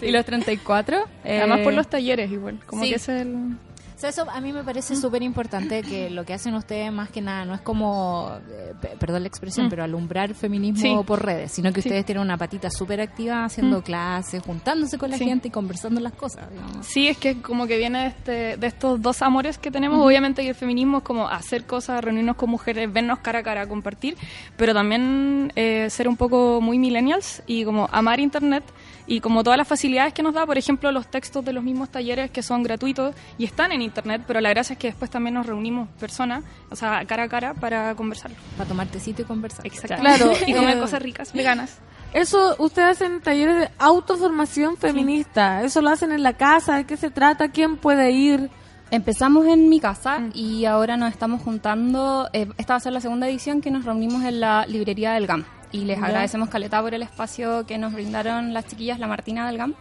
y 0.02 0.10
los 0.10 0.24
34. 0.24 1.04
Además 1.22 1.60
eh, 1.60 1.64
por 1.64 1.72
los 1.74 1.88
talleres 1.88 2.32
igual, 2.32 2.58
como 2.66 2.82
sí. 2.82 2.90
que 2.90 2.96
es 2.96 3.08
el... 3.08 3.56
O 4.00 4.02
sea, 4.02 4.08
eso 4.08 4.24
a 4.30 4.40
mí 4.40 4.50
me 4.50 4.64
parece 4.64 4.96
súper 4.96 5.22
importante 5.22 5.82
que 5.82 6.08
lo 6.08 6.24
que 6.24 6.32
hacen 6.32 6.54
ustedes 6.54 6.90
más 6.90 7.10
que 7.10 7.20
nada 7.20 7.44
no 7.44 7.52
es 7.52 7.60
como, 7.60 8.32
eh, 8.50 8.72
pe- 8.80 8.96
perdón 8.98 9.24
la 9.24 9.28
expresión, 9.28 9.66
Mm. 9.66 9.68
pero 9.68 9.84
alumbrar 9.84 10.32
feminismo 10.32 10.80
Sí. 10.80 11.04
por 11.06 11.22
redes, 11.22 11.52
sino 11.52 11.70
que 11.70 11.82
Sí. 11.82 11.90
ustedes 11.90 12.06
tienen 12.06 12.22
una 12.24 12.38
patita 12.38 12.70
súper 12.70 13.02
activa 13.02 13.44
haciendo 13.44 13.80
Mm. 13.80 13.82
clases, 13.82 14.42
juntándose 14.42 14.96
con 14.96 15.10
la 15.10 15.18
Sí. 15.18 15.26
gente 15.26 15.48
y 15.48 15.50
conversando 15.50 16.00
las 16.00 16.14
cosas. 16.14 16.50
digamos. 16.50 16.86
Sí, 16.86 17.08
es 17.08 17.18
que 17.18 17.42
como 17.42 17.66
que 17.66 17.76
viene 17.76 17.98
de, 18.00 18.06
este, 18.06 18.56
de 18.56 18.66
estos 18.66 19.02
dos 19.02 19.20
amores 19.20 19.58
que 19.58 19.70
tenemos. 19.70 20.00
Obviamente 20.02 20.40
que 20.44 20.48
el 20.48 20.54
feminismo 20.54 20.96
es 20.98 21.04
como 21.04 21.28
hacer 21.28 21.66
cosas, 21.66 22.02
reunirnos 22.02 22.36
con 22.36 22.48
mujeres, 22.48 22.90
vernos 22.90 23.18
cara 23.18 23.40
a 23.40 23.42
cara, 23.42 23.66
compartir, 23.68 24.16
pero 24.56 24.72
también 24.72 25.52
eh, 25.56 25.90
ser 25.90 26.08
un 26.08 26.16
poco 26.16 26.62
muy 26.62 26.78
millennials 26.78 27.42
y 27.46 27.64
como 27.66 27.86
amar 27.92 28.18
Internet 28.18 28.64
y 29.12 29.20
como 29.20 29.42
todas 29.42 29.56
las 29.58 29.66
facilidades 29.66 30.14
que 30.14 30.22
nos 30.22 30.34
da, 30.34 30.46
por 30.46 30.56
ejemplo, 30.56 30.92
los 30.92 31.08
textos 31.08 31.44
de 31.44 31.52
los 31.52 31.64
mismos 31.64 31.88
talleres 31.88 32.30
que 32.30 32.42
son 32.44 32.62
gratuitos 32.62 33.12
y 33.38 33.44
están 33.44 33.72
en 33.72 33.82
Internet, 33.82 34.22
pero 34.24 34.40
la 34.40 34.50
gracia 34.50 34.74
es 34.74 34.78
que 34.78 34.86
después 34.86 35.10
también 35.10 35.34
nos 35.34 35.46
reunimos 35.46 35.88
personas, 35.98 36.44
o 36.70 36.76
sea, 36.76 37.04
cara 37.06 37.24
a 37.24 37.28
cara 37.28 37.54
para 37.54 37.92
conversar. 37.96 38.30
Para 38.56 38.68
tomar 38.68 38.86
tecito 38.86 39.22
y 39.22 39.24
conversar. 39.24 39.66
Exacto. 39.66 39.96
Claro, 40.00 40.30
y 40.46 40.54
comer 40.54 40.78
cosas 40.80 41.02
ricas, 41.02 41.32
veganas. 41.32 41.78
Eso, 42.12 42.54
ustedes 42.58 42.88
hacen 42.90 43.20
talleres 43.20 43.58
de 43.58 43.68
autoformación 43.78 44.76
feminista. 44.76 45.62
Eso 45.64 45.80
lo 45.80 45.90
hacen 45.90 46.12
en 46.12 46.22
la 46.22 46.34
casa. 46.34 46.76
¿De 46.76 46.84
qué 46.84 46.96
se 46.96 47.10
trata? 47.10 47.48
¿Quién 47.50 47.76
puede 47.78 48.12
ir? 48.12 48.48
Empezamos 48.92 49.46
en 49.46 49.68
mi 49.68 49.78
casa 49.80 50.18
Mm. 50.18 50.30
y 50.34 50.64
ahora 50.66 50.96
nos 50.96 51.10
estamos 51.10 51.42
juntando. 51.42 52.28
eh, 52.32 52.48
esta 52.58 52.74
va 52.74 52.76
a 52.78 52.80
ser 52.80 52.92
la 52.92 53.00
segunda 53.00 53.28
edición 53.28 53.60
que 53.60 53.70
nos 53.70 53.84
reunimos 53.84 54.22
en 54.24 54.40
la 54.40 54.66
librería 54.66 55.12
del 55.12 55.26
GAM. 55.26 55.44
Y 55.72 55.84
les 55.84 56.02
agradecemos 56.02 56.48
caleta 56.48 56.82
por 56.82 56.94
el 56.94 57.02
espacio 57.02 57.64
que 57.66 57.78
nos 57.78 57.92
brindaron 57.92 58.52
las 58.52 58.66
chiquillas, 58.66 58.98
la 58.98 59.06
Martina 59.06 59.46
del 59.46 59.58
GAM. 59.58 59.74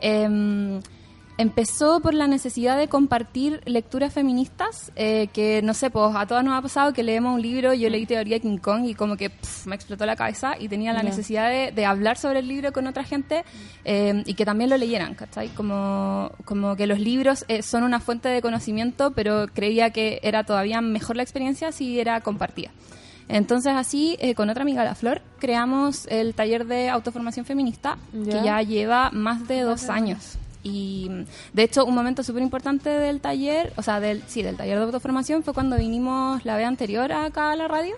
Em, 0.00 0.80
empezó 1.38 2.00
por 2.00 2.14
la 2.14 2.26
necesidad 2.26 2.76
de 2.76 2.88
compartir 2.88 3.62
lecturas 3.64 4.12
feministas, 4.12 4.92
eh, 4.96 5.28
que 5.32 5.62
no 5.62 5.74
sé, 5.74 5.90
pues 5.90 6.14
a 6.14 6.26
todas 6.26 6.44
nos 6.44 6.54
ha 6.54 6.62
pasado 6.62 6.92
que 6.92 7.02
leemos 7.02 7.34
un 7.34 7.42
libro, 7.42 7.72
yo 7.72 7.88
leí 7.88 8.04
Teoría 8.04 8.36
de 8.36 8.40
King 8.40 8.58
Kong 8.58 8.84
y 8.84 8.94
como 8.94 9.16
que 9.16 9.30
pf, 9.30 9.68
me 9.68 9.74
explotó 9.74 10.04
la 10.06 10.16
cabeza 10.16 10.54
y 10.58 10.68
tenía 10.68 10.92
la 10.92 11.02
necesidad 11.02 11.48
de, 11.50 11.72
de 11.72 11.86
hablar 11.86 12.18
sobre 12.18 12.40
el 12.40 12.48
libro 12.48 12.72
con 12.72 12.86
otra 12.86 13.04
gente 13.04 13.44
eh, 13.84 14.22
y 14.26 14.34
que 14.34 14.44
también 14.44 14.70
lo 14.70 14.76
leyeran, 14.76 15.14
¿cachai? 15.14 15.48
Como, 15.48 16.32
como 16.44 16.76
que 16.76 16.86
los 16.86 17.00
libros 17.00 17.44
eh, 17.48 17.62
son 17.62 17.82
una 17.82 18.00
fuente 18.00 18.28
de 18.28 18.42
conocimiento, 18.42 19.12
pero 19.12 19.46
creía 19.48 19.90
que 19.90 20.20
era 20.22 20.44
todavía 20.44 20.80
mejor 20.80 21.16
la 21.16 21.22
experiencia 21.22 21.72
si 21.72 21.98
era 21.98 22.20
compartida. 22.20 22.70
Entonces 23.32 23.72
así, 23.74 24.16
eh, 24.20 24.34
con 24.34 24.50
otra 24.50 24.62
amiga, 24.62 24.84
La 24.84 24.94
Flor, 24.94 25.22
creamos 25.38 26.06
el 26.08 26.34
taller 26.34 26.66
de 26.66 26.90
autoformación 26.90 27.46
feminista, 27.46 27.96
que 28.12 28.42
ya. 28.44 28.60
lleva 28.60 29.10
más 29.10 29.48
de 29.48 29.62
dos 29.62 29.88
años. 29.88 30.36
Y 30.62 31.08
mm, 31.10 31.24
de 31.54 31.62
hecho, 31.62 31.86
un 31.86 31.94
momento 31.94 32.22
súper 32.22 32.42
importante 32.42 32.90
del 32.90 33.22
taller, 33.22 33.72
o 33.76 33.82
sea, 33.82 34.00
del, 34.00 34.22
sí, 34.26 34.42
del 34.42 34.56
taller 34.56 34.76
de 34.76 34.84
autoformación 34.84 35.42
fue 35.42 35.54
cuando 35.54 35.78
vinimos 35.78 36.44
la 36.44 36.56
vez 36.56 36.66
anterior 36.66 37.10
acá 37.10 37.52
a 37.52 37.56
la 37.56 37.68
radio, 37.68 37.96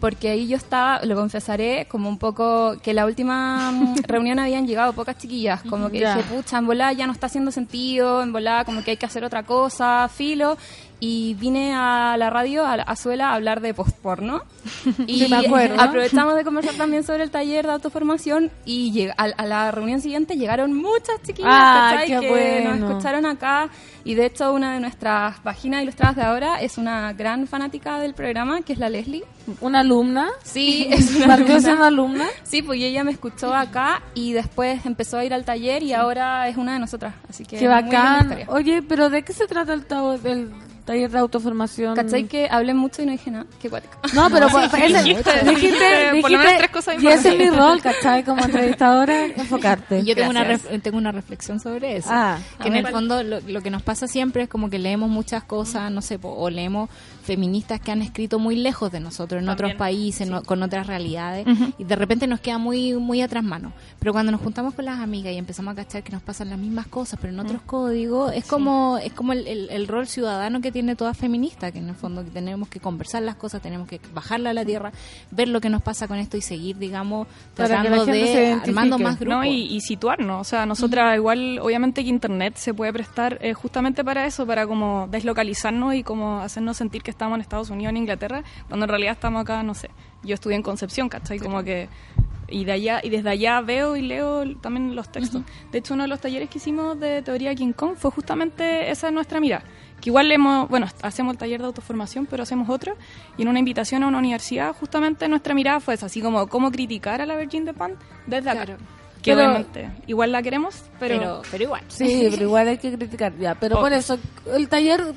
porque 0.00 0.30
ahí 0.30 0.48
yo 0.48 0.56
estaba, 0.56 1.04
lo 1.04 1.14
confesaré, 1.14 1.86
como 1.86 2.08
un 2.08 2.16
poco 2.16 2.78
que 2.82 2.94
la 2.94 3.04
última 3.04 3.70
mm, 3.70 3.96
reunión 4.08 4.38
habían 4.38 4.66
llegado 4.66 4.94
pocas 4.94 5.18
chiquillas, 5.18 5.62
como 5.62 5.90
que 5.90 5.98
dije, 5.98 6.22
pucha, 6.22 6.56
en 6.56 6.66
volada 6.66 6.94
ya 6.94 7.06
no 7.06 7.12
está 7.12 7.26
haciendo 7.26 7.52
sentido, 7.52 8.22
en 8.22 8.32
volada 8.32 8.64
como 8.64 8.82
que 8.82 8.92
hay 8.92 8.96
que 8.96 9.06
hacer 9.06 9.24
otra 9.24 9.42
cosa, 9.42 10.08
filo, 10.08 10.56
y 11.00 11.34
vine 11.34 11.72
a 11.74 12.16
la 12.18 12.28
radio, 12.30 12.66
a 12.66 12.76
la 12.76 12.82
Azuela, 12.82 13.30
a 13.30 13.34
hablar 13.34 13.60
de 13.60 13.72
postporno. 13.74 14.42
Y 15.06 15.24
Sí, 15.26 15.32
acuerdo. 15.34 15.80
aprovechamos 15.80 16.34
de 16.36 16.44
conversar 16.44 16.74
también 16.74 17.02
sobre 17.04 17.22
el 17.24 17.30
taller 17.30 17.66
de 17.66 17.72
autoformación 17.72 18.50
y 18.64 18.92
lleg- 18.92 19.14
a, 19.16 19.24
a 19.24 19.46
la 19.46 19.70
reunión 19.70 20.00
siguiente 20.00 20.36
llegaron 20.36 20.74
muchas 20.74 21.20
chiquillas 21.22 21.50
Ah, 21.50 22.02
qué 22.06 22.18
que 22.20 22.28
bueno. 22.28 22.76
nos 22.76 22.90
escucharon 22.90 23.24
acá 23.26 23.68
y 24.04 24.14
de 24.14 24.26
hecho 24.26 24.52
una 24.52 24.74
de 24.74 24.80
nuestras 24.80 25.38
páginas 25.40 25.82
ilustradas 25.82 26.16
de 26.16 26.22
ahora 26.22 26.60
es 26.60 26.76
una 26.78 27.12
gran 27.14 27.46
fanática 27.46 27.98
del 27.98 28.14
programa 28.14 28.60
que 28.62 28.72
es 28.74 28.78
la 28.78 28.88
Leslie. 28.90 29.24
¿Una 29.60 29.80
alumna? 29.80 30.28
Sí, 30.42 30.86
es 30.90 31.16
una 31.16 31.26
¿Partió 31.28 31.44
alumna. 31.46 31.60
siendo 31.60 31.84
alumna? 31.84 32.24
Sí, 32.42 32.62
pues 32.62 32.80
ella 32.80 33.04
me 33.04 33.12
escuchó 33.12 33.54
acá 33.54 34.02
y 34.14 34.32
después 34.34 34.84
empezó 34.86 35.18
a 35.18 35.24
ir 35.24 35.32
al 35.34 35.44
taller 35.44 35.82
y 35.82 35.92
ahora 35.94 36.48
es 36.48 36.56
una 36.56 36.74
de 36.74 36.78
nosotras. 36.78 37.14
Así 37.28 37.44
que 37.44 37.56
Qué 37.58 37.68
bacán. 37.68 38.40
Oye, 38.48 38.82
pero 38.82 39.08
¿de 39.10 39.22
qué 39.22 39.32
se 39.32 39.46
trata 39.46 39.72
el, 39.72 39.84
el 40.24 40.50
taller 40.90 41.10
de 41.10 41.18
autoformación? 41.18 41.94
¿Cachai 41.94 42.24
que 42.24 42.48
hablé 42.50 42.74
mucho 42.74 43.02
y 43.02 43.06
no 43.06 43.12
dije 43.12 43.30
nada? 43.30 43.46
Qué 43.60 43.70
cuático. 43.70 43.94
No, 44.14 44.28
pero 44.30 44.48
Sí, 44.50 44.54
pues, 44.54 44.70
sí, 44.70 44.82
ese- 44.82 45.02
dijiste, 45.04 45.30
dijiste, 45.44 45.50
dijiste 45.50 46.20
por 46.20 46.30
lo 46.30 46.38
menos 46.38 46.52
dijiste- 46.52 46.58
tres 46.58 46.70
cosas 46.70 47.02
y 47.02 47.06
ese 47.06 47.28
es 47.32 47.38
mi 47.38 47.50
rol, 47.56 47.80
¿cachai? 47.80 48.24
Como 48.24 48.44
entrevistadora, 48.44 49.26
enfocarte. 49.36 50.00
Y 50.00 50.04
yo 50.04 50.14
tengo 50.14 50.30
una, 50.30 50.44
Gracias. 50.44 50.72
ref- 50.72 50.82
tengo 50.82 50.98
una 50.98 51.12
reflexión 51.12 51.60
sobre 51.60 51.96
eso. 51.96 52.08
Ah, 52.12 52.38
que 52.60 52.68
en 52.68 52.76
el 52.76 52.86
fondo 52.88 53.22
lo, 53.22 53.40
lo 53.40 53.60
que 53.62 53.70
nos 53.70 53.82
pasa 53.82 54.06
siempre 54.08 54.42
es 54.44 54.48
como 54.48 54.68
que 54.70 54.78
leemos 54.78 55.08
muchas 55.10 55.44
cosas, 55.44 55.90
no 55.92 56.02
sé, 56.02 56.18
po- 56.18 56.34
o 56.34 56.50
leemos 56.50 56.90
feministas 57.22 57.80
que 57.80 57.92
han 57.92 58.02
escrito 58.02 58.38
muy 58.38 58.56
lejos 58.56 58.90
de 58.90 58.98
nosotros, 59.00 59.42
en 59.42 59.48
otros 59.48 59.74
países, 59.74 60.28
no- 60.28 60.42
con 60.42 60.62
otras 60.62 60.86
realidades, 60.86 61.46
y 61.78 61.84
de 61.84 61.96
repente 61.96 62.26
nos 62.26 62.40
queda 62.40 62.58
muy 62.58 62.94
muy 62.94 63.20
atrás 63.22 63.44
mano. 63.44 63.72
Pero 64.00 64.12
cuando 64.12 64.32
nos 64.32 64.40
juntamos 64.40 64.72
con 64.74 64.86
las 64.86 64.98
amigas 64.98 65.32
y 65.32 65.36
empezamos 65.36 65.72
a 65.72 65.76
cachar 65.76 66.02
que 66.02 66.10
nos 66.10 66.22
pasan 66.22 66.48
las 66.48 66.58
mismas 66.58 66.86
cosas, 66.86 67.18
pero 67.20 67.32
en 67.34 67.38
otros 67.40 67.60
códigos, 67.66 68.32
es 68.34 68.46
como 68.46 68.96
es 68.98 69.12
como 69.12 69.32
el, 69.34 69.46
el- 69.46 69.68
el 69.70 69.86
rol 69.86 70.06
ciudadano 70.08 70.60
que 70.62 70.72
tiene 70.72 70.96
toda 70.96 71.12
feminista, 71.12 71.70
que 71.70 71.78
en 71.80 71.88
el 71.90 71.94
fondo 71.94 72.24
que 72.24 72.30
tenemos 72.30 72.68
que 72.68 72.80
conversar 72.80 73.22
las 73.22 73.36
cosas, 73.36 73.60
tenemos 73.60 73.86
que 73.86 74.00
bajarla 74.14 74.50
a 74.50 74.54
la 74.54 74.64
tierra, 74.64 74.90
ver 75.30 75.48
lo 75.48 75.60
que 75.60 75.68
nos 75.68 75.82
pasa 75.82 76.08
con 76.08 76.16
esto 76.18 76.38
y 76.38 76.40
seguir, 76.40 76.78
digamos, 76.78 77.28
tratando 77.54 78.06
de 78.12 78.22
armando 78.70 78.98
más 79.04 79.18
grupos. 79.20 79.36
No, 79.36 79.44
y, 79.44 79.76
y 79.76 79.80
situarnos. 79.82 80.40
O 80.40 80.44
sea, 80.44 80.64
nosotras 80.64 81.14
igual, 81.16 81.58
obviamente 81.60 82.02
que 82.02 82.08
Internet 82.08 82.54
se 82.56 82.72
puede 82.72 82.92
prestar 82.94 83.36
eh, 83.42 83.52
justamente 83.52 84.02
para 84.02 84.24
eso, 84.24 84.46
para 84.46 84.66
como 84.66 85.08
deslocalizarnos 85.10 85.94
y 85.94 86.02
como 86.02 86.40
hacernos 86.40 86.78
sentir 86.78 87.02
que 87.02 87.10
estamos 87.10 87.34
en 87.36 87.42
Estados 87.42 87.68
Unidos, 87.68 87.90
en 87.90 87.98
Inglaterra, 87.98 88.42
cuando 88.68 88.84
en 88.84 88.88
realidad 88.88 89.12
estamos 89.12 89.42
acá, 89.42 89.62
no 89.62 89.74
sé. 89.74 89.90
Yo 90.22 90.32
estudié 90.34 90.56
en 90.56 90.62
Concepción, 90.62 91.10
¿cachai? 91.10 91.38
Como 91.38 91.62
que... 91.62 91.88
Y, 92.50 92.64
de 92.64 92.72
allá, 92.72 93.00
y 93.02 93.10
desde 93.10 93.30
allá 93.30 93.60
veo 93.60 93.96
y 93.96 94.02
leo 94.02 94.44
también 94.60 94.94
los 94.96 95.10
textos. 95.10 95.42
De 95.70 95.78
hecho, 95.78 95.94
uno 95.94 96.02
de 96.04 96.08
los 96.08 96.20
talleres 96.20 96.50
que 96.50 96.58
hicimos 96.58 96.98
de 96.98 97.22
teoría 97.22 97.54
King 97.54 97.72
Kong 97.72 97.94
fue 97.96 98.10
justamente 98.10 98.90
esa 98.90 99.10
nuestra 99.10 99.40
mirada. 99.40 99.62
Que 100.00 100.08
igual 100.10 100.32
hemos, 100.32 100.68
bueno, 100.68 100.86
hacemos 101.02 101.32
el 101.34 101.38
taller 101.38 101.60
de 101.60 101.66
autoformación, 101.66 102.26
pero 102.26 102.42
hacemos 102.42 102.68
otro. 102.68 102.96
Y 103.36 103.42
en 103.42 103.48
una 103.48 103.58
invitación 103.58 104.02
a 104.02 104.08
una 104.08 104.18
universidad, 104.18 104.74
justamente 104.74 105.28
nuestra 105.28 105.54
mirada 105.54 105.78
fue 105.80 105.94
esa, 105.94 106.06
así 106.06 106.20
como 106.22 106.46
cómo 106.48 106.70
criticar 106.72 107.20
a 107.20 107.26
la 107.26 107.36
Virgin 107.36 107.64
de 107.64 107.74
Pan 107.74 107.94
desde 108.26 108.50
acá. 108.50 108.66
Que 109.22 109.34
Pero- 109.34 109.36
obviamente 109.48 109.90
igual 110.06 110.32
la 110.32 110.42
queremos, 110.42 110.82
pero, 110.98 111.18
pero, 111.18 111.42
pero 111.50 111.64
igual. 111.64 111.82
Sí, 111.88 112.28
pero 112.30 112.42
igual 112.44 112.68
hay 112.68 112.78
que 112.78 112.96
criticar 112.96 113.36
ya. 113.36 113.54
Pero 113.54 113.78
por 113.78 113.92
eso, 113.92 114.18
el 114.54 114.66
taller 114.70 115.12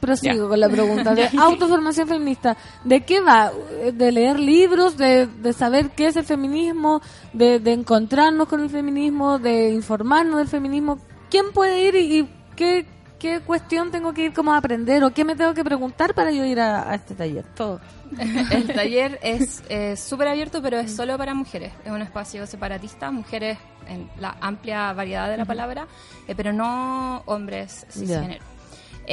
prosigo 0.00 0.48
con 0.48 0.58
la 0.58 0.68
pregunta 0.68 1.14
de 1.14 1.28
autoformación 1.38 2.08
feminista. 2.08 2.56
¿De 2.84 3.02
qué 3.02 3.20
va? 3.20 3.52
¿De 3.92 4.12
leer 4.12 4.40
libros? 4.40 4.96
¿De, 4.96 5.26
de 5.26 5.52
saber 5.52 5.90
qué 5.90 6.08
es 6.08 6.16
el 6.16 6.24
feminismo? 6.24 7.00
De, 7.32 7.60
de 7.60 7.72
encontrarnos 7.72 8.48
con 8.48 8.60
el 8.60 8.70
feminismo? 8.70 9.38
¿De 9.38 9.70
informarnos 9.70 10.38
del 10.38 10.48
feminismo? 10.48 10.98
¿Quién 11.30 11.52
puede 11.52 11.84
ir 11.84 11.94
y, 11.94 12.18
y 12.20 12.28
qué, 12.56 12.86
qué 13.18 13.40
cuestión 13.40 13.90
tengo 13.90 14.12
que 14.12 14.24
ir 14.24 14.32
como 14.32 14.52
a 14.52 14.56
aprender? 14.56 15.04
¿O 15.04 15.12
qué 15.12 15.24
me 15.24 15.36
tengo 15.36 15.54
que 15.54 15.62
preguntar 15.62 16.14
para 16.14 16.32
yo 16.32 16.44
ir 16.44 16.58
a, 16.58 16.90
a 16.90 16.94
este 16.96 17.14
taller? 17.14 17.44
Todo. 17.54 17.80
El 18.50 18.66
taller 18.72 19.18
es 19.22 19.62
eh, 19.68 19.96
súper 19.96 20.28
abierto, 20.28 20.60
pero 20.60 20.78
es 20.78 20.94
solo 20.94 21.16
para 21.16 21.34
mujeres. 21.34 21.72
Es 21.84 21.92
un 21.92 22.02
espacio 22.02 22.46
separatista, 22.46 23.10
mujeres 23.10 23.58
en 23.88 24.08
la 24.18 24.36
amplia 24.40 24.92
variedad 24.92 25.28
de 25.28 25.36
la 25.36 25.44
palabra, 25.44 25.86
eh, 26.26 26.34
pero 26.34 26.52
no 26.52 27.22
hombres 27.26 27.86
cisgénero. 27.90 28.44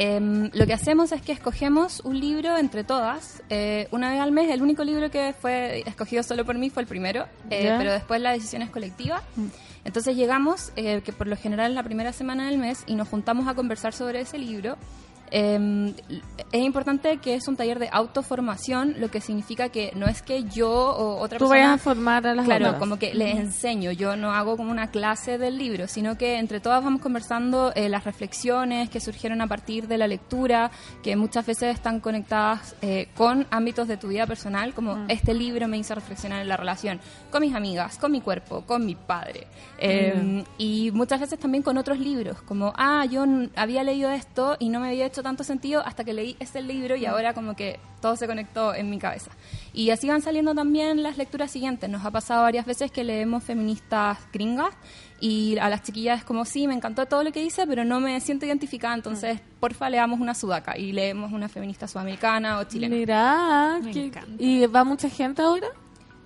Em, 0.00 0.48
lo 0.52 0.64
que 0.64 0.74
hacemos 0.74 1.10
es 1.10 1.20
que 1.22 1.32
escogemos 1.32 1.98
un 2.04 2.20
libro 2.20 2.56
entre 2.56 2.84
todas, 2.84 3.42
eh, 3.50 3.88
una 3.90 4.12
vez 4.12 4.20
al 4.20 4.30
mes. 4.30 4.48
El 4.48 4.62
único 4.62 4.84
libro 4.84 5.10
que 5.10 5.34
fue 5.36 5.80
escogido 5.86 6.22
solo 6.22 6.44
por 6.44 6.56
mí 6.56 6.70
fue 6.70 6.82
el 6.82 6.88
primero, 6.88 7.26
eh, 7.50 7.74
pero 7.76 7.90
después 7.90 8.20
la 8.20 8.30
decisión 8.30 8.62
es 8.62 8.70
colectiva. 8.70 9.24
Entonces 9.84 10.14
llegamos, 10.14 10.72
eh, 10.76 11.02
que 11.04 11.12
por 11.12 11.26
lo 11.26 11.36
general 11.36 11.72
es 11.72 11.74
la 11.74 11.82
primera 11.82 12.12
semana 12.12 12.46
del 12.46 12.58
mes, 12.58 12.84
y 12.86 12.94
nos 12.94 13.08
juntamos 13.08 13.48
a 13.48 13.54
conversar 13.54 13.92
sobre 13.92 14.20
ese 14.20 14.38
libro. 14.38 14.76
Eh, 15.30 15.94
es 16.52 16.62
importante 16.62 17.18
que 17.18 17.34
es 17.34 17.46
un 17.48 17.56
taller 17.56 17.78
de 17.78 17.88
autoformación, 17.92 18.94
lo 18.98 19.10
que 19.10 19.20
significa 19.20 19.68
que 19.68 19.92
no 19.94 20.06
es 20.06 20.22
que 20.22 20.44
yo 20.44 20.70
o 20.70 21.16
otra 21.20 21.38
Tú 21.38 21.44
persona... 21.48 21.60
vayas 21.68 21.80
a 21.80 21.84
formar 21.84 22.26
a 22.26 22.34
las 22.34 22.44
Claro, 22.46 22.66
otras. 22.66 22.78
como 22.80 22.98
que 22.98 23.14
les 23.14 23.36
enseño, 23.36 23.92
yo 23.92 24.16
no 24.16 24.32
hago 24.32 24.56
como 24.56 24.70
una 24.70 24.90
clase 24.90 25.38
del 25.38 25.58
libro, 25.58 25.88
sino 25.88 26.16
que 26.16 26.38
entre 26.38 26.60
todas 26.60 26.82
vamos 26.82 27.00
conversando 27.02 27.72
eh, 27.74 27.88
las 27.88 28.04
reflexiones 28.04 28.88
que 28.90 29.00
surgieron 29.00 29.40
a 29.40 29.46
partir 29.46 29.88
de 29.88 29.98
la 29.98 30.06
lectura, 30.06 30.70
que 31.02 31.16
muchas 31.16 31.44
veces 31.46 31.74
están 31.74 32.00
conectadas 32.00 32.74
eh, 32.82 33.08
con 33.16 33.46
ámbitos 33.50 33.88
de 33.88 33.96
tu 33.96 34.08
vida 34.08 34.26
personal, 34.26 34.74
como 34.74 34.96
Mm. 34.96 35.10
este 35.10 35.34
libro 35.34 35.68
me 35.68 35.76
hizo 35.78 35.94
reflexionar 35.94 36.40
en 36.40 36.48
la 36.48 36.56
relación 36.56 36.98
con 37.30 37.42
mis 37.42 37.54
amigas, 37.54 37.98
con 37.98 38.10
mi 38.12 38.20
cuerpo, 38.20 38.62
con 38.66 38.84
mi 38.86 38.94
padre. 38.94 39.46
Eh, 39.78 40.44
Y 40.58 40.90
muchas 40.92 41.20
veces 41.20 41.38
también 41.38 41.62
con 41.62 41.76
otros 41.78 41.98
libros, 41.98 42.40
como, 42.42 42.72
ah, 42.76 43.04
yo 43.04 43.24
había 43.54 43.84
leído 43.84 44.10
esto 44.10 44.56
y 44.58 44.68
no 44.70 44.80
me 44.80 44.88
había 44.88 45.06
hecho 45.06 45.17
tanto 45.22 45.44
sentido 45.44 45.82
hasta 45.84 46.04
que 46.04 46.12
leí 46.12 46.36
este 46.40 46.62
libro 46.62 46.96
y 46.96 47.06
ahora 47.06 47.34
como 47.34 47.54
que 47.56 47.78
todo 48.00 48.16
se 48.16 48.26
conectó 48.26 48.74
en 48.74 48.90
mi 48.90 48.98
cabeza. 48.98 49.30
Y 49.72 49.90
así 49.90 50.08
van 50.08 50.22
saliendo 50.22 50.54
también 50.54 51.02
las 51.02 51.18
lecturas 51.18 51.50
siguientes. 51.50 51.88
Nos 51.90 52.04
ha 52.04 52.10
pasado 52.10 52.42
varias 52.42 52.66
veces 52.66 52.90
que 52.90 53.04
leemos 53.04 53.42
feministas 53.44 54.18
gringas 54.32 54.74
y 55.20 55.58
a 55.58 55.68
las 55.68 55.82
chiquillas 55.82 56.18
es 56.20 56.24
como, 56.24 56.44
sí, 56.44 56.66
me 56.68 56.74
encantó 56.74 57.06
todo 57.06 57.24
lo 57.24 57.32
que 57.32 57.40
dice, 57.40 57.66
pero 57.66 57.84
no 57.84 57.98
me 58.00 58.20
siento 58.20 58.46
identificada, 58.46 58.94
entonces 58.94 59.40
porfa 59.60 59.90
leamos 59.90 60.20
una 60.20 60.34
sudaca 60.34 60.78
y 60.78 60.92
leemos 60.92 61.32
una 61.32 61.48
feminista 61.48 61.88
sudamericana 61.88 62.58
o 62.58 62.64
chilena. 62.64 62.94
Mira, 62.94 63.78
Me 63.82 63.90
que- 63.90 64.04
encanta. 64.06 64.30
¿y 64.42 64.66
va 64.66 64.84
mucha 64.84 65.08
gente 65.10 65.42
ahora? 65.42 65.66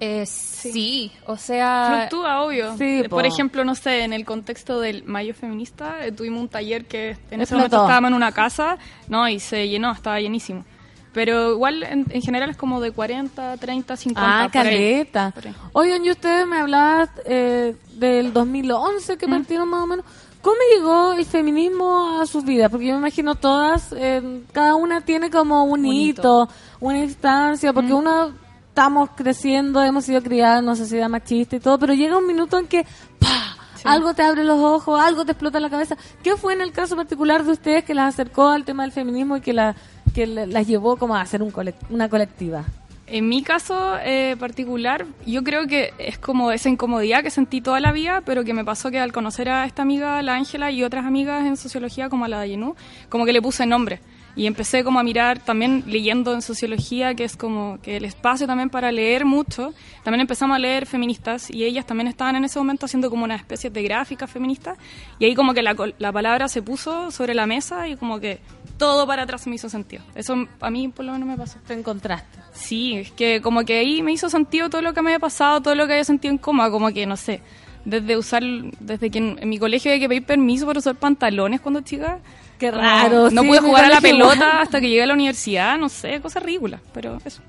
Eh, 0.04 0.26
sí. 0.26 1.12
o 1.26 1.36
sea... 1.36 2.08
Fluctúa, 2.08 2.42
obvio. 2.42 2.76
Sí, 2.76 3.02
Eh, 3.04 3.08
Por 3.08 3.22
po. 3.22 3.28
ejemplo, 3.28 3.64
no 3.64 3.76
sé, 3.76 4.02
en 4.02 4.12
el 4.12 4.24
contexto 4.24 4.80
del 4.80 5.04
Mayo 5.04 5.32
Feminista, 5.32 6.04
eh, 6.04 6.10
tuvimos 6.10 6.40
un 6.40 6.48
taller 6.48 6.86
que 6.86 7.16
en 7.30 7.40
ese 7.40 7.54
momento 7.54 7.82
estábamos 7.82 8.08
en 8.08 8.14
una 8.14 8.32
casa, 8.32 8.78
no, 9.06 9.28
y 9.28 9.38
se 9.38 9.68
llenó, 9.68 9.92
estaba 9.92 10.18
llenísimo. 10.18 10.64
Pero 11.12 11.52
igual, 11.52 11.84
en, 11.84 12.06
en 12.10 12.20
general, 12.20 12.50
es 12.50 12.56
como 12.56 12.80
de 12.80 12.90
40, 12.90 13.58
30, 13.58 13.96
50. 13.96 14.42
Ah, 14.44 14.50
caleta. 14.50 15.32
Oigan, 15.72 16.04
y 16.04 16.10
ustedes 16.10 16.48
me 16.48 16.58
hablaban 16.58 17.08
eh, 17.24 17.76
del 17.92 18.32
2011 18.32 19.18
que 19.18 19.28
partieron 19.28 19.68
más 19.68 19.82
o 19.82 19.86
menos. 19.86 20.04
¿Cómo 20.40 20.56
llegó 20.74 21.12
el 21.12 21.24
feminismo 21.24 22.18
a 22.20 22.26
sus 22.26 22.44
vidas? 22.44 22.70
Porque 22.72 22.86
yo 22.86 22.94
me 22.94 22.98
imagino 22.98 23.36
todas, 23.36 23.94
eh, 23.96 24.42
cada 24.52 24.74
una 24.74 25.02
tiene 25.02 25.30
como 25.30 25.62
un, 25.62 25.86
hito, 25.86 26.48
una 26.80 26.98
instancia, 26.98 27.72
porque 27.72 27.92
uno 27.92 28.41
estamos 28.72 29.10
creciendo, 29.14 29.82
hemos 29.82 30.06
sido 30.06 30.22
criadas 30.22 30.60
en 30.60 30.64
una 30.64 30.76
sociedad 30.76 31.06
machista 31.10 31.56
y 31.56 31.60
todo, 31.60 31.78
pero 31.78 31.92
llega 31.92 32.16
un 32.16 32.26
minuto 32.26 32.58
en 32.58 32.66
que 32.66 32.86
¡pah! 33.18 33.56
algo 33.84 34.14
te 34.14 34.22
abre 34.22 34.44
los 34.44 34.58
ojos, 34.60 34.98
algo 34.98 35.26
te 35.26 35.32
explota 35.32 35.60
la 35.60 35.68
cabeza. 35.68 35.94
¿Qué 36.22 36.36
fue 36.36 36.54
en 36.54 36.62
el 36.62 36.72
caso 36.72 36.96
particular 36.96 37.44
de 37.44 37.52
ustedes 37.52 37.84
que 37.84 37.92
las 37.94 38.14
acercó 38.14 38.48
al 38.48 38.64
tema 38.64 38.84
del 38.84 38.92
feminismo 38.92 39.36
y 39.36 39.40
que, 39.42 39.52
la, 39.52 39.74
que 40.14 40.26
la- 40.26 40.46
las 40.46 40.66
llevó 40.66 40.96
como 40.96 41.14
a 41.16 41.20
hacer 41.20 41.42
un 41.42 41.52
una 41.90 42.08
colectiva? 42.08 42.64
En 43.08 43.28
mi 43.28 43.42
caso 43.42 43.98
eh, 44.02 44.36
particular, 44.40 45.04
yo 45.26 45.44
creo 45.44 45.66
que 45.66 45.92
es 45.98 46.16
como 46.16 46.50
esa 46.50 46.70
incomodidad 46.70 47.22
que 47.22 47.28
sentí 47.30 47.60
toda 47.60 47.78
la 47.78 47.92
vida, 47.92 48.22
pero 48.24 48.42
que 48.42 48.54
me 48.54 48.64
pasó 48.64 48.90
que 48.90 49.00
al 49.00 49.12
conocer 49.12 49.50
a 49.50 49.66
esta 49.66 49.82
amiga, 49.82 50.22
la 50.22 50.34
Ángela, 50.36 50.70
y 50.70 50.82
otras 50.82 51.04
amigas 51.04 51.44
en 51.44 51.58
sociología 51.58 52.08
como 52.08 52.24
a 52.24 52.28
la 52.28 52.46
Yenú, 52.46 52.74
como 53.10 53.26
que 53.26 53.34
le 53.34 53.42
puse 53.42 53.66
nombre. 53.66 54.00
Y 54.34 54.46
empecé 54.46 54.82
como 54.82 54.98
a 54.98 55.02
mirar, 55.02 55.40
también 55.40 55.84
leyendo 55.86 56.32
en 56.32 56.40
sociología, 56.40 57.14
que 57.14 57.24
es 57.24 57.36
como 57.36 57.78
que 57.82 57.98
el 57.98 58.04
espacio 58.04 58.46
también 58.46 58.70
para 58.70 58.90
leer 58.90 59.26
mucho. 59.26 59.74
También 60.04 60.22
empezamos 60.22 60.54
a 60.56 60.58
leer 60.58 60.86
feministas 60.86 61.50
y 61.50 61.64
ellas 61.64 61.84
también 61.84 62.08
estaban 62.08 62.36
en 62.36 62.44
ese 62.44 62.58
momento 62.58 62.86
haciendo 62.86 63.10
como 63.10 63.24
una 63.24 63.36
especie 63.36 63.68
de 63.68 63.82
gráfica 63.82 64.26
feminista. 64.26 64.76
Y 65.18 65.26
ahí 65.26 65.34
como 65.34 65.52
que 65.52 65.62
la, 65.62 65.76
la 65.98 66.12
palabra 66.12 66.48
se 66.48 66.62
puso 66.62 67.10
sobre 67.10 67.34
la 67.34 67.46
mesa 67.46 67.88
y 67.88 67.96
como 67.96 68.20
que 68.20 68.40
todo 68.78 69.06
para 69.06 69.24
atrás 69.24 69.46
me 69.46 69.54
hizo 69.54 69.68
sentido. 69.68 70.02
Eso 70.14 70.46
a 70.60 70.70
mí 70.70 70.88
por 70.88 71.04
lo 71.04 71.12
menos 71.12 71.28
me 71.28 71.36
pasó. 71.36 71.58
Te 71.66 71.74
encontraste. 71.74 72.38
Sí, 72.52 72.94
es 72.94 73.12
que 73.12 73.42
como 73.42 73.64
que 73.64 73.78
ahí 73.78 74.02
me 74.02 74.12
hizo 74.12 74.30
sentido 74.30 74.70
todo 74.70 74.82
lo 74.82 74.94
que 74.94 75.02
me 75.02 75.10
había 75.10 75.20
pasado, 75.20 75.60
todo 75.60 75.74
lo 75.74 75.86
que 75.86 75.92
había 75.92 76.04
sentido 76.04 76.32
incómoda, 76.32 76.70
como 76.70 76.90
que 76.90 77.06
no 77.06 77.16
sé, 77.16 77.42
desde 77.84 78.16
usar, 78.16 78.42
desde 78.80 79.10
que 79.10 79.18
en, 79.18 79.38
en 79.40 79.48
mi 79.48 79.58
colegio 79.58 79.90
había 79.90 80.00
que 80.00 80.08
pedir 80.08 80.24
permiso 80.24 80.66
para 80.66 80.78
usar 80.78 80.96
pantalones 80.96 81.60
cuando 81.60 81.82
chica. 81.82 82.18
Qué 82.62 82.70
raro. 82.70 83.28
No 83.28 83.42
sí, 83.42 83.48
pude 83.48 83.58
jugar 83.58 83.86
a 83.86 83.88
la 83.88 84.00
pelota 84.00 84.60
hasta 84.60 84.80
que 84.80 84.88
llegué 84.88 85.02
a 85.02 85.06
la 85.06 85.14
universidad, 85.14 85.76
no 85.78 85.88
sé, 85.88 86.20
cosas 86.20 86.44
ridículas, 86.44 86.80
pero 86.94 87.18
eso. 87.24 87.42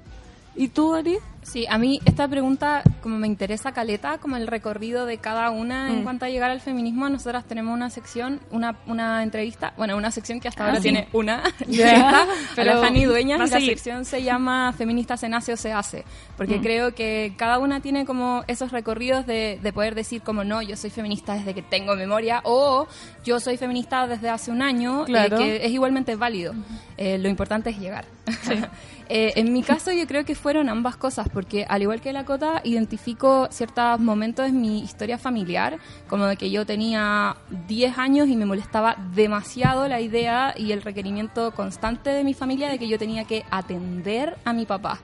¿Y 0.56 0.69
tú, 0.69 0.95
Ari? 0.95 1.19
Sí, 1.44 1.65
a 1.70 1.78
mí 1.78 1.99
esta 2.06 2.28
pregunta 2.28 2.84
como 3.02 3.18
me 3.18 3.28
interesa 3.28 3.72
caleta, 3.74 4.18
como 4.18 4.38
el 4.38 4.48
recorrido 4.48 5.06
de 5.06 5.18
cada 5.18 5.49
una 5.52 5.90
en 5.91 6.03
cuanto 6.03 6.26
a 6.26 6.30
llegar 6.30 6.49
al 6.52 6.61
feminismo. 6.61 7.10
Nosotras 7.10 7.45
tenemos 7.45 7.74
una 7.74 7.90
sección, 7.90 8.40
una, 8.52 8.78
una 8.88 9.22
entrevista, 9.24 9.74
bueno, 9.78 9.95
una 9.98 10.10
sección 10.11 10.40
que 10.40 10.48
hasta 10.48 10.65
ahora 10.65 10.78
sí. 10.78 10.84
tiene 10.84 11.07
una 11.14 11.44
entrevista, 11.60 12.26
Pero 12.56 12.82
Fanny 12.82 13.06
Dueñas, 13.06 13.40
la 13.52 13.60
sección 13.60 14.06
se 14.06 14.24
llama 14.24 14.74
Feministas 14.78 15.20
se 15.20 15.30
nace 15.30 15.53
o 15.53 15.57
se 15.57 15.72
hace, 15.74 16.06
porque 16.38 16.60
creo 16.61 16.95
que 16.95 17.34
cada 17.38 17.60
una 17.60 17.82
tiene 17.82 18.06
como 18.06 18.44
esos 18.48 18.72
recorridos 18.72 19.26
de, 19.26 19.60
de 19.61 19.74
poder 19.74 19.95
decir 19.95 20.22
como 20.22 20.44
no, 20.44 20.61
yo 20.61 20.76
soy 20.78 20.90
feminista 20.90 21.34
desde 21.36 21.53
que 21.53 21.61
tengo 21.61 21.95
memoria, 21.95 22.41
o 22.45 22.88
yo 23.24 23.40
soy 23.40 23.57
feminista 23.57 24.07
desde 24.07 24.30
hace 24.30 24.49
un 24.52 24.61
año, 24.61 25.03
eh, 25.03 25.06
Claro. 25.07 25.38
que 25.38 25.65
es 25.65 25.72
igualmente 25.72 26.15
válido. 26.15 26.53
Eh, 26.98 27.18
lo 27.18 27.28
importante 27.30 27.70
es 27.70 27.78
llegar. 27.80 28.06
Eh, 29.10 29.34
en 29.36 29.52
mi 29.52 29.64
caso 29.64 29.91
yo 29.91 30.07
creo 30.07 30.24
que 30.24 30.34
fueron 30.34 30.70
ambas 30.70 30.95
cosas, 30.95 31.28
porque 31.34 31.65
al 31.68 31.81
igual 31.81 31.99
que 32.01 32.14
la 32.14 32.26
Cota, 32.26 32.61
identifico 32.64 33.47
ciertos 33.51 33.99
momentos 33.99 34.47
en 34.47 34.61
mi 34.61 34.80
historia 34.84 35.18
familiar, 35.18 35.77
como 36.07 36.26
de 36.26 36.38
que 36.38 36.49
yo 36.51 36.65
tenía 36.65 37.35
10 37.68 37.97
años 37.97 38.27
y 38.27 38.35
me 38.35 38.45
molestaba 38.45 38.95
demasiado 39.15 39.88
la 39.88 39.99
idea 39.99 40.53
y 40.57 40.72
el 40.72 40.81
requerimiento 40.81 41.51
constante 41.51 42.11
de 42.11 42.23
mi 42.23 42.34
familia 42.34 42.69
de 42.69 42.77
que 42.80 42.88
yo 42.88 42.97
tenía 42.99 43.26
que 43.26 43.43
atender 43.51 44.38
a 44.45 44.53
mi 44.53 44.65
papá. 44.65 44.99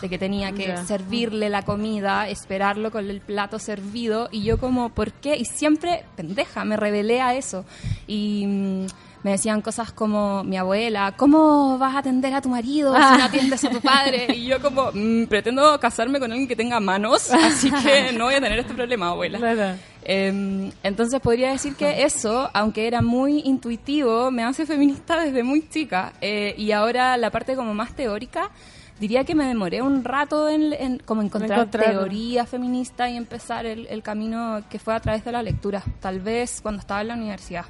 De 0.00 0.08
que 0.08 0.16
tenía 0.16 0.52
que 0.52 0.68
Ya. 0.68 0.84
servirle 0.86 1.50
la 1.50 1.62
comida, 1.62 2.28
esperarlo 2.28 2.90
con 2.90 3.10
el 3.10 3.20
plato 3.20 3.58
servido, 3.58 4.28
y 4.32 4.42
yo 4.42 4.58
como, 4.58 4.88
¿por 4.90 5.12
qué? 5.12 5.36
Y 5.36 5.44
siempre, 5.44 6.04
pendeja, 6.16 6.64
me 6.64 6.76
rebelé 6.78 7.20
a 7.20 7.34
eso. 7.34 7.66
Y 8.06 8.46
mm, 8.46 8.86
me 9.26 9.32
decían 9.32 9.60
cosas 9.60 9.90
como 9.90 10.44
mi 10.44 10.56
abuela, 10.56 11.14
¿cómo 11.16 11.78
vas 11.78 11.96
a 11.96 11.98
atender 11.98 12.32
a 12.32 12.40
tu 12.40 12.48
marido 12.48 12.94
si 12.94 13.18
no 13.18 13.24
atiendes 13.24 13.64
a 13.64 13.70
tu 13.70 13.80
padre? 13.80 14.28
Y 14.36 14.46
yo 14.46 14.62
como, 14.62 14.92
"Mm, 14.94 15.24
pretendo 15.26 15.80
casarme 15.80 16.20
con 16.20 16.30
alguien 16.30 16.46
que 16.46 16.54
tenga 16.54 16.78
manos, 16.78 17.32
así 17.32 17.68
que 17.72 18.12
no 18.12 18.26
voy 18.26 18.34
a 18.34 18.40
tener 18.40 18.56
este 18.60 18.72
problema, 18.72 19.08
abuela. 19.08 19.38
Claro. 19.40 19.76
Eh, 20.04 20.70
entonces 20.84 21.18
podría 21.20 21.50
decir 21.50 21.74
que 21.74 22.04
eso, 22.04 22.48
aunque 22.54 22.86
era 22.86 23.02
muy 23.02 23.40
intuitivo, 23.40 24.30
me 24.30 24.44
hace 24.44 24.64
feminista 24.64 25.18
desde 25.18 25.42
muy 25.42 25.68
chica. 25.68 26.12
Eh, 26.20 26.54
y 26.56 26.70
ahora 26.70 27.16
la 27.16 27.30
parte 27.32 27.56
como 27.56 27.74
más 27.74 27.96
teórica, 27.96 28.50
diría 29.00 29.24
que 29.24 29.34
me 29.34 29.44
demoré 29.46 29.82
un 29.82 30.04
rato 30.04 30.48
en, 30.48 30.72
en 30.72 30.98
como 30.98 31.22
encontrar 31.22 31.70
teoría 31.70 32.46
feminista 32.46 33.08
y 33.10 33.16
empezar 33.16 33.66
el, 33.66 33.86
el 33.88 34.02
camino 34.02 34.62
que 34.70 34.78
fue 34.78 34.94
a 34.94 35.00
través 35.00 35.24
de 35.24 35.32
la 35.32 35.42
lectura. 35.42 35.82
Tal 36.00 36.20
vez 36.20 36.60
cuando 36.62 36.80
estaba 36.80 37.00
en 37.02 37.08
la 37.08 37.14
universidad. 37.14 37.64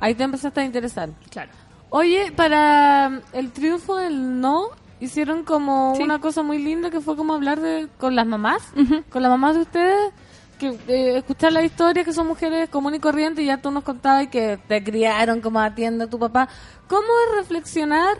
Ahí 0.00 0.14
te 0.14 0.24
empezaste 0.24 0.60
a 0.60 0.64
interesar. 0.64 1.08
Claro. 1.30 1.50
Oye, 1.90 2.32
para 2.32 3.20
el 3.32 3.52
triunfo 3.52 3.96
del 3.96 4.40
no, 4.40 4.64
hicieron 5.00 5.44
como 5.44 5.94
Sí. 5.96 6.02
una 6.02 6.20
cosa 6.20 6.42
muy 6.42 6.58
linda 6.62 6.90
que 6.90 7.00
fue 7.00 7.16
como 7.16 7.34
hablar 7.34 7.60
de, 7.60 7.88
con 7.98 8.14
las 8.16 8.26
mamás, 8.26 8.62
con 9.10 9.22
las 9.22 9.30
mamás 9.30 9.54
de 9.54 9.62
ustedes, 9.62 10.12
que 10.58 10.68
eh, 10.88 11.18
escuchar 11.18 11.52
la 11.52 11.62
historia 11.62 12.02
que 12.02 12.12
son 12.12 12.26
mujeres 12.26 12.68
comunes 12.70 12.98
y 12.98 13.00
corrientes 13.00 13.44
y 13.44 13.46
ya 13.46 13.58
tú 13.58 13.70
nos 13.70 13.84
contabas 13.84 14.28
que 14.28 14.58
te 14.68 14.82
criaron 14.82 15.40
como 15.40 15.60
atiende 15.60 16.04
a 16.04 16.06
tu 16.10 16.18
papá. 16.18 16.48
¿Cómo 16.88 17.02
es 17.30 17.36
reflexionar 17.36 18.16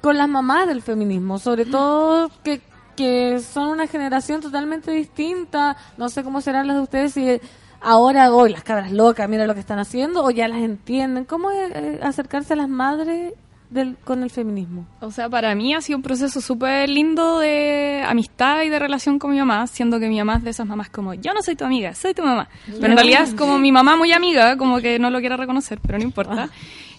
con 0.00 0.16
las 0.16 0.28
mamás 0.28 0.66
del 0.66 0.82
feminismo? 0.82 1.38
Sobre 1.38 1.64
todo 1.64 2.30
que, 2.42 2.60
que 2.96 3.40
son 3.40 3.68
una 3.68 3.86
generación 3.86 4.40
totalmente 4.40 4.90
distinta, 4.90 5.76
no 5.96 6.08
sé 6.08 6.22
cómo 6.22 6.40
serán 6.40 6.66
las 6.66 6.76
de 6.76 6.82
ustedes 6.82 7.12
si 7.12 7.40
ahora 7.80 8.32
hoy 8.32 8.50
las 8.50 8.62
cabras 8.62 8.92
locas, 8.92 9.28
mira 9.28 9.46
lo 9.46 9.54
que 9.54 9.60
están 9.60 9.78
haciendo 9.78 10.24
o 10.24 10.30
ya 10.30 10.48
las 10.48 10.60
entienden. 10.60 11.24
¿Cómo 11.24 11.50
es 11.50 11.70
eh, 11.74 12.00
acercarse 12.02 12.52
a 12.52 12.56
las 12.56 12.68
madres 12.68 13.32
del, 13.70 13.96
con 14.04 14.22
el 14.22 14.30
feminismo? 14.30 14.86
O 15.00 15.10
sea, 15.10 15.28
para 15.28 15.54
mí 15.54 15.74
ha 15.74 15.80
sido 15.80 15.96
un 15.96 16.02
proceso 16.02 16.40
súper 16.40 16.88
lindo 16.88 17.38
de 17.38 18.04
amistad 18.06 18.62
y 18.62 18.68
de 18.68 18.78
relación 18.78 19.18
con 19.18 19.30
mi 19.30 19.38
mamá, 19.38 19.66
siendo 19.66 19.98
que 19.98 20.08
mi 20.08 20.18
mamá 20.18 20.36
es 20.36 20.44
de 20.44 20.50
esas 20.50 20.66
mamás 20.66 20.90
como, 20.90 21.14
yo 21.14 21.32
no 21.32 21.42
soy 21.42 21.56
tu 21.56 21.64
amiga, 21.64 21.94
soy 21.94 22.14
tu 22.14 22.22
mamá. 22.22 22.48
Pero 22.66 22.86
en 22.86 22.96
realidad 22.96 23.22
es 23.22 23.34
como 23.34 23.58
mi 23.58 23.72
mamá 23.72 23.96
muy 23.96 24.12
amiga, 24.12 24.56
como 24.56 24.80
que 24.80 24.98
no 24.98 25.10
lo 25.10 25.20
quiere 25.20 25.36
reconocer, 25.36 25.80
pero 25.80 25.98
no 25.98 26.04
importa. 26.04 26.50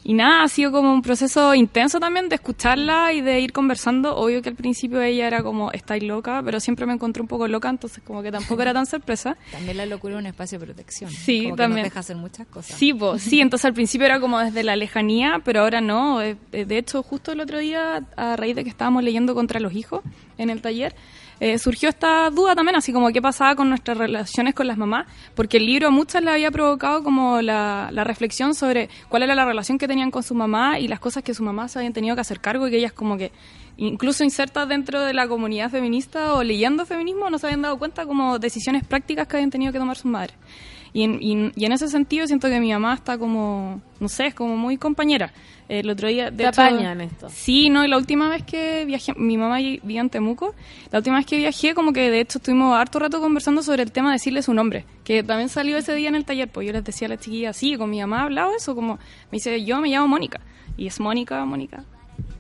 Y 0.03 0.14
nada, 0.14 0.44
ha 0.44 0.48
sido 0.48 0.72
como 0.72 0.91
un 0.91 1.02
proceso 1.03 1.53
intenso 1.53 1.99
también 1.99 2.28
de 2.28 2.36
escucharla 2.36 3.14
y 3.14 3.22
de 3.22 3.40
ir 3.40 3.52
conversando. 3.53 4.15
Obvio 4.15 4.41
que 4.41 4.49
al 4.49 4.56
principio 4.56 5.02
ella 5.02 5.28
era 5.28 5.44
como, 5.44 5.72
estáis 5.72 6.03
loca, 6.03 6.41
pero 6.44 6.60
siempre 6.60 6.86
me 6.88 6.94
encontré 6.94 7.22
un 7.22 7.28
poco 7.28 7.48
loca, 7.48 7.69
entonces 7.69 8.03
como 8.03 8.23
que 8.23 8.32
tampoco 8.32 8.61
era 8.64 8.73
tan 8.73 8.86
sorpresa. 8.88 9.38
También 9.52 9.78
la 9.78 9.86
locura 9.86 10.15
es 10.15 10.19
un 10.19 10.26
espacio 10.26 10.57
de 10.57 10.65
protección. 10.65 11.11
Sí, 11.11 11.44
como 11.44 11.56
que 11.56 11.61
también. 11.61 11.84
nos 11.84 11.91
deja 11.91 11.99
hacer 11.99 12.15
muchas 12.15 12.48
cosas. 12.48 12.78
Sí, 12.78 12.94
po, 12.94 13.19
sí, 13.19 13.41
entonces 13.41 13.65
al 13.65 13.73
principio 13.73 14.06
era 14.07 14.19
como 14.19 14.40
desde 14.40 14.64
la 14.64 14.76
lejanía, 14.76 15.41
pero 15.45 15.61
ahora 15.61 15.82
no. 15.82 16.22
Eh, 16.22 16.36
eh, 16.52 16.65
De 16.65 16.78
hecho, 16.80 17.03
justo 17.03 17.32
el 17.32 17.40
otro 17.40 17.60
día, 17.60 18.03
a 18.15 18.36
raíz 18.36 18.56
de 18.56 18.64
que 18.64 18.69
estábamos 18.69 19.03
leyendo 19.03 19.36
Contra 19.36 19.60
los 19.60 19.73
Hijos 19.73 20.02
en 20.38 20.49
el 20.49 20.61
taller, 20.61 20.95
eh, 21.42 21.58
surgió 21.58 21.90
esta 21.90 22.30
duda 22.30 22.54
también, 22.54 22.76
así 22.76 22.94
como 22.94 23.10
qué 23.10 23.20
pasaba 23.20 23.56
con 23.56 23.68
nuestras 23.68 23.98
relaciones 23.98 24.54
con 24.54 24.68
las 24.68 24.78
mamás, 24.78 25.08
porque 25.34 25.58
el 25.58 25.66
libro 25.66 25.88
a 25.88 25.90
muchas 25.90 26.24
le 26.24 26.30
había 26.30 26.52
provocado 26.52 27.04
como 27.04 27.42
la, 27.42 27.90
la 27.92 28.04
reflexión 28.04 28.54
sobre 28.54 28.90
cuál 29.10 29.24
era 29.24 29.34
la 29.34 29.44
relación 29.44 29.80
que 29.80 29.88
tenían 29.88 30.12
con 30.12 30.22
su 30.22 30.36
mamá 30.36 30.78
y 30.78 30.88
las 30.88 31.00
cosas 31.00 31.24
que 31.24 31.34
su 31.34 31.42
mamá 31.42 31.68
se 31.68 31.80
habían 31.80 31.94
tenido 31.94 32.14
que 32.14 32.22
hacer 32.22 32.40
cargo 32.40 32.68
y 32.68 32.70
que 32.70 32.78
ellas 32.78 32.94
como 32.94 33.18
que 33.18 33.32
incluso 33.78 34.24
insertas 34.24 34.70
dentro 34.70 35.02
de 35.02 35.16
la 35.16 35.28
comunidad 35.28 35.72
feminista 35.72 36.36
o 36.36 36.44
leyendo 36.44 36.86
feminismo 36.86 37.28
no 37.32 37.40
se 37.40 37.48
habían 37.48 37.64
dado 37.64 37.80
cuenta 37.80 38.06
como 38.06 38.38
decisiones 38.38 38.86
prácticas 38.86 39.28
que 39.28 39.38
habían 39.38 39.50
tenido 39.50 39.74
que 39.74 39.80
tomar 39.80 39.98
sus 39.98 40.12
madres. 40.12 40.36
Y 40.94 41.04
en, 41.04 41.20
y- 41.22 41.52
y 41.56 41.66
en 41.66 41.72
ese 41.72 41.88
sentido 41.88 42.28
siento 42.28 42.50
que 42.50 42.60
mi 42.60 42.72
mamá 42.74 42.94
está 42.96 43.18
como, 43.18 43.82
no 44.00 44.10
sé, 44.10 44.28
es 44.28 44.34
como 44.36 44.58
muy 44.58 44.78
compañera. 44.78 45.32
El 45.70 45.90
otro 45.90 46.10
día, 46.10 46.32
de 46.32 46.44
Te 46.44 46.50
hecho- 46.50 46.62
apañan 46.62 47.00
esto. 47.00 47.30
Sí, 47.30 47.70
no, 47.70 47.86
y 47.86 47.88
la 47.88 47.96
última 47.98 48.28
vez 48.28 48.44
que 48.44 48.84
viajé, 48.84 49.14
mi 49.16 49.38
mamá 49.38 49.58
vivía 49.60 50.02
en 50.02 50.10
Temuco, 50.10 50.54
la 50.92 51.00
última 51.00 51.16
vez 51.16 51.26
que 51.26 51.38
viajé 51.38 51.74
como 51.74 51.94
que 51.94 52.10
de 52.12 52.20
hecho 52.20 52.40
estuvimos 52.40 52.76
harto 52.76 53.00
rato 53.00 53.22
conversando 53.22 53.64
sobre 53.64 53.84
el 53.84 53.94
tema 53.94 54.10
de 54.10 54.16
decirle 54.16 54.42
su 54.42 54.54
nombre, 54.54 54.86
que 55.06 55.24
también 55.24 55.48
salió 55.48 55.78
ese 55.78 55.96
día 55.96 56.10
en 56.10 56.16
el 56.16 56.26
taller, 56.26 56.50
pues 56.50 56.68
yo 56.68 56.74
les 56.74 56.84
decía 56.84 57.06
a 57.08 57.12
las 57.12 57.20
chiquillas, 57.22 57.56
sí, 57.56 57.78
con 57.78 57.90
mi 57.90 58.02
mamá 58.02 58.18
he 58.18 58.24
hablado 58.24 58.52
eso, 58.54 58.76
como 58.76 58.96
me 58.96 59.00
dice, 59.38 59.64
yo 59.64 59.80
me 59.80 59.88
llamo 59.88 60.10
Mónica, 60.10 60.42
y 60.76 60.88
es 60.88 61.00
Mónica, 61.00 61.46
Mónica. 61.46 61.86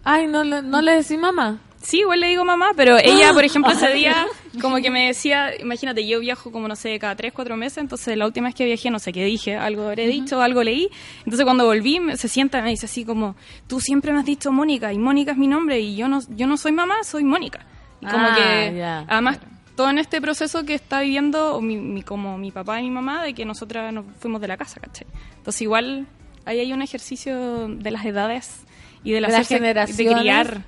Ay, 0.03 0.27
¿no, 0.27 0.43
le- 0.43 0.61
no 0.61 0.81
le 0.81 0.91
decís 0.97 1.17
mamá? 1.17 1.61
Sí, 1.81 1.99
igual 2.01 2.19
le 2.19 2.27
digo 2.27 2.45
mamá, 2.45 2.71
pero 2.75 2.97
ella, 2.97 3.33
por 3.33 3.43
ejemplo, 3.43 3.71
ese 3.71 3.89
día 3.93 4.27
como 4.61 4.77
que 4.77 4.89
me 4.91 5.07
decía, 5.07 5.49
imagínate, 5.59 6.05
yo 6.07 6.19
viajo 6.19 6.51
como, 6.51 6.67
no 6.67 6.75
sé, 6.75 6.97
cada 6.99 7.15
tres, 7.15 7.33
cuatro 7.33 7.57
meses, 7.57 7.79
entonces 7.79 8.15
la 8.17 8.25
última 8.25 8.47
vez 8.47 8.55
que 8.55 8.65
viajé, 8.65 8.91
no 8.91 8.99
sé 8.99 9.11
qué 9.13 9.23
dije, 9.25 9.55
algo 9.55 9.87
habré 9.87 10.05
dicho, 10.07 10.41
algo 10.41 10.63
leí, 10.63 10.89
entonces 11.19 11.43
cuando 11.43 11.65
volví 11.65 11.99
se 12.15 12.27
sienta 12.27 12.59
y 12.59 12.61
me 12.61 12.69
dice 12.69 12.85
así 12.85 13.03
como, 13.05 13.35
tú 13.67 13.79
siempre 13.79 14.11
me 14.13 14.19
has 14.19 14.25
dicho 14.25 14.51
Mónica, 14.51 14.93
y 14.93 14.99
Mónica 14.99 15.31
es 15.31 15.37
mi 15.37 15.47
nombre, 15.47 15.79
y 15.79 15.95
yo 15.95 16.07
no, 16.07 16.19
yo 16.35 16.45
no 16.47 16.57
soy 16.57 16.71
mamá, 16.71 17.03
soy 17.03 17.23
Mónica. 17.23 17.65
Y 18.01 18.05
como 18.07 18.27
Ah, 18.27 18.33
que, 18.35 18.83
además, 19.07 19.39
todo 19.75 19.89
en 19.89 19.97
este 19.97 20.21
proceso 20.21 20.63
que 20.65 20.73
está 20.75 21.01
viviendo 21.01 21.61
mi, 21.61 21.77
mi- 21.77 22.03
como 22.03 22.37
mi 22.37 22.51
papá 22.51 22.79
y 22.79 22.83
mi 22.83 22.91
mamá, 22.91 23.23
de 23.23 23.33
que 23.33 23.45
nosotras 23.45 23.91
nos 23.93 24.05
fuimos 24.19 24.41
de 24.41 24.47
la 24.47 24.57
casa, 24.57 24.79
¿cachai? 24.79 25.07
Entonces 25.37 25.61
igual 25.63 26.05
ahí 26.45 26.59
hay 26.59 26.73
un 26.73 26.81
ejercicio 26.81 27.67
de 27.69 27.89
las 27.91 28.05
edades 28.05 28.63
y 29.03 29.11
de, 29.11 29.21
la 29.21 29.27
De 29.29 29.33
las 29.33 29.41
hacerse- 29.47 29.53
de 29.53 29.57
generaciones. 29.59 30.19
criar, 30.19 30.61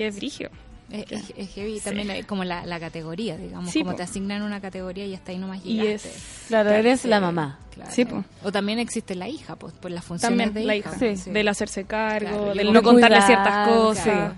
que 0.00 0.06
es 0.06 0.16
brigio. 0.16 0.48
Es, 0.90 1.12
es- 1.12 1.32
es 1.36 1.50
heavy 1.54 1.78
también 1.78 2.10
eh, 2.10 2.24
como 2.24 2.42
la, 2.42 2.64
la 2.64 2.80
categoría, 2.80 3.36
digamos, 3.36 3.70
Sí, 3.70 3.80
como 3.80 3.90
po. 3.92 3.96
te 3.98 4.02
asignan 4.04 4.40
una 4.40 4.62
categoría 4.62 5.04
y 5.04 5.14
hasta 5.14 5.30
ahí 5.30 5.36
nomás 5.38 5.60
Y 5.62 5.74
llegaste. 5.74 6.08
es- 6.08 6.44
Claro, 6.48 6.70
eres 6.70 7.04
la 7.04 7.20
mamá. 7.20 7.58
Claro. 7.80 7.92
Sí, 7.94 8.04
po. 8.04 8.24
O 8.44 8.52
también 8.52 8.78
existe 8.78 9.14
la 9.14 9.28
hija, 9.28 9.56
pues, 9.56 9.72
por 9.74 9.90
las 9.90 10.04
funciones 10.04 10.38
También 10.46 10.54
de 10.54 10.64
la 10.64 10.76
hija. 10.76 10.90
hija, 10.96 11.16
Sí. 11.16 11.30
del 11.30 11.48
hacerse 11.48 11.84
cargo, 11.84 12.28
Claro, 12.28 12.54
del 12.54 12.72
no 12.72 12.82
contarle 12.82 13.16
cuidar, 13.18 13.26
ciertas 13.26 13.68
cosas. 13.68 14.04
claro. 14.04 14.34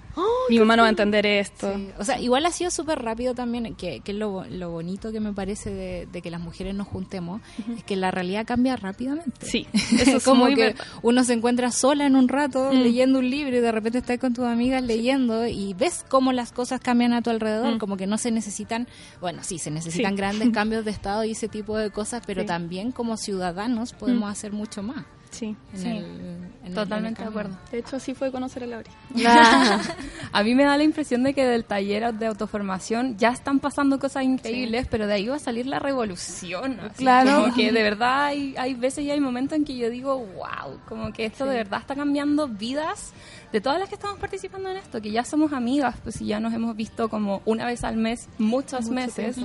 Mi 0.51 0.59
mamá 0.59 0.77
no 0.77 0.83
va 0.83 0.89
a 0.89 0.91
entender 0.91 1.25
esto. 1.25 1.73
Sí, 1.75 1.89
O 1.99 2.05
sea, 2.05 2.21
igual 2.21 2.45
ha 2.45 2.51
sido 2.51 2.71
súper 2.71 3.01
rápido 3.01 3.33
también, 3.35 3.75
que, 3.77 4.01
que 4.01 4.13
es 4.13 4.19
lo, 4.19 4.45
lo 4.45 4.71
bonito 4.71 5.13
que 5.13 5.21
me 5.21 5.33
parece 5.33 5.71
de, 5.73 6.07
de 6.11 6.21
que 6.21 6.31
las 6.31 6.41
mujeres 6.41 6.75
nos 6.75 6.89
juntemos, 6.89 7.41
es 7.77 7.85
que 7.85 7.97
la 7.97 8.11
realidad 8.11 8.45
cambia 8.45 8.77
rápidamente. 8.77 9.47
Sí, 9.47 9.67
eso 9.73 10.17
es 10.19 10.25
como 10.25 10.45
muy 10.45 10.55
que 10.57 10.65
verdad. 10.65 10.85
uno 11.03 11.25
se 11.25 11.33
encuentra 11.33 11.71
sola 11.71 12.07
en 12.07 12.17
un 12.17 12.29
rato 12.29 12.71
Mm. 12.73 12.83
leyendo 12.83 13.19
un 13.21 13.31
libro 13.31 13.57
y 13.57 13.61
de 13.61 13.73
repente 13.73 13.99
estás 13.99 14.19
con 14.19 14.35
tus 14.35 14.45
amigas 14.45 14.83
leyendo 14.83 15.47
y 15.47 15.75
ves 15.75 16.05
cómo 16.09 16.33
las 16.33 16.53
cosas 16.53 16.81
cambian 16.81 17.13
a 17.15 17.23
tu 17.23 17.31
alrededor, 17.31 17.77
Mm. 17.77 17.79
como 17.79 17.97
que 17.97 18.07
no 18.07 18.19
se 18.19 18.31
necesitan, 18.33 18.89
bueno, 19.21 19.43
sí, 19.45 19.59
se 19.59 19.71
necesitan 19.71 20.13
Sí. 20.13 20.17
grandes 20.17 20.51
cambios 20.53 20.85
de 20.85 20.91
estado 20.91 21.25
y 21.25 21.31
ese 21.31 21.49
tipo 21.49 21.79
de 21.79 21.91
cosas, 21.91 22.23
pero 22.27 22.43
Sí. 22.43 22.47
también 22.49 22.91
como 22.93 23.17
ciudadanos 23.33 23.93
podemos 23.95 24.29
Mm. 24.29 24.33
hacer 24.33 24.53
mucho 24.53 24.83
más. 24.83 25.05
Sí, 25.31 25.57
el- 25.75 26.75
Totalmente 26.75 27.23
en 27.23 27.27
de 27.27 27.31
acuerdo. 27.31 27.57
De 27.71 27.79
hecho, 27.79 27.97
así 27.97 28.13
fue 28.15 28.31
conocer 28.31 28.65
a 28.65 28.67
Laura. 28.67 28.91
A 30.33 30.43
mí 30.43 30.55
me 30.55 30.65
da 30.65 30.77
la 30.77 30.83
impresión 30.85 31.23
de 31.23 31.33
que 31.33 31.45
del 31.47 31.65
taller 31.65 32.13
de 32.15 32.27
autoformación 32.27 33.17
ya 33.17 33.31
están 33.31 33.59
pasando 33.59 33.99
cosas 33.99 34.25
increíbles, 34.25 34.87
pero 34.91 35.07
de 35.07 35.15
ahí 35.15 35.27
va 35.29 35.37
a 35.37 35.39
salir 35.39 35.67
la 35.67 35.79
revolución. 35.79 36.79
así 36.81 36.97
Claro. 36.99 37.43
Como 37.45 37.55
que 37.55 37.73
de 37.73 37.83
verdad 37.83 38.25
hay, 38.27 38.55
hay 38.59 38.75
veces 38.75 39.05
y 39.05 39.11
hay 39.11 39.21
momentos 39.21 39.57
en 39.57 39.65
que 39.65 39.75
yo 39.77 39.89
digo, 39.89 40.19
wow, 40.19 40.79
como 40.87 41.13
que 41.15 41.25
esto 41.25 41.47
de 41.47 41.57
verdad 41.57 41.81
está 41.81 41.95
cambiando 41.95 42.47
vidas 42.49 43.13
de 43.53 43.61
todas 43.61 43.79
las 43.79 43.89
que 43.89 43.95
estamos 43.97 44.19
participando 44.19 44.71
en 44.71 44.77
esto, 44.79 45.01
que 45.03 45.11
ya 45.11 45.25
somos 45.25 45.53
amigas, 45.53 45.97
pues 46.03 46.19
ya 46.21 46.41
nos 46.41 46.53
hemos 46.55 46.75
visto 46.75 47.09
como 47.09 47.43
una 47.45 47.67
vez 47.67 47.85
al 47.85 47.97
mes, 47.97 48.29
muchos 48.39 48.89
meses. 48.89 49.37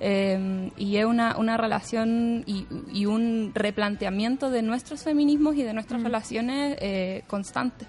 Eh, 0.00 0.70
y 0.76 0.96
es 0.96 1.04
una, 1.04 1.36
una 1.38 1.56
relación 1.56 2.42
y, 2.46 2.66
y 2.92 3.06
un 3.06 3.52
replanteamiento 3.54 4.50
de 4.50 4.62
nuestros 4.62 5.02
feminismos 5.02 5.54
y 5.56 5.62
de 5.62 5.72
nuestras 5.72 6.02
relaciones 6.02 6.76
eh, 6.80 7.22
constante. 7.28 7.86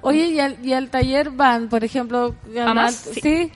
Oye, 0.00 0.28
¿y 0.28 0.40
al, 0.40 0.56
y 0.64 0.72
al 0.72 0.88
taller 0.88 1.28
van, 1.30 1.68
por 1.68 1.84
ejemplo? 1.84 2.34
¿Mamás? 2.54 2.94
Sí. 3.12 3.20
Sí, 3.20 3.50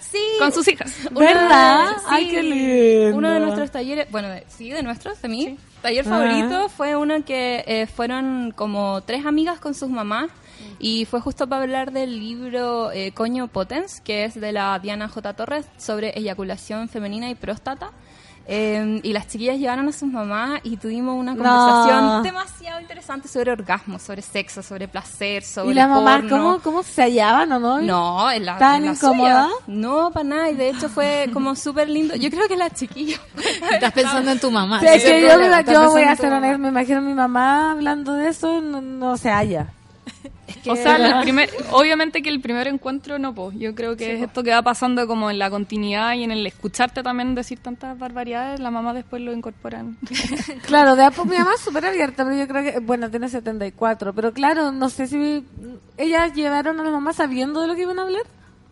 Sí, 0.00 0.18
Con 0.40 0.52
sus 0.52 0.66
hijas. 0.66 0.92
¿Verdad? 1.12 1.90
Sí. 1.98 2.04
Ay, 2.08 2.28
qué 2.30 2.42
lindo. 2.42 3.16
Uno 3.18 3.30
de 3.30 3.38
nuestros 3.38 3.70
talleres, 3.70 4.10
bueno, 4.10 4.28
de- 4.28 4.44
sí, 4.48 4.70
de 4.70 4.82
nuestros, 4.82 5.22
de 5.22 5.28
mi 5.28 5.56
taller 5.82 6.04
Ah. 6.04 6.10
favorito 6.10 6.68
fue 6.68 6.96
uno 6.96 7.24
que 7.24 7.62
eh, 7.66 7.86
fueron 7.86 8.52
como 8.56 9.02
tres 9.02 9.24
amigas 9.24 9.60
con 9.60 9.74
sus 9.74 9.88
mamás 9.88 10.30
y 10.78 11.04
fue 11.06 11.20
justo 11.20 11.46
para 11.48 11.62
hablar 11.62 11.92
del 11.92 12.18
libro 12.18 12.90
eh, 12.92 13.12
Coño 13.12 13.48
Potens, 13.48 14.00
que 14.00 14.24
es 14.24 14.34
de 14.40 14.52
la 14.52 14.78
Diana 14.78 15.08
J. 15.08 15.32
Torres 15.34 15.66
sobre 15.78 16.18
eyaculación 16.18 16.88
femenina 16.88 17.30
y 17.30 17.34
próstata. 17.34 17.90
Eh, 18.46 19.00
y 19.02 19.14
las 19.14 19.26
chiquillas 19.26 19.58
llevaron 19.58 19.88
a 19.88 19.92
sus 19.92 20.06
mamás 20.06 20.60
y 20.64 20.76
tuvimos 20.76 21.18
una 21.18 21.32
No. 21.34 21.42
conversación 21.42 22.22
demasiado 22.22 22.78
interesante 22.78 23.26
sobre 23.26 23.52
orgasmo, 23.52 23.98
sobre 23.98 24.20
sexo, 24.20 24.62
sobre 24.62 24.86
placer, 24.86 25.42
sobre 25.42 25.70
¿Y 25.70 25.74
la 25.74 25.88
mamá 25.88 26.16
porno. 26.16 26.28
cómo, 26.36 26.58
cómo 26.60 26.82
se 26.82 27.00
hallaban 27.04 27.50
o 27.52 27.58
no? 27.58 27.80
No, 27.80 28.30
en 28.30 28.44
la, 28.44 28.58
¿Tan 28.58 28.76
en 28.82 28.84
la 28.84 28.92
incómoda? 28.92 29.44
suya. 29.48 29.64
No, 29.68 30.10
para 30.12 30.24
nada. 30.24 30.50
Y 30.50 30.56
de 30.56 30.68
hecho 30.68 30.90
fue 30.90 31.30
como 31.32 31.56
súper 31.56 31.88
lindo. 31.88 32.16
Yo 32.16 32.28
creo 32.28 32.46
que 32.46 32.58
las 32.58 32.74
chiquillas. 32.74 33.18
Estás 33.72 33.92
pensando 33.92 34.30
en 34.32 34.38
tu 34.38 34.50
mamá. 34.50 34.78
Sí, 34.80 34.88
es 34.88 35.02
que 35.04 35.22
yo, 35.22 35.28
yo 35.28 35.90
voy 35.90 36.02
a 36.02 36.14
ser 36.14 36.30
honesta, 36.30 36.58
me 36.58 36.68
imagino 36.68 37.00
mi 37.00 37.14
mamá 37.14 37.72
hablando 37.72 38.12
de 38.12 38.28
eso, 38.28 38.60
no, 38.60 38.82
no 38.82 39.16
se 39.16 39.30
halla. 39.30 39.68
O 40.66 40.76
sea, 40.76 40.96
el 40.96 41.22
primer, 41.22 41.50
obviamente 41.72 42.22
que 42.22 42.30
el 42.30 42.40
primer 42.40 42.68
encuentro 42.68 43.18
no, 43.18 43.34
pues. 43.34 43.56
Yo 43.58 43.74
creo 43.74 43.96
que 43.96 44.14
es 44.14 44.22
esto 44.22 44.42
que 44.42 44.50
va 44.50 44.62
pasando 44.62 45.06
como 45.06 45.30
en 45.30 45.38
la 45.38 45.50
continuidad 45.50 46.14
y 46.14 46.24
en 46.24 46.30
el 46.30 46.46
escucharte 46.46 47.02
también 47.02 47.34
decir 47.34 47.58
tantas 47.58 47.98
barbaridades, 47.98 48.60
la 48.60 48.70
mamá 48.70 48.94
después 48.94 49.22
lo 49.22 49.32
incorporan. 49.32 49.96
Claro, 50.66 50.96
de 50.96 51.04
a 51.04 51.10
poco 51.10 51.26
mi 51.26 51.36
mamá 51.36 51.52
es 51.54 51.60
súper 51.60 51.84
abierta, 51.84 52.24
pero 52.24 52.36
yo 52.36 52.48
creo 52.48 52.62
que, 52.62 52.78
bueno, 52.80 53.10
tiene 53.10 53.28
74, 53.28 54.14
pero 54.14 54.32
claro, 54.32 54.72
no 54.72 54.88
sé 54.88 55.06
si 55.06 55.44
ellas 55.96 56.32
llevaron 56.34 56.80
a 56.80 56.84
la 56.84 56.90
mamá 56.90 57.12
sabiendo 57.12 57.60
de 57.60 57.68
lo 57.68 57.74
que 57.74 57.82
iban 57.82 57.98
a 57.98 58.02
hablar. 58.02 58.22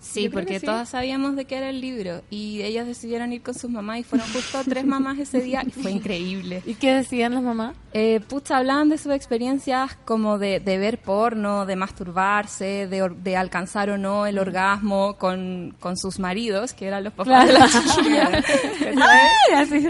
Sí, 0.02 0.28
porque 0.28 0.54
que 0.54 0.60
sí. 0.60 0.66
todas 0.66 0.88
sabíamos 0.88 1.36
de 1.36 1.44
qué 1.44 1.56
era 1.56 1.70
el 1.70 1.80
libro. 1.80 2.22
Y 2.28 2.60
ellas 2.62 2.86
decidieron 2.86 3.32
ir 3.32 3.40
con 3.42 3.54
sus 3.54 3.70
mamás 3.70 4.00
y 4.00 4.02
fueron 4.02 4.26
justo 4.32 4.60
tres 4.68 4.84
mamás 4.84 5.18
ese 5.18 5.40
día 5.40 5.62
y 5.66 5.70
fue 5.70 5.92
increíble. 5.92 6.62
¿Y 6.66 6.74
qué 6.74 6.92
decían 6.92 7.34
las 7.34 7.42
mamás? 7.42 7.76
Eh, 7.94 8.20
pucha, 8.26 8.56
hablaban 8.56 8.88
de 8.88 8.98
sus 8.98 9.12
experiencias 9.12 9.96
como 10.04 10.38
de, 10.38 10.60
de 10.60 10.78
ver 10.78 10.98
porno, 10.98 11.66
de 11.66 11.76
masturbarse, 11.76 12.86
de, 12.88 13.02
or- 13.02 13.16
de 13.16 13.36
alcanzar 13.36 13.90
o 13.90 13.98
no 13.98 14.26
el 14.26 14.38
orgasmo 14.38 15.16
con, 15.18 15.74
con 15.78 15.96
sus 15.96 16.18
maridos, 16.18 16.72
que 16.72 16.86
eran 16.88 17.04
los 17.04 17.12
papás 17.12 17.46
de 17.46 17.52
las 17.52 17.94
chiquillas. 17.94 18.44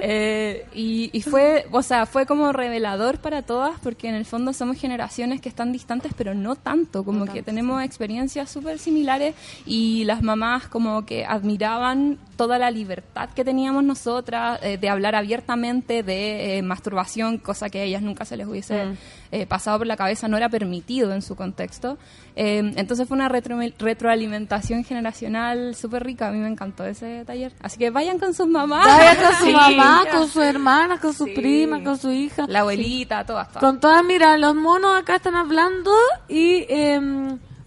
Eh, 0.04 0.66
y, 0.74 1.10
y 1.12 1.22
fue, 1.22 1.66
o 1.70 1.82
sea, 1.82 2.06
fue 2.06 2.26
como 2.26 2.52
revelador 2.52 3.18
para 3.18 3.42
todas 3.42 3.78
porque 3.80 4.08
en 4.08 4.14
el 4.14 4.24
fondo 4.24 4.52
somos 4.52 4.78
generaciones 4.78 5.40
que 5.40 5.48
están 5.48 5.72
distantes, 5.72 6.12
pero 6.16 6.34
no 6.34 6.56
tanto, 6.56 7.04
como 7.04 7.26
que 7.26 7.42
tenemos 7.42 7.82
experiencias 7.82 8.50
súper 8.50 8.78
similares 8.78 9.34
y 9.66 10.01
y 10.02 10.04
las 10.04 10.22
mamás 10.22 10.66
como 10.68 11.06
que 11.06 11.24
admiraban 11.24 12.18
toda 12.36 12.58
la 12.58 12.70
libertad 12.70 13.28
que 13.34 13.44
teníamos 13.44 13.84
nosotras 13.84 14.58
eh, 14.62 14.76
de 14.76 14.88
hablar 14.88 15.14
abiertamente 15.14 16.02
de 16.02 16.58
eh, 16.58 16.62
masturbación, 16.62 17.38
cosa 17.38 17.70
que 17.70 17.80
a 17.80 17.82
ellas 17.84 18.02
nunca 18.02 18.24
se 18.24 18.36
les 18.36 18.46
hubiese 18.46 18.84
Mm. 18.86 18.96
eh, 19.32 19.46
pasado 19.46 19.78
por 19.78 19.86
la 19.86 19.96
cabeza, 19.96 20.28
no 20.28 20.36
era 20.36 20.48
permitido 20.48 21.12
en 21.14 21.22
su 21.22 21.36
contexto. 21.36 21.98
Eh, 22.36 22.72
entonces 22.76 23.06
fue 23.06 23.14
una 23.16 23.28
retro- 23.28 23.58
retroalimentación 23.78 24.84
generacional 24.84 25.74
súper 25.74 26.04
rica, 26.04 26.28
a 26.28 26.32
mí 26.32 26.38
me 26.38 26.48
encantó 26.48 26.84
ese 26.84 27.24
taller. 27.24 27.52
Así 27.62 27.78
que 27.78 27.90
vayan 27.90 28.18
con 28.18 28.34
sus 28.34 28.46
mamás. 28.48 28.86
Vaya 28.86 29.16
con 29.22 29.34
su 29.36 29.44
Sí. 29.46 29.52
mamá, 29.52 30.04
con 30.10 30.28
su 30.28 30.42
hermana, 30.42 30.98
con 31.00 31.14
su 31.14 31.24
Sí. 31.26 31.32
prima, 31.34 31.82
con 31.84 31.96
su 31.98 32.10
hija. 32.10 32.44
La 32.48 32.60
abuelita, 32.60 33.24
todas, 33.24 33.48
todas. 33.48 33.60
Con 33.62 33.78
todas, 33.80 34.02
mira, 34.04 34.36
los 34.38 34.54
monos 34.54 35.00
acá 35.00 35.16
están 35.16 35.36
hablando 35.36 35.92
y 36.28 36.66
eh, 36.68 37.00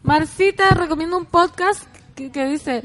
Marcita 0.03 0.69
recomienda 0.69 1.17
un 1.17 1.25
podcast 1.25 1.83
que, 2.15 2.31
que 2.31 2.45
dice, 2.45 2.83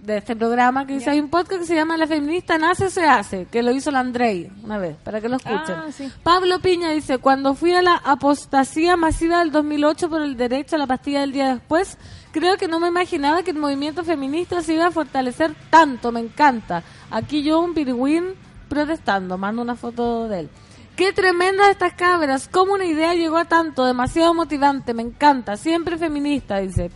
de 0.00 0.18
este 0.18 0.34
programa, 0.36 0.86
que 0.86 0.94
dice, 0.94 1.10
hay 1.10 1.20
un 1.20 1.28
podcast 1.28 1.60
que 1.60 1.66
se 1.66 1.74
llama 1.74 1.96
La 1.96 2.06
feminista 2.06 2.58
nace 2.58 2.90
se 2.90 3.04
hace, 3.04 3.46
que 3.46 3.62
lo 3.62 3.72
hizo 3.72 3.90
la 3.90 4.00
Andrei 4.00 4.50
una 4.62 4.78
vez, 4.78 4.96
para 4.96 5.20
que 5.20 5.28
lo 5.28 5.36
escuchen. 5.36 5.76
Ah, 5.76 5.86
sí. 5.92 6.10
Pablo 6.22 6.60
Piña 6.60 6.90
dice, 6.90 7.18
cuando 7.18 7.54
fui 7.54 7.72
a 7.74 7.82
la 7.82 7.96
apostasía 7.96 8.96
masiva 8.96 9.40
del 9.40 9.52
2008 9.52 10.08
por 10.08 10.22
el 10.22 10.36
derecho 10.36 10.76
a 10.76 10.78
la 10.78 10.86
pastilla 10.86 11.20
del 11.20 11.32
día 11.32 11.54
después, 11.54 11.98
creo 12.32 12.56
que 12.56 12.68
no 12.68 12.80
me 12.80 12.88
imaginaba 12.88 13.42
que 13.42 13.50
el 13.52 13.58
movimiento 13.58 14.04
feminista 14.04 14.62
se 14.62 14.74
iba 14.74 14.86
a 14.86 14.90
fortalecer 14.90 15.54
tanto, 15.70 16.12
me 16.12 16.20
encanta. 16.20 16.82
Aquí 17.10 17.42
yo 17.42 17.60
un 17.60 17.74
pirigüín 17.74 18.34
protestando, 18.68 19.36
mando 19.38 19.62
una 19.62 19.76
foto 19.76 20.28
de 20.28 20.40
él. 20.40 20.50
Qué 20.96 21.12
tremendas 21.12 21.70
estas 21.70 21.94
cabras, 21.94 22.48
cómo 22.48 22.74
una 22.74 22.84
idea 22.84 23.14
llegó 23.14 23.38
a 23.38 23.46
tanto, 23.46 23.84
demasiado 23.84 24.34
motivante, 24.34 24.92
me 24.92 25.02
encanta, 25.02 25.56
siempre 25.56 25.96
feminista, 25.96 26.58
dice. 26.58 26.90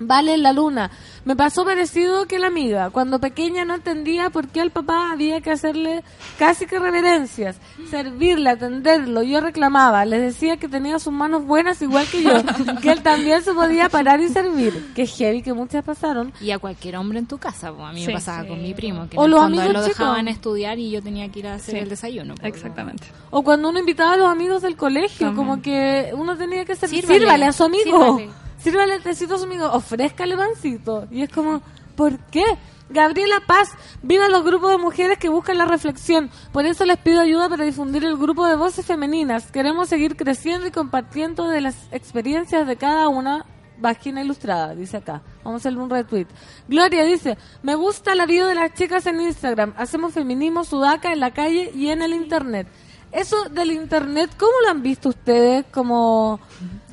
Vale 0.00 0.34
en 0.34 0.42
la 0.42 0.52
luna. 0.52 0.90
Me 1.24 1.34
pasó 1.36 1.64
parecido 1.64 2.26
que 2.26 2.38
la 2.38 2.46
amiga. 2.46 2.90
Cuando 2.90 3.18
pequeña 3.20 3.64
no 3.64 3.74
entendía 3.74 4.30
por 4.30 4.48
qué 4.48 4.60
al 4.60 4.70
papá 4.70 5.10
había 5.12 5.40
que 5.40 5.50
hacerle 5.50 6.02
casi 6.38 6.66
que 6.66 6.78
reverencias, 6.78 7.56
servirle, 7.90 8.50
atenderlo. 8.50 9.22
Yo 9.22 9.40
reclamaba, 9.40 10.04
les 10.04 10.20
decía 10.20 10.56
que 10.56 10.68
tenía 10.68 10.98
sus 10.98 11.12
manos 11.12 11.44
buenas 11.44 11.82
igual 11.82 12.06
que 12.06 12.22
yo, 12.22 12.30
que 12.82 12.92
él 12.92 13.02
también 13.02 13.42
se 13.42 13.52
podía 13.52 13.88
parar 13.88 14.20
y 14.20 14.28
servir. 14.28 14.92
Que 14.94 15.06
heavy 15.06 15.42
que 15.42 15.52
muchas 15.52 15.84
pasaron. 15.84 16.32
Y 16.40 16.50
a 16.52 16.58
cualquier 16.58 16.96
hombre 16.96 17.18
en 17.18 17.26
tu 17.26 17.38
casa, 17.38 17.72
pues, 17.72 17.88
a 17.88 17.92
mí 17.92 18.00
Sí. 18.02 18.06
me 18.06 18.14
pasaba 18.14 18.46
con 18.46 18.62
mi 18.62 18.72
primo, 18.74 19.08
que 19.08 19.18
O 19.18 19.26
los 19.28 19.40
fondo 19.40 19.60
a 19.60 19.64
él 19.64 19.68
amigos 19.70 19.82
lo 19.82 19.88
chicos. 19.88 19.98
dejaban 19.98 20.28
estudiar 20.28 20.78
y 20.78 20.90
yo 20.90 21.02
tenía 21.02 21.28
que 21.30 21.40
ir 21.40 21.48
a 21.48 21.54
hacer 21.54 21.74
Sí. 21.74 21.80
el 21.80 21.88
desayuno. 21.88 22.34
pues, 22.36 22.54
Exactamente. 22.54 23.04
O 23.30 23.42
cuando 23.42 23.68
uno 23.68 23.78
invitaba 23.80 24.12
a 24.14 24.16
los 24.16 24.28
amigos 24.28 24.62
del 24.62 24.76
colegio, 24.76 25.34
como 25.34 25.60
que 25.60 26.10
uno 26.14 26.36
tenía 26.36 26.64
que 26.64 26.76
ser 26.76 26.88
Sírvale, 26.88 27.18
sírvale, 27.18 27.44
a 27.46 27.52
su 27.52 27.64
amigo. 27.64 28.16
sírvale. 28.18 28.47
Sírvale 28.58 28.94
el 28.94 29.02
tecito 29.02 29.36
a 29.36 29.38
su 29.38 29.44
amigo, 29.44 29.66
ofrézcale 29.66 30.36
pancito. 30.36 31.06
Y 31.10 31.22
es 31.22 31.30
como, 31.30 31.62
¿por 31.96 32.18
qué? 32.30 32.44
Gabriela 32.90 33.42
Paz, 33.46 33.72
viva 34.02 34.28
los 34.28 34.44
grupos 34.44 34.70
de 34.70 34.78
mujeres 34.78 35.18
que 35.18 35.28
buscan 35.28 35.58
la 35.58 35.66
reflexión. 35.66 36.30
Por 36.52 36.64
eso 36.64 36.86
les 36.86 36.96
pido 36.96 37.20
ayuda 37.20 37.48
para 37.48 37.64
difundir 37.64 38.04
el 38.04 38.16
grupo 38.16 38.46
de 38.46 38.56
voces 38.56 38.86
femeninas. 38.86 39.50
Queremos 39.50 39.88
seguir 39.88 40.16
creciendo 40.16 40.66
y 40.66 40.70
compartiendo 40.70 41.48
de 41.48 41.60
las 41.60 41.76
experiencias 41.92 42.66
de 42.66 42.76
cada 42.76 43.08
una. 43.08 43.44
Vagina 43.80 44.22
ilustrada, 44.22 44.74
dice 44.74 44.96
acá. 44.96 45.22
Vamos 45.44 45.60
a 45.60 45.62
hacerle 45.62 45.80
un 45.80 45.90
retweet. 45.90 46.26
Gloria 46.66 47.04
dice, 47.04 47.38
me 47.62 47.76
gusta 47.76 48.14
la 48.16 48.26
vida 48.26 48.48
de 48.48 48.56
las 48.56 48.74
chicas 48.74 49.06
en 49.06 49.20
Instagram. 49.20 49.74
Hacemos 49.76 50.14
feminismo 50.14 50.64
sudaca 50.64 51.12
en 51.12 51.20
la 51.20 51.32
calle 51.32 51.70
y 51.74 51.88
en 51.88 52.02
el 52.02 52.12
internet. 52.12 52.66
Eso 53.12 53.48
del 53.48 53.70
internet, 53.70 54.30
¿cómo 54.36 54.52
lo 54.64 54.70
han 54.70 54.82
visto 54.82 55.10
ustedes? 55.10 55.64
Como, 55.70 56.40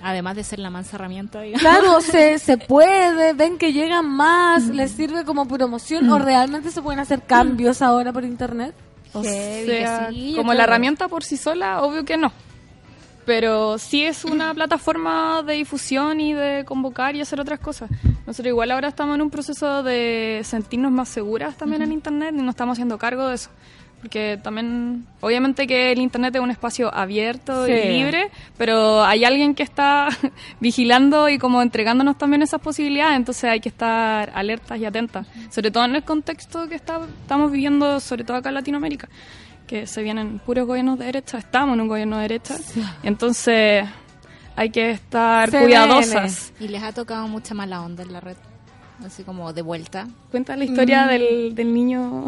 Además 0.08 0.36
de 0.36 0.44
ser 0.44 0.60
la 0.60 0.70
mansa 0.70 0.98
herramienta, 0.98 1.42
digamos. 1.42 1.62
claro, 1.62 2.00
se, 2.02 2.38
se 2.38 2.58
puede, 2.60 3.34
ven 3.34 3.58
que 3.58 3.74
llegan 3.74 4.06
más, 4.08 4.68
les 4.68 4.92
sirve 4.92 5.26
como 5.26 5.48
promoción 5.48 6.08
o 6.12 6.20
realmente 6.20 6.70
se 6.70 6.80
pueden 6.84 7.00
hacer 7.00 7.24
cambios 7.24 7.82
ahora 7.82 8.14
por 8.14 8.24
internet? 8.24 8.76
O 9.14 9.24
Heavy, 9.24 9.66
sea, 9.66 10.10
sí, 10.12 10.34
como 10.36 10.50
creo. 10.50 10.58
la 10.60 10.64
herramienta 10.66 11.08
por 11.08 11.24
sí 11.24 11.38
sola, 11.38 11.82
obvio 11.82 12.06
que 12.06 12.18
no. 12.18 12.32
Pero 13.26 13.80
sí 13.80 14.04
es 14.04 14.24
una 14.26 14.54
plataforma 14.54 15.42
de 15.42 15.54
difusión 15.54 16.20
y 16.20 16.34
de 16.34 16.66
convocar 16.66 17.16
y 17.16 17.22
hacer 17.22 17.40
otras 17.42 17.60
cosas. 17.60 17.90
Nosotros 18.28 18.48
igual 18.52 18.70
ahora 18.70 18.90
estamos 18.90 19.16
en 19.16 19.24
un 19.24 19.32
proceso 19.32 19.82
de 19.82 20.42
sentirnos 20.44 20.92
más 20.92 21.10
seguras 21.10 21.56
también 21.58 21.82
en 21.82 21.92
Internet 21.92 22.36
y 22.38 22.42
nos 22.44 22.50
estamos 22.50 22.74
haciendo 22.74 23.00
cargo 23.00 23.28
de 23.28 23.36
eso. 23.36 23.50
Porque 24.06 24.40
también, 24.44 25.08
obviamente 25.20 25.66
que 25.66 25.92
el 25.92 25.98
Internet 25.98 26.36
es 26.36 26.42
un 26.42 26.52
espacio 26.52 26.94
abierto 26.94 27.66
Sí. 27.66 27.72
y 27.72 27.90
libre, 27.98 28.30
pero 28.56 29.04
hay 29.04 29.26
alguien 29.26 29.56
que 29.56 29.64
está 29.64 30.10
vigilando 30.60 31.28
y 31.28 31.40
como 31.40 31.60
entregándonos 31.64 32.16
también 32.16 32.44
esas 32.44 32.62
posibilidades, 32.62 33.16
entonces 33.18 33.46
hay 33.46 33.60
que 33.60 33.70
estar 33.70 34.32
alertas 34.36 34.78
y 34.78 34.86
atentas. 34.86 35.26
Sobre 35.50 35.72
todo 35.72 35.86
en 35.86 35.96
el 35.96 36.04
contexto 36.04 36.70
que 36.70 36.76
está, 36.76 37.00
estamos 37.24 37.52
viviendo, 37.52 38.00
sobre 38.00 38.24
todo 38.24 38.38
acá 38.38 38.50
en 38.50 38.56
Latinoamérica 38.56 39.10
que 39.66 39.88
se 39.88 40.04
vienen 40.04 40.38
puros 40.38 40.68
gobiernos 40.68 41.00
de 41.00 41.06
derecha, 41.06 41.40
estamos 41.40 41.74
en 41.74 41.82
un 41.82 41.88
gobierno 41.88 42.18
de 42.18 42.22
derecha, 42.22 42.58
entonces 43.02 43.86
hay 44.56 44.70
que 44.70 44.92
estar 44.92 45.50
cuidadosas. 45.50 46.54
Y 46.60 46.68
les 46.68 46.84
ha 46.84 46.94
tocado 46.94 47.28
mucha 47.28 47.56
mala 47.56 47.82
onda 47.82 48.04
en 48.04 48.14
la 48.14 48.20
red. 48.20 48.38
Así 49.04 49.24
como 49.24 49.52
de 49.54 49.62
vuelta. 49.62 50.08
Cuenta 50.32 50.56
la 50.56 50.64
historia 50.64 51.06
del, 51.08 51.54
del 51.56 51.74
niño. 51.74 52.26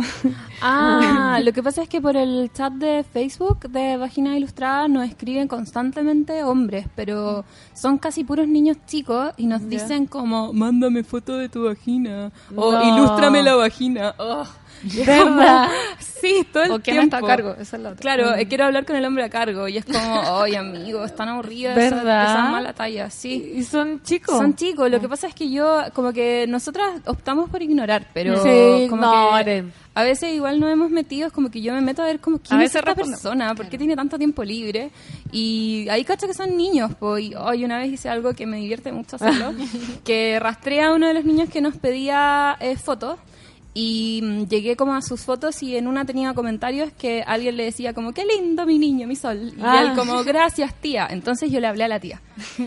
Ah, 0.61 1.39
lo 1.43 1.53
que 1.53 1.61
pasa 1.61 1.83
es 1.83 1.89
que 1.89 2.01
por 2.01 2.17
el 2.17 2.51
chat 2.51 2.73
de 2.73 3.03
Facebook 3.03 3.69
de 3.69 3.97
Vagina 3.97 4.35
Ilustrada 4.35 4.87
nos 4.87 5.07
escriben 5.07 5.47
constantemente 5.47 6.43
hombres, 6.43 6.87
pero 6.95 7.45
son 7.73 7.97
casi 7.97 8.23
puros 8.23 8.47
niños 8.47 8.77
chicos 8.87 9.31
y 9.37 9.45
nos 9.47 9.67
dicen 9.69 10.07
como, 10.07 10.51
mándame 10.53 11.03
foto 11.03 11.37
de 11.37 11.47
tu 11.49 11.65
vagina 11.65 12.31
o 12.55 12.71
No. 12.71 12.97
ilústrame 12.97 13.43
la 13.43 13.55
vagina. 13.55 14.15
Oh. 14.17 14.45
¿Verdad? 14.83 15.69
Sí, 15.99 16.45
todo 16.51 16.63
el 16.63 16.71
¿O 16.71 16.79
quién 16.79 16.97
tiempo. 16.97 17.15
está 17.15 17.17
a 17.25 17.27
cargo? 17.27 17.55
Esa 17.59 17.77
es 17.77 17.83
la 17.83 17.89
otra. 17.89 18.01
Claro, 18.01 18.35
eh, 18.35 18.47
quiero 18.47 18.65
hablar 18.65 18.85
con 18.85 18.95
el 18.95 19.05
hombre 19.05 19.23
a 19.23 19.29
cargo 19.29 19.67
y 19.67 19.77
es 19.77 19.85
como, 19.85 19.99
oye 20.39 20.57
amigo, 20.57 21.05
están 21.05 21.29
aburridos 21.29 21.75
de 21.75 21.87
esa- 21.87 21.95
¿Verdad? 21.97 22.23
esa 22.23 22.43
mala 22.51 22.73
talla, 22.73 23.09
sí. 23.09 23.53
Y 23.55 23.63
son 23.63 24.01
chicos. 24.03 24.35
Son 24.37 24.55
chicos, 24.55 24.89
lo 24.89 24.99
que 24.99 25.07
pasa 25.07 25.27
es 25.27 25.35
que 25.35 25.49
yo, 25.49 25.81
como 25.93 26.11
que 26.13 26.45
nosotras 26.47 27.01
optamos 27.05 27.49
por 27.49 27.61
ignorar, 27.61 28.07
pero 28.13 28.35
Sí, 28.43 28.87
como 28.89 29.03
ignoren. 29.03 29.67
que 29.71 29.73
a 29.95 30.03
veces 30.03 30.33
igual 30.33 30.59
nos 30.59 30.71
hemos 30.71 30.89
metido, 30.91 31.27
es 31.27 31.33
como 31.33 31.49
que 31.49 31.61
yo 31.61 31.73
me 31.73 31.81
meto 31.81 32.01
a 32.01 32.05
ver 32.05 32.19
como 32.19 32.39
quién 32.39 32.59
A 32.59 32.63
es 32.63 32.75
esta 32.75 32.93
persona, 32.95 33.53
por 33.55 33.67
qué 33.69 33.77
tiene 33.77 33.95
tanto 33.95 34.17
tiempo 34.17 34.43
libre, 34.43 34.91
y 35.31 35.87
ahí 35.89 36.03
cacho 36.03 36.27
que 36.27 36.33
son 36.33 36.55
niños, 36.57 36.91
pues, 36.99 37.25
y 37.25 37.35
hoy 37.35 37.63
una 37.65 37.77
vez 37.79 37.91
hice 37.91 38.09
algo 38.09 38.33
que 38.33 38.45
me 38.45 38.57
divierte 38.57 38.91
mucho 38.91 39.15
hacerlo, 39.17 39.53
que 40.05 40.39
rastré 40.39 40.81
a 40.83 40.91
uno 40.93 41.07
de 41.07 41.13
los 41.15 41.25
niños 41.25 41.49
que 41.49 41.61
nos 41.61 41.75
pedía 41.77 42.57
eh, 42.59 42.75
fotos, 42.75 43.17
y 43.79 44.21
mm, 44.23 44.43
llegué 44.47 44.75
como 44.75 44.95
a 44.95 45.03
sus 45.03 45.21
fotos 45.21 45.61
y 45.61 45.77
en 45.77 45.87
una 45.87 46.03
tenía 46.03 46.33
comentarios 46.33 46.91
que 46.97 47.21
alguien 47.21 47.57
le 47.57 47.65
decía 47.65 47.93
como, 47.93 48.11
qué 48.11 48.25
lindo 48.25 48.65
mi 48.65 48.79
niño, 48.79 49.07
mi 49.07 49.15
sol. 49.15 49.53
Y 49.55 49.61
Ah. 49.61 49.83
él 49.83 49.93
como, 49.95 50.23
gracias 50.23 50.73
tía. 50.73 51.07
Entonces 51.11 51.51
yo 51.51 51.59
le 51.59 51.67
hablé 51.67 51.83
a 51.83 51.87
la 51.87 51.99
tía. 51.99 52.19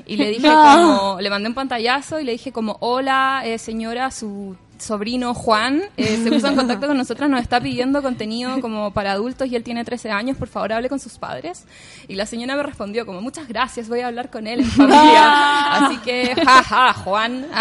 Y 0.06 0.16
le 0.16 0.28
dije 0.30 0.46
No. 0.46 0.54
como, 0.54 1.20
le 1.20 1.28
mandé 1.28 1.48
un 1.48 1.54
pantallazo 1.56 2.20
y 2.20 2.24
le 2.24 2.32
dije 2.32 2.52
como, 2.52 2.76
hola 2.80 3.42
eh, 3.44 3.58
señora, 3.58 4.12
su 4.12 4.54
sobrino 4.80 5.34
Juan 5.34 5.82
eh, 5.96 6.20
se 6.22 6.30
puso 6.30 6.48
en 6.48 6.56
contacto 6.56 6.86
con 6.86 6.96
nosotras, 6.96 7.28
nos 7.30 7.40
está 7.42 7.60
pidiendo 7.60 8.02
contenido 8.02 8.60
como 8.60 8.92
para 8.92 9.12
adultos 9.12 9.48
y 9.48 9.56
él 9.56 9.62
tiene 9.62 9.84
13 9.84 10.10
años, 10.10 10.36
por 10.36 10.48
favor 10.48 10.72
hable 10.72 10.88
con 10.88 10.98
sus 11.00 11.18
padres. 11.18 11.64
Y 12.08 12.14
la 12.16 12.26
señora 12.26 12.56
me 12.56 12.62
respondió 12.62 13.06
como, 13.06 13.20
muchas 13.22 13.46
gracias, 13.48 13.88
voy 13.88 14.00
a 14.00 14.08
hablar 14.08 14.30
con 14.30 14.46
él 14.46 14.60
en 14.60 14.66
familia. 14.70 15.74
Así 15.86 15.96
que, 15.98 16.34
jaja, 16.44 16.92
Juan. 16.94 17.46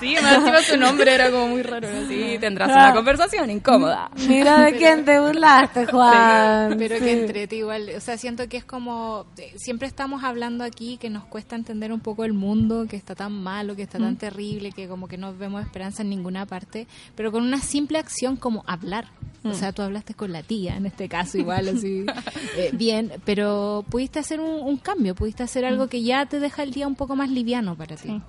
Sí, 0.00 0.14
me 0.22 0.34
encima 0.34 0.60
su 0.62 0.76
nombre 0.76 1.14
era 1.14 1.30
como 1.30 1.48
muy 1.48 1.62
raro. 1.62 1.88
Sí, 2.08 2.36
tendrás 2.40 2.68
una 2.70 2.92
conversación 2.92 3.48
incómoda. 3.50 4.10
Mira 4.28 4.60
de 4.60 4.72
quién 4.76 5.04
te 5.04 5.18
burlaste, 5.20 5.86
Juan. 5.86 6.74
Pero 6.78 6.96
Sí. 6.98 7.04
que 7.04 7.12
entrete 7.12 7.56
igual, 7.56 7.88
o 7.96 8.00
sea, 8.00 8.18
siento 8.18 8.48
que 8.48 8.56
es 8.58 8.64
como, 8.64 9.24
eh, 9.38 9.52
siempre 9.56 9.88
estamos 9.88 10.22
hablando 10.24 10.64
aquí 10.64 10.98
que 10.98 11.10
nos 11.10 11.24
cuesta 11.24 11.56
entender 11.56 11.92
un 11.92 12.00
poco 12.00 12.24
el 12.24 12.32
mundo, 12.34 12.86
que 12.88 12.96
está 12.96 13.14
tan 13.14 13.32
malo, 13.32 13.76
que 13.76 13.82
está 13.82 13.98
tan 13.98 14.16
terrible, 14.16 14.72
que 14.72 14.88
como 14.88 15.08
que 15.08 15.16
no 15.16 15.32
vemos 15.34 15.43
esperanza 15.60 16.02
en 16.02 16.10
ninguna 16.10 16.46
parte, 16.46 16.86
pero 17.14 17.32
con 17.32 17.42
una 17.42 17.58
simple 17.60 17.98
acción 17.98 18.36
como 18.36 18.64
hablar. 18.66 19.06
O 19.44 19.52
sea, 19.52 19.72
tú 19.72 19.82
hablaste 19.82 20.14
con 20.14 20.32
la 20.32 20.42
tía, 20.42 20.74
en 20.76 20.86
este 20.86 21.06
caso 21.06 21.36
igual, 21.36 21.68
así, 21.68 22.06
eh, 22.56 22.70
bien, 22.72 23.12
pero 23.26 23.84
pudiste 23.90 24.18
hacer 24.18 24.40
un, 24.40 24.66
un 24.66 24.78
cambio, 24.78 25.14
pudiste 25.14 25.42
hacer 25.42 25.66
algo 25.66 25.86
que 25.88 26.02
ya 26.02 26.24
te 26.24 26.40
deja 26.40 26.62
el 26.62 26.70
día 26.70 26.86
un 26.86 26.94
poco 26.94 27.14
más 27.14 27.28
liviano 27.28 27.76
para 27.76 27.94
ti. 27.94 28.22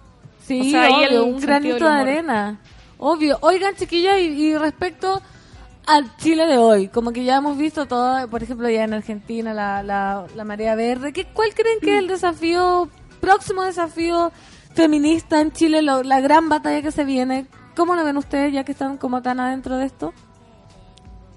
Sí, 0.45 0.59
O 0.59 0.63
sea, 0.65 0.89
obvio, 0.89 1.25
un 1.25 1.39
granito 1.39 1.85
de 1.85 1.91
arena. 1.91 2.59
Obvio. 2.97 3.37
Oigan, 3.41 3.75
chiquillas, 3.75 4.19
y, 4.19 4.25
y 4.25 4.57
respecto 4.57 5.21
al 5.87 6.15
Chile 6.17 6.45
de 6.47 6.57
hoy, 6.57 6.87
como 6.87 7.11
que 7.11 7.23
ya 7.23 7.37
hemos 7.37 7.57
visto 7.57 7.85
todo, 7.85 8.27
por 8.27 8.43
ejemplo, 8.43 8.69
ya 8.69 8.83
en 8.83 8.93
Argentina, 8.93 9.53
la, 9.53 9.83
la, 9.83 10.25
la 10.35 10.43
marea 10.43 10.75
verde. 10.75 11.13
¿Qué, 11.13 11.25
¿Cuál 11.25 11.53
creen 11.53 11.79
que 11.79 11.93
es 11.93 11.99
el 11.99 12.07
desafío, 12.07 12.89
próximo 13.21 13.63
desafío 13.63 14.31
feminista 14.75 15.41
en 15.41 15.51
Chile, 15.51 15.81
lo- 15.81 16.03
la 16.03 16.19
gran 16.21 16.49
batalla 16.49 16.81
que 16.81 16.91
se 16.91 17.03
viene? 17.05 17.47
¿Cómo 17.75 17.95
lo 17.95 18.03
ven 18.05 18.17
ustedes, 18.17 18.53
ya 18.53 18.63
que 18.63 18.71
están 18.73 18.97
como 18.97 19.21
tan 19.21 19.39
adentro 19.39 19.77
de 19.77 19.85
esto? 19.85 20.13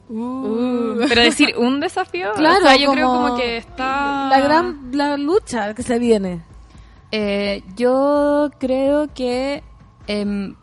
Pero 0.08 1.20
decir 1.22 1.54
un 1.58 1.80
desafío, 1.80 2.32
Claro, 2.34 2.64
o 2.64 2.68
sea, 2.68 2.76
yo 2.76 2.92
creo 2.92 3.08
como 3.08 3.22
como 3.28 3.36
que 3.36 3.58
está... 3.58 4.28
La 4.30 4.40
gran 4.40 4.90
la 4.92 5.16
lucha 5.16 5.74
que 5.74 5.82
se 5.82 5.98
viene. 5.98 6.40
Eh, 7.10 7.62
yo 7.76 8.50
creo 8.58 9.08
que 9.12 9.62
em, 10.06 10.54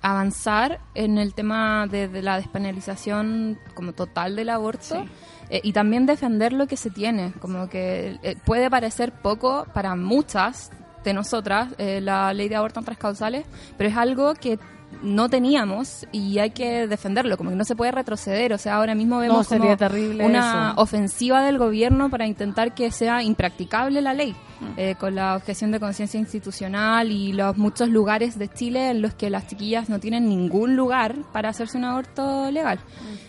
avanzar 0.00 0.80
en 0.94 1.18
el 1.18 1.34
tema 1.34 1.86
de, 1.86 2.08
de 2.08 2.22
la 2.22 2.36
despenalización 2.36 3.58
como 3.74 3.92
total 3.92 4.36
del 4.36 4.48
aborto 4.50 5.04
eh, 5.50 5.60
y 5.62 5.72
también 5.72 6.06
defender 6.06 6.52
lo 6.54 6.66
que 6.66 6.76
se 6.78 6.90
tiene. 6.90 7.32
Como 7.40 7.68
que 7.68 8.18
eh, 8.22 8.36
puede 8.46 8.70
parecer 8.70 9.12
poco 9.12 9.66
para 9.74 9.94
muchas 9.96 10.70
de 11.08 11.14
nosotras 11.14 11.68
eh, 11.78 12.00
la 12.00 12.32
ley 12.32 12.48
de 12.48 12.56
aborto 12.56 12.80
en 12.80 12.86
tres 12.86 12.98
causales, 12.98 13.44
pero 13.76 13.90
es 13.90 13.96
algo 13.96 14.34
que 14.34 14.58
no 15.02 15.28
teníamos 15.28 16.06
y 16.12 16.38
hay 16.38 16.50
que 16.50 16.86
defenderlo, 16.88 17.36
como 17.36 17.50
que 17.50 17.56
no 17.56 17.64
se 17.64 17.76
puede 17.76 17.92
retroceder, 17.92 18.54
o 18.54 18.58
sea, 18.58 18.76
ahora 18.76 18.94
mismo 18.94 19.18
vemos 19.18 19.46
sería 19.46 19.64
como 19.64 19.76
terrible 19.76 20.24
una 20.24 20.70
eso. 20.72 20.80
ofensiva 20.80 21.42
del 21.42 21.58
gobierno 21.58 22.08
para 22.08 22.26
intentar 22.26 22.74
que 22.74 22.90
sea 22.90 23.22
impracticable 23.22 24.00
la 24.00 24.14
ley, 24.14 24.34
Mm. 24.60 24.64
eh, 24.76 24.94
con 24.98 25.14
la 25.14 25.36
objeción 25.36 25.70
de 25.70 25.78
conciencia 25.78 26.18
institucional 26.18 27.12
y 27.12 27.32
los 27.32 27.56
muchos 27.58 27.90
lugares 27.90 28.38
de 28.38 28.48
Chile 28.48 28.90
en 28.90 29.02
los 29.02 29.14
que 29.14 29.30
las 29.30 29.46
chiquillas 29.46 29.88
no 29.88 30.00
tienen 30.00 30.28
ningún 30.28 30.74
lugar 30.74 31.14
para 31.32 31.50
hacerse 31.50 31.76
un 31.78 31.84
aborto 31.84 32.50
legal. 32.50 32.80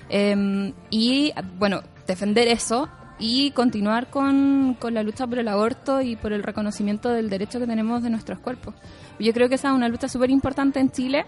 Eh, 0.09 0.73
y 0.89 1.31
bueno, 1.59 1.81
defender 2.07 2.47
eso 2.47 2.89
y 3.19 3.51
continuar 3.51 4.09
con, 4.09 4.75
con 4.79 4.93
la 4.93 5.03
lucha 5.03 5.27
por 5.27 5.39
el 5.39 5.47
aborto 5.47 6.01
y 6.01 6.15
por 6.15 6.33
el 6.33 6.41
reconocimiento 6.41 7.09
del 7.09 7.29
derecho 7.29 7.59
que 7.59 7.67
tenemos 7.67 8.01
de 8.01 8.09
nuestros 8.09 8.39
cuerpos. 8.39 8.73
Yo 9.19 9.33
creo 9.33 9.49
que 9.49 9.55
esa 9.55 9.69
es 9.69 9.73
una 9.75 9.89
lucha 9.89 10.07
súper 10.07 10.29
importante 10.29 10.79
en 10.79 10.89
Chile. 10.89 11.25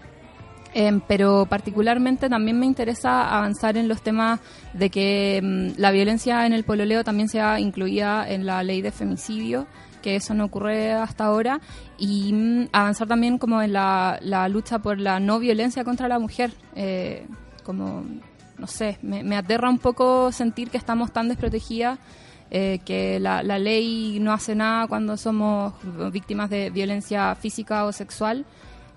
Eh, 0.74 1.00
pero 1.06 1.44
particularmente 1.44 2.30
también 2.30 2.58
me 2.58 2.64
interesa 2.64 3.36
avanzar 3.36 3.76
en 3.76 3.88
los 3.88 4.00
temas 4.00 4.40
de 4.72 4.88
que 4.88 5.38
mm, 5.42 5.78
la 5.78 5.90
violencia 5.90 6.46
en 6.46 6.54
el 6.54 6.64
pololeo 6.64 7.04
también 7.04 7.28
sea 7.28 7.60
incluida 7.60 8.26
en 8.26 8.46
la 8.46 8.62
ley 8.62 8.80
de 8.80 8.90
femicidio, 8.90 9.66
que 10.00 10.16
eso 10.16 10.32
no 10.32 10.46
ocurre 10.46 10.92
hasta 10.92 11.26
ahora, 11.26 11.60
y 11.98 12.32
mm, 12.32 12.68
avanzar 12.72 13.06
también 13.06 13.36
como 13.36 13.60
en 13.60 13.74
la, 13.74 14.18
la 14.22 14.48
lucha 14.48 14.78
por 14.78 14.98
la 14.98 15.20
no 15.20 15.38
violencia 15.38 15.84
contra 15.84 16.08
la 16.08 16.18
mujer. 16.18 16.54
Eh, 16.74 17.26
como, 17.64 18.04
no 18.62 18.68
sé, 18.68 18.96
me, 19.02 19.24
me 19.24 19.36
aterra 19.36 19.68
un 19.68 19.78
poco 19.80 20.30
sentir 20.30 20.70
que 20.70 20.78
estamos 20.78 21.12
tan 21.12 21.28
desprotegidas. 21.28 21.98
eh, 22.54 22.80
que 22.84 23.18
la, 23.18 23.42
la 23.42 23.58
ley 23.58 24.18
no 24.20 24.30
hace 24.32 24.54
nada 24.54 24.86
cuando 24.86 25.16
somos 25.16 25.72
víctimas 26.12 26.48
de 26.50 26.68
violencia 26.70 27.34
física 27.34 27.84
o 27.86 27.92
sexual. 27.92 28.44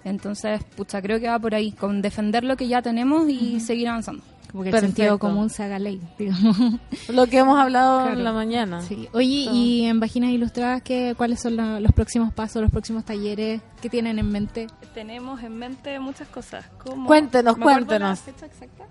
Entonces, 0.03 0.61
pucha, 0.75 1.01
creo 1.01 1.19
que 1.21 1.27
va 1.29 1.39
por 1.39 1.55
ahí, 1.55 1.71
con 1.71 2.01
defender 2.01 2.43
lo 2.43 2.57
que 2.57 2.67
ya 2.67 2.81
tenemos 2.81 3.27
y 3.29 3.59
seguir 3.61 3.87
avanzando. 3.87 4.21
Como 4.51 4.63
que 4.63 4.69
el 4.69 4.73
Perfecto. 4.73 4.95
sentido 4.97 5.19
común 5.19 5.49
se 5.49 5.63
haga 5.63 5.79
ley, 5.79 5.99
digamos. 6.19 6.57
Lo 7.09 7.27
que 7.27 7.37
hemos 7.39 7.57
hablado 7.57 8.01
Claro. 8.03 8.17
en 8.17 8.23
la 8.25 8.31
mañana. 8.33 8.81
Sí. 8.81 9.07
Oye, 9.13 9.47
y 9.51 9.85
en 9.85 9.99
Páginas 10.01 10.31
Ilustradas, 10.31 10.81
¿qué, 10.81 11.13
¿cuáles 11.17 11.39
son 11.41 11.55
la- 11.55 11.79
los 11.79 11.91
próximos 11.93 12.33
pasos, 12.33 12.61
los 12.61 12.71
próximos 12.71 13.03
talleres? 13.05 13.61
¿Qué 13.81 13.89
tienen 13.89 14.19
en 14.19 14.29
mente? 14.31 14.67
Tenemos 14.93 15.41
en 15.43 15.57
mente 15.57 15.97
muchas 15.99 16.27
cosas. 16.27 16.65
Como, 16.83 17.07
Cuéntenos, 17.07 17.57
¿Me 17.57 17.63
cuéntenos. 17.63 18.09
la 18.19 18.33
fecha 18.33 18.45
exacta? 18.45 18.85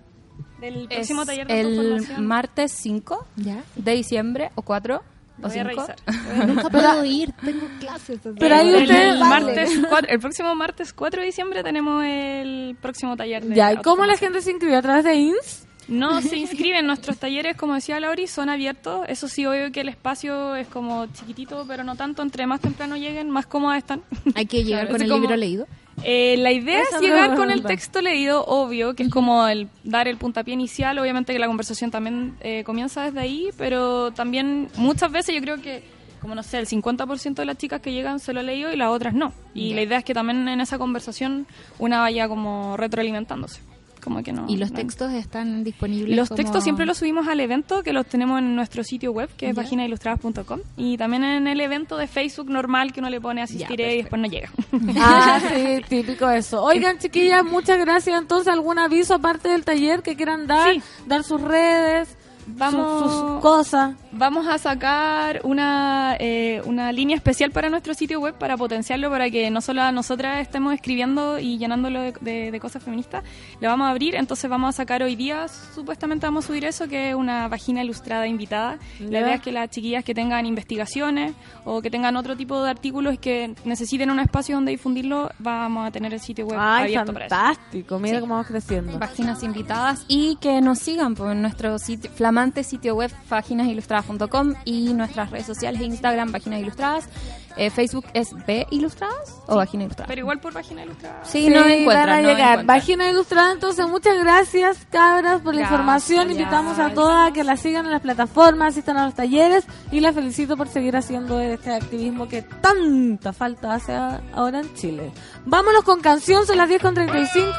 Del 0.65 0.83
Es 0.83 0.89
próximo 0.89 1.25
taller 1.27 1.47
de 1.47 1.61
el 1.61 2.19
martes 2.19 2.73
5 2.73 3.27
¿Ya? 3.37 3.63
de 3.77 3.93
diciembre 3.93 4.51
o 4.55 4.63
4 4.63 4.97
o 4.97 5.03
Voy 5.43 5.51
a 5.51 5.51
5. 5.51 5.65
revisar. 5.65 5.97
Nunca 6.47 6.71
puedo 6.71 7.05
ir, 7.05 7.33
tengo 7.45 7.67
clases. 7.81 8.21
Pero 8.39 8.55
ahí 8.55 8.69
el, 8.75 8.83
ustedes- 8.83 9.19
martes 9.19 9.81
cuatro- 9.89 10.11
el 10.11 10.21
próximo 10.21 10.55
martes 10.55 10.93
4 10.93 11.21
de 11.21 11.27
diciembre 11.27 11.63
tenemos 11.63 12.05
el 12.05 12.77
próximo 12.81 13.17
taller 13.17 13.45
de 13.45 13.55
Ya, 13.55 13.73
¿y 13.73 13.77
cómo 13.79 14.07
la 14.07 14.17
gente 14.17 14.41
se 14.43 14.51
inscribe? 14.53 14.77
¿A 14.77 14.83
través 14.83 15.05
de 15.05 15.15
INS? 15.17 15.67
No 15.87 16.23
se 16.23 16.39
inscriben. 16.39 16.87
Nuestros 16.87 17.19
talleres, 17.19 17.57
como 17.59 17.75
decía 17.75 18.01
Lauri, 18.01 18.27
son 18.27 18.49
abiertos. 18.49 19.05
Eso 19.07 19.29
sí, 19.29 19.45
obvio 19.45 19.71
que 19.71 19.83
el 19.83 19.91
espacio 19.91 20.57
es 20.57 20.67
como 20.69 21.05
chiquitito, 21.13 21.67
pero 21.69 21.85
no 21.85 21.95
tanto. 21.95 22.23
Entre 22.23 22.47
más 22.47 22.61
temprano 22.63 22.97
lleguen, 22.97 23.29
más 23.29 23.45
cómodas 23.45 23.79
están. 23.79 24.03
Hay 24.35 24.47
que 24.47 24.65
llegar 24.65 24.87
Claro, 24.87 24.93
con 24.95 25.03
el 25.03 25.09
como- 25.11 25.21
libro 25.21 25.37
leído. 25.37 25.67
Eh, 26.03 26.37
la 26.39 26.53
idea 26.53 26.83
Esa 26.83 26.97
es 26.97 27.03
llegar 27.03 27.37
con 27.37 27.51
el 27.51 27.63
texto 27.63 28.03
leído, 28.03 28.45
obvio, 28.45 28.95
que 28.95 29.05
es 29.05 29.11
como 29.11 29.47
el 29.47 29.69
dar 29.85 30.09
el 30.09 30.17
puntapié 30.17 30.55
inicial. 30.55 30.99
Obviamente 30.99 31.33
que 31.33 31.39
la 31.39 31.47
conversación 31.47 31.91
también 31.91 32.37
eh, 32.41 32.65
comienza 32.65 33.05
desde 33.05 33.21
ahí, 33.21 33.51
pero 33.57 34.13
también 34.13 34.69
muchas 34.77 35.11
veces 35.13 35.35
yo 35.35 35.41
creo 35.41 35.61
que, 35.61 35.83
como 36.21 36.35
no 36.35 36.43
sé, 36.43 36.59
el 36.59 36.67
50% 36.67 37.35
de 37.35 37.45
las 37.45 37.57
chicas 37.57 37.81
que 37.81 37.93
llegan 37.93 38.19
se 38.19 38.33
lo 38.33 38.41
ha 38.41 38.43
leído 38.43 38.73
y 38.73 38.77
las 38.77 38.89
otras 38.89 39.15
no. 39.15 39.33
Y 39.55 39.75
la 39.75 39.83
idea 39.83 39.99
es 39.99 40.05
que 40.05 40.15
también 40.15 40.49
en 40.49 40.61
esa 40.61 40.79
conversación 40.79 41.47
una 41.79 42.01
vaya 42.01 42.29
como 42.29 42.77
retroalimentándose. 42.77 43.61
Como 44.05 44.23
que 44.23 44.33
no. 44.33 44.45
¿Y 44.49 44.59
los 44.59 44.71
no- 44.71 44.77
textos 44.77 45.13
están 45.15 45.65
disponibles? 45.65 46.15
los 46.17 46.29
como- 46.29 46.37
textos 46.37 46.63
siempre 46.63 46.85
los 46.85 46.99
subimos 46.99 47.27
al 47.27 47.41
evento, 47.41 47.83
que 47.83 47.95
los 47.95 48.05
tenemos 48.07 48.39
en 48.39 48.55
nuestro 48.55 48.85
sitio 48.85 49.13
web, 49.13 49.31
que 49.37 49.49
es 49.49 49.57
Ya. 49.57 49.63
paginailustradas.com. 49.63 50.61
Y 50.77 50.99
también 50.99 51.25
en 51.25 51.47
el 51.47 51.61
evento 51.61 51.97
de 51.97 52.07
Facebook 52.07 52.51
normal, 52.51 52.93
que 52.93 53.01
uno 53.01 53.09
le 53.09 53.21
pone 53.21 53.41
asistiré 53.43 53.95
y 53.95 54.03
después 54.03 54.21
no 54.21 54.29
llega. 54.29 54.51
Ah, 54.99 55.41
sí, 55.41 55.81
típico 55.89 56.29
eso. 56.31 56.63
Oigan, 56.63 56.99
chiquillas, 56.99 57.43
muchas 57.45 57.79
gracias. 57.79 58.21
Entonces, 58.21 58.53
¿algún 58.53 58.79
aviso 58.79 59.15
aparte 59.15 59.49
del 59.49 59.65
taller 59.65 60.03
que 60.03 60.17
quieran 60.17 60.47
dar? 60.47 60.75
Sí. 60.75 60.83
Dar 61.07 61.25
sus 61.25 61.41
redes, 61.41 62.17
Vamos- 62.47 63.03
sus, 63.03 63.13
sus 63.13 63.41
cosas. 63.41 63.95
Vamos 64.13 64.47
a 64.47 64.59
sacar 64.59 65.41
una, 65.45 66.17
eh, 66.21 66.63
una 66.67 66.93
línea 66.93 67.17
especial 67.17 67.51
para 67.51 67.69
nuestro 67.69 67.95
sitio 67.95 68.21
web 68.21 68.35
para 68.35 68.57
potenciarlo, 68.57 69.11
para 69.11 69.29
que 69.31 69.51
no 69.51 69.61
solo 69.61 69.91
nosotras 69.93 70.41
estemos 70.41 70.73
escribiendo 70.75 71.39
y 71.39 71.59
llenándolo 71.59 72.01
de, 72.01 72.13
de- 72.21 72.51
de 72.53 72.61
cosas 72.61 72.83
feministas. 72.83 73.25
Lo 73.61 73.69
vamos 73.69 73.87
a 73.87 73.91
abrir, 73.91 74.15
entonces 74.15 74.49
vamos 74.49 74.69
a 74.69 74.73
sacar 74.73 75.03
hoy 75.03 75.17
día, 75.17 75.47
supuestamente 75.75 76.27
vamos 76.27 76.45
a 76.45 76.49
subir 76.49 76.65
eso, 76.65 76.87
que 76.87 77.11
es 77.11 77.15
una 77.15 77.49
vagina 77.49 77.83
ilustrada 77.83 78.27
invitada. 78.27 78.79
La 79.01 79.21
idea 79.21 79.35
es 79.35 79.41
que 79.41 79.51
las 79.53 79.71
chiquillas 79.71 80.05
que 80.05 80.15
tengan 80.15 80.47
investigaciones 80.47 81.33
o 81.65 81.83
que 81.83 81.91
tengan 81.91 82.17
otro 82.17 82.37
tipo 82.37 82.63
de 82.63 82.71
artículos 82.71 83.15
y 83.15 83.19
que 83.19 83.55
necesiten 83.65 84.11
un 84.11 84.21
espacio 84.21 84.55
donde 84.55 84.71
difundirlo, 84.73 85.31
vamos 85.39 85.89
a 85.89 85.91
tener 85.91 86.13
el 86.15 86.21
sitio 86.21 86.47
web 86.47 86.59
Ay, 86.61 86.85
abierto 86.85 87.13
para 87.13 87.27
eso. 87.27 87.35
fantástico. 87.35 87.99
Mira 87.99 88.17
Sí. 88.17 88.21
cómo 88.21 88.35
vamos 88.35 88.47
creciendo. 88.47 88.99
Páginas 88.99 89.43
invitadas 89.43 90.05
y 90.09 90.37
que 90.37 90.61
nos 90.61 90.79
sigan 90.79 91.15
por 91.15 91.35
nuestro 91.35 91.79
sitio, 91.79 92.11
flamante 92.35 92.65
sitio 92.65 92.97
web 92.97 93.13
paginasilustradas.com 93.29 94.55
y 94.65 94.93
nuestras 94.93 95.31
redes 95.31 95.47
sociales 95.47 95.81
Instagram 95.83 96.33
Páginas 96.33 96.61
Ilustradas, 96.63 97.09
eh, 97.57 97.71
Facebook 97.71 98.07
es 98.15 98.31
B 98.47 98.67
Ilustradas 98.71 99.41
o 99.47 99.57
Página 99.57 99.85
Ilustradas. 99.85 100.09
Pero 100.09 100.21
igual 100.21 100.41
por 100.41 100.53
vagina 100.53 100.83
ilustrada. 100.85 101.21
Sí, 101.25 101.49
no 101.49 101.65
me 101.65 101.81
encuentran, 101.83 102.07
van 102.09 102.19
a 102.19 102.23
no 102.23 102.29
me 102.29 102.35
llegar. 102.35 102.49
encuentran. 102.53 102.67
Vagina 102.67 103.11
Ilustrada, 103.11 103.53
entonces 103.53 103.87
muchas 103.89 104.19
gracias, 104.19 104.79
cabras, 104.91 105.41
por 105.41 105.55
la 105.55 105.61
Gracias. 105.61 105.71
información. 105.81 106.31
Invitamos 106.31 106.79
a 106.79 106.91
todas 106.95 107.31
a 107.31 107.33
que 107.33 107.45
la 107.45 107.57
sigan 107.57 107.85
en 107.87 107.93
las 107.93 108.01
plataformas, 108.03 108.69
asistan 108.75 108.97
a 108.99 109.05
los 109.07 109.15
talleres 109.15 109.65
y 109.91 110.01
la 110.01 110.13
felicito 110.13 110.57
por 110.57 110.69
seguir 110.69 110.97
haciendo 110.97 111.41
este 111.41 111.73
activismo 111.75 112.29
que 112.29 112.43
tanta 112.43 113.33
falta 113.33 113.75
hace 113.75 113.93
ahora 114.35 114.61
en 114.61 114.75
Chile. 114.75 115.13
Vámonos 115.45 115.85
con 115.85 116.01
canción, 116.01 116.47
son 116.47 116.59
las 116.59 116.69
10 116.69 116.83
con 116.83 116.95
35. 116.95 117.53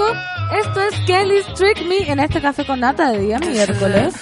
Esto 0.61 0.81
es 0.81 0.99
Kelly's 1.07 1.45
Trick 1.55 1.85
Me 1.88 2.11
en 2.11 2.19
este 2.19 2.41
café 2.41 2.65
con 2.65 2.80
nata 2.80 3.11
de 3.11 3.19
día 3.19 3.39
miércoles. 3.39 4.13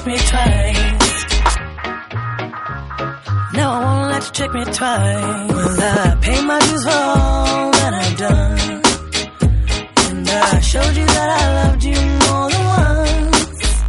Trick 0.00 0.12
me 0.12 0.18
twice. 0.28 1.24
No, 3.54 3.70
I 3.70 3.84
won't 3.84 4.12
let 4.12 4.24
you 4.24 4.32
trick 4.32 4.52
me 4.52 4.64
twice. 4.64 5.50
Well, 5.50 5.80
I 5.80 6.16
pay 6.22 6.40
my 6.44 6.58
dues 6.60 6.84
for 6.84 6.90
all 6.90 7.70
that 7.72 7.94
I've 7.94 8.16
done. 8.16 8.82
And 10.08 10.28
I 10.28 10.60
showed 10.60 10.96
you 10.96 11.06
that 11.06 11.30
I 11.40 11.64
loved 11.64 11.84
you 11.84 12.00
more 12.24 12.50
than 12.50 12.66
once. 12.80 13.84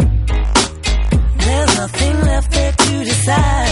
There's 1.46 1.78
nothing 1.78 2.22
left 2.22 2.52
there 2.52 2.72
to 2.72 3.04
decide. 3.06 3.71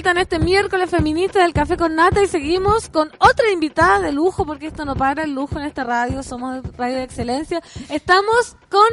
Vuelta 0.00 0.10
en 0.12 0.18
este 0.18 0.38
miércoles 0.38 0.88
feminista 0.88 1.42
del 1.42 1.52
Café 1.52 1.76
con 1.76 1.94
Nata 1.94 2.22
y 2.22 2.26
seguimos 2.26 2.88
con 2.88 3.10
otra 3.18 3.50
invitada 3.52 4.00
de 4.00 4.12
lujo, 4.12 4.46
porque 4.46 4.68
esto 4.68 4.86
no 4.86 4.96
para 4.96 5.24
el 5.24 5.34
lujo 5.34 5.58
en 5.58 5.66
esta 5.66 5.84
radio, 5.84 6.22
somos 6.22 6.62
radio 6.78 6.96
de 6.96 7.02
excelencia. 7.02 7.60
Estamos 7.90 8.56
con 8.70 8.86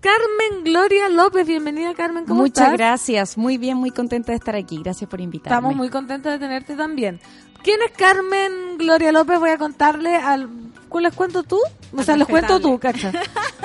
Carmen 0.00 0.62
Gloria 0.62 1.08
López, 1.08 1.48
bienvenida 1.48 1.94
Carmen, 1.94 2.26
¿cómo 2.26 2.42
Muchas 2.42 2.66
estás? 2.66 2.78
gracias, 2.78 3.36
muy 3.36 3.58
bien, 3.58 3.76
muy 3.76 3.90
contenta 3.90 4.30
de 4.30 4.36
estar 4.36 4.54
aquí. 4.54 4.80
Gracias 4.84 5.10
por 5.10 5.20
invitarme. 5.20 5.56
Estamos 5.56 5.74
muy 5.74 5.90
contentos 5.90 6.30
de 6.30 6.38
tenerte 6.38 6.76
también. 6.76 7.20
¿Quién 7.64 7.80
es 7.82 7.90
Carmen 7.96 8.78
Gloria 8.78 9.10
López? 9.10 9.40
Voy 9.40 9.50
a 9.50 9.58
contarle 9.58 10.14
al... 10.14 10.48
¿Les 11.00 11.14
cuento 11.14 11.42
tú? 11.42 11.58
O 11.96 12.02
sea, 12.02 12.16
les 12.16 12.26
cuento 12.26 12.60
tú, 12.60 12.78
cacha. 12.78 13.12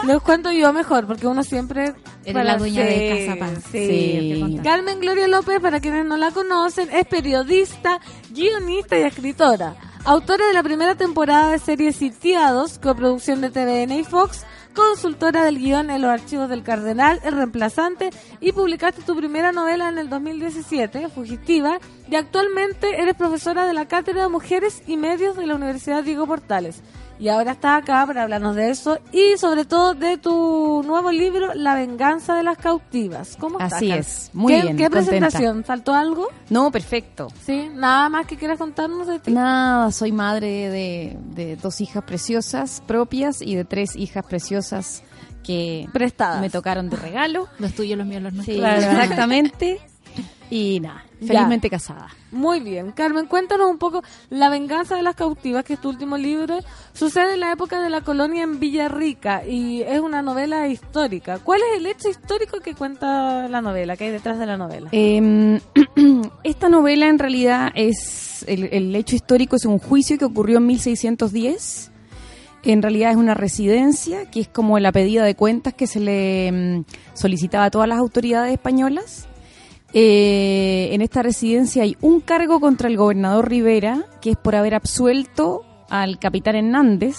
Les 0.06 0.20
cuento 0.22 0.52
yo 0.52 0.72
mejor, 0.74 1.06
porque 1.06 1.28
uno 1.28 1.44
siempre... 1.44 1.94
Eres 2.24 2.46
la 2.46 2.58
dueña 2.58 2.84
de 2.84 3.26
Casa 3.26 3.40
Pan. 3.40 3.62
Sí. 3.72 3.88
Sí. 3.88 4.60
Carmen 4.64 5.00
Gloria 5.00 5.28
López, 5.28 5.60
para 5.60 5.80
quienes 5.80 6.06
no 6.06 6.18
la 6.18 6.32
conocen, 6.32 6.90
es 6.92 7.06
periodista, 7.06 8.00
guionista 8.32 8.98
y 8.98 9.04
escritora. 9.04 9.76
Autora 10.04 10.48
de 10.48 10.54
la 10.54 10.64
primera 10.64 10.96
temporada 10.96 11.52
de 11.52 11.60
serie 11.60 11.94
Sitiados, 11.94 12.80
coproducción 12.80 13.42
de 13.42 13.52
TVN 13.52 13.92
y 13.92 14.04
Fox, 14.04 14.46
consultora 14.74 15.44
del 15.44 15.60
guion 15.60 15.92
en 15.92 16.02
los 16.02 16.10
archivos 16.10 16.50
del 16.50 16.64
Cardenal, 16.64 17.20
El 17.24 17.34
Reemplazante, 17.34 18.10
y 18.40 18.52
publicaste 18.52 19.04
tu 19.04 19.16
primera 19.16 19.52
novela 19.52 19.90
en 19.90 20.00
el 20.00 20.10
2017, 20.10 21.10
Fugitiva, 21.10 21.78
y 22.10 22.16
actualmente 22.16 23.02
eres 23.02 23.16
profesora 23.16 23.68
de 23.68 23.74
la 23.74 23.88
Cátedra 23.88 24.24
de 24.24 24.30
Mujeres 24.30 24.82
y 24.88 24.98
Medios 24.98 25.36
de 25.36 25.46
la 25.46 25.56
Universidad 25.56 26.04
Diego 26.04 26.26
Portales. 26.26 26.82
Y 27.22 27.30
ahora 27.30 27.52
estás 27.52 27.84
acá 27.84 28.04
para 28.08 28.24
hablarnos 28.24 28.56
de 28.56 28.72
eso 28.72 28.98
y 29.12 29.38
sobre 29.38 29.64
todo 29.64 29.94
de 29.94 30.18
tu 30.18 30.82
nuevo 30.88 31.12
libro, 31.12 31.54
La 31.54 31.76
venganza 31.76 32.34
de 32.36 32.42
las 32.42 32.58
cautivas. 32.58 33.38
¿Cómo 33.40 33.60
estás? 33.60 33.74
Así 33.74 33.92
es, 33.92 34.32
muy 34.34 34.52
¿Qué, 34.56 34.62
bien, 34.64 34.76
¿Qué 34.76 34.84
contenta. 34.86 35.06
presentación? 35.12 35.64
¿Faltó 35.64 35.94
algo? 35.94 36.28
No, 36.50 36.72
perfecto. 36.72 37.28
Sí, 37.46 37.70
nada 37.76 38.10
más 38.10 38.26
que 38.26 38.38
quieras 38.38 38.58
contarnos 38.58 39.06
de 39.06 39.20
ti. 39.20 39.32
Nada, 39.32 39.92
soy 39.92 40.12
madre 40.12 40.70
de, 40.72 41.16
de 41.36 41.58
dos 41.58 41.80
hijas 41.80 42.04
preciosas 42.04 42.82
propias 42.88 43.44
y 43.44 43.54
de 43.56 43.66
tres 43.66 43.96
hijas 43.96 44.26
preciosas 44.26 45.04
que 45.44 45.88
Prestadas. 45.94 46.42
me 46.42 46.50
tocaron 46.50 46.90
de 46.90 46.98
regalo. 46.98 47.48
Los 47.60 47.74
tuyos, 47.74 48.00
los 48.00 48.08
míos, 48.08 48.24
los 48.24 48.34
nuestros. 48.34 48.58
Sí, 48.58 48.64
exactamente. 48.64 49.80
Y 50.52 50.82
nada, 50.82 51.06
felizmente 51.26 51.70
casada. 51.70 52.10
Muy 52.30 52.60
bien. 52.60 52.92
Carmen, 52.92 53.26
cuéntanos 53.26 53.70
un 53.70 53.78
poco 53.78 54.04
La 54.30 54.50
venganza 54.50 54.98
de 54.98 55.02
las 55.02 55.16
cautivas, 55.16 55.64
que 55.64 55.76
es 55.76 55.82
tu 55.82 55.88
último 55.88 56.18
libro. 56.18 56.60
Sucede 56.92 57.36
en 57.36 57.40
la 57.40 57.54
época 57.54 57.82
de 57.82 57.90
la 57.90 58.02
colonia 58.02 58.44
en 58.44 58.60
Villarrica 58.60 59.46
y 59.48 59.82
es 59.82 60.02
una 60.02 60.22
novela 60.22 60.68
histórica. 60.68 61.40
¿Cuál 61.40 61.62
es 61.62 61.80
el 61.80 61.86
hecho 61.86 62.10
histórico 62.10 62.60
que 62.60 62.76
cuenta 62.76 63.48
la 63.48 63.62
novela, 63.62 63.96
que 63.96 64.04
hay 64.04 64.12
detrás 64.12 64.38
de 64.40 64.46
la 64.46 64.58
novela? 64.58 64.90
Eh, 64.92 65.62
esta 66.44 66.68
novela 66.68 67.08
en 67.08 67.18
realidad 67.18 67.72
es, 67.74 68.44
el, 68.46 68.66
el 68.74 68.94
hecho 68.94 69.16
histórico 69.16 69.56
es 69.56 69.64
un 69.64 69.80
juicio 69.80 70.18
que 70.18 70.26
ocurrió 70.26 70.58
en 70.58 70.66
1610. 70.66 71.92
En 72.64 72.82
realidad 72.82 73.12
es 73.12 73.18
una 73.18 73.36
residencia, 73.36 74.30
que 74.30 74.42
es 74.42 74.50
como 74.50 74.78
la 74.80 74.92
pedida 74.92 75.24
de 75.24 75.34
cuentas 75.34 75.74
que 75.74 75.88
se 75.88 76.02
le 76.02 76.52
mm, 76.52 76.84
solicitaba 77.14 77.66
a 77.66 77.72
todas 77.72 77.88
las 77.88 78.00
autoridades 78.00 78.52
españolas. 78.52 79.30
Eh, 79.94 80.90
en 80.94 81.02
esta 81.02 81.22
residencia 81.22 81.84
hay 81.84 81.98
un 82.02 82.22
cargo 82.22 82.60
contra 82.60 82.88
el 82.88 82.98
gobernador 82.98 83.50
Rivera, 83.50 84.06
que 84.22 84.32
es 84.32 84.38
por 84.38 84.56
haber 84.56 84.74
absuelto 84.74 85.64
al 85.90 86.18
capitán 86.20 86.56
Hernández, 86.56 87.18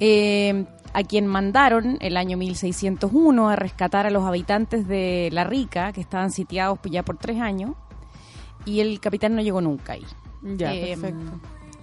eh, 0.00 0.64
a 0.92 1.04
quien 1.04 1.26
mandaron 1.26 1.98
el 2.00 2.16
año 2.16 2.36
1601 2.36 3.48
a 3.48 3.54
rescatar 3.56 4.06
a 4.06 4.10
los 4.10 4.24
habitantes 4.24 4.88
de 4.88 5.28
La 5.32 5.44
Rica, 5.44 5.92
que 5.92 6.00
estaban 6.00 6.32
sitiados 6.32 6.78
pues, 6.82 6.92
ya 6.92 7.04
por 7.04 7.16
tres 7.16 7.40
años, 7.40 7.76
y 8.64 8.80
el 8.80 8.98
capitán 8.98 9.36
no 9.36 9.42
llegó 9.42 9.60
nunca 9.60 9.92
ahí. 9.92 10.04
Ya, 10.42 10.74
Eh, 10.74 10.96
perfecto. 11.00 11.32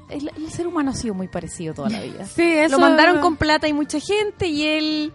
El, 0.09 0.31
el 0.37 0.49
ser 0.51 0.67
humano 0.67 0.91
ha 0.91 0.93
sido 0.93 1.13
muy 1.13 1.27
parecido 1.27 1.73
toda 1.73 1.89
la 1.89 2.01
vida. 2.03 2.25
Sí, 2.25 2.43
eso 2.43 2.75
Lo 2.75 2.79
mandaron 2.79 3.19
con 3.21 3.37
plata 3.37 3.67
y 3.67 3.73
mucha 3.73 3.99
gente 3.99 4.47
y 4.47 4.63
él 4.65 5.13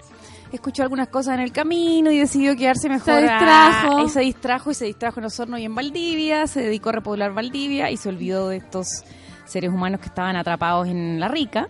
escuchó 0.56 0.82
algunas 0.82 1.08
cosas 1.08 1.34
en 1.34 1.40
el 1.40 1.52
camino 1.52 2.10
y 2.10 2.18
decidió 2.18 2.56
quedarse 2.56 2.88
mejor. 2.88 3.04
Se 3.04 3.28
a- 3.28 3.38
distrajo. 3.38 4.04
y 4.04 4.08
se 4.08 4.20
distrajo 4.20 4.70
y 4.70 4.74
se 4.74 4.84
distrajo 4.86 5.20
en 5.20 5.26
Osorno 5.26 5.58
y 5.58 5.64
en 5.64 5.74
Valdivia, 5.74 6.46
se 6.46 6.62
dedicó 6.62 6.90
a 6.90 6.92
repoblar 6.92 7.32
Valdivia 7.34 7.90
y 7.90 7.96
se 7.96 8.08
olvidó 8.08 8.48
de 8.48 8.56
estos 8.58 8.86
seres 9.44 9.70
humanos 9.70 10.00
que 10.00 10.06
estaban 10.06 10.36
atrapados 10.36 10.88
en 10.88 11.18
la 11.20 11.28
rica. 11.28 11.68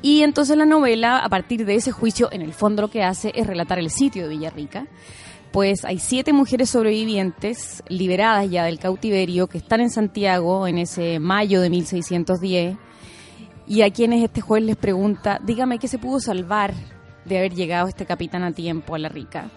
Y 0.00 0.22
entonces 0.22 0.56
la 0.56 0.66
novela, 0.66 1.18
a 1.18 1.28
partir 1.28 1.64
de 1.64 1.76
ese 1.76 1.92
juicio, 1.92 2.28
en 2.32 2.42
el 2.42 2.52
fondo 2.52 2.82
lo 2.82 2.88
que 2.90 3.04
hace 3.04 3.30
es 3.34 3.46
relatar 3.46 3.78
el 3.78 3.90
sitio 3.90 4.24
de 4.24 4.30
Villarrica. 4.30 4.86
Pues 5.52 5.84
hay 5.84 5.98
siete 5.98 6.32
mujeres 6.32 6.70
sobrevivientes 6.70 7.82
liberadas 7.88 8.50
ya 8.50 8.64
del 8.64 8.78
cautiverio 8.78 9.46
que 9.48 9.58
están 9.58 9.80
en 9.80 9.90
Santiago 9.90 10.66
en 10.66 10.78
ese 10.78 11.20
mayo 11.20 11.60
de 11.60 11.68
1610 11.70 12.76
y 13.66 13.82
a 13.82 13.90
quienes 13.90 14.24
este 14.24 14.40
juez 14.40 14.62
les 14.64 14.76
pregunta, 14.76 15.38
dígame 15.44 15.78
qué 15.78 15.88
se 15.88 15.98
pudo 15.98 16.18
salvar 16.20 16.72
de 17.24 17.38
haber 17.38 17.54
llegado 17.54 17.88
este 17.88 18.06
capitán 18.06 18.42
a 18.42 18.52
tiempo 18.52 18.94
a 18.94 18.98
la 18.98 19.08
rica. 19.08 19.50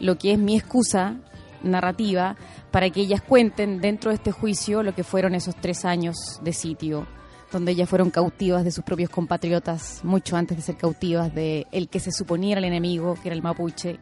Lo 0.00 0.18
que 0.18 0.32
es 0.32 0.38
mi 0.38 0.56
excusa 0.56 1.16
narrativa 1.62 2.36
para 2.70 2.90
que 2.90 3.00
ellas 3.00 3.22
cuenten 3.22 3.80
dentro 3.80 4.10
de 4.10 4.16
este 4.16 4.32
juicio 4.32 4.82
lo 4.82 4.94
que 4.94 5.04
fueron 5.04 5.34
esos 5.34 5.56
tres 5.56 5.84
años 5.84 6.40
de 6.42 6.52
sitio, 6.52 7.06
donde 7.52 7.72
ellas 7.72 7.88
fueron 7.88 8.10
cautivas 8.10 8.64
de 8.64 8.72
sus 8.72 8.84
propios 8.84 9.10
compatriotas 9.10 10.04
mucho 10.04 10.36
antes 10.36 10.56
de 10.56 10.62
ser 10.62 10.76
cautivas 10.76 11.34
de 11.34 11.66
el 11.72 11.88
que 11.88 12.00
se 12.00 12.12
suponía 12.12 12.58
el 12.58 12.64
enemigo, 12.64 13.14
que 13.14 13.28
era 13.28 13.34
el 13.34 13.42
mapuche. 13.42 13.98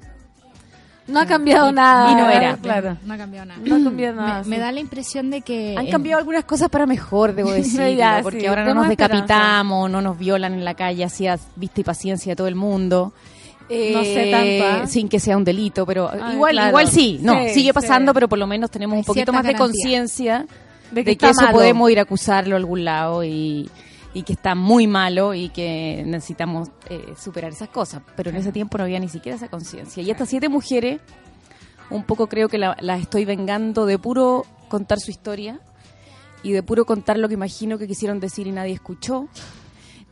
No 1.06 1.20
ha 1.20 1.26
cambiado 1.26 1.70
nada. 1.70 2.10
y 2.10 2.14
no 2.14 2.30
era. 2.30 2.56
Claro. 2.56 2.96
No 3.04 3.14
ha 3.14 3.16
cambiado 3.18 3.46
nada. 3.46 3.60
No 3.62 3.76
ha 3.76 3.82
cambiado 3.84 4.16
nada. 4.16 4.38
Me, 4.38 4.44
sí. 4.44 4.50
me 4.50 4.58
da 4.58 4.72
la 4.72 4.80
impresión 4.80 5.30
de 5.30 5.42
que... 5.42 5.74
Han 5.76 5.86
en- 5.86 5.90
cambiado 5.92 6.18
algunas 6.18 6.44
cosas 6.44 6.68
para 6.70 6.86
mejor, 6.86 7.34
debo 7.34 7.50
decirlo, 7.52 7.88
Ya, 7.90 8.20
porque 8.22 8.40
sí, 8.40 8.46
ahora 8.46 8.64
no 8.64 8.74
nos 8.74 8.88
decapitamos, 8.88 9.90
no 9.90 10.00
nos 10.00 10.18
violan 10.18 10.54
en 10.54 10.64
la 10.64 10.74
calle, 10.74 11.04
hacía 11.04 11.38
vista 11.56 11.80
y 11.80 11.84
paciencia 11.84 12.32
a 12.32 12.36
todo 12.36 12.48
el 12.48 12.54
mundo. 12.54 13.12
No 13.68 14.02
sé 14.02 14.28
Eh, 14.28 14.60
tanto, 14.60 14.82
¿ah? 14.84 14.86
Sin 14.86 15.08
que 15.08 15.18
sea 15.20 15.36
un 15.38 15.44
delito, 15.44 15.86
pero 15.86 16.10
igual 16.32 16.52
claro. 16.52 16.68
igual 16.68 16.88
sí, 16.88 17.18
no, 17.22 17.34
Sí, 17.44 17.48
sigue 17.54 17.72
pasando, 17.72 18.12
pero 18.12 18.28
por 18.28 18.38
lo 18.38 18.46
menos 18.46 18.70
tenemos 18.70 18.94
Hay 18.94 18.98
un 19.00 19.04
poquito 19.04 19.32
más 19.32 19.44
de 19.44 19.54
conciencia 19.54 20.46
De 20.90 21.02
de 21.02 21.16
que 21.16 21.30
eso 21.30 21.40
malo. 21.42 21.52
podemos 21.54 21.90
ir 21.90 21.98
a 21.98 22.02
acusarlo 22.02 22.56
a 22.56 22.58
algún 22.58 22.84
lado 22.84 23.24
y, 23.24 23.68
y 24.14 24.22
que 24.22 24.32
está 24.32 24.54
muy 24.54 24.86
malo 24.86 25.34
y 25.34 25.48
que 25.50 26.02
necesitamos 26.06 26.70
eh, 26.88 27.14
superar 27.18 27.50
esas 27.52 27.68
cosas. 27.68 28.00
Pero 28.16 28.30
en 28.30 28.36
ese 28.36 28.52
tiempo 28.52 28.78
no 28.78 28.84
había 28.84 29.00
ni 29.00 29.08
siquiera 29.08 29.36
esa 29.36 29.48
conciencia. 29.48 30.02
Y 30.02 30.10
estas 30.10 30.28
siete 30.28 30.48
mujeres, 30.48 31.00
un 31.90 32.04
poco 32.04 32.28
creo 32.28 32.48
que 32.48 32.56
la- 32.56 32.76
las 32.80 33.00
estoy 33.02 33.24
vengando 33.24 33.84
de 33.86 33.98
puro 33.98 34.46
contar 34.68 35.00
su 35.00 35.10
historia 35.10 35.60
y 36.42 36.52
de 36.52 36.62
puro 36.62 36.84
contar 36.86 37.18
lo 37.18 37.26
que 37.28 37.34
imagino 37.34 37.76
que 37.76 37.86
quisieron 37.88 38.20
decir 38.20 38.46
y 38.46 38.52
nadie 38.52 38.72
escuchó. 38.72 39.28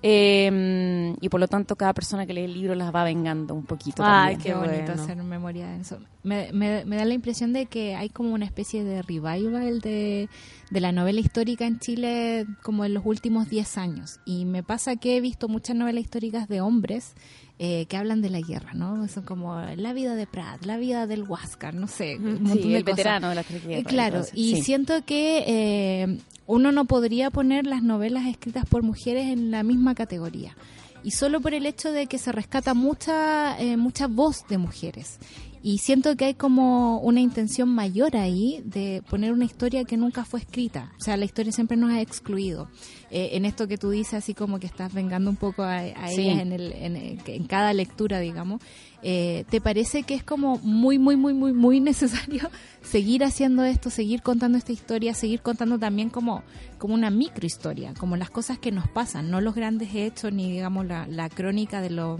Eh, 0.05 1.15
y 1.20 1.29
por 1.29 1.39
lo 1.39 1.47
tanto 1.47 1.77
cada 1.77 1.93
persona 1.95 2.27
que 2.27 2.33
lee 2.35 2.43
el 2.43 2.55
libro 2.55 2.74
las 2.74 2.93
va 2.93 3.05
vengando 3.05 3.55
un 3.55 3.62
poquito. 3.65 4.03
Ay, 4.05 4.35
también. 4.35 4.41
Qué 4.41 4.55
bonito 4.55 4.85
bueno. 4.87 5.03
hacer 5.03 5.16
memoria 5.19 5.69
de 5.69 5.81
eso. 5.81 5.99
Me, 6.24 6.51
me- 6.53 6.85
me 6.85 6.97
da 6.97 7.05
la 7.05 7.15
impresión 7.15 7.53
de 7.53 7.66
que 7.66 7.95
hay 7.95 8.09
como 8.09 8.33
una 8.35 8.45
especie 8.45 8.83
de 8.83 9.03
revival 9.03 9.81
de, 9.81 10.29
de 10.73 10.81
la 10.81 10.90
novela 10.90 11.20
histórica 11.20 11.66
en 11.66 11.78
Chile 11.78 12.47
como 12.62 12.85
en 12.85 12.94
los 12.94 13.05
últimos 13.05 13.49
10 13.51 13.77
años. 13.78 14.20
Y 14.24 14.47
me 14.47 14.62
pasa 14.62 14.97
que 14.97 15.16
he 15.16 15.20
visto 15.20 15.47
muchas 15.49 15.77
novelas 15.77 16.03
históricas 16.03 16.49
de 16.49 16.61
hombres 16.62 17.12
eh, 17.59 17.85
que 17.86 17.97
hablan 17.99 18.23
de 18.23 18.31
la 18.31 18.40
guerra, 18.40 18.73
¿no? 18.74 19.07
Son 19.09 19.23
como 19.23 19.61
la 19.61 19.93
vida 19.93 20.15
de 20.15 20.27
Prat, 20.27 20.65
la 20.65 20.78
vida 20.78 21.07
del 21.07 21.24
Huáscar, 21.24 21.74
no 21.74 21.86
sé. 21.89 22.16
un 22.16 22.43
montón 22.43 22.62
Sí, 22.62 22.70
de 22.70 22.77
el 22.78 22.85
cosas. 22.85 22.97
veterano 22.97 23.28
de 23.28 23.35
las 23.35 23.47
tres 23.47 23.62
guerras 23.66 23.81
Eh, 23.82 23.85
claro, 23.86 24.23
y 24.32 24.57
sí. 24.57 24.62
siento 24.62 25.05
que 25.05 25.44
eh, 25.47 26.19
uno 26.47 26.73
no 26.73 26.86
podría 26.86 27.31
poner 27.31 27.66
las 27.66 27.82
novelas 27.82 28.27
escritas 28.27 28.65
por 28.65 28.82
mujeres 28.82 29.27
en 29.28 29.51
la 29.51 29.62
misma 29.62 29.94
categoría. 29.94 30.57
Y 31.05 31.11
solo 31.11 31.40
por 31.40 31.53
el 31.53 31.66
hecho 31.66 31.93
de 31.93 32.07
que 32.07 32.16
se 32.16 32.32
rescata 32.32 32.74
mucha, 32.74 33.61
eh, 33.61 33.77
mucha 33.77 34.07
voz 34.07 34.47
de 34.49 34.57
mujeres. 34.57 35.19
Y 35.64 35.78
siento 35.78 36.16
que 36.16 36.24
hay 36.24 36.34
como 36.34 36.98
una 36.98 37.20
intención 37.20 37.68
mayor 37.68 38.16
ahí 38.16 38.60
de 38.64 39.02
poner 39.09 39.32
una 39.32 39.44
historia 39.44 39.84
que 39.84 39.97
nunca 39.97 40.24
fue 40.24 40.40
escrita. 40.40 40.93
O 40.98 41.05
sea, 41.05 41.16
la 41.16 41.24
historia 41.24 41.52
siempre 41.52 41.76
nos 41.76 41.93
ha 41.93 42.01
excluido. 42.01 42.68
Eh, 43.12 43.30
en 43.34 43.44
esto 43.44 43.68
que 43.68 43.78
tú 43.78 43.90
dices, 43.90 44.14
así 44.14 44.34
como 44.34 44.59
que 44.59 44.66
estás 44.66 44.93
vengando 44.93 45.30
un 45.30 45.36
poco 45.36 45.62
a, 45.62 45.78
a 45.78 46.09
Sí. 46.09 46.22
ellas 46.22 46.40
en, 46.40 46.52
el, 46.52 46.72
en, 46.72 46.97
el- 46.97 47.20
en 47.26 47.44
cada 47.44 47.72
lectura, 47.74 48.18
digamos. 48.18 48.60
Eh, 49.05 49.44
¿Te 49.51 49.60
parece 49.60 50.02
que 50.02 50.14
es 50.14 50.24
como 50.24 50.59
muy, 50.59 50.98
muy, 50.98 51.16
muy, 51.16 51.32
muy, 51.34 51.52
muy 51.52 51.78
necesario 51.80 52.51
seguir 52.82 53.22
haciendo 53.22 53.62
esto, 53.64 53.89
seguir 53.90 54.22
contando 54.22 54.59
esta 54.59 54.72
historia, 54.72 55.14
seguir 55.14 55.43
contando 55.43 55.78
también 55.78 56.09
como, 56.10 56.43
como 56.78 56.94
una 56.94 57.10
microhistoria, 57.10 57.94
como 57.98 58.16
las 58.16 58.30
cosas 58.30 58.59
que 58.59 58.72
nos 58.72 58.89
pasan, 58.89 59.30
no 59.30 59.40
los 59.40 59.55
grandes 59.55 59.94
hechos 59.94 60.32
ni, 60.32 60.51
digamos, 60.51 60.86
la, 60.86 61.06
la 61.06 61.28
crónica 61.28 61.80
de 61.80 61.90
lo 61.90 62.18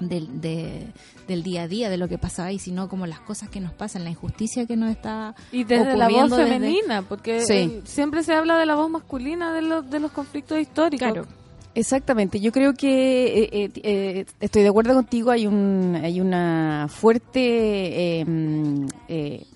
del, 0.00 0.40
de- 0.40 0.86
del 1.28 1.42
día 1.42 1.62
a 1.62 1.68
día, 1.68 1.88
de 1.90 1.96
lo 1.96 2.08
que 2.08 2.18
pasa 2.18 2.44
ahí, 2.46 2.58
sino 2.58 2.88
como 2.88 3.06
las 3.06 3.20
cosas 3.20 3.48
que 3.48 3.60
nos 3.60 3.72
pasan, 3.72 4.04
la 4.04 4.10
injusticia 4.10 4.66
que 4.66 4.76
nos 4.76 4.90
está 4.90 5.34
Y 5.52 5.64
desde 5.64 5.96
la 5.96 6.08
voz 6.08 6.30
desde- 6.30 6.44
femenina, 6.46 7.02
porque 7.02 7.40
Sí. 7.40 7.52
eh, 7.52 7.80
siempre 7.84 8.22
se 8.22 8.34
habla 8.34 8.56
de 8.58 8.66
la 8.66 8.74
voz 8.76 8.90
masculina 8.90 9.52
de 9.52 9.62
los, 9.62 9.88
de 9.90 10.00
los 10.00 10.12
conflictos 10.12 10.58
históricos. 10.60 11.08
Claro. 11.12 11.26
Exactamente, 11.74 12.40
yo 12.40 12.52
creo 12.52 12.72
que 12.72 13.26
eh, 13.42 13.48
eh, 13.52 13.70
eh, 13.82 14.24
estoy 14.40 14.62
de 14.62 14.68
acuerdo 14.68 14.94
contigo, 14.94 15.30
hay 15.30 15.46
un 15.46 15.94
hay 16.02 16.22
una 16.22 16.86
fuerte 16.88 18.20
eh, 18.20 18.24
mm, 18.24 18.86
eh, 19.08 19.46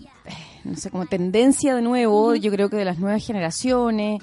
no 0.64 0.76
sé, 0.76 0.90
como 0.90 1.06
tendencia 1.06 1.74
de 1.74 1.80
nuevo, 1.80 2.34
yo 2.34 2.50
creo 2.50 2.68
que 2.68 2.76
de 2.76 2.84
las 2.84 2.98
nuevas 2.98 3.24
generaciones 3.26 4.20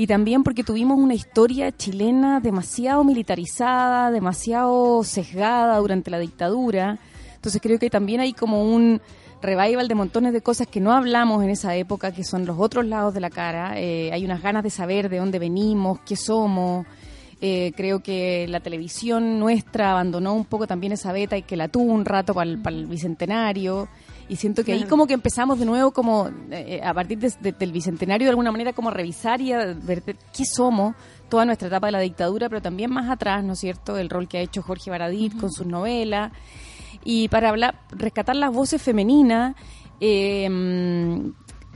y 0.00 0.06
también 0.06 0.44
porque 0.44 0.64
tuvimos 0.64 0.98
una 0.98 1.12
historia 1.12 1.76
chilena 1.76 2.40
demasiado 2.40 3.04
militarizada, 3.04 4.10
demasiado 4.10 5.04
sesgada 5.04 5.76
durante 5.76 6.10
la 6.10 6.18
dictadura. 6.18 6.98
Entonces 7.34 7.60
creo 7.60 7.78
que 7.78 7.90
también 7.90 8.20
hay 8.20 8.32
como 8.32 8.64
un 8.64 9.02
revival 9.42 9.88
de 9.88 9.94
montones 9.94 10.32
de 10.32 10.40
cosas 10.40 10.68
que 10.68 10.80
no 10.80 10.92
hablamos 10.92 11.44
en 11.44 11.50
esa 11.50 11.76
época, 11.76 12.12
que 12.12 12.24
son 12.24 12.46
los 12.46 12.58
otros 12.58 12.86
lados 12.86 13.12
de 13.12 13.20
la 13.20 13.28
cara. 13.28 13.78
Eh, 13.78 14.10
hay 14.10 14.24
unas 14.24 14.40
ganas 14.40 14.62
de 14.62 14.70
saber 14.70 15.10
de 15.10 15.18
dónde 15.18 15.38
venimos, 15.38 16.00
qué 16.00 16.16
somos. 16.16 16.86
Eh, 17.42 17.74
creo 17.76 18.00
que 18.00 18.46
la 18.48 18.60
televisión 18.60 19.38
nuestra 19.38 19.90
abandonó 19.90 20.32
un 20.32 20.46
poco 20.46 20.66
también 20.66 20.94
esa 20.94 21.12
beta 21.12 21.36
y 21.36 21.42
que 21.42 21.58
la 21.58 21.68
tuvo 21.68 21.92
un 21.92 22.06
rato 22.06 22.32
para 22.32 22.48
el, 22.48 22.86
bicentenario. 22.86 23.86
Y 24.30 24.36
siento 24.36 24.62
que 24.64 24.72
ahí 24.72 24.84
como 24.84 25.06
que 25.08 25.14
empezamos 25.14 25.58
de 25.58 25.66
nuevo 25.66 25.90
como 25.90 26.30
eh, 26.52 26.80
a 26.82 26.94
partir 26.94 27.18
de- 27.18 27.34
de- 27.40 27.52
del 27.52 27.72
bicentenario 27.72 28.26
de 28.26 28.30
alguna 28.30 28.52
manera 28.52 28.72
como 28.72 28.88
a 28.88 28.92
revisar 28.92 29.40
y 29.40 29.52
a 29.52 29.74
ver 29.74 30.02
qué 30.02 30.44
somos 30.44 30.94
toda 31.28 31.44
nuestra 31.44 31.66
etapa 31.68 31.88
de 31.88 31.92
la 31.92 31.98
dictadura, 32.00 32.48
pero 32.48 32.62
también 32.62 32.90
más 32.92 33.10
atrás, 33.10 33.42
¿no 33.44 33.54
es 33.54 33.58
cierto? 33.58 33.98
El 33.98 34.08
rol 34.08 34.28
que 34.28 34.38
ha 34.38 34.40
hecho 34.40 34.62
Jorge 34.62 34.88
Baradit 34.90 35.38
con 35.38 35.50
sus 35.50 35.66
novelas. 35.66 36.32
Y 37.04 37.28
para 37.28 37.48
hablar, 37.48 37.80
rescatar 37.90 38.36
las 38.36 38.52
voces 38.52 38.80
femeninas, 38.80 39.56
eh, 40.00 40.48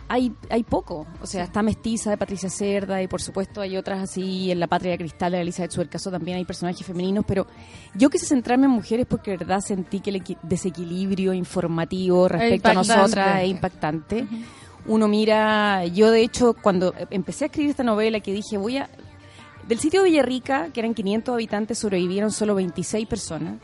hay, 0.09 0.33
hay 0.51 0.63
poco. 0.63 1.07
O 1.23 1.27
sea, 1.27 1.45
está 1.45 1.63
Mestiza 1.63 2.11
de 2.11 2.17
Patricia 2.17 2.51
Cerda 2.51 3.03
y 3.03 3.09
por 3.09 3.21
supuesto 3.23 3.61
hay 3.61 3.77
otras 3.77 4.01
así, 4.03 4.51
en 4.51 4.61
La 4.61 4.67
Patria 4.67 4.97
Cristal 4.97 5.33
de 5.33 5.41
Elizabeth 5.41 5.71
Suercaso 5.73 6.11
también 6.11 6.37
hay 6.37 6.45
personajes 6.45 6.87
femeninos, 6.87 7.25
pero 7.27 7.47
yo 7.95 8.11
quise 8.11 8.27
centrarme 8.27 8.67
en 8.67 8.73
mujeres 8.73 9.07
porque 9.09 9.33
de 9.33 9.37
verdad 9.39 9.61
sentí 9.61 10.01
que 10.01 10.11
el 10.11 10.23
equi- 10.23 10.39
desequilibrio 10.43 11.33
informativo 11.33 12.29
respecto 12.29 12.69
a 12.69 12.75
nosotras 12.75 13.43
es 13.43 13.49
impactante. 13.49 14.27
Uno 14.87 15.09
mira, 15.09 15.87
yo 15.87 16.11
de 16.11 16.21
hecho 16.23 16.55
cuando 16.55 16.93
empecé 17.11 17.45
a 17.45 17.47
escribir 17.47 17.71
esta 17.71 17.83
novela 17.85 18.21
que 18.21 18.33
dije 18.33 18.59
voy 18.59 18.77
a... 18.79 18.89
Del 19.67 19.79
sitio 19.79 20.03
de 20.03 20.11
Villarrica, 20.11 20.69
que 20.75 20.81
eran 20.81 20.93
500 20.93 21.33
habitantes, 21.33 21.79
sobrevivieron 21.79 22.31
solo 22.31 22.55
26 22.55 23.07
personas. 23.09 23.55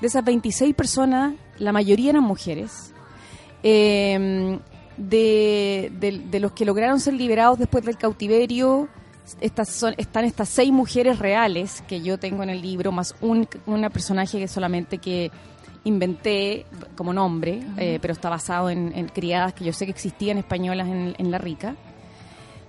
De 0.00 0.08
esas 0.08 0.24
26 0.24 0.74
personas, 0.74 1.34
la 1.58 1.70
mayoría 1.70 2.10
eran 2.10 2.24
mujeres. 2.24 2.92
Eh, 3.62 4.58
de, 4.96 5.92
de- 6.00 6.18
de 6.30 6.40
los 6.40 6.52
que 6.52 6.64
lograron 6.64 7.00
ser 7.00 7.14
liberados 7.14 7.58
después 7.58 7.84
del 7.84 7.96
cautiverio, 7.96 8.88
estas 9.40 9.68
son, 9.70 9.94
están 9.98 10.24
estas 10.24 10.48
seis 10.48 10.72
mujeres 10.72 11.18
reales 11.18 11.82
que 11.88 12.00
yo 12.00 12.18
tengo 12.18 12.42
en 12.42 12.50
el 12.50 12.62
libro, 12.62 12.92
más 12.92 13.14
un 13.20 13.48
una 13.66 13.90
personaje 13.90 14.38
que 14.38 14.48
solamente 14.48 14.98
que 14.98 15.30
inventé 15.84 16.64
como 16.96 17.12
nombre, 17.12 17.60
eh, 17.76 17.98
pero 18.00 18.12
está 18.12 18.28
basado 18.28 18.70
en, 18.70 18.92
en 18.96 19.08
criadas 19.08 19.52
que 19.52 19.64
yo 19.64 19.72
sé 19.72 19.84
que 19.84 19.92
existían 19.92 20.38
españolas 20.38 20.88
en, 20.88 21.14
en 21.18 21.30
La 21.30 21.38
Rica. 21.38 21.76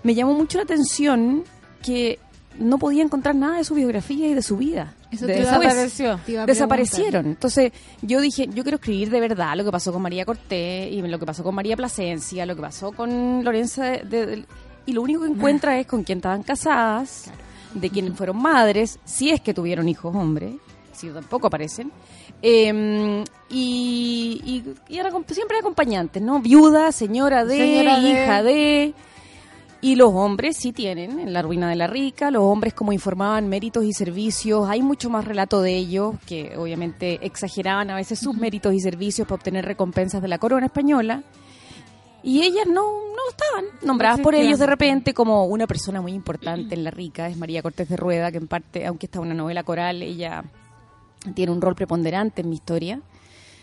Me 0.04 0.14
llamó 0.16 0.34
mucho 0.34 0.58
la 0.60 0.64
atención 0.66 1.44
que 1.84 2.20
no 2.60 2.78
podía 2.78 3.04
encontrar 3.04 3.36
nada 3.36 3.58
de 3.58 3.64
su 3.64 3.74
biografía 3.76 4.28
y 4.28 4.34
de 4.34 4.41
su 4.41 4.58
vida. 4.58 4.94
Eso 5.12 5.26
te 5.26 5.40
iba 5.40 5.52
a- 5.56 5.60
desapareció. 5.60 6.20
te 6.26 6.46
Desaparecieron. 6.46 7.26
Entonces 7.28 7.72
yo 8.02 8.20
dije, 8.22 8.48
yo 8.54 8.64
quiero 8.64 8.76
escribir 8.76 9.10
de 9.10 9.20
verdad 9.22 9.56
lo 9.56 9.64
que 9.64 9.72
pasó 9.72 9.94
con 9.94 10.02
María 10.02 10.26
Cortés 10.26 10.92
y 10.92 11.02
lo 11.02 11.18
que 11.20 11.26
pasó 11.26 11.44
con 11.44 11.56
María 11.56 11.76
Plasencia, 11.78 12.46
lo 12.46 12.56
que 12.56 12.62
pasó 12.62 12.92
con 12.92 13.44
Lorenza 13.44 13.84
de- 13.86 14.46
y 14.86 14.92
lo 14.94 15.02
único 15.02 15.22
que 15.22 15.28
encuentra 15.30 15.80
es 15.80 15.88
con 15.88 16.04
quién 16.04 16.18
estaban 16.20 16.44
casadas, 16.44 17.32
de 17.74 17.90
quién 17.90 18.16
fueron 18.16 18.38
madres, 18.42 19.00
si 19.06 19.30
es 19.32 19.42
que 19.42 19.54
tuvieron 19.54 19.88
hijos 19.90 20.16
hombres, 20.16 20.56
si 20.94 21.10
tampoco 21.10 21.48
aparecen. 21.48 21.92
Eh, 22.42 23.24
y, 23.50 24.42
y, 24.46 24.94
y 24.94 24.98
era 25.00 25.10
comp- 25.12 25.32
siempre 25.32 25.58
acompañantes, 25.58 26.22
¿no? 26.22 26.40
Viuda, 26.40 26.92
señora 26.92 27.46
de, 27.46 27.58
Señora 27.58 28.00
de. 28.00 28.10
hija 28.10 28.44
de. 28.44 28.94
Y 29.80 29.95
los 29.95 30.12
hombres 30.14 30.58
sí 30.58 30.74
tienen, 30.74 31.20
en 31.20 31.34
la 31.34 31.44
ruina 31.44 31.70
de 31.70 31.76
la 31.76 31.86
rica, 31.86 32.32
los 32.32 32.41
hombres 32.44 32.74
como 32.74 32.94
informaban 32.94 33.48
méritos 33.48 33.84
y 33.84 33.94
servicios, 33.94 34.68
hay 34.68 34.82
mucho 34.82 35.10
más 35.10 35.26
relato 35.26 35.62
de 35.62 35.76
ellos, 35.76 36.16
que 36.26 36.58
obviamente 36.58 37.20
exageraban 37.26 37.91
a 37.91 37.95
veces 37.95 38.18
sus 38.20 38.36
méritos 38.36 38.74
y 38.74 38.80
servicios 38.80 39.28
para 39.28 39.36
obtener 39.36 39.66
recompensas 39.66 40.22
de 40.22 40.28
la 40.28 40.40
corona 40.40 40.66
española. 40.66 41.24
Y 42.24 42.41
ellas 42.41 42.66
no, 42.66 42.82
no 42.82 43.30
estaban 43.30 43.66
nombradas 43.84 44.20
por 44.20 44.34
ellos 44.34 44.58
de 44.58 44.66
repente 44.66 45.14
como 45.14 45.45
una 45.45 45.68
persona 45.68 46.02
muy 46.02 46.14
importante 46.14 46.74
en 46.74 46.84
La 46.84 46.91
Rica, 46.91 47.30
es 47.30 47.38
María 47.38 47.62
Cortés 47.62 47.88
de 47.88 47.98
Rueda, 47.98 48.32
que 48.32 48.38
en 48.38 48.48
parte, 48.48 48.86
aunque 48.86 49.06
está 49.06 49.20
una 49.20 49.36
novela 49.36 49.64
coral, 49.64 50.02
ella 50.02 50.44
tiene 51.36 51.52
un 51.52 51.62
rol 51.62 51.76
preponderante 51.76 52.41
en 52.41 52.49
mi 52.49 52.56
historia. 52.56 52.99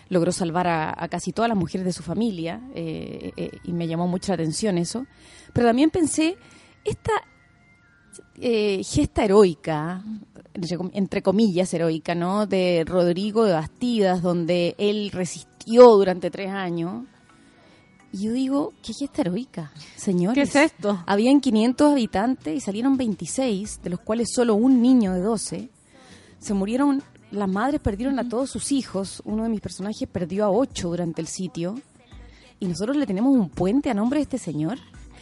Logró 0.09 0.32
salvar 0.32 0.66
a, 0.66 0.94
a 0.97 1.09
casi 1.09 1.32
todas 1.32 1.48
las 1.48 1.59
mujeres 1.59 1.85
de 1.85 1.93
su 1.93 2.02
familia 2.02 2.60
eh, 2.74 3.32
eh, 3.36 3.51
y 3.64 3.72
me 3.72 3.86
llamó 3.86 4.06
mucho 4.06 4.32
la 4.32 4.35
atención 4.35 4.78
eso. 4.78 5.06
Pero 5.52 5.68
también 5.68 5.90
pensé, 5.90 6.36
esta 6.85 7.12
eh, 8.36 8.82
gesta 8.85 9.24
heroica, 9.24 10.02
entre 10.93 11.22
comillas 11.22 11.72
heroica, 11.72 12.14
¿no? 12.14 12.47
De 12.47 12.85
Rodrigo 12.86 13.44
de 13.44 13.52
Bastidas, 13.52 14.22
donde 14.22 14.74
él 14.78 15.10
resistió 15.12 15.97
durante 15.97 16.31
tres 16.31 16.51
años. 16.51 17.05
Y 18.12 18.24
yo 18.24 18.32
digo, 18.32 18.72
¿qué 18.82 18.93
gesta 18.93 19.22
heroica, 19.22 19.72
señores? 19.97 20.35
¿Qué 20.35 20.43
es 20.43 20.72
esto? 20.72 21.02
Habían 21.06 21.40
500 21.40 21.93
habitantes 21.93 22.56
y 22.56 22.60
salieron 22.60 22.97
26, 22.97 23.81
de 23.82 23.90
los 23.90 24.01
cuales 24.01 24.28
solo 24.32 24.55
un 24.55 24.81
niño 24.81 25.12
de 25.14 25.20
12. 25.20 25.68
Se 26.39 26.55
murieron, 26.55 27.02
las 27.35 27.48
madres 27.48 27.81
perdieron 27.81 28.19
a 28.19 28.28
todos 28.28 28.51
sus 28.51 28.73
hijos. 28.73 29.23
Uno 29.24 29.43
de 29.43 29.48
mis 29.48 29.61
personajes 29.61 30.09
perdió 30.09 30.44
a 30.44 30.51
ocho 30.51 30.89
durante 30.89 31.20
el 31.20 31.27
sitio. 31.27 31.74
Y 32.61 32.66
nosotros 32.66 32.97
le 32.97 33.06
tenemos 33.06 33.35
un 33.35 33.48
puente 33.48 33.90
a 33.90 33.94
nombre 33.94 34.19
de 34.19 34.24
este 34.24 34.39
señor. 34.39 34.78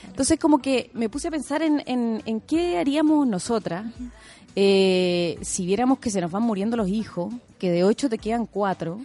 Entonces 0.06 0.39
como 0.39 0.59
que 0.59 0.90
me 0.94 1.09
puse 1.09 1.28
a 1.28 1.30
pensar 1.30 1.62
en, 1.62 1.82
en, 1.86 2.22
en 2.26 2.40
qué 2.40 2.78
haríamos 2.78 3.26
nosotras 3.26 3.86
eh, 4.55 5.39
si 5.40 5.64
viéramos 5.64 5.98
que 5.98 6.10
se 6.10 6.20
nos 6.20 6.30
van 6.30 6.43
muriendo 6.43 6.76
los 6.76 6.89
hijos, 6.89 7.32
que 7.59 7.70
de 7.70 7.84
ocho 7.84 8.09
te 8.09 8.18
quedan 8.18 8.47
cuatro. 8.47 9.01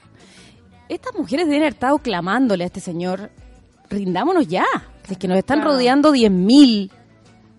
Estas 0.89 1.15
mujeres 1.15 1.47
deben 1.47 1.61
haber 1.61 1.73
estado 1.73 1.97
clamándole 1.99 2.63
a 2.63 2.67
este 2.67 2.79
señor, 2.79 3.31
rindámonos 3.89 4.47
ya. 4.47 4.65
Es 5.09 5.17
que 5.17 5.27
nos 5.27 5.37
están 5.37 5.61
rodeando 5.61 6.13
10.000 6.13 6.89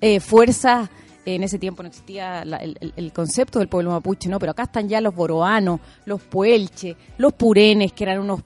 eh, 0.01 0.21
fuerzas. 0.21 0.91
En 1.35 1.43
ese 1.43 1.59
tiempo 1.59 1.83
no 1.83 1.91
existía 1.91 2.41
el, 2.41 3.13
concepto 3.13 3.59
del 3.59 3.69
pueblo 3.69 3.91
mapuche, 3.91 4.31
¿no? 4.31 4.39
Pero 4.39 4.53
acá 4.53 4.63
están 4.63 4.89
ya 4.89 5.03
los 5.03 5.15
boroanos, 5.15 5.79
los 6.07 6.23
puelches, 6.23 6.97
los 7.19 7.35
purenes, 7.35 7.93
que 7.93 8.05
eran 8.05 8.21
unos 8.21 8.41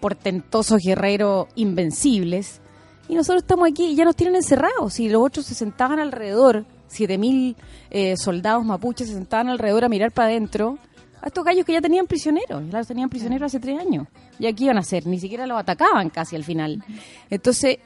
portentosos 0.00 0.82
guerreros 0.82 1.46
invencibles. 1.54 2.60
Y 3.08 3.14
nosotros 3.14 3.44
estamos 3.44 3.68
aquí 3.70 3.92
y 3.92 3.94
ya 3.94 4.04
nos 4.04 4.16
tienen 4.16 4.34
encerrados. 4.34 4.98
Y 4.98 5.08
los 5.08 5.22
otros 5.22 5.46
se 5.46 5.54
sentaban 5.54 6.00
alrededor, 6.00 6.64
7.000 6.90 7.54
eh, 7.90 8.16
soldados 8.16 8.64
mapuches 8.64 9.06
se 9.06 9.14
sentaban 9.14 9.48
alrededor 9.48 9.84
a 9.84 9.88
mirar 9.88 10.10
para 10.10 10.30
adentro. 10.30 10.78
A 11.22 11.28
estos 11.28 11.44
gallos 11.44 11.64
que 11.64 11.74
ya 11.74 11.80
tenían 11.80 12.08
prisioneros, 12.08 12.64
ya 12.72 12.78
los 12.78 12.88
tenían 12.88 13.08
prisioneros 13.08 13.46
hace 13.46 13.60
tres 13.60 13.78
años. 13.78 14.08
¿Y 14.40 14.46
aquí 14.46 14.64
iban 14.64 14.78
a 14.78 14.80
hacer? 14.80 15.06
Ni 15.06 15.20
siquiera 15.20 15.46
los 15.46 15.60
atacaban 15.60 16.10
casi 16.10 16.34
al 16.34 16.42
final. 16.42 16.82
Entonces, 17.30 17.78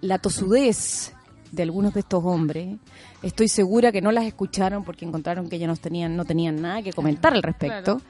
la 0.00 0.18
tosudez 0.18 1.12
de 1.50 1.62
algunos 1.62 1.92
de 1.92 2.00
estos 2.00 2.24
hombres, 2.24 2.78
estoy 3.22 3.48
segura 3.48 3.92
que 3.92 4.00
no 4.00 4.12
las 4.12 4.24
escucharon 4.24 4.84
porque 4.84 5.04
encontraron 5.04 5.48
que 5.48 5.58
ya 5.58 5.66
no 5.66 5.76
tenían, 5.76 6.16
no 6.16 6.24
tenían 6.24 6.60
nada 6.60 6.82
que 6.82 6.92
comentar 6.92 7.32
al 7.32 7.42
respecto. 7.42 8.00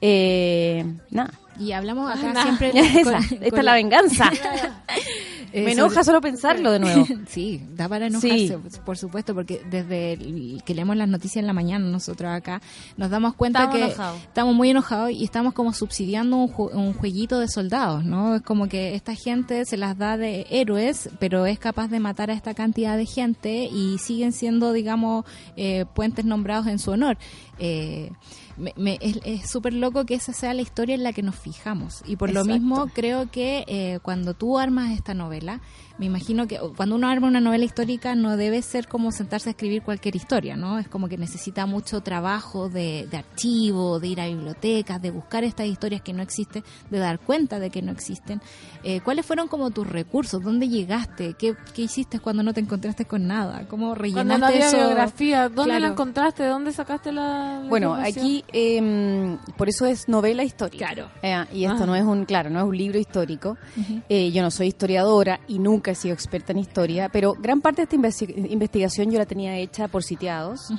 Eh, 0.00 0.84
nada. 1.10 1.32
Y 1.58 1.72
hablamos 1.72 2.10
acá 2.10 2.42
siempre... 2.42 2.70
Esa, 2.74 3.02
con- 3.12 3.42
esta 3.42 3.58
es 3.58 3.64
la 3.64 3.74
venganza. 3.74 4.30
Eh, 5.52 5.62
Me 5.64 5.72
enoja 5.72 5.96
sobre- 5.96 6.04
solo 6.04 6.20
pensarlo 6.22 6.70
de 6.72 6.78
nuevo. 6.80 7.06
Sí, 7.28 7.62
da 7.74 7.88
para 7.88 8.06
enojarse, 8.06 8.48
Sí. 8.48 8.78
por 8.84 8.96
supuesto, 8.98 9.34
porque 9.34 9.62
desde 9.70 10.14
el- 10.14 10.62
que 10.64 10.74
leemos 10.74 10.96
las 10.96 11.08
noticias 11.08 11.36
en 11.42 11.46
la 11.46 11.52
mañana 11.52 11.84
nosotros 11.86 12.30
acá 12.32 12.60
nos 12.96 13.10
damos 13.10 13.34
cuenta 13.34 13.60
Estamos 13.64 13.76
que 13.78 13.84
enojados. 13.84 14.20
estamos 14.22 14.54
muy 14.54 14.70
enojados 14.70 15.10
y 15.10 15.24
estamos 15.24 15.52
como 15.52 15.72
subsidiando 15.74 16.36
un, 16.36 16.48
ju- 16.48 16.72
un 16.74 16.94
jueguito 16.94 17.38
de 17.38 17.48
soldados, 17.48 18.04
¿no? 18.04 18.36
Es 18.36 18.42
como 18.42 18.66
que 18.68 18.94
esta 18.94 19.14
gente 19.14 19.64
se 19.66 19.76
las 19.76 19.96
da 19.98 20.16
de 20.16 20.46
héroes, 20.50 21.10
pero 21.18 21.44
es 21.46 21.58
capaz 21.58 21.88
de 21.88 22.00
matar 22.00 22.30
a 22.30 22.34
esta 22.34 22.54
cantidad 22.54 22.96
de 22.96 23.06
gente 23.06 23.64
y 23.70 23.98
siguen 23.98 24.32
siendo, 24.32 24.72
digamos, 24.72 25.24
eh, 25.56 25.84
puentes 25.94 26.24
nombrados 26.24 26.66
en 26.66 26.78
su 26.78 26.90
honor. 26.92 27.18
Eh, 27.58 28.10
me- 28.56 28.74
me- 28.76 28.98
es 29.02 29.50
súper 29.50 29.72
loco 29.74 30.04
que 30.04 30.14
esa 30.14 30.32
sea 30.32 30.54
la 30.54 30.62
historia 30.62 30.94
en 30.94 31.02
la 31.02 31.12
que 31.12 31.22
nos 31.22 31.36
fijamos. 31.36 32.02
Y 32.06 32.16
por 32.16 32.30
lo 32.32 32.44
mismo 32.54 32.88
creo 32.94 33.30
que 33.30 33.64
eh, 33.66 33.98
cuando 34.02 34.34
tú 34.34 34.58
armas 34.58 34.90
esta 34.92 35.14
novela, 35.14 35.60
me 35.98 36.06
imagino 36.06 36.46
que 36.46 36.58
cuando 36.76 36.96
uno 36.96 37.08
arma 37.08 37.28
una 37.28 37.40
novela 37.40 37.64
histórica 37.64 38.14
no 38.14 38.36
debe 38.36 38.62
ser 38.62 38.88
como 38.88 39.12
sentarse 39.12 39.48
a 39.48 39.52
escribir 39.52 39.82
cualquier 39.82 40.16
historia, 40.16 40.56
¿no? 40.56 40.78
Es 40.78 40.88
como 40.88 41.08
que 41.08 41.18
necesita 41.18 41.66
mucho 41.66 42.00
trabajo 42.00 42.68
de, 42.68 43.06
de 43.10 43.16
archivo, 43.16 44.00
de 44.00 44.08
ir 44.08 44.20
a 44.20 44.26
bibliotecas, 44.26 45.00
de 45.00 45.10
buscar 45.10 45.44
estas 45.44 45.66
historias 45.66 46.02
que 46.02 46.12
no 46.12 46.22
existen, 46.22 46.64
de 46.90 46.98
dar 46.98 47.18
cuenta 47.18 47.58
de 47.58 47.70
que 47.70 47.82
no 47.82 47.92
existen. 47.92 48.40
Eh, 48.84 49.00
¿Cuáles 49.00 49.24
fueron 49.26 49.48
como 49.48 49.70
tus 49.70 49.86
recursos? 49.86 50.42
¿Dónde 50.42 50.68
llegaste? 50.68 51.34
¿Qué, 51.34 51.54
qué 51.74 51.82
hiciste 51.82 52.20
cuando 52.20 52.42
no 52.42 52.52
te 52.52 52.60
encontraste 52.60 53.04
con 53.04 53.26
nada? 53.26 53.66
¿Cómo 53.68 53.94
rellenaste 53.94 54.28
Cuando 54.28 54.46
no 54.46 54.46
había 54.46 54.66
eso? 54.68 54.76
biografía, 54.78 55.48
¿dónde 55.48 55.80
la 55.80 55.88
encontraste? 55.88 56.42
¿De 56.42 56.48
dónde 56.48 56.72
sacaste 56.72 57.12
la, 57.12 57.60
la 57.62 57.68
Bueno, 57.68 57.94
aquí 57.94 58.44
eh, 58.52 59.36
por 59.56 59.68
eso 59.68 59.86
es 59.86 60.08
novela 60.08 60.44
histórica. 60.44 60.86
Claro. 60.86 61.08
Eh, 61.22 61.44
y 61.52 61.64
esto 61.64 61.76
Ajá. 61.76 61.86
no 61.86 61.94
es 61.96 62.04
un, 62.04 62.24
claro, 62.24 62.50
no 62.50 62.58
es 62.60 62.64
un 62.64 62.76
libro 62.76 62.98
histórico. 62.98 63.56
Eh, 64.08 64.30
yo 64.32 64.42
no 64.42 64.50
soy 64.50 64.68
historiadora 64.68 65.40
y 65.48 65.58
nunca 65.58 65.81
he 65.90 65.94
sido 65.94 66.14
experta 66.14 66.52
en 66.52 66.58
historia, 66.58 67.08
pero 67.10 67.34
gran 67.34 67.60
parte 67.60 67.82
de 67.82 67.84
esta 67.84 67.96
investi- 67.96 68.50
investigación 68.50 69.10
yo 69.10 69.18
la 69.18 69.26
tenía 69.26 69.56
hecha 69.58 69.88
por 69.88 70.02
sitiados. 70.04 70.70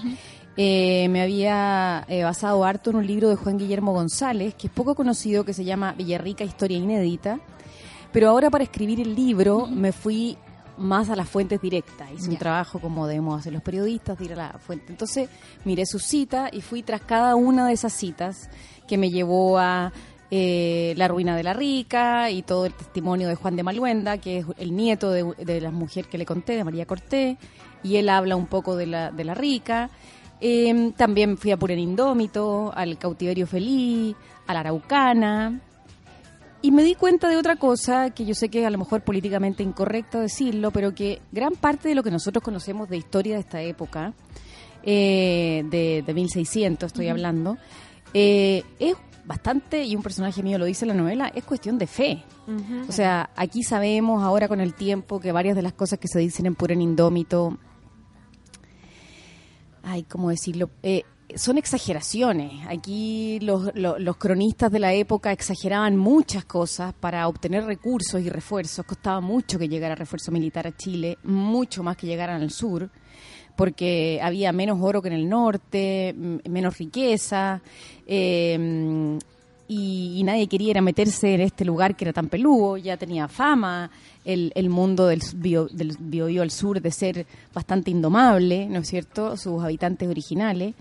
Eh, 0.55 1.07
me 1.09 1.21
había 1.21 2.05
eh, 2.07 2.23
basado 2.23 2.63
harto 2.63 2.91
en 2.91 2.95
un 2.97 3.07
libro 3.07 3.29
de 3.29 3.35
Juan 3.35 3.57
Guillermo 3.57 3.91
González, 3.93 4.53
que 4.55 4.67
es 4.67 4.73
poco 4.73 4.93
conocido, 4.95 5.43
que 5.43 5.53
se 5.53 5.65
llama 5.65 5.93
Villarrica 5.93 6.43
Historia 6.43 6.77
Inédita. 6.77 7.39
Pero 8.11 8.29
ahora 8.29 8.49
para 8.51 8.63
escribir 8.63 8.99
el 9.01 9.15
libro 9.15 9.65
me 9.65 9.91
fui 9.91 10.37
más 10.77 11.09
a 11.09 11.15
las 11.15 11.27
fuentes 11.27 11.59
directas. 11.61 12.09
Hice 12.11 12.25
un 12.27 12.33
Ya. 12.33 12.39
trabajo 12.39 12.79
como 12.79 13.07
debemos 13.07 13.39
hacer 13.39 13.53
los 13.53 13.63
periodistas, 13.63 14.17
de 14.19 14.25
ir 14.25 14.33
a 14.33 14.35
la 14.35 14.59
fuente. 14.59 14.85
Entonces 14.89 15.29
miré 15.65 15.85
su 15.87 15.97
cita 15.99 16.49
y 16.51 16.61
fui 16.61 16.83
tras 16.83 17.01
cada 17.01 17.35
una 17.35 17.67
de 17.67 17.73
esas 17.73 17.93
citas 17.93 18.49
que 18.87 18.97
me 18.97 19.09
llevó 19.09 19.57
a 19.57 19.91
eh, 20.35 20.95
La 20.97 21.07
Ruina 21.07 21.37
de 21.37 21.43
la 21.43 21.53
Rica 21.53 22.31
y 22.31 22.41
todo 22.41 22.65
el 22.65 22.73
testimonio 22.73 23.27
de 23.27 23.35
Juan 23.35 23.55
de 23.55 23.61
Maluenda, 23.61 24.17
que 24.17 24.39
es 24.39 24.45
el 24.57 24.75
nieto 24.75 25.11
de, 25.11 25.31
de 25.37 25.61
la 25.61 25.69
mujer 25.69 26.07
que 26.07 26.17
le 26.17 26.25
conté, 26.25 26.55
de 26.55 26.63
María 26.63 26.87
Cortés, 26.87 27.37
y 27.83 27.97
él 27.97 28.09
habla 28.09 28.35
un 28.35 28.47
poco 28.47 28.75
de 28.75 28.87
la, 28.87 29.11
de 29.11 29.25
la 29.25 29.35
Rica. 29.35 29.91
Eh, 30.41 30.91
también 30.97 31.37
fui 31.37 31.51
a 31.51 31.57
Puren 31.57 31.77
Indómito, 31.77 32.73
al 32.75 32.97
Cautiverio 32.97 33.45
Feliz, 33.45 34.15
a 34.47 34.55
la 34.55 34.61
Araucana. 34.61 35.61
Y 36.63 36.71
me 36.71 36.81
di 36.81 36.95
cuenta 36.95 37.29
de 37.29 37.37
otra 37.37 37.57
cosa, 37.57 38.09
que 38.09 38.25
yo 38.25 38.33
sé 38.33 38.49
que 38.49 38.61
es 38.61 38.65
a 38.65 38.71
lo 38.71 38.79
mejor 38.79 39.01
políticamente 39.01 39.61
incorrecto 39.61 40.19
decirlo, 40.19 40.71
pero 40.71 40.95
que 40.95 41.21
gran 41.31 41.53
parte 41.53 41.89
de 41.89 41.93
lo 41.93 42.01
que 42.01 42.09
nosotros 42.09 42.43
conocemos 42.43 42.89
de 42.89 42.97
historia 42.97 43.35
de 43.35 43.41
esta 43.41 43.61
época, 43.61 44.13
eh, 44.81 45.63
de, 45.69 46.03
de 46.03 46.13
1600 46.15 46.87
estoy 46.87 47.09
hablando, 47.09 47.59
eh, 48.15 48.63
es 48.79 48.95
bastante, 49.25 49.83
y 49.83 49.95
un 49.95 50.03
personaje 50.03 50.43
mío 50.43 50.57
lo 50.57 50.65
dice 50.65 50.85
en 50.85 50.89
la 50.89 50.93
novela, 50.95 51.27
es 51.33 51.43
cuestión 51.43 51.77
de 51.77 51.87
fe. 51.87 52.23
O 52.87 52.91
sea, 52.91 53.29
aquí 53.35 53.63
sabemos 53.63 54.21
ahora 54.23 54.47
con 54.47 54.59
el 54.61 54.73
tiempo 54.73 55.19
que 55.19 55.31
varias 55.31 55.55
de 55.55 55.61
las 55.61 55.73
cosas 55.73 55.99
que 55.99 56.07
se 56.07 56.19
dicen 56.19 56.45
en 56.45 56.55
Puren 56.55 56.81
Indómito, 56.81 57.57
ay, 59.83 60.03
¿cómo 60.03 60.29
decirlo? 60.29 60.69
Eh, 60.81 61.03
son 61.35 61.57
exageraciones. 61.57 62.65
Aquí 62.67 63.39
los, 63.41 63.71
lo- 63.75 63.97
los 63.97 64.17
cronistas 64.17 64.71
de 64.71 64.79
la 64.79 64.93
época 64.93 65.31
exageraban 65.31 65.97
muchas 65.97 66.45
cosas 66.45 66.93
para 66.93 67.27
obtener 67.27 67.65
recursos 67.65 68.21
y 68.21 68.29
refuerzos. 68.29 68.85
Costaba 68.85 69.19
mucho 69.19 69.57
que 69.57 69.67
llegara 69.67 69.95
refuerzo 69.95 70.31
militar 70.31 70.67
a 70.67 70.75
Chile, 70.75 71.17
mucho 71.23 71.81
más 71.83 71.97
que 71.97 72.07
llegaran 72.07 72.41
al 72.41 72.51
sur, 72.51 72.89
porque 73.55 74.19
había 74.21 74.51
menos 74.51 74.79
oro 74.81 75.01
que 75.01 75.09
en 75.09 75.13
el 75.13 75.29
norte, 75.29 76.13
menos 76.47 76.77
riqueza. 76.77 77.61
eh, 78.07 79.19
y, 79.67 80.21
nadie 80.23 80.47
quería 80.47 80.81
meterse 80.81 81.33
en 81.33 81.41
este 81.41 81.65
lugar 81.65 81.95
que 81.95 82.05
era 82.05 82.13
tan 82.13 82.27
peludo, 82.27 82.77
ya 82.77 82.97
tenía 82.97 83.27
fama 83.27 83.89
el, 84.25 84.51
el 84.55 84.69
mundo 84.69 85.07
del 85.07 85.21
bio, 85.35 85.67
del 85.71 85.95
Biobío 85.99 86.41
al 86.41 86.51
sur 86.51 86.81
de 86.81 86.91
ser 86.91 87.25
bastante 87.53 87.91
indomable, 87.91 88.67
¿no 88.67 88.79
es 88.79 88.87
cierto?, 88.87 89.37
sus 89.37 89.63
habitantes 89.63 90.09
originales. 90.09 90.75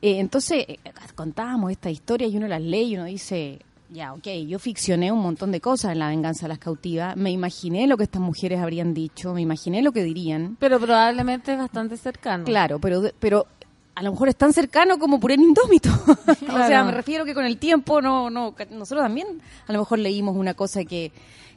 Eh, 0.00 0.20
entonces, 0.20 0.64
eh, 0.68 0.78
contábamos 1.14 1.72
esta 1.72 1.90
historia 1.90 2.28
y 2.28 2.36
uno 2.36 2.48
las 2.48 2.62
lee 2.62 2.90
y 2.90 2.94
uno 2.94 3.04
dice, 3.04 3.58
ya, 3.90 4.12
ok, 4.12 4.26
yo 4.46 4.58
ficcioné 4.58 5.10
un 5.10 5.20
montón 5.20 5.50
de 5.50 5.60
cosas 5.60 5.92
en 5.92 5.98
La 5.98 6.08
venganza 6.08 6.42
de 6.42 6.48
las 6.48 6.58
cautivas, 6.58 7.16
me 7.16 7.30
imaginé 7.30 7.86
lo 7.86 7.96
que 7.96 8.04
estas 8.04 8.20
mujeres 8.20 8.60
habrían 8.60 8.92
dicho, 8.92 9.32
me 9.32 9.40
imaginé 9.40 9.82
lo 9.82 9.92
que 9.92 10.02
dirían. 10.02 10.56
Pero 10.60 10.78
probablemente 10.78 11.52
es 11.52 11.58
bastante 11.58 11.96
cercano. 11.96 12.44
Claro, 12.44 12.78
pero, 12.78 13.02
pero 13.18 13.46
a 13.94 14.02
lo 14.02 14.12
mejor 14.12 14.28
es 14.28 14.36
tan 14.36 14.52
cercano 14.52 14.98
como 14.98 15.18
Purén 15.18 15.40
Indómito. 15.40 15.90
o 16.06 16.66
sea, 16.66 16.84
me 16.86 16.92
refiero 16.92 17.24
que 17.24 17.34
con 17.34 17.46
el 17.46 17.58
tiempo 17.58 18.00
no, 18.00 18.30
no, 18.30 18.54
nosotros 18.70 19.04
también 19.04 19.40
a 19.66 19.72
lo 19.72 19.80
mejor 19.80 19.98
leímos 19.98 20.36
una 20.36 20.54
cosa 20.54 20.84
que, 20.84 21.10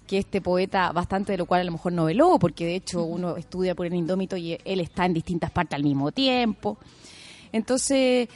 que 0.07 0.17
este 0.17 0.41
poeta, 0.41 0.91
bastante 0.91 1.33
de 1.33 1.37
lo 1.37 1.45
cual 1.45 1.61
a 1.61 1.63
lo 1.65 1.73
mejor 1.73 1.91
noveló, 1.91 2.39
porque 2.39 2.65
de 2.65 2.75
hecho 2.75 3.03
uno 3.03 3.37
estudia 3.37 3.75
Purén 3.75 3.93
Indómito 3.93 4.37
y 4.37 4.57
él 4.63 4.79
está 4.79 5.05
en 5.05 5.13
distintas 5.13 5.51
partes 5.51 5.75
al 5.75 5.83
mismo 5.83 6.11
tiempo. 6.11 6.77
Entonces, 7.51 8.29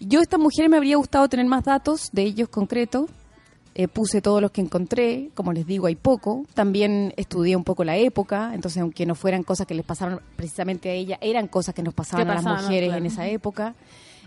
yo 0.00 0.20
estas 0.20 0.40
mujeres 0.40 0.70
me 0.70 0.76
habría 0.76 0.96
gustado 0.96 1.28
tener 1.28 1.46
más 1.46 1.64
datos 1.64 2.08
de 2.12 2.22
ellos 2.22 2.48
concretos. 2.48 3.10
Eh, 3.76 3.88
puse 3.88 4.20
todos 4.20 4.40
los 4.40 4.52
que 4.52 4.60
encontré, 4.60 5.30
como 5.34 5.52
les 5.52 5.66
digo, 5.66 5.86
hay 5.86 5.96
poco. 5.96 6.44
También 6.54 7.12
estudié 7.16 7.56
un 7.56 7.64
poco 7.64 7.82
la 7.82 7.96
época, 7.96 8.52
entonces 8.54 8.80
aunque 8.80 9.04
no 9.04 9.16
fueran 9.16 9.42
cosas 9.42 9.66
que 9.66 9.74
les 9.74 9.84
pasaron 9.84 10.20
precisamente 10.36 10.90
a 10.90 10.92
ella, 10.92 11.18
eran 11.20 11.48
cosas 11.48 11.74
que 11.74 11.82
nos 11.82 11.92
pasaban 11.92 12.26
Que 12.26 12.30
a 12.30 12.34
las 12.36 12.44
pasaban, 12.44 12.64
mujeres 12.64 12.88
claro. 12.90 13.00
en 13.00 13.06
esa 13.06 13.26
época, 13.26 13.74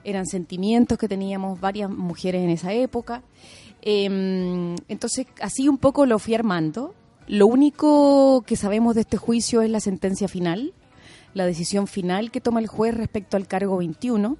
eran 0.04 0.26
sentimientos 0.26 0.98
que 0.98 1.08
teníamos 1.08 1.62
varias 1.62 1.90
mujeres 1.90 2.44
en 2.44 2.50
esa 2.50 2.74
época. 2.74 3.24
Eh, 3.82 4.76
entonces, 4.90 5.28
así 5.42 5.70
un 5.70 5.78
poco 5.78 6.06
lo 6.06 6.20
fui 6.20 6.34
armando. 6.36 6.94
Lo 7.28 7.48
único 7.48 8.44
que 8.46 8.58
sabemos 8.58 8.96
de 8.96 9.02
este 9.02 9.16
juicio 9.16 9.62
es 9.62 9.70
la 9.70 9.80
sentencia 9.80 10.28
final, 10.28 10.74
la 11.34 11.46
decisión 11.46 11.88
final 11.88 12.32
que 12.32 12.42
toma 12.42 12.60
el 12.60 12.68
juez 12.68 12.96
respecto 12.96 13.38
al 13.38 13.48
cargo 13.48 13.78
21. 13.78 14.38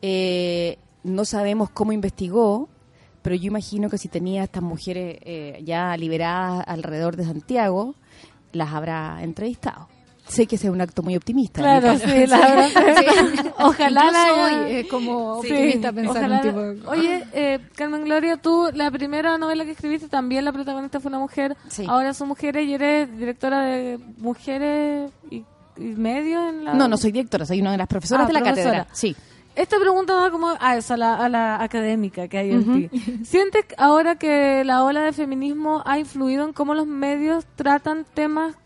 Eh, 0.00 0.78
no 1.04 1.24
sabemos 1.24 1.68
cómo 1.70 1.92
investigó, 1.92 2.68
pero 3.22 3.36
yo 3.36 3.46
imagino 3.46 3.88
que 3.88 3.98
si 3.98 4.08
tenía 4.08 4.42
a 4.42 4.44
estas 4.44 4.62
mujeres 4.62 5.18
eh, 5.22 5.60
ya 5.64 5.96
liberadas 5.96 6.64
alrededor 6.66 7.16
de 7.16 7.24
Santiago, 7.24 7.94
las 8.52 8.72
habrá 8.72 9.22
entrevistado. 9.22 9.88
Sé 10.28 10.46
que 10.46 10.54
ese 10.54 10.68
es 10.68 10.72
un 10.72 10.80
acto 10.80 11.02
muy 11.02 11.16
optimista. 11.16 11.60
Claro, 11.60 11.98
sí, 11.98 12.26
la 12.26 12.38
verdad. 12.48 12.68
Ojalá 13.58 14.04
Yo 14.04 14.10
la 14.12 14.28
soy, 14.28 14.72
eh, 14.72 14.86
como 14.88 15.42
Sí, 15.42 15.48
optimista 15.52 15.92
pensar 15.92 16.16
ojalá 16.16 16.36
un 16.36 16.42
tipo 16.42 16.60
de- 16.60 16.86
Oye, 16.86 17.24
eh, 17.32 17.58
Carmen 17.74 18.04
Gloria, 18.04 18.36
tú, 18.36 18.68
la 18.72 18.90
primera 18.92 19.36
novela 19.36 19.64
que 19.64 19.72
escribiste, 19.72 20.08
también 20.08 20.44
la 20.44 20.52
protagonista 20.52 21.00
fue 21.00 21.08
una 21.08 21.18
mujer. 21.18 21.56
Sí. 21.68 21.84
Ahora 21.88 22.14
son 22.14 22.28
mujeres 22.28 22.66
y 22.68 22.74
eres 22.74 23.16
directora 23.18 23.62
de 23.62 23.98
Mujeres 24.18 25.10
y, 25.30 25.44
y 25.76 25.82
Medios 25.96 26.48
en 26.50 26.64
la... 26.66 26.74
No, 26.74 26.86
no 26.88 26.96
soy 26.96 27.10
directora, 27.12 27.44
soy 27.44 27.60
una 27.60 27.72
de 27.72 27.78
las 27.78 27.88
profesoras 27.88 28.24
Ah, 28.24 28.28
de 28.28 28.32
la 28.32 28.40
profesora. 28.42 28.70
cátedra. 28.78 28.94
Sí. 28.94 29.16
Esta 29.54 29.78
pregunta 29.78 30.14
va 30.14 30.30
como 30.30 30.54
a 30.58 30.76
eso, 30.76 30.94
a 30.94 30.96
la, 30.96 31.14
a 31.16 31.28
la 31.28 31.62
académica 31.62 32.26
que 32.28 32.38
hay 32.38 32.50
en 32.52 32.90
ti. 32.90 33.00
¿Sientes 33.24 33.64
ahora 33.76 34.16
que 34.16 34.64
la 34.64 34.82
ola 34.82 35.02
de 35.02 35.12
feminismo 35.12 35.82
ha 35.84 35.98
influido 35.98 36.44
en 36.44 36.52
cómo 36.52 36.74
los 36.74 36.86
medios 36.86 37.44
tratan 37.56 38.06
temas 38.14 38.56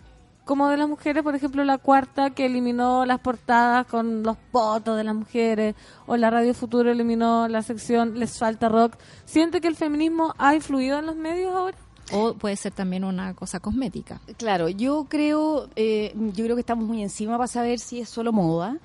como 0.46 0.68
de 0.68 0.76
las 0.76 0.88
mujeres, 0.88 1.24
por 1.24 1.34
ejemplo, 1.34 1.64
la 1.64 1.76
cuarta 1.76 2.30
que 2.30 2.46
eliminó 2.46 3.04
las 3.04 3.18
portadas 3.18 3.84
con 3.86 4.22
los 4.22 4.36
fotos 4.52 4.96
de 4.96 5.02
las 5.02 5.14
mujeres, 5.14 5.74
o 6.06 6.16
la 6.16 6.30
Radio 6.30 6.54
Futuro 6.54 6.88
eliminó 6.88 7.48
la 7.48 7.62
sección 7.62 8.16
Les 8.20 8.38
falta 8.38 8.68
rock. 8.68 8.94
¿Siente 9.24 9.60
que 9.60 9.66
el 9.66 9.74
feminismo 9.74 10.34
ha 10.38 10.54
influido 10.54 11.00
en 11.00 11.06
los 11.06 11.16
medios 11.16 11.52
ahora? 11.52 11.76
O 12.12 12.34
puede 12.34 12.54
ser 12.54 12.72
también 12.72 13.02
una 13.02 13.34
cosa 13.34 13.58
cosmética. 13.58 14.20
Claro, 14.36 14.68
yo 14.68 15.06
creo, 15.08 15.68
eh, 15.74 16.12
yo 16.14 16.44
creo 16.44 16.54
que 16.54 16.60
estamos 16.60 16.86
muy 16.86 17.02
encima 17.02 17.36
para 17.36 17.48
saber 17.48 17.80
si 17.80 18.00
es 18.00 18.08
solo 18.08 18.32
moda 18.32 18.78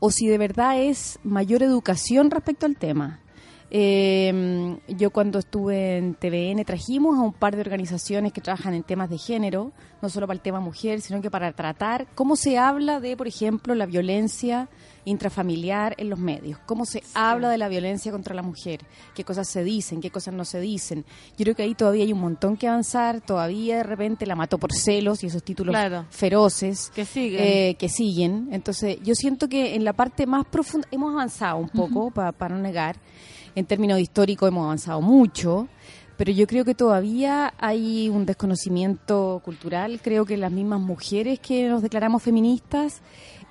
o 0.00 0.10
si 0.10 0.28
de 0.28 0.38
verdad 0.38 0.80
es 0.80 1.18
mayor 1.24 1.62
educación 1.62 2.30
respecto 2.30 2.66
al 2.66 2.76
tema. 2.76 3.20
Eh, 3.70 4.78
yo 4.88 5.10
cuando 5.10 5.38
estuve 5.38 5.98
en 5.98 6.14
TVN 6.14 6.64
trajimos 6.64 7.18
a 7.18 7.22
un 7.22 7.32
par 7.32 7.54
de 7.54 7.60
organizaciones 7.60 8.32
que 8.32 8.40
trabajan 8.40 8.74
en 8.74 8.82
temas 8.82 9.10
de 9.10 9.18
género, 9.18 9.72
no 10.02 10.08
solo 10.08 10.26
para 10.26 10.36
el 10.36 10.40
tema 10.42 10.60
mujer, 10.60 11.00
sino 11.00 11.20
que 11.20 11.30
para 11.30 11.52
tratar 11.52 12.06
cómo 12.14 12.36
se 12.36 12.58
habla 12.58 13.00
de, 13.00 13.16
por 13.16 13.26
ejemplo, 13.28 13.74
la 13.74 13.86
violencia 13.86 14.68
intrafamiliar 15.04 15.94
en 15.96 16.10
los 16.10 16.18
medios, 16.18 16.58
cómo 16.66 16.84
se 16.84 17.02
habla 17.14 17.48
de 17.48 17.56
la 17.56 17.68
violencia 17.68 18.12
contra 18.12 18.34
la 18.34 18.42
mujer, 18.42 18.80
qué 19.14 19.24
cosas 19.24 19.48
se 19.48 19.64
dicen, 19.64 20.00
qué 20.00 20.10
cosas 20.10 20.34
no 20.34 20.44
se 20.44 20.60
dicen. 20.60 21.04
Yo 21.36 21.44
creo 21.44 21.54
que 21.54 21.62
ahí 21.62 21.74
todavía 21.74 22.04
hay 22.04 22.12
un 22.12 22.20
montón 22.20 22.56
que 22.56 22.68
avanzar, 22.68 23.20
todavía 23.22 23.78
de 23.78 23.82
repente 23.84 24.26
la 24.26 24.36
mató 24.36 24.58
por 24.58 24.72
celos 24.74 25.22
y 25.24 25.26
esos 25.28 25.42
títulos 25.42 25.72
Claro. 25.72 26.04
feroces 26.10 26.90
Que 26.94 27.04
siguen. 27.06 27.40
eh, 27.42 27.76
que 27.78 27.88
siguen. 27.88 28.48
Entonces, 28.52 28.98
yo 29.02 29.14
siento 29.14 29.48
que 29.48 29.74
en 29.74 29.84
la 29.84 29.94
parte 29.94 30.26
más 30.26 30.44
profunda 30.46 30.86
hemos 30.90 31.12
avanzado 31.12 31.56
un 31.56 31.68
poco, 31.70 32.10
pa- 32.10 32.32
para 32.32 32.54
no 32.54 32.60
negar. 32.60 32.96
En 33.58 33.66
términos 33.66 33.98
históricos 33.98 34.48
hemos 34.48 34.62
avanzado 34.62 35.00
mucho, 35.00 35.66
pero 36.16 36.30
yo 36.30 36.46
creo 36.46 36.64
que 36.64 36.76
todavía 36.76 37.54
hay 37.58 38.08
un 38.08 38.24
desconocimiento 38.24 39.42
cultural. 39.44 39.98
Creo 40.00 40.24
que 40.24 40.36
las 40.36 40.52
mismas 40.52 40.78
mujeres 40.78 41.40
que 41.40 41.68
nos 41.68 41.82
declaramos 41.82 42.22
feministas, 42.22 43.02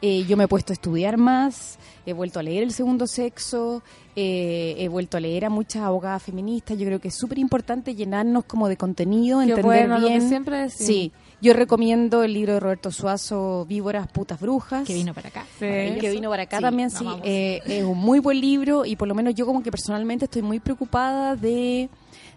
eh, 0.01 0.23
yo 0.23 0.37
me 0.37 0.45
he 0.45 0.47
puesto 0.47 0.71
a 0.71 0.75
estudiar 0.75 1.17
más, 1.17 1.77
he 2.05 2.13
vuelto 2.13 2.39
a 2.39 2.43
leer 2.43 2.63
el 2.63 2.71
segundo 2.71 3.05
sexo, 3.05 3.83
eh, 4.15 4.75
he 4.77 4.87
vuelto 4.87 5.17
a 5.17 5.19
leer 5.19 5.43
a 5.43 5.49
muchas 5.49 5.83
abogadas 5.83 6.23
feministas. 6.23 6.77
Yo 6.77 6.85
creo 6.85 7.01
que 7.01 7.09
es 7.09 7.15
súper 7.15 7.37
importante 7.37 7.93
llenarnos 7.93 8.45
como 8.45 8.69
de 8.69 8.77
contenido, 8.77 9.41
entender 9.41 9.65
bueno, 9.65 9.99
lo 9.99 10.07
que 10.07 10.13
bien. 10.13 10.29
siempre 10.29 10.57
decimos. 10.59 10.87
Sí, 10.87 11.11
yo 11.41 11.53
recomiendo 11.53 12.23
el 12.23 12.33
libro 12.33 12.53
de 12.53 12.59
Roberto 12.59 12.91
Suazo, 12.91 13.65
Víboras, 13.67 14.07
putas, 14.07 14.39
brujas. 14.39 14.85
Que 14.87 14.93
vino 14.93 15.13
para 15.13 15.29
acá. 15.29 15.45
Que 15.59 16.09
vino 16.11 16.29
para 16.29 16.43
acá 16.43 16.57
Sí, 16.57 16.63
también, 16.63 16.89
sí. 16.89 17.05
Eh, 17.23 17.61
es 17.65 17.83
un 17.83 17.97
muy 17.97 18.19
buen 18.19 18.39
libro 18.41 18.85
y 18.85 18.95
por 18.95 19.07
lo 19.07 19.15
menos 19.15 19.35
yo 19.35 19.45
como 19.45 19.61
que 19.61 19.69
personalmente 19.71 20.25
estoy 20.25 20.41
muy 20.41 20.59
preocupada 20.59 21.35
de, 21.35 21.89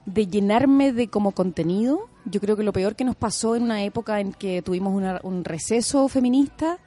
de 0.06 0.27
llenarme 0.27 0.93
de 0.93 1.09
como 1.09 1.32
contenido. 1.32 2.09
Yo 2.27 2.40
creo 2.40 2.56
que 2.56 2.62
lo 2.62 2.72
peor 2.72 2.94
que 2.97 3.05
nos 3.05 3.16
pasó 3.16 3.56
en 3.56 3.62
una 3.62 3.82
época 3.82 4.20
en 4.20 4.32
que 4.32 4.60
tuvimos 4.60 4.93
una- 4.93 5.20
un 5.22 5.44
receso 5.44 6.06
feminista 6.09 6.78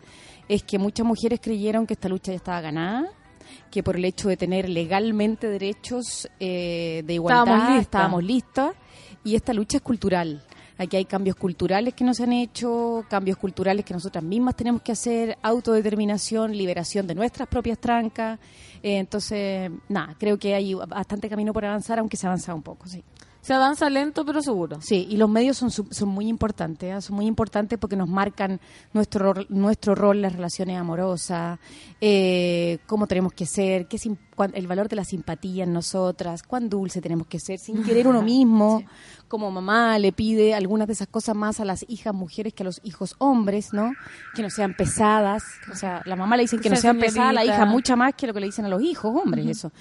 es 0.48 0.62
que 0.64 0.78
muchas 0.78 1.06
mujeres 1.06 1.40
creyeron 1.42 1.88
que 1.88 1.94
esta 1.94 2.10
lucha 2.10 2.32
ya 2.32 2.36
estaba 2.38 2.62
ganada 2.62 3.10
que 3.72 3.82
por 3.84 3.96
el 3.98 4.06
hecho 4.06 4.30
de 4.30 4.38
tener 4.38 4.70
legalmente 4.70 5.48
derechos 5.48 6.30
eh, 6.40 7.02
de 7.06 7.14
igualdad 7.16 7.44
Estábamos 7.44 7.68
listas. 7.70 7.82
estábamos 7.86 8.24
listas 8.24 8.76
y 9.24 9.36
esta 9.36 9.54
lucha 9.54 9.78
es 9.78 9.84
cultural. 9.84 10.44
Aquí 10.78 10.98
hay 10.98 11.06
cambios 11.06 11.36
culturales 11.36 11.94
que 11.94 12.04
no 12.04 12.14
se 12.14 12.24
han 12.24 12.34
hecho, 12.34 13.06
cambios 13.10 13.38
culturales 13.38 13.86
que 13.86 13.94
nosotras 13.94 14.24
mismas 14.24 14.56
tenemos 14.56 14.82
que 14.82 14.92
hacer, 14.92 15.38
autodeterminación, 15.42 16.56
liberación 16.58 17.06
de 17.06 17.16
nuestras 17.16 17.48
propias 17.48 17.78
trancas. 17.80 18.40
Eh, 18.82 18.98
entonces, 18.98 19.72
nada, 19.90 20.16
creo 20.20 20.38
que 20.38 20.56
hay 20.56 20.74
bastante 20.74 21.30
camino 21.30 21.54
por 21.54 21.66
avanzar, 21.66 22.00
aunque 22.00 22.18
se 22.18 22.28
avanza 22.28 22.54
un 22.54 22.64
poco, 22.64 22.88
sí. 22.88 23.04
Se 23.44 23.54
avanza 23.54 23.90
lento 23.90 24.26
pero 24.26 24.42
seguro. 24.42 24.80
Sí, 24.82 25.06
y 25.10 25.18
los 25.18 25.30
medios 25.30 25.58
son, 25.58 25.70
son 25.70 26.08
muy 26.10 26.28
importantes, 26.30 26.96
¿eh? 26.98 27.02
son 27.02 27.18
muy 27.18 27.26
importantes 27.28 27.78
porque 27.78 27.96
nos 27.98 28.08
marcan 28.08 28.60
nuestro, 28.94 29.34
ro- 29.34 29.46
nuestro 29.50 29.96
rol 29.96 30.16
en 30.16 30.22
las 30.24 30.34
relaciones 30.34 30.78
amorosas, 30.80 31.60
eh, 32.00 32.80
cómo 32.88 33.06
tenemos 33.06 33.34
que 33.34 33.46
ser, 33.46 33.88
qué 33.88 33.98
el 34.54 34.66
valor 34.68 34.88
de 34.90 34.96
la 34.96 35.04
simpatía 35.04 35.66
en 35.66 35.74
nosotras, 35.74 36.42
cuán 36.42 36.70
dulce 36.70 37.02
tenemos 37.02 37.28
que 37.28 37.40
ser, 37.40 37.60
sin 37.60 37.84
querer 37.84 38.08
uno 38.08 38.22
mismo, 38.24 38.82
como 39.28 39.52
mamá 39.52 40.00
le 40.00 40.14
pide 40.14 40.56
algunas 40.56 40.88
de 40.88 40.94
esas 40.94 41.08
cosas 41.10 41.36
más 41.36 41.60
a 41.60 41.66
las 41.66 41.86
hijas 41.90 42.14
mujeres 42.16 42.54
que 42.54 42.64
a 42.64 42.66
los 42.66 42.80
hijos 42.84 43.16
hombres, 43.20 43.74
¿no? 43.74 43.92
Que 44.36 44.42
no 44.42 44.50
sean 44.50 44.74
pesadas, 44.74 45.44
o 45.72 45.76
sea, 45.76 46.02
la 46.06 46.16
mamá 46.16 46.38
le 46.38 46.44
dicen 46.44 46.60
que 46.62 46.70
no 46.70 46.76
Sea 46.78 46.82
sean 46.94 47.00
pesadas, 47.00 47.30
a 47.30 47.34
la 47.34 47.44
hija 47.46 47.66
mucha 47.66 47.96
más 47.98 48.14
que 48.16 48.26
lo 48.26 48.34
que 48.34 48.40
le 48.40 48.46
dicen 48.46 48.64
a 48.66 48.70
los 48.70 48.82
hijos 48.82 49.14
hombres, 49.22 49.46
eso. 49.48 49.72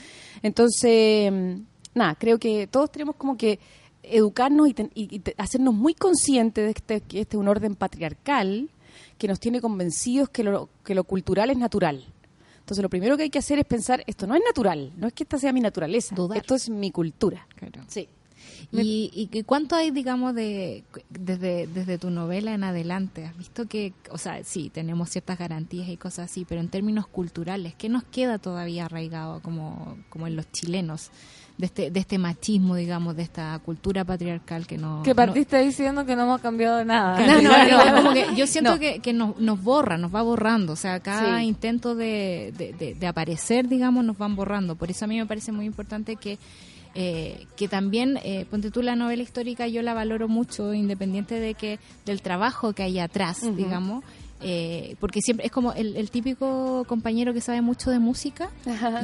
Entonces, 0.42 1.32
nada, 1.94 2.14
creo 2.16 2.38
que 2.38 2.66
todos 2.66 2.90
tenemos 2.90 3.16
como 3.16 3.36
que 3.36 3.58
educarnos 4.02 4.68
y, 4.68 4.74
ten- 4.74 4.90
y- 4.94 5.22
hacernos 5.38 5.74
muy 5.74 5.94
conscientes 5.94 6.64
de 6.64 6.70
este, 6.70 7.00
que 7.00 7.20
este 7.20 7.36
es 7.36 7.40
un 7.40 7.48
orden 7.48 7.74
patriarcal 7.76 8.68
que 9.18 9.28
nos 9.28 9.38
tiene 9.40 9.60
convencidos 9.60 10.28
que 10.28 10.42
lo, 10.42 10.68
que 10.84 10.94
lo 10.94 11.04
cultural 11.04 11.50
es 11.50 11.56
natural. 11.56 12.04
Entonces, 12.58 12.82
lo 12.82 12.88
primero 12.90 13.16
que 13.16 13.24
hay 13.24 13.30
que 13.30 13.38
hacer 13.38 13.58
es 13.58 13.64
pensar, 13.64 14.02
esto 14.06 14.26
no 14.26 14.34
es 14.34 14.42
natural, 14.44 14.92
no 14.96 15.06
es 15.08 15.12
que 15.12 15.24
esta 15.24 15.38
sea 15.38 15.52
mi 15.52 15.60
naturaleza, 15.60 16.14
esto 16.34 16.54
es 16.54 16.68
mi 16.70 16.90
cultura. 16.90 17.46
Sí. 17.88 18.08
¿Y, 18.72 19.10
y 19.14 19.26
que 19.26 19.44
cuánto 19.44 19.74
hay, 19.76 19.90
digamos, 19.90 20.34
de 20.34 20.84
desde, 21.10 21.66
desde 21.66 21.98
tu 21.98 22.10
novela 22.10 22.54
en 22.54 22.64
adelante? 22.64 23.26
¿Has 23.26 23.36
visto 23.36 23.66
que, 23.66 23.92
o 24.10 24.18
sea, 24.18 24.42
sí, 24.44 24.70
tenemos 24.70 25.10
ciertas 25.10 25.38
garantías 25.38 25.88
y 25.88 25.96
cosas 25.96 26.30
así, 26.30 26.44
pero 26.44 26.60
en 26.60 26.68
términos 26.68 27.06
culturales, 27.06 27.74
¿qué 27.76 27.88
nos 27.88 28.04
queda 28.04 28.38
todavía 28.38 28.86
arraigado 28.86 29.40
como, 29.42 29.98
como 30.08 30.26
en 30.26 30.36
los 30.36 30.50
chilenos? 30.52 31.10
De 31.58 31.66
este, 31.66 31.90
de 31.90 32.00
este 32.00 32.18
machismo, 32.18 32.74
digamos, 32.76 33.14
de 33.14 33.22
esta 33.22 33.56
cultura 33.64 34.04
patriarcal 34.04 34.66
que 34.66 34.78
no... 34.78 35.02
Que 35.04 35.10
no- 35.10 35.16
partiste 35.16 35.58
diciendo 35.62 36.04
que 36.06 36.16
no 36.16 36.22
hemos 36.22 36.40
cambiado 36.40 36.84
nada. 36.84 37.24
no, 37.40 37.40
no, 37.42 37.50
no, 37.92 37.96
como 37.96 38.12
que 38.14 38.26
yo 38.34 38.46
siento 38.46 38.78
que, 38.78 39.00
que 39.00 39.12
nos, 39.12 39.38
nos 39.38 39.62
borra, 39.62 39.96
nos 39.98 40.12
va 40.12 40.22
borrando. 40.22 40.72
O 40.72 40.76
sea, 40.76 40.98
cada 41.00 41.38
Sí. 41.40 41.44
intento 41.46 41.94
de, 41.94 42.52
de, 42.56 42.72
de- 42.72 42.94
de 42.94 43.06
aparecer, 43.06 43.68
digamos, 43.68 44.04
nos 44.04 44.16
van 44.18 44.34
borrando. 44.34 44.76
Por 44.76 44.90
eso 44.90 45.04
a 45.04 45.08
mí 45.08 45.18
me 45.18 45.26
parece 45.26 45.52
muy 45.52 45.66
importante 45.66 46.16
que, 46.16 46.38
eh, 46.94 47.46
que 47.56 47.68
también, 47.68 48.18
eh, 48.24 48.46
ponte 48.50 48.70
tú 48.70 48.82
la 48.82 48.96
novela 48.96 49.22
histórica, 49.22 49.66
yo 49.68 49.82
la 49.82 49.94
valoro 49.94 50.28
mucho, 50.28 50.74
independiente 50.74 51.38
de 51.38 51.54
que 51.54 51.78
del 52.06 52.22
trabajo 52.22 52.72
que 52.72 52.82
hay 52.82 52.98
atrás, 52.98 53.42
digamos. 53.56 54.02
Eh, 54.42 54.96
porque 55.00 55.20
siempre 55.20 55.46
es 55.46 55.52
como 55.52 55.72
el, 55.72 55.96
el 55.96 56.10
típico 56.10 56.84
compañero 56.86 57.32
que 57.32 57.40
sabe 57.40 57.62
mucho 57.62 57.90
de 57.90 57.98
música 57.98 58.50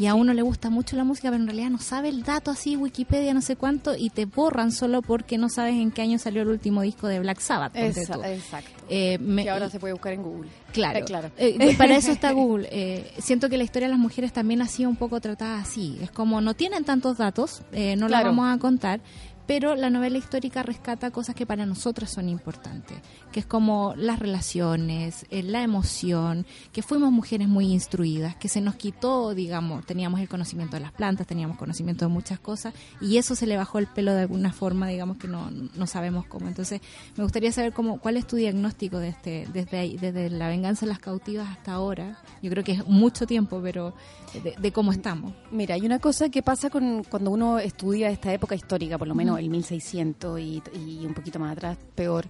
y 0.00 0.06
a 0.06 0.14
uno 0.14 0.34
le 0.34 0.42
gusta 0.42 0.70
mucho 0.70 0.96
la 0.96 1.04
música, 1.04 1.30
pero 1.30 1.40
en 1.42 1.46
realidad 1.46 1.70
no 1.70 1.78
sabe 1.78 2.08
el 2.08 2.22
dato 2.22 2.50
así, 2.50 2.76
Wikipedia, 2.76 3.32
no 3.34 3.40
sé 3.42 3.56
cuánto, 3.56 3.94
y 3.96 4.10
te 4.10 4.24
borran 4.26 4.72
solo 4.72 5.02
porque 5.02 5.38
no 5.38 5.48
sabes 5.48 5.74
en 5.74 5.90
qué 5.90 6.02
año 6.02 6.18
salió 6.18 6.42
el 6.42 6.48
último 6.48 6.82
disco 6.82 7.06
de 7.08 7.20
Black 7.20 7.40
Sabbath. 7.40 7.76
Esa- 7.76 8.14
tú. 8.14 8.22
exacto. 8.24 8.70
Eh, 8.90 9.18
me- 9.18 9.44
que 9.44 9.50
ahora 9.50 9.68
se 9.70 9.78
puede 9.78 9.92
buscar 9.92 10.12
en 10.14 10.22
Google. 10.22 10.48
Claro, 10.72 11.00
claro. 11.06 11.30
Eh, 11.36 11.74
para 11.76 11.96
eso 11.96 12.10
está 12.12 12.32
Google. 12.32 12.68
Eh, 12.70 13.10
siento 13.18 13.48
que 13.48 13.56
la 13.58 13.64
historia 13.64 13.88
de 13.88 13.92
las 13.92 14.00
mujeres 14.00 14.32
también 14.32 14.62
ha 14.62 14.66
sido 14.66 14.88
un 14.90 14.96
poco 14.96 15.20
tratada 15.20 15.60
así. 15.60 15.98
Es 16.02 16.10
como 16.10 16.40
no 16.40 16.54
tienen 16.54 16.84
tantos 16.84 17.18
datos, 17.18 17.62
eh, 17.72 17.96
no 17.96 18.08
la 18.08 18.18
Claro. 18.18 18.30
vamos 18.30 18.54
a 18.54 18.58
contar, 18.58 19.00
pero 19.48 19.74
la 19.76 19.88
novela 19.88 20.18
histórica 20.18 20.62
rescata 20.62 21.10
cosas 21.10 21.34
que 21.34 21.46
para 21.46 21.64
nosotras 21.64 22.10
son 22.10 22.28
importantes, 22.28 22.98
que 23.32 23.40
es 23.40 23.46
como 23.46 23.94
las 23.96 24.18
relaciones, 24.18 25.24
eh, 25.30 25.42
la 25.42 25.62
emoción, 25.62 26.44
que 26.70 26.82
fuimos 26.82 27.10
mujeres 27.10 27.48
muy 27.48 27.72
instruidas, 27.72 28.36
que 28.36 28.50
se 28.50 28.60
nos 28.60 28.74
quitó, 28.74 29.34
digamos, 29.34 29.86
teníamos 29.86 30.20
el 30.20 30.28
conocimiento 30.28 30.76
de 30.76 30.80
las 30.80 30.92
plantas, 30.92 31.26
teníamos 31.26 31.56
conocimiento 31.56 32.04
de 32.04 32.10
muchas 32.10 32.38
cosas, 32.38 32.74
y 33.00 33.16
eso 33.16 33.34
se 33.34 33.46
le 33.46 33.56
bajó 33.56 33.78
el 33.78 33.86
pelo 33.86 34.12
de 34.12 34.20
alguna 34.20 34.52
forma, 34.52 34.86
digamos 34.86 35.16
que 35.16 35.28
no, 35.28 35.50
no 35.50 35.86
sabemos 35.86 36.26
cómo. 36.26 36.46
Entonces, 36.46 36.82
me 37.16 37.24
gustaría 37.24 37.50
saber 37.50 37.72
cómo, 37.72 38.00
cuál 38.00 38.18
es 38.18 38.26
tu 38.26 38.36
diagnóstico 38.36 38.98
de 38.98 39.08
este, 39.08 39.48
desde 39.54 39.78
ahí, 39.78 39.96
desde 39.96 40.28
la 40.28 40.48
venganza 40.48 40.84
de 40.84 40.90
las 40.90 40.98
cautivas 40.98 41.48
hasta 41.48 41.72
ahora. 41.72 42.18
Yo 42.42 42.50
creo 42.50 42.64
que 42.64 42.72
es 42.72 42.86
mucho 42.86 43.26
tiempo, 43.26 43.62
pero 43.62 43.94
de, 44.34 44.54
de 44.58 44.72
cómo 44.72 44.92
estamos. 44.92 45.32
Mira, 45.50 45.74
hay 45.74 45.84
una 45.84 45.98
cosa 45.98 46.28
que 46.28 46.42
pasa 46.42 46.70
con 46.70 47.04
cuando 47.04 47.30
uno 47.30 47.58
estudia 47.58 48.10
esta 48.10 48.32
época 48.32 48.54
histórica, 48.54 48.98
por 48.98 49.08
lo 49.08 49.14
menos 49.14 49.38
el 49.38 49.48
1600 49.50 50.40
y, 50.40 50.62
y 50.74 51.06
un 51.06 51.14
poquito 51.14 51.38
más 51.38 51.52
atrás, 51.52 51.78
peor, 51.94 52.26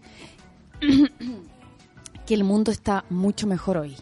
que 2.26 2.34
el 2.34 2.44
mundo 2.44 2.70
está 2.70 3.04
mucho 3.10 3.46
mejor 3.46 3.78
hoy. 3.78 3.96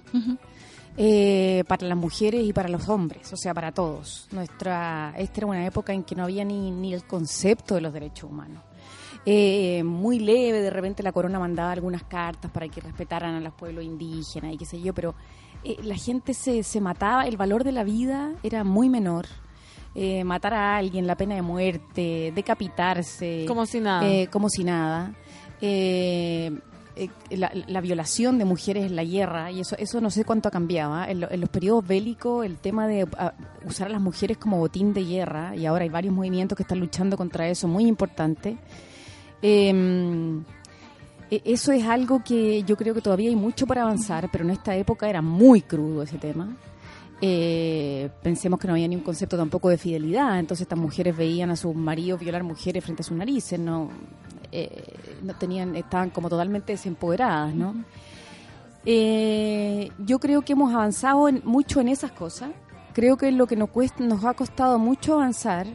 Eh, 0.99 1.63
para 1.69 1.87
las 1.87 1.99
mujeres 1.99 2.43
y 2.43 2.55
para 2.55 2.71
los 2.71 2.89
hombres, 2.89 3.31
o 3.33 3.37
sea, 3.37 3.53
para 3.53 3.73
todos. 3.73 4.29
Nuestra, 4.33 5.13
esta 5.19 5.41
era 5.41 5.47
una 5.47 5.67
época 5.67 5.93
en 5.93 6.05
que 6.05 6.15
no 6.15 6.25
había 6.25 6.45
ni, 6.45 6.71
ni 6.71 6.95
el 6.95 7.05
concepto 7.05 7.75
de 7.75 7.83
los 7.83 7.93
derechos 7.93 8.31
humanos. 8.31 8.63
Eh, 9.29 9.83
muy 9.83 10.21
leve, 10.21 10.61
de 10.61 10.71
repente 10.71 11.03
la 11.03 11.13
corona 11.13 11.39
mandaba 11.39 11.73
algunas 11.73 12.05
cartas 12.05 12.51
para 12.51 12.69
que 12.69 12.81
respetaran 12.81 13.35
a 13.35 13.41
los 13.41 13.53
pueblos 13.55 13.85
indígenas 13.85 14.55
y 14.55 14.57
qué 14.57 14.65
sé 14.65 14.81
yo, 14.81 14.95
pero 14.95 15.15
eh, 15.67 15.77
la 15.83 15.97
gente 15.97 16.33
se, 16.35 16.63
se 16.63 16.81
mataba, 16.81 17.27
el 17.27 17.37
valor 17.37 17.65
de 17.65 17.73
la 17.73 17.85
vida 17.85 18.33
era 18.43 18.65
muy 18.65 18.89
menor. 18.89 19.27
Eh, 19.99 20.25
matar 20.25 20.53
a 20.55 20.77
alguien, 20.77 21.07
la 21.07 21.17
pena 21.17 21.35
de 21.35 21.43
muerte, 21.43 22.31
decapitarse. 22.35 23.45
Como 23.49 23.65
si 23.67 23.81
nada. 23.81 24.07
eh, 24.07 24.29
como 24.31 24.49
si 24.51 24.63
nada. 24.63 25.15
Eh, 25.63 26.53
eh, 26.97 27.09
la, 27.31 27.51
la 27.67 27.81
violación 27.81 28.39
de 28.39 28.45
mujeres 28.45 28.85
en 28.87 28.95
la 28.97 29.05
guerra, 29.05 29.51
y 29.51 29.61
eso, 29.61 29.75
eso 29.79 30.01
no 30.03 30.11
sé 30.11 30.25
cuánto 30.25 30.49
ha 30.49 30.51
cambiado. 30.51 30.93
¿ah? 30.95 31.11
En, 31.11 31.21
lo- 31.21 31.31
en 31.31 31.41
los 31.41 31.49
periodos 31.51 31.87
bélicos, 31.87 32.45
el 32.45 32.57
tema 32.59 32.87
de 32.87 33.07
ah, 33.19 33.33
usar 33.67 33.87
a 33.89 33.91
las 33.91 34.01
mujeres 34.03 34.37
como 34.39 34.59
botín 34.59 34.93
de 34.93 35.03
guerra, 35.05 35.57
y 35.57 35.65
ahora 35.67 35.85
hay 35.85 35.91
varios 35.91 36.13
movimientos 36.15 36.57
que 36.57 36.63
están 36.63 36.79
luchando 36.81 37.17
contra 37.17 37.49
eso, 37.49 37.67
muy 37.69 37.87
importante. 37.87 38.57
E- 41.31 41.43
Eso 41.45 41.73
es 41.73 41.85
algo 41.85 42.23
que 42.25 42.63
yo 42.63 42.77
creo 42.77 42.95
que 42.95 43.01
todavía 43.01 43.29
hay 43.31 43.37
mucho 43.37 43.67
para 43.67 43.83
avanzar, 43.83 44.29
pero 44.31 44.45
en 44.45 44.51
esta 44.51 44.75
época 44.77 45.09
era 45.09 45.23
muy 45.23 45.63
crudo 45.63 46.03
ese 46.03 46.19
tema. 46.19 46.57
Eh, 47.21 48.11
pensemos 48.23 48.61
que 48.61 48.67
no 48.69 48.75
había 48.75 48.87
ni 48.89 48.95
un 48.97 49.03
concepto 49.03 49.37
tampoco 49.39 49.69
de 49.71 49.79
fidelidad, 49.79 50.39
entonces 50.39 50.63
estas 50.63 50.79
mujeres 50.79 51.17
veían 51.17 51.51
a 51.51 51.57
sus 51.57 51.75
maridos 51.75 52.21
violar 52.21 52.43
mujeres 52.43 52.85
frente 52.85 53.01
a 53.03 53.05
sus 53.05 53.17
narices, 53.17 53.59
no, 53.59 53.89
eh, 54.53 54.93
no 55.23 55.35
tenían, 55.35 55.75
estaban 55.77 56.11
como 56.11 56.29
totalmente 56.29 56.73
desempoderadas, 56.73 57.55
¿no? 57.55 57.75
Eh, 58.85 59.91
yo 59.99 60.19
creo 60.19 60.43
que 60.43 60.53
hemos 60.53 60.73
avanzado 60.75 61.29
en- 61.29 61.43
mucho 61.45 61.81
en 61.81 61.89
esas 61.89 62.13
cosas. 62.13 62.51
Creo 62.93 63.17
que 63.17 63.31
lo 63.33 63.47
que 63.47 63.57
nos 63.57 63.71
cuesta, 63.71 64.05
nos 64.05 64.25
ha 64.25 64.35
costado 64.35 64.79
mucho 64.79 65.15
avanzar 65.15 65.67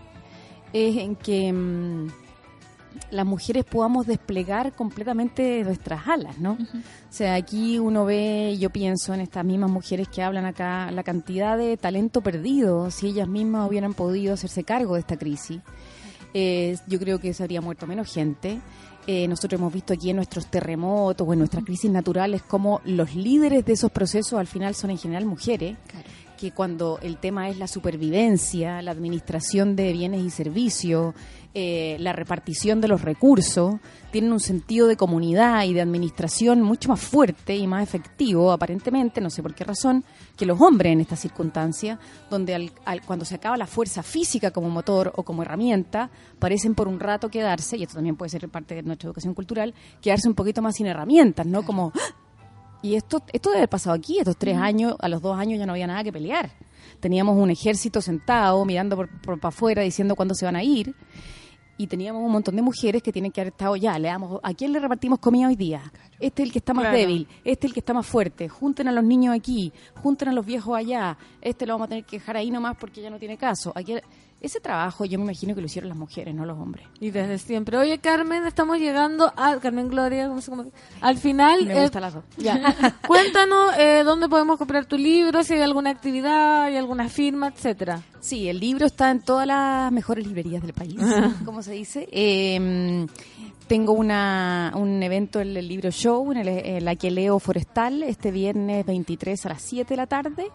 es 0.74 0.96
en 0.98 1.16
que 1.16 1.52
mm, 1.52 2.08
las 3.12 3.26
mujeres 3.26 3.66
podamos 3.66 4.08
desplegar 4.08 4.74
completamente 4.74 5.64
nuestras 5.64 6.08
alas, 6.08 6.40
¿no? 6.40 6.54
O 6.54 7.14
sea, 7.14 7.36
aquí 7.36 7.78
uno 7.78 8.06
ve, 8.06 8.58
yo 8.58 8.70
pienso 8.70 9.14
en 9.14 9.22
estas 9.22 9.46
mismas 9.46 9.70
mujeres 9.70 10.08
que 10.08 10.24
hablan 10.24 10.46
acá, 10.46 10.90
la 10.92 11.04
cantidad 11.04 11.58
de 11.58 11.78
talento 11.78 12.22
perdido, 12.22 12.90
si 12.90 13.08
ellas 13.08 13.28
mismas 13.28 13.70
hubieran 13.70 13.94
podido 13.94 14.34
hacerse 14.34 14.64
cargo 14.64 14.96
de 14.96 15.02
esta 15.02 15.18
crisis. 15.18 15.62
Eh, 16.34 16.78
yo 16.88 17.00
creo 17.00 17.20
que 17.20 17.34
se 17.34 17.44
habría 17.44 17.62
muerto 17.62 17.86
menos 17.86 18.12
gente. 18.12 18.62
Eh, 19.08 19.28
nosotros 19.28 19.60
hemos 19.60 19.74
visto 19.74 19.94
aquí 19.94 20.12
en 20.12 20.18
nuestros 20.18 20.48
terremotos 20.48 21.28
o 21.28 21.34
en 21.34 21.40
nuestras 21.40 21.66
crisis 21.66 21.90
naturales 21.90 22.44
cómo 22.44 22.82
los 22.86 23.16
líderes 23.16 23.66
de 23.66 23.74
esos 23.74 23.92
procesos 23.92 24.40
al 24.40 24.48
final 24.48 24.76
son 24.76 24.92
en 24.92 24.98
general 24.98 25.26
mujeres, 25.26 25.76
que 26.38 26.52
cuando 26.52 27.00
el 27.02 27.18
tema 27.18 27.50
es 27.50 27.58
la 27.58 27.68
supervivencia, 27.68 28.82
la 28.82 28.92
administración 28.92 29.76
de 29.76 29.92
bienes 29.92 30.22
y 30.22 30.30
servicios, 30.30 31.14
eh, 31.54 31.98
la 32.00 32.14
repartición 32.14 32.80
de 32.80 32.88
los 32.88 33.02
recursos, 33.02 33.76
tienen 34.12 34.32
un 34.32 34.40
sentido 34.40 34.88
de 34.88 34.96
comunidad 34.98 35.64
y 35.66 35.74
de 35.74 35.82
administración 35.82 36.62
mucho 36.62 36.90
más 36.90 37.00
fuerte 37.02 37.56
y 37.56 37.68
más 37.68 37.84
efectivo, 37.84 38.52
aparentemente, 38.52 39.20
no 39.22 39.30
sé 39.30 39.42
por 39.44 39.54
qué 39.54 39.64
razón, 39.64 40.04
que 40.38 40.46
los 40.46 40.60
hombres 40.62 40.94
en 40.94 41.02
estas 41.02 41.20
circunstancias, 41.20 42.00
donde 42.30 42.56
al- 42.56 42.72
al- 42.86 43.02
cuando 43.02 43.26
se 43.26 43.36
acaba 43.36 43.58
la 43.58 43.68
fuerza 43.68 44.02
física 44.04 44.52
como 44.52 44.70
motor 44.70 45.12
o 45.16 45.24
como 45.24 45.42
herramienta, 45.44 46.10
parecen 46.40 46.74
por 46.76 46.88
un 46.88 47.00
rato 47.00 47.30
quedarse, 47.30 47.78
y 47.78 47.84
esto 47.84 47.96
también 47.96 48.16
puede 48.16 48.30
ser 48.30 48.48
parte 48.50 48.76
de 48.76 48.84
nuestra 48.84 49.08
educación 49.08 49.34
cultural, 49.34 49.74
quedarse 50.02 50.28
un 50.30 50.36
poquito 50.36 50.62
más 50.62 50.76
sin 50.76 50.88
herramientas, 50.88 51.46
¿no? 51.46 51.64
Como, 51.64 51.92
¡ah! 51.96 52.16
y 52.82 52.96
esto, 52.96 53.22
esto 53.32 53.50
debe 53.50 53.60
haber 53.60 53.70
pasado 53.70 53.96
aquí, 53.96 54.20
estos 54.20 54.38
tres 54.38 54.58
años, 54.58 54.96
a 55.00 55.08
los 55.10 55.22
dos 55.22 55.38
años 55.38 55.60
ya 55.60 55.66
no 55.66 55.74
había 55.74 55.88
nada 55.88 56.04
que 56.04 56.12
pelear. 56.12 56.50
Teníamos 57.00 57.38
un 57.38 57.50
ejército 57.52 58.02
sentado, 58.02 58.64
mirando 58.66 58.96
por, 58.96 59.10
por 59.22 59.40
para 59.40 59.50
afuera, 59.50 59.82
diciendo 59.84 60.16
cuándo 60.16 60.34
se 60.36 60.46
van 60.46 60.56
a 60.56 60.64
ir. 60.64 60.96
Y 61.82 61.88
teníamos 61.88 62.22
un 62.24 62.32
montón 62.32 62.56
de 62.56 62.62
mujeres 62.62 63.02
que 63.02 63.12
tienen 63.12 63.32
que 63.32 63.42
haber 63.42 63.54
estado 63.54 63.76
ya, 63.76 63.98
le 63.98 64.08
damos, 64.10 64.40
¿a 64.44 64.54
quién 64.54 64.72
le 64.72 64.80
repartimos 64.80 65.18
comida 65.18 65.48
hoy 65.48 65.56
día? 65.56 65.82
Este 66.20 66.44
es 66.44 66.48
el 66.48 66.54
que 66.54 66.60
está 66.60 66.76
más 66.76 66.84
Claro. 66.84 66.98
débil, 66.98 67.28
este 67.44 67.66
es 67.66 67.70
el 67.72 67.74
que 67.74 67.80
está 67.80 67.92
más 67.96 68.06
fuerte, 68.06 68.48
junten 68.48 68.88
a 68.88 68.92
los 68.92 69.04
niños 69.04 69.36
aquí, 69.36 69.74
junten 69.96 70.30
a 70.30 70.32
los 70.32 70.46
viejos 70.46 70.78
allá, 70.78 71.18
este 71.42 71.66
lo 71.66 71.74
vamos 71.74 71.86
a 71.86 71.90
tener 71.90 72.04
que 72.06 72.20
dejar 72.20 72.38
ahí 72.38 72.52
nomás 72.52 72.78
porque 72.78 73.02
ya 73.02 73.10
no 73.10 73.18
tiene 73.18 73.36
caso. 73.36 73.72
Aquí, 73.74 73.96
ese 74.42 74.60
trabajo 74.60 75.06
yo 75.06 75.18
me 75.20 75.26
imagino 75.26 75.54
que 75.56 75.62
lo 75.62 75.68
hicieron 75.68 75.90
las 75.90 75.98
mujeres, 75.98 76.34
no 76.34 76.46
los 76.46 76.58
hombres. 76.58 76.88
Y 77.00 77.12
desde 77.12 77.38
siempre. 77.38 77.78
Oye, 77.78 78.00
Carmen, 78.00 78.46
estamos 78.46 78.80
llegando 78.80 79.32
a 79.38 79.58
Carmen 79.60 79.88
Gloria, 79.88 80.28
no 80.28 80.42
sé 80.42 80.50
cómo- 80.52 80.66
al 81.00 81.18
final. 81.18 81.66
Me 81.66 81.78
eh, 81.78 81.82
gusta 81.84 82.00
las 82.00 82.14
dos. 82.16 82.24
Ya. 82.38 82.60
Cuéntanos 83.08 83.74
eh, 83.78 84.02
dónde 84.04 84.28
podemos 84.28 84.58
comprar 84.58 84.86
tu 84.86 84.98
libro, 84.98 85.44
si 85.44 85.54
hay 85.54 85.62
alguna 85.62 85.92
actividad, 85.92 86.64
hay 86.64 86.76
alguna 86.78 87.08
firma, 87.08 87.48
etcétera. 87.50 88.02
Sí, 88.20 88.50
el 88.50 88.60
libro 88.60 88.86
está 88.86 89.12
en 89.12 89.22
todas 89.22 89.46
las 89.48 89.92
mejores 89.92 90.26
librerías 90.26 90.62
del 90.64 90.74
país, 90.74 90.98
como 91.46 91.62
se 91.62 91.74
dice. 91.74 92.08
Eh, 92.12 93.06
tengo 93.68 93.94
una, 93.94 94.74
un 94.76 95.02
evento 95.02 95.40
en 95.40 95.56
el 95.56 95.68
libro 95.68 95.92
show, 95.92 96.30
en, 96.32 96.40
el, 96.40 96.48
en 96.50 96.84
la 96.84 96.96
que 96.98 97.10
leo 97.10 97.40
Forestal, 97.40 98.04
este 98.04 98.30
viernes 98.32 98.86
23 98.86 99.46
a 99.46 99.50
las 99.50 99.62
7 99.62 99.88
de 99.88 99.96
la 99.98 100.08
tarde. 100.08 100.48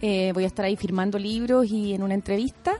Eh, 0.00 0.32
voy 0.34 0.44
a 0.44 0.46
estar 0.46 0.64
ahí 0.64 0.76
firmando 0.76 1.18
libros 1.18 1.66
y 1.70 1.94
en 1.94 2.02
una 2.02 2.14
entrevista. 2.14 2.78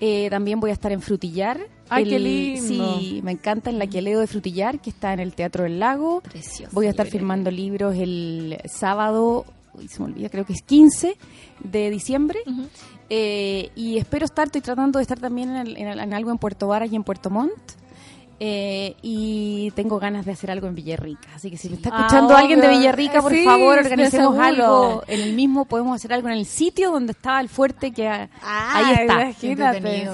Eh, 0.00 0.28
también 0.30 0.60
voy 0.60 0.70
a 0.70 0.72
estar 0.74 0.92
en 0.92 1.00
Frutillar. 1.00 1.58
Ay, 1.88 2.02
El- 2.04 2.08
qué 2.10 2.18
lindo. 2.18 2.98
Sí, 2.98 3.20
me 3.22 3.32
encanta 3.32 3.70
en 3.70 3.78
la 3.78 3.86
que 3.86 4.02
leo 4.02 4.20
de 4.20 4.26
Frutillar, 4.26 4.80
que 4.80 4.90
está 4.90 5.12
en 5.12 5.20
el 5.20 5.32
Teatro 5.34 5.64
del 5.64 5.78
Lago. 5.78 6.20
Precioso. 6.20 6.70
Voy 6.74 6.86
a 6.86 6.90
estar 6.90 7.06
firmando 7.06 7.50
libros 7.50 7.94
el 7.96 8.58
sábado, 8.66 9.44
uy, 9.74 9.88
se 9.88 10.00
me 10.00 10.06
olvida, 10.06 10.28
creo 10.28 10.44
que 10.44 10.52
es 10.52 10.62
15 10.62 11.16
de 11.62 11.90
diciembre. 11.90 12.40
Eh, 13.08 13.70
y 13.76 13.98
espero 13.98 14.24
estar, 14.24 14.46
estoy 14.46 14.60
tratando 14.62 14.98
de 14.98 15.02
estar 15.04 15.20
también 15.20 15.50
en, 15.50 15.56
el- 15.68 15.76
en 15.76 15.88
el- 15.88 16.00
en 16.00 16.12
algo 16.12 16.30
en 16.32 16.38
Puerto 16.38 16.66
Varas 16.68 16.90
y 16.92 16.96
en 16.96 17.04
Puerto 17.04 17.30
Montt. 17.30 17.52
Eh, 18.38 18.94
y 19.02 19.70
tengo 19.74 19.98
ganas 19.98 20.26
de 20.26 20.32
hacer 20.32 20.50
algo 20.50 20.66
en 20.66 20.74
Villarrica. 20.74 21.28
Así 21.34 21.50
que 21.50 21.56
si 21.56 21.70
me 21.70 21.76
está 21.76 21.88
Ah, 21.92 22.00
escuchando 22.00 22.36
alguien 22.36 22.60
de. 22.60 22.68
Villarrica, 22.68 23.22
por 23.22 23.32
Sí, 23.32 23.44
favor, 23.44 23.78
organicemos 23.78 24.38
algo. 24.38 25.02
En 25.06 25.20
el 25.22 25.32
mismo 25.32 25.64
podemos 25.64 25.94
hacer 25.96 26.12
algo 26.12 26.28
en 26.28 26.34
el 26.34 26.44
sitio 26.44 26.90
donde 26.90 27.12
estaba 27.12 27.40
el 27.40 27.48
fuerte 27.48 27.92
que 27.92 28.06
a- 28.08 28.28
ahí 28.42 28.94
está. 29.00 29.32
Sí. 29.32 29.56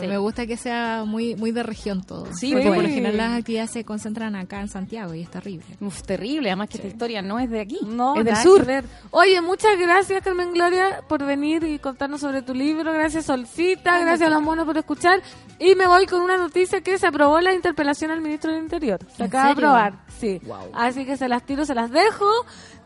Me 0.07 0.19
gusta 0.19 0.47
que 0.47 0.57
sea 0.57 1.03
muy 1.05 1.35
muy 1.35 1.51
de 1.51 1.62
región 1.65 2.05
todo. 2.05 2.27
Sí, 2.35 2.53
porque 2.53 2.66
por 2.66 2.74
bueno. 2.77 2.89
lo 2.90 2.94
general 2.94 3.16
las 3.16 3.39
actividades 3.40 3.70
se 3.73 3.85
concentran 3.85 4.36
acá 4.36 4.61
en 4.61 4.69
Santiago 4.69 5.15
y 5.15 5.23
es 5.23 5.31
terrible. 5.31 5.65
Uf, 5.81 6.03
terrible, 6.03 6.51
además 6.51 6.69
que 6.69 6.77
esta 6.77 6.89
historia 6.89 7.23
no 7.23 7.40
es 7.40 7.51
de 7.51 7.61
aquí, 7.61 7.81
No, 7.85 8.15
es 8.15 8.24
del 8.24 8.36
sur. 8.36 8.65
Oye, 9.11 9.40
muchas 9.40 9.77
gracias, 9.78 10.23
Carmen 10.23 10.53
Gloria, 10.53 11.01
por 11.09 11.24
venir 11.24 11.65
y 11.65 11.81
contarnos 11.81 12.20
sobre 12.20 12.43
tu 12.43 12.55
libro. 12.55 12.93
Gracias, 12.93 13.24
Solcita. 13.27 13.99
Gracias 13.99 14.28
a 14.28 14.31
los 14.31 14.43
monos 14.43 14.65
por 14.65 14.78
escuchar. 14.78 15.20
Y 15.59 15.74
me 15.74 15.86
voy 15.89 16.07
con 16.07 16.20
una 16.23 16.36
noticia 16.36 16.81
que 16.82 16.99
se 16.99 17.07
aprobó 17.07 17.40
la 17.40 17.53
interpelación 17.53 18.11
al 18.12 18.20
ministro 18.20 18.52
del 18.52 18.62
Interior. 18.62 19.01
Se 19.16 19.22
¿En 19.22 19.28
acaba 19.28 19.47
de 19.47 19.52
aprobar. 19.52 19.94
Sí. 20.18 20.40
Así 20.74 21.05
que 21.05 21.16
se 21.16 21.28
las 21.28 21.44
tiro, 21.44 21.64
se 21.64 21.74
las 21.74 21.90
dejo. 21.90 22.26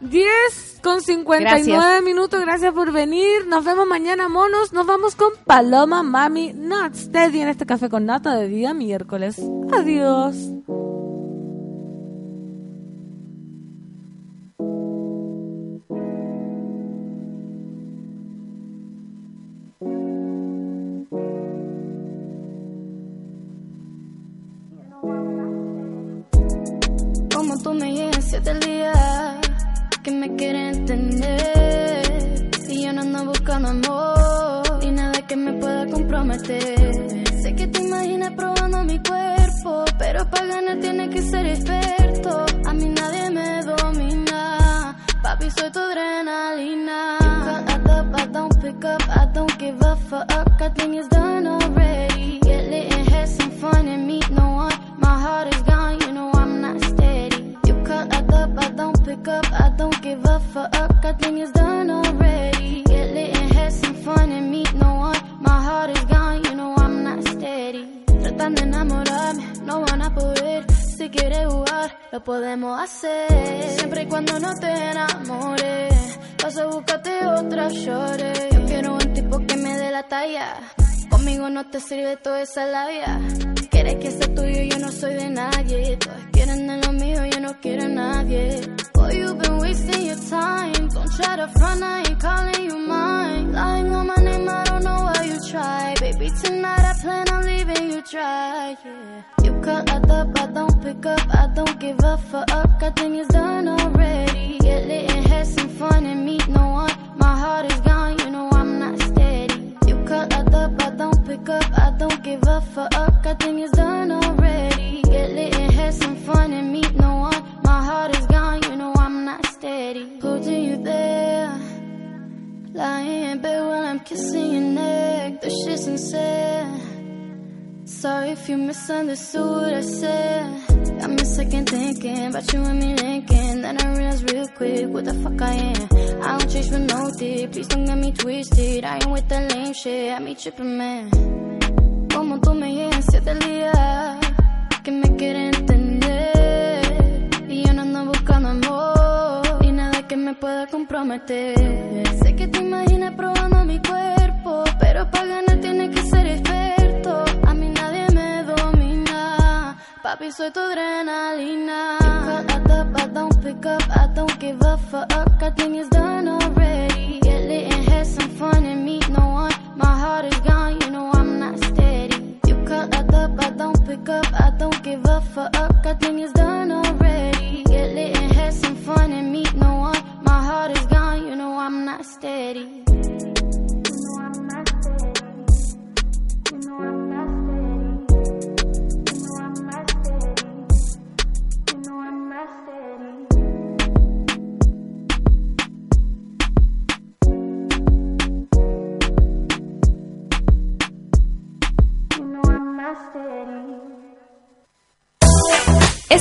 10 0.01 0.81
con 0.83 1.01
59 1.01 1.71
Gracias. 1.71 2.03
minutos. 2.03 2.41
Gracias 2.41 2.73
por 2.73 2.93
venir. 2.93 3.47
Nos 3.47 3.65
vemos 3.65 3.87
mañana, 3.87 4.29
monos. 4.29 4.73
Nos 4.73 4.87
vamos 4.87 5.17
con 5.17 5.31
Paloma 5.45 6.03
Mami 6.03 6.53
Nuts. 6.53 7.11
Teddy 7.11 7.41
en 7.41 7.49
este 7.49 7.67
café 7.67 7.89
con 7.89 8.07
nata 8.07 8.37
de 8.37 8.49
día 8.49 8.75
miércoles. 8.75 9.41
Adiós. 9.73 10.37